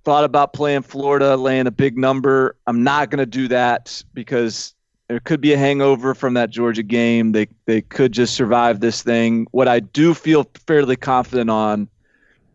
Thought 0.05 0.25
about 0.25 0.53
playing 0.53 0.83
Florida, 0.83 1.37
laying 1.37 1.67
a 1.67 1.71
big 1.71 1.97
number. 1.97 2.57
I'm 2.67 2.83
not 2.83 3.11
gonna 3.11 3.27
do 3.27 3.49
that 3.49 4.03
because 4.13 4.75
there 5.09 5.21
could 5.21 5.41
be 5.41 5.53
a 5.53 5.59
hangover 5.59 6.15
from 6.15 6.35
that 6.35 6.51
Georgia 6.51 6.83
game. 6.83 7.33
They 7.33 7.47
they 7.67 7.83
could 7.83 8.13
just 8.13 8.35
survive 8.35 8.81
this 8.81 9.03
thing. 9.03 9.47
What 9.53 9.69
I 9.69 9.81
do 9.81 10.15
feel 10.15 10.47
fairly 10.67 10.97
confident 10.97 11.51
on 11.51 11.89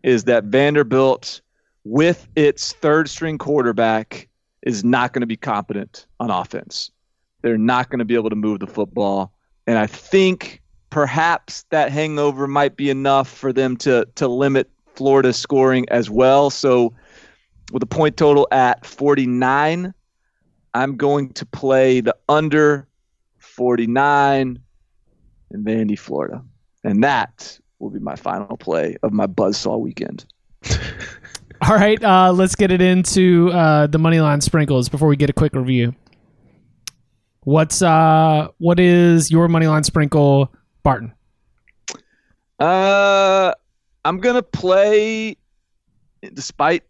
is 0.02 0.24
that 0.24 0.44
Vanderbilt, 0.44 1.40
with 1.84 2.28
its 2.36 2.72
third 2.72 3.08
string 3.08 3.38
quarterback, 3.38 4.28
is 4.62 4.84
not 4.84 5.12
going 5.12 5.20
to 5.20 5.26
be 5.26 5.36
competent 5.36 6.06
on 6.20 6.30
offense. 6.30 6.90
They're 7.42 7.58
not 7.58 7.88
going 7.90 8.00
to 8.00 8.04
be 8.04 8.14
able 8.14 8.30
to 8.30 8.36
move 8.36 8.60
the 8.60 8.66
football. 8.66 9.32
And 9.66 9.78
I 9.78 9.86
think 9.86 10.60
perhaps 10.90 11.64
that 11.70 11.92
hangover 11.92 12.46
might 12.46 12.76
be 12.76 12.90
enough 12.90 13.28
for 13.28 13.52
them 13.52 13.76
to 13.78 14.06
to 14.16 14.28
limit 14.28 14.70
Florida's 14.94 15.36
scoring 15.36 15.86
as 15.90 16.10
well. 16.10 16.50
So 16.50 16.92
with 17.72 17.82
a 17.82 17.86
point 17.86 18.16
total 18.16 18.48
at 18.50 18.84
49, 18.84 19.94
I'm 20.74 20.96
going 20.96 21.32
to 21.34 21.46
play 21.46 22.00
the 22.00 22.16
under 22.28 22.88
49 23.38 24.58
in 25.50 25.64
Vandy, 25.64 25.98
Florida. 25.98 26.42
And 26.84 27.02
that 27.04 27.58
will 27.78 27.90
be 27.90 27.98
my 27.98 28.16
final 28.16 28.56
play 28.56 28.96
of 29.02 29.12
my 29.12 29.26
Buzzsaw 29.26 29.78
weekend. 29.78 30.24
All 31.62 31.74
right, 31.74 32.02
uh, 32.02 32.32
let's 32.32 32.54
get 32.54 32.70
it 32.70 32.80
into 32.80 33.50
uh, 33.50 33.88
the 33.88 33.98
money 33.98 34.20
line 34.20 34.40
sprinkles 34.40 34.88
before 34.88 35.08
we 35.08 35.16
get 35.16 35.28
a 35.28 35.32
quick 35.32 35.54
review. 35.54 35.94
What's 37.40 37.82
uh, 37.82 38.48
what 38.58 38.78
is 38.78 39.30
your 39.30 39.48
money 39.48 39.66
line 39.66 39.82
sprinkle, 39.82 40.52
Barton? 40.88 41.12
Uh, 42.58 43.52
I'm 44.06 44.18
gonna 44.20 44.42
play, 44.42 45.36
despite 46.32 46.82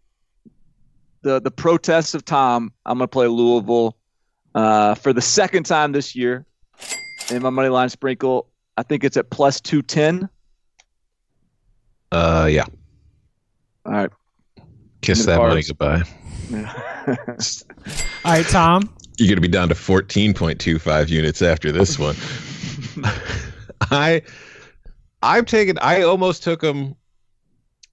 the 1.21 1.41
the 1.41 1.51
protests 1.51 2.13
of 2.13 2.23
Tom. 2.23 2.71
I'm 2.85 2.97
gonna 2.97 3.09
play 3.09 3.27
Louisville 3.27 3.97
uh, 4.55 4.95
for 4.95 5.11
the 5.11 5.21
second 5.21 5.65
time 5.65 5.91
this 5.91 6.15
year 6.15 6.45
in 7.29 7.41
my 7.41 7.49
money 7.49 7.67
line 7.67 7.89
sprinkle. 7.89 8.47
I 8.77 8.83
think 8.83 9.03
it's 9.03 9.17
at 9.17 9.31
plus 9.31 9.59
two 9.59 9.81
ten. 9.81 10.29
Uh, 12.13 12.47
yeah. 12.49 12.63
All 13.85 13.91
right. 13.91 14.09
Kiss 15.01 15.19
In 15.19 15.25
the 15.25 15.31
that 15.33 15.37
money 15.39 15.61
cards. 15.61 15.67
goodbye. 15.67 16.03
All 18.23 18.31
right, 18.31 18.45
Tom. 18.47 18.95
You're 19.17 19.27
going 19.27 19.35
to 19.35 19.41
be 19.41 19.49
down 19.49 19.67
to 19.67 19.75
14.25 19.75 21.09
units 21.09 21.41
after 21.41 21.71
this 21.73 21.99
one. 21.99 22.15
I, 23.81 24.21
I'm 25.23 25.45
taking. 25.45 25.77
I 25.79 26.01
almost 26.01 26.43
took 26.43 26.61
them 26.61 26.95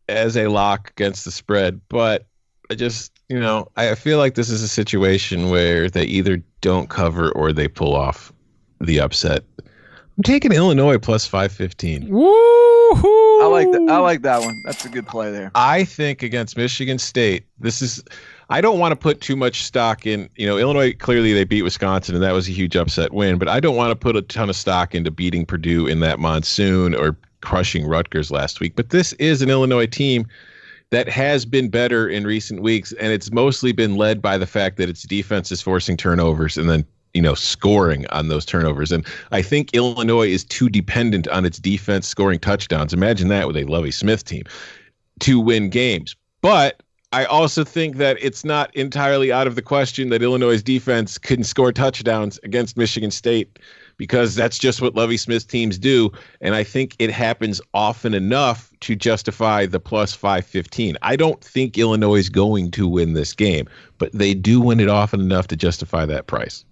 as 0.09 0.37
a 0.37 0.49
lock 0.49 0.91
against 0.91 1.25
the 1.25 1.31
spread, 1.31 1.81
but 1.89 2.27
I 2.71 2.75
just, 2.75 3.13
you 3.29 3.41
know, 3.41 3.69
I 3.77 3.95
feel 3.95 4.19
like 4.19 4.35
this 4.35 4.51
is 4.51 4.63
a 4.63 4.69
situation 4.69 5.51
where 5.51 5.89
they 5.89 6.05
either 6.05 6.43
don't 6.61 6.89
cover 6.89 7.31
or 7.33 7.53
they 7.53 7.69
pull 7.69 7.95
off 7.95 8.33
the 8.81 9.01
upset. 9.01 9.45
I'm 9.59 10.23
taking 10.23 10.53
Illinois 10.53 10.99
plus 10.99 11.27
515. 11.27 12.09
Woo! 12.09 12.31
I 13.43 13.49
like 13.51 13.71
that. 13.71 13.87
I 13.91 13.99
like 13.99 14.23
that 14.23 14.41
one. 14.41 14.63
That's 14.65 14.85
a 14.85 14.89
good 14.89 15.07
play 15.07 15.31
there. 15.31 15.51
I 15.55 15.85
think 15.85 16.23
against 16.23 16.57
Michigan 16.57 16.99
State, 16.99 17.45
this 17.59 17.83
is. 17.83 18.03
I 18.48 18.60
don't 18.60 18.78
want 18.78 18.93
to 18.93 18.97
put 18.97 19.20
too 19.20 19.36
much 19.36 19.64
stock 19.64 20.06
in. 20.06 20.28
You 20.36 20.47
know, 20.47 20.59
Illinois 20.59 20.93
clearly 20.93 21.32
they 21.32 21.44
beat 21.44 21.62
Wisconsin, 21.62 22.14
and 22.14 22.23
that 22.23 22.32
was 22.32 22.48
a 22.48 22.52
huge 22.52 22.77
upset 22.77 23.12
win. 23.12 23.39
But 23.39 23.48
I 23.48 23.60
don't 23.60 23.77
want 23.77 23.90
to 23.90 23.97
put 23.97 24.16
a 24.16 24.23
ton 24.23 24.48
of 24.48 24.56
stock 24.56 24.94
into 24.94 25.10
beating 25.10 25.44
Purdue 25.44 25.86
in 25.86 26.01
that 26.01 26.20
monsoon 26.20 26.94
or 26.94 27.16
crushing 27.40 27.86
Rutgers 27.86 28.31
last 28.31 28.60
week. 28.60 28.77
But 28.77 28.90
this 28.90 29.12
is 29.14 29.43
an 29.43 29.51
Illinois 29.51 29.86
team 29.86 30.27
that 30.90 31.09
has 31.09 31.44
been 31.44 31.68
better 31.68 32.09
in 32.09 32.24
recent 32.24 32.62
weeks, 32.62 32.93
and 33.01 33.12
it's 33.12 33.32
mostly 33.32 33.73
been 33.73 33.97
led 33.97 34.23
by 34.23 34.39
the 34.39 34.47
fact 34.47 34.77
that 34.77 34.89
its 34.89 35.02
defense 35.02 35.51
is 35.51 35.60
forcing 35.60 35.97
turnovers 35.97 36.56
and 36.56 36.70
then 36.70 36.85
you 37.14 37.23
know 37.23 37.35
scoring 37.35 38.06
on 38.09 38.28
those 38.28 38.44
turnovers. 38.44 38.93
And 38.93 39.05
I 39.32 39.43
think 39.43 39.74
Illinois 39.74 40.28
is 40.28 40.44
too 40.44 40.68
dependent 40.68 41.27
on 41.28 41.44
its 41.44 41.59
defense 41.59 42.06
scoring 42.06 42.39
touchdowns. 42.39 42.93
Imagine 42.93 43.28
that 43.28 43.48
with 43.48 43.56
a 43.56 43.64
Lovie 43.64 43.90
Smith 43.90 44.24
team 44.24 44.44
to 45.20 45.40
win 45.40 45.68
games. 45.70 46.14
But 46.43 46.82
I 47.17 47.25
also 47.25 47.65
think 47.65 47.97
that 47.97 48.19
it's 48.21 48.45
not 48.45 48.77
entirely 48.77 49.33
out 49.33 49.47
of 49.47 49.55
the 49.55 49.63
question 49.63 50.11
that 50.11 50.23
Illinois' 50.23 50.63
defense 50.63 51.17
can 51.17 51.45
score 51.45 51.73
touchdowns 51.73 52.39
against 52.43 52.77
Michigan 52.77 53.11
State 53.11 53.59
because 53.97 54.35
that's 54.35 54.59
just 54.59 54.83
what 54.83 54.95
Lovie 54.95 55.17
Smith 55.17 55.49
teams 55.49 55.79
do. 55.79 56.13
And 56.43 56.55
I 56.55 56.63
think 56.63 56.95
it 56.99 57.11
happens 57.11 57.59
often 57.73 58.13
enough 58.13 58.71
to 58.81 58.95
justify 58.95 59.65
the 59.65 59.81
plus 59.81 60.13
515. 60.13 60.99
I 61.01 61.17
don't 61.17 61.43
think 61.43 61.79
Illinois 61.79 62.17
is 62.17 62.29
going 62.29 62.71
to 62.73 62.87
win 62.87 63.15
this 63.15 63.33
game, 63.33 63.67
but 63.97 64.13
they 64.13 64.35
do 64.35 64.61
win 64.61 64.79
it 64.79 64.91
often 64.91 65.23
enough 65.23 65.47
to 65.47 65.57
justify 65.57 66.05
that 66.05 66.27
price. 66.27 66.67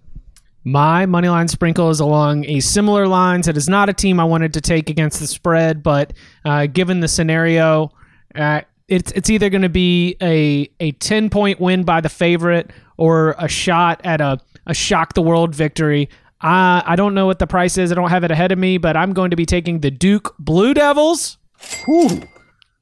My 0.63 1.07
money 1.07 1.29
line 1.29 1.47
sprinkle 1.47 1.89
is 1.89 1.99
along 1.99 2.45
a 2.45 2.59
similar 2.59 3.07
lines. 3.07 3.47
It 3.47 3.57
is 3.57 3.67
not 3.67 3.89
a 3.89 3.93
team 3.93 4.19
I 4.19 4.25
wanted 4.25 4.53
to 4.53 4.61
take 4.61 4.91
against 4.91 5.19
the 5.19 5.25
spread, 5.25 5.81
but 5.81 6.13
uh, 6.43 6.67
given 6.67 6.99
the 6.99 7.07
scenario, 7.07 7.91
uh, 8.35 8.61
it's 8.87 9.11
it's 9.13 9.29
either 9.29 9.49
going 9.49 9.63
to 9.63 9.69
be 9.69 10.15
a 10.21 10.69
a 10.79 10.91
ten 10.93 11.29
point 11.29 11.59
win 11.59 11.83
by 11.83 12.01
the 12.01 12.09
favorite 12.09 12.71
or 12.97 13.35
a 13.37 13.47
shot 13.47 14.01
at 14.03 14.21
a 14.21 14.39
a 14.67 14.73
shock 14.73 15.13
the 15.13 15.21
world 15.21 15.55
victory. 15.55 16.09
I 16.41 16.83
I 16.85 16.95
don't 16.95 17.13
know 17.13 17.25
what 17.25 17.39
the 17.39 17.47
price 17.47 17.77
is. 17.77 17.91
I 17.91 17.95
don't 17.95 18.09
have 18.09 18.23
it 18.23 18.31
ahead 18.31 18.51
of 18.51 18.59
me, 18.59 18.77
but 18.77 18.95
I'm 18.95 19.13
going 19.13 19.31
to 19.31 19.35
be 19.35 19.45
taking 19.45 19.79
the 19.79 19.91
Duke 19.91 20.35
Blue 20.37 20.73
Devils 20.73 21.37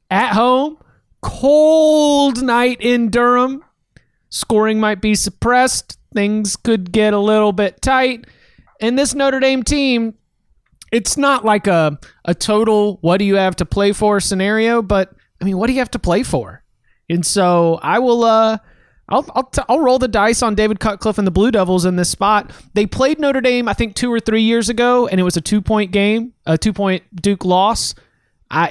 at 0.09 0.34
home. 0.34 0.77
Cold 1.21 2.43
night 2.43 2.81
in 2.81 3.09
Durham. 3.09 3.63
Scoring 4.30 4.80
might 4.80 4.99
be 4.99 5.15
suppressed. 5.15 5.97
Things 6.13 6.55
could 6.57 6.91
get 6.91 7.13
a 7.13 7.19
little 7.19 7.53
bit 7.53 7.81
tight. 7.81 8.25
And 8.81 8.99
this 8.99 9.13
Notre 9.13 9.39
Dame 9.39 9.63
team, 9.63 10.15
it's 10.91 11.15
not 11.15 11.45
like 11.45 11.65
a, 11.67 11.97
a 12.25 12.35
total 12.35 12.97
what 13.01 13.17
do 13.17 13.25
you 13.25 13.35
have 13.35 13.55
to 13.57 13.65
play 13.65 13.93
for 13.93 14.19
scenario, 14.19 14.81
but 14.81 15.13
I 15.43 15.45
mean, 15.45 15.57
what 15.57 15.67
do 15.67 15.73
you 15.73 15.79
have 15.79 15.91
to 15.91 15.99
play 15.99 16.23
for? 16.23 16.63
And 17.09 17.25
so 17.25 17.77
I 17.83 17.99
will 17.99 18.23
uh 18.23 18.59
I'll 19.09 19.29
I'll, 19.35 19.43
t- 19.43 19.61
I'll 19.67 19.81
roll 19.81 19.99
the 19.99 20.07
dice 20.07 20.41
on 20.41 20.55
David 20.55 20.79
Cutcliffe 20.79 21.17
and 21.17 21.27
the 21.27 21.31
Blue 21.31 21.51
Devils 21.51 21.83
in 21.83 21.97
this 21.97 22.09
spot. 22.09 22.53
They 22.75 22.85
played 22.85 23.19
Notre 23.19 23.41
Dame 23.41 23.67
I 23.67 23.73
think 23.73 23.95
2 23.95 24.09
or 24.09 24.21
3 24.21 24.41
years 24.41 24.69
ago 24.69 25.05
and 25.05 25.19
it 25.19 25.23
was 25.23 25.35
a 25.35 25.41
2-point 25.41 25.91
game, 25.91 26.31
a 26.45 26.57
2-point 26.57 27.13
Duke 27.13 27.43
loss. 27.43 27.93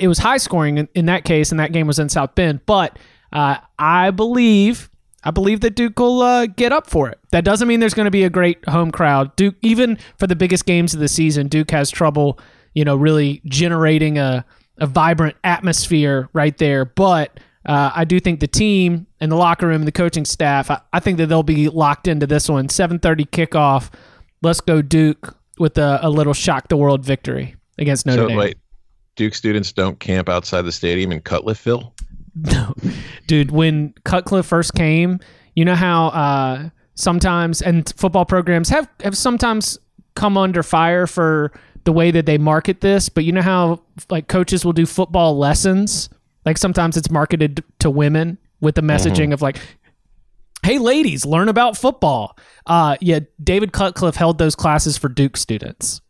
It 0.01 0.09
was 0.09 0.17
high 0.17 0.39
scoring 0.39 0.79
in, 0.79 0.89
in 0.95 1.05
that 1.07 1.27
case 1.27 1.51
and 1.51 1.61
that 1.61 1.73
game 1.73 1.87
was 1.87 1.99
in 1.99 2.09
South 2.09 2.35
Bend, 2.35 2.65
but 2.65 2.99
uh, 3.35 3.59
I 3.79 4.11
believe 4.11 4.89
I 5.23 5.31
believe 5.31 5.61
that 5.61 5.75
Duke 5.75 5.99
will 5.99 6.23
uh, 6.23 6.47
get 6.47 6.73
up 6.73 6.89
for 6.89 7.11
it. 7.11 7.19
That 7.33 7.45
doesn't 7.45 7.69
mean 7.69 7.81
there's 7.81 7.93
going 7.93 8.07
to 8.07 8.11
be 8.11 8.25
a 8.25 8.31
great 8.31 8.67
home 8.67 8.91
crowd. 8.91 9.37
Duke, 9.37 9.57
even 9.61 9.99
for 10.17 10.27
the 10.27 10.35
biggest 10.35 10.65
games 10.65 10.95
of 10.95 11.01
the 11.01 11.09
season, 11.09 11.49
Duke 11.49 11.71
has 11.71 11.91
trouble, 11.91 12.41
you 12.75 12.83
know, 12.83 12.97
really 12.97 13.43
generating 13.45 14.17
a, 14.17 14.47
a 14.79 14.87
vibrant 14.87 15.37
atmosphere 15.45 16.29
right 16.33 16.57
there. 16.59 16.85
But 16.85 17.39
uh, 17.65 17.93
I 17.95 18.05
do 18.05 18.19
think 18.19 18.41
the 18.41 18.49
team 18.49 19.07
and 19.21 19.31
the 19.31 19.37
locker 19.37 19.67
room 19.67 19.83
and 19.83 19.87
the 19.87 19.93
coaching 19.93 20.25
staff, 20.25 20.71
I, 20.71 20.81
I 20.93 21.01
think 21.01 21.19
that 21.19 21.27
they'll 21.27 21.43
be 21.43 21.69
locked 21.69 22.09
into 22.09 22.27
this 22.27 22.49
one. 22.49 22.69
7:30 22.69 23.29
kickoff. 23.31 23.91
Let's 24.43 24.61
go 24.61 24.83
Duke 24.83 25.37
with 25.59 25.79
a, 25.79 26.01
a 26.03 26.11
little 26.11 26.35
shock 26.35 26.69
the 26.69 26.77
world 26.77 27.05
victory 27.05 27.55
against 27.79 28.07
Notre 28.07 28.23
so 28.23 28.29
Dame. 28.29 28.37
wait, 28.37 28.59
Duke 29.17 29.35
students 29.35 29.73
don't 29.73 30.01
camp 30.01 30.29
outside 30.29 30.63
the 30.63 30.73
stadium 30.73 31.13
in 31.13 31.21
Cutliffeville? 31.21 31.93
No, 32.35 32.73
dude. 33.27 33.51
When 33.51 33.93
Cutcliffe 34.05 34.47
first 34.47 34.73
came, 34.73 35.21
you 35.55 35.67
know 35.67 35.75
how 35.75 36.07
uh, 36.07 36.71
sometimes 36.95 37.61
and 37.61 37.93
football 37.95 38.25
programs 38.25 38.71
have 38.71 38.89
have 39.05 39.19
sometimes 39.19 39.79
come 40.15 40.39
under 40.39 40.63
fire 40.63 41.07
for 41.07 41.53
the 41.85 41.93
way 41.93 42.11
that 42.11 42.27
they 42.27 42.39
market 42.39 42.81
this. 42.81 43.09
But 43.09 43.25
you 43.25 43.33
know 43.33 43.43
how 43.43 43.83
like 44.11 44.29
coaches 44.29 44.65
will 44.65 44.73
do 44.73 44.87
football 44.87 45.37
lessons. 45.37 46.09
Like 46.45 46.59
sometimes 46.59 46.97
it's 46.97 47.11
marketed 47.11 47.63
to 47.81 47.91
women 47.91 48.39
with 48.61 48.75
the 48.75 48.83
messaging 48.83 49.33
of 49.33 49.43
like, 49.43 49.59
"Hey, 50.63 50.79
ladies, 50.79 51.25
learn 51.25 51.49
about 51.49 51.77
football." 51.77 52.37
Uh, 52.67 52.97
yeah, 53.01 53.21
David 53.43 53.73
Cutcliffe 53.73 54.17
held 54.17 54.39
those 54.39 54.55
classes 54.55 54.97
for 54.97 55.09
Duke 55.09 55.37
students. 55.37 56.01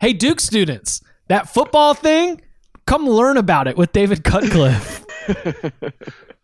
Hey, 0.00 0.12
Duke 0.12 0.40
students, 0.40 1.02
that 1.28 1.48
football 1.48 1.94
thing, 1.94 2.40
come 2.86 3.08
learn 3.08 3.36
about 3.36 3.66
it 3.66 3.76
with 3.76 3.92
David 3.92 4.24
Cutcliffe. 4.24 5.04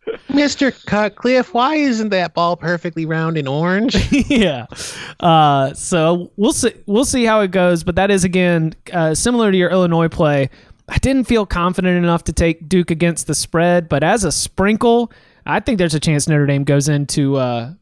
Mr. 0.29 0.73
Cutcliffe, 0.85 1.53
why 1.53 1.75
isn't 1.75 2.09
that 2.09 2.33
ball 2.33 2.55
perfectly 2.55 3.05
round 3.05 3.37
and 3.37 3.47
orange? 3.47 3.95
yeah. 4.29 4.65
Uh, 5.19 5.73
so 5.73 6.31
we'll 6.35 6.53
see. 6.53 6.73
We'll 6.85 7.05
see 7.05 7.25
how 7.25 7.41
it 7.41 7.51
goes. 7.51 7.83
But 7.83 7.95
that 7.95 8.11
is 8.11 8.23
again 8.23 8.73
uh, 8.91 9.15
similar 9.15 9.51
to 9.51 9.57
your 9.57 9.69
Illinois 9.69 10.09
play. 10.09 10.49
I 10.89 10.97
didn't 10.97 11.25
feel 11.25 11.45
confident 11.45 11.97
enough 11.97 12.25
to 12.25 12.33
take 12.33 12.67
Duke 12.67 12.91
against 12.91 13.27
the 13.27 13.35
spread, 13.35 13.87
but 13.87 14.03
as 14.03 14.25
a 14.25 14.31
sprinkle, 14.31 15.11
I 15.45 15.59
think 15.61 15.77
there's 15.77 15.93
a 15.93 15.99
chance 15.99 16.27
Notre 16.27 16.45
Dame 16.45 16.65
goes 16.65 16.89
into 16.89 17.37
uh, 17.37 17.73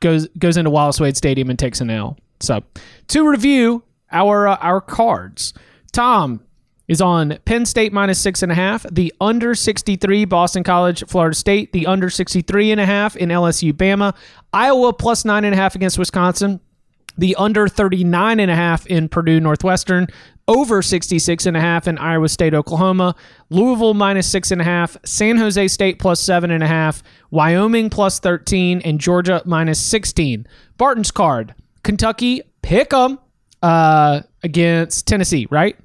goes 0.00 0.28
goes 0.38 0.56
into 0.56 0.70
Wallace 0.70 1.00
Wade 1.00 1.16
Stadium 1.16 1.48
and 1.48 1.58
takes 1.58 1.80
an 1.80 1.90
L. 1.90 2.18
So 2.40 2.62
to 3.08 3.28
review 3.28 3.82
our 4.12 4.48
uh, 4.48 4.56
our 4.56 4.80
cards, 4.80 5.54
Tom 5.92 6.42
is 6.90 7.00
on 7.00 7.38
Penn 7.44 7.64
State 7.64 7.92
minus 7.92 8.20
six 8.20 8.42
and 8.42 8.50
a 8.50 8.54
half, 8.56 8.84
the 8.90 9.14
under 9.20 9.54
63 9.54 10.24
Boston 10.24 10.64
College, 10.64 11.04
Florida 11.06 11.36
State, 11.36 11.72
the 11.72 11.86
under 11.86 12.10
63 12.10 12.72
and 12.72 12.80
a 12.80 12.84
half 12.84 13.14
in 13.14 13.28
LSU, 13.28 13.72
Bama, 13.72 14.12
Iowa 14.52 14.92
plus 14.92 15.24
nine 15.24 15.44
and 15.44 15.54
a 15.54 15.56
half 15.56 15.76
against 15.76 15.98
Wisconsin, 16.00 16.58
the 17.16 17.36
under 17.36 17.68
39 17.68 18.40
and 18.40 18.50
a 18.50 18.56
half 18.56 18.88
in 18.88 19.08
Purdue 19.08 19.38
Northwestern, 19.38 20.08
over 20.48 20.82
66 20.82 21.46
and 21.46 21.56
a 21.56 21.60
half 21.60 21.86
in 21.86 21.96
Iowa 21.96 22.28
State, 22.28 22.54
Oklahoma, 22.54 23.14
Louisville 23.50 23.94
minus 23.94 24.26
six 24.26 24.50
and 24.50 24.60
a 24.60 24.64
half, 24.64 24.96
San 25.04 25.36
Jose 25.36 25.68
State 25.68 26.00
plus 26.00 26.18
seven 26.18 26.50
and 26.50 26.64
a 26.64 26.66
half, 26.66 27.04
Wyoming 27.30 27.88
plus 27.88 28.18
13, 28.18 28.80
and 28.80 28.98
Georgia 28.98 29.42
minus 29.44 29.80
16. 29.80 30.44
Barton's 30.76 31.12
card, 31.12 31.54
Kentucky 31.84 32.42
pick 32.62 32.92
'em 32.92 33.20
uh, 33.62 34.22
against 34.42 35.06
Tennessee, 35.06 35.46
right? 35.50 35.76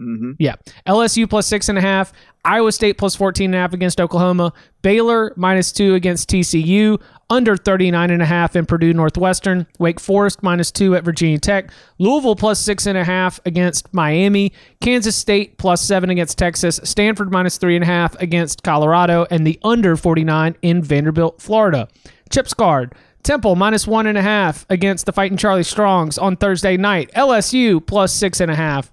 Mm-hmm. 0.00 0.32
Yeah. 0.38 0.56
LSU 0.86 1.28
plus 1.28 1.46
six 1.46 1.68
and 1.68 1.78
a 1.78 1.80
half. 1.80 2.12
Iowa 2.44 2.72
State 2.72 2.96
plus 2.96 3.14
14 3.14 3.46
and 3.46 3.54
a 3.54 3.58
half 3.58 3.74
against 3.74 4.00
Oklahoma. 4.00 4.52
Baylor 4.82 5.32
minus 5.36 5.72
two 5.72 5.94
against 5.94 6.30
TCU. 6.30 7.00
Under 7.28 7.56
39 7.56 8.10
and 8.10 8.22
a 8.22 8.26
half 8.26 8.56
in 8.56 8.66
Purdue 8.66 8.92
Northwestern. 8.92 9.66
Wake 9.78 10.00
Forest 10.00 10.42
minus 10.42 10.70
two 10.70 10.96
at 10.96 11.04
Virginia 11.04 11.38
Tech. 11.38 11.70
Louisville 11.98 12.34
plus 12.34 12.58
six 12.58 12.86
and 12.86 12.98
a 12.98 13.04
half 13.04 13.38
against 13.44 13.92
Miami. 13.92 14.52
Kansas 14.80 15.14
State 15.14 15.58
plus 15.58 15.82
seven 15.82 16.10
against 16.10 16.38
Texas. 16.38 16.80
Stanford 16.82 17.30
minus 17.30 17.58
three 17.58 17.76
and 17.76 17.84
a 17.84 17.86
half 17.86 18.16
against 18.20 18.62
Colorado. 18.62 19.26
And 19.30 19.46
the 19.46 19.60
under 19.62 19.96
49 19.96 20.56
in 20.62 20.82
Vanderbilt, 20.82 21.40
Florida. 21.40 21.88
Chips 22.30 22.54
card. 22.54 22.94
Temple 23.22 23.54
minus 23.54 23.86
one 23.86 24.06
and 24.06 24.16
a 24.16 24.22
half 24.22 24.64
against 24.70 25.04
the 25.04 25.12
Fighting 25.12 25.36
Charlie 25.36 25.62
Strongs 25.62 26.16
on 26.16 26.36
Thursday 26.36 26.78
night. 26.78 27.10
LSU 27.14 27.84
plus 27.86 28.14
six 28.14 28.40
and 28.40 28.50
a 28.50 28.56
half 28.56 28.90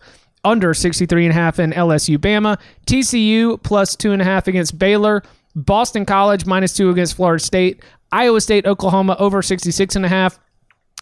under 0.48 0.74
63 0.74 1.26
and 1.26 1.32
a 1.32 1.36
half 1.36 1.60
in 1.60 1.72
LSU 1.72 2.18
Bama. 2.18 2.57
TCU 2.86 3.61
plus 3.64 3.95
two 3.95 4.11
and 4.11 4.22
a 4.22 4.26
half 4.26 4.48
against 4.48 4.80
Baylor. 4.80 5.24
Boston 5.56 6.06
College 6.06 6.45
minus 6.45 6.74
two 6.74 6.90
against 6.90 7.15
Florida 7.15 7.44
State. 7.44 7.84
Iowa 8.11 8.40
State, 8.40 8.65
Oklahoma 8.65 9.15
over 9.19 9.41
66 9.41 9.95
and 9.95 10.06
a 10.06 10.10
half. 10.10 10.40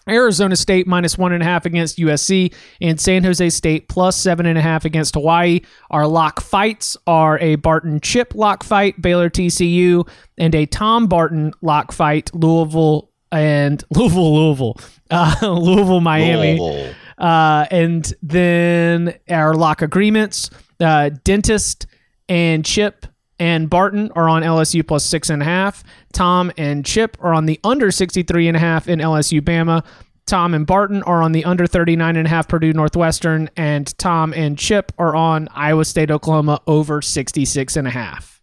Arizona 0.08 0.56
State 0.56 0.86
minus 0.86 1.18
one 1.18 1.34
and 1.34 1.42
a 1.42 1.46
half 1.46 1.66
against 1.66 1.98
USC, 1.98 2.54
and 2.80 3.00
San 3.00 3.24
Jose 3.24 3.50
State 3.50 3.90
plus 3.90 4.16
seven 4.16 4.46
and 4.46 4.58
a 4.58 4.62
half 4.62 4.86
against 4.86 5.16
Hawaii. 5.16 5.62
Our 5.90 6.08
lock 6.08 6.42
fights 6.42 6.96
are 7.08 7.40
a 7.40 7.56
Barton 7.56 8.00
Chip 8.02 8.36
lock 8.36 8.64
fight, 8.64 9.02
Baylor 9.02 9.30
TCU, 9.30 10.08
and 10.38 10.54
a 10.54 10.68
Tom 10.68 11.08
Barton 11.08 11.54
lock 11.62 11.92
fight, 11.92 12.30
Louisville 12.36 13.10
and 13.32 13.84
Louisville, 13.96 14.36
Louisville, 14.36 14.80
uh, 15.10 15.36
Louisville, 15.42 16.02
Miami. 16.02 16.60
Louisville. 16.60 16.94
Uh, 17.18 17.66
and 17.72 18.14
then 18.22 19.18
our 19.30 19.54
lock 19.54 19.82
agreements, 19.82 20.50
uh, 20.80 21.10
Dentist 21.24 21.88
and 22.28 22.66
Chip 22.66 23.06
and 23.40 23.70
Barton 23.70 24.12
are 24.16 24.30
on 24.30 24.44
LSU 24.44 24.86
plus 24.86 25.06
six 25.06 25.30
and 25.30 25.42
a 25.42 25.46
half. 25.46 25.84
Tom 26.14 26.52
and 26.58 26.86
Chip 26.86 27.18
are 27.20 27.34
on 27.34 27.46
the 27.46 27.60
under 27.64 27.92
63 27.92 28.48
and 28.48 28.58
a 28.58 28.60
half 28.60 28.88
in 28.88 29.00
LSU 29.00 29.42
Bama. 29.42 29.86
Tom 30.26 30.54
and 30.54 30.66
Barton 30.66 31.04
are 31.04 31.22
on 31.22 31.34
the 31.34 31.46
under 31.46 31.68
39 31.68 32.16
and 32.16 32.26
a 32.26 32.30
half 32.30 32.48
Purdue 32.48 32.74
Northwestern. 32.74 33.50
And 33.56 33.96
Tom 33.98 34.34
and 34.34 34.58
Chip 34.58 34.92
are 34.98 35.16
on 35.16 35.48
Iowa 35.54 35.86
State, 35.86 36.10
Oklahoma 36.10 36.62
over 36.66 37.02
66 37.02 37.76
and 37.76 37.88
a 37.88 37.92
half. 37.92 38.42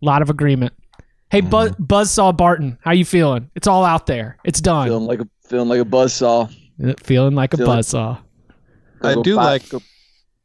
Lot 0.00 0.22
of 0.22 0.30
agreement. 0.30 0.72
Hey, 1.30 1.40
Buzz, 1.40 2.10
Saw 2.10 2.32
Barton, 2.32 2.78
how 2.82 2.92
you 2.92 3.04
feeling? 3.04 3.50
It's 3.56 3.66
all 3.66 3.84
out 3.84 4.06
there. 4.06 4.38
It's 4.44 4.60
done. 4.60 4.86
Feeling 4.86 5.06
like 5.06 5.20
a 5.20 5.28
feeling 5.44 5.68
like 5.68 5.80
a 5.80 5.84
buzzsaw. 5.84 6.52
Feeling 7.02 7.34
like 7.34 7.54
a 7.54 7.56
Feeling- 7.56 7.78
buzzsaw. 7.78 8.18
I 9.02 9.20
do 9.22 9.34
like. 9.36 9.68
go- 9.68 9.82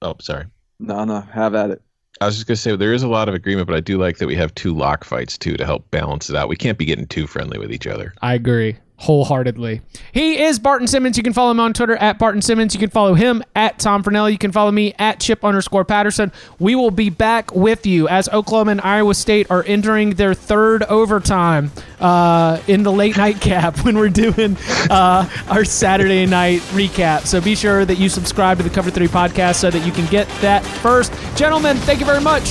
Oh, 0.02 0.16
sorry. 0.20 0.46
No, 0.80 1.04
no, 1.06 1.22
have 1.22 1.54
at 1.56 1.70
it. 1.70 1.82
I 2.20 2.26
was 2.26 2.36
just 2.36 2.48
gonna 2.48 2.56
say 2.58 2.76
there 2.76 2.94
is 2.94 3.04
a 3.04 3.08
lot 3.08 3.30
of 3.30 3.36
agreement, 3.36 3.68
but 3.68 3.76
I 3.76 3.80
do 3.80 3.98
like 3.98 4.18
that 4.18 4.28
we 4.28 4.36
have 4.36 4.54
two 4.56 4.74
lock 4.76 5.04
fights 5.04 5.38
too 5.38 5.58
to 5.58 5.66
help 5.66 5.90
balance 5.92 6.30
it 6.30 6.36
out. 6.36 6.50
We 6.50 6.56
can't 6.56 6.78
be 6.78 6.86
getting 6.86 7.08
too 7.08 7.26
friendly 7.28 7.58
with 7.58 7.72
each 7.72 7.88
other. 7.88 8.14
I 8.22 8.34
agree 8.36 8.78
wholeheartedly. 9.02 9.82
He 10.12 10.44
is 10.44 10.60
Barton 10.60 10.88
Simmons. 10.88 11.18
You 11.18 11.24
can 11.24 11.34
follow 11.34 11.50
him 11.50 11.60
on 11.60 11.74
Twitter 11.74 11.96
at 11.96 12.20
Barton 12.20 12.42
Simmons. 12.42 12.76
You 12.76 12.80
can 12.80 12.92
follow 12.92 13.16
him 13.16 13.44
at 13.56 13.80
Tom 13.80 14.04
Fornelli. 14.04 14.32
You 14.32 14.38
can 14.38 14.52
follow 14.52 14.72
me 14.72 14.94
at 15.00 15.20
Chip 15.20 15.44
underscore 15.44 15.84
Patterson. 15.84 16.32
We 16.60 16.76
will 16.76 16.92
be 16.92 17.10
back 17.10 17.54
with 17.56 17.88
you 17.88 18.08
as 18.08 18.30
Oklahoma 18.30 18.72
and 18.72 18.82
Iowa 18.82 19.16
State 19.16 19.50
are 19.50 19.64
entering 19.66 20.12
their 20.12 20.36
third 20.36 20.84
overtime 20.84 21.72
uh, 22.00 22.62
in 22.68 22.84
the 22.84 22.92
late 22.92 23.18
night 23.18 23.42
cap 23.42 23.80
when 23.86 23.98
we're 23.98 24.10
doing 24.10 24.56
uh, 24.92 25.28
our 25.50 25.66
Saturday 25.66 26.28
night 26.28 26.62
recap. 26.74 27.26
So 27.26 27.42
be 27.42 27.56
sure 27.56 27.86
that 27.86 27.96
you 27.96 28.08
subscribe 28.08 28.58
to 28.58 28.64
the 28.64 28.70
Cover 28.70 28.92
3 28.92 29.08
podcast 29.08 29.56
so 29.56 29.72
that 29.72 29.84
you 29.84 29.92
can 29.92 30.06
get 30.12 30.28
that 30.42 30.64
first. 30.64 31.12
Gentlemen, 31.36 31.76
thank 31.78 32.00
you 32.00 32.06
very 32.06 32.22
much. 32.22 32.44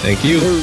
Thank 0.00 0.24
you. 0.24 0.62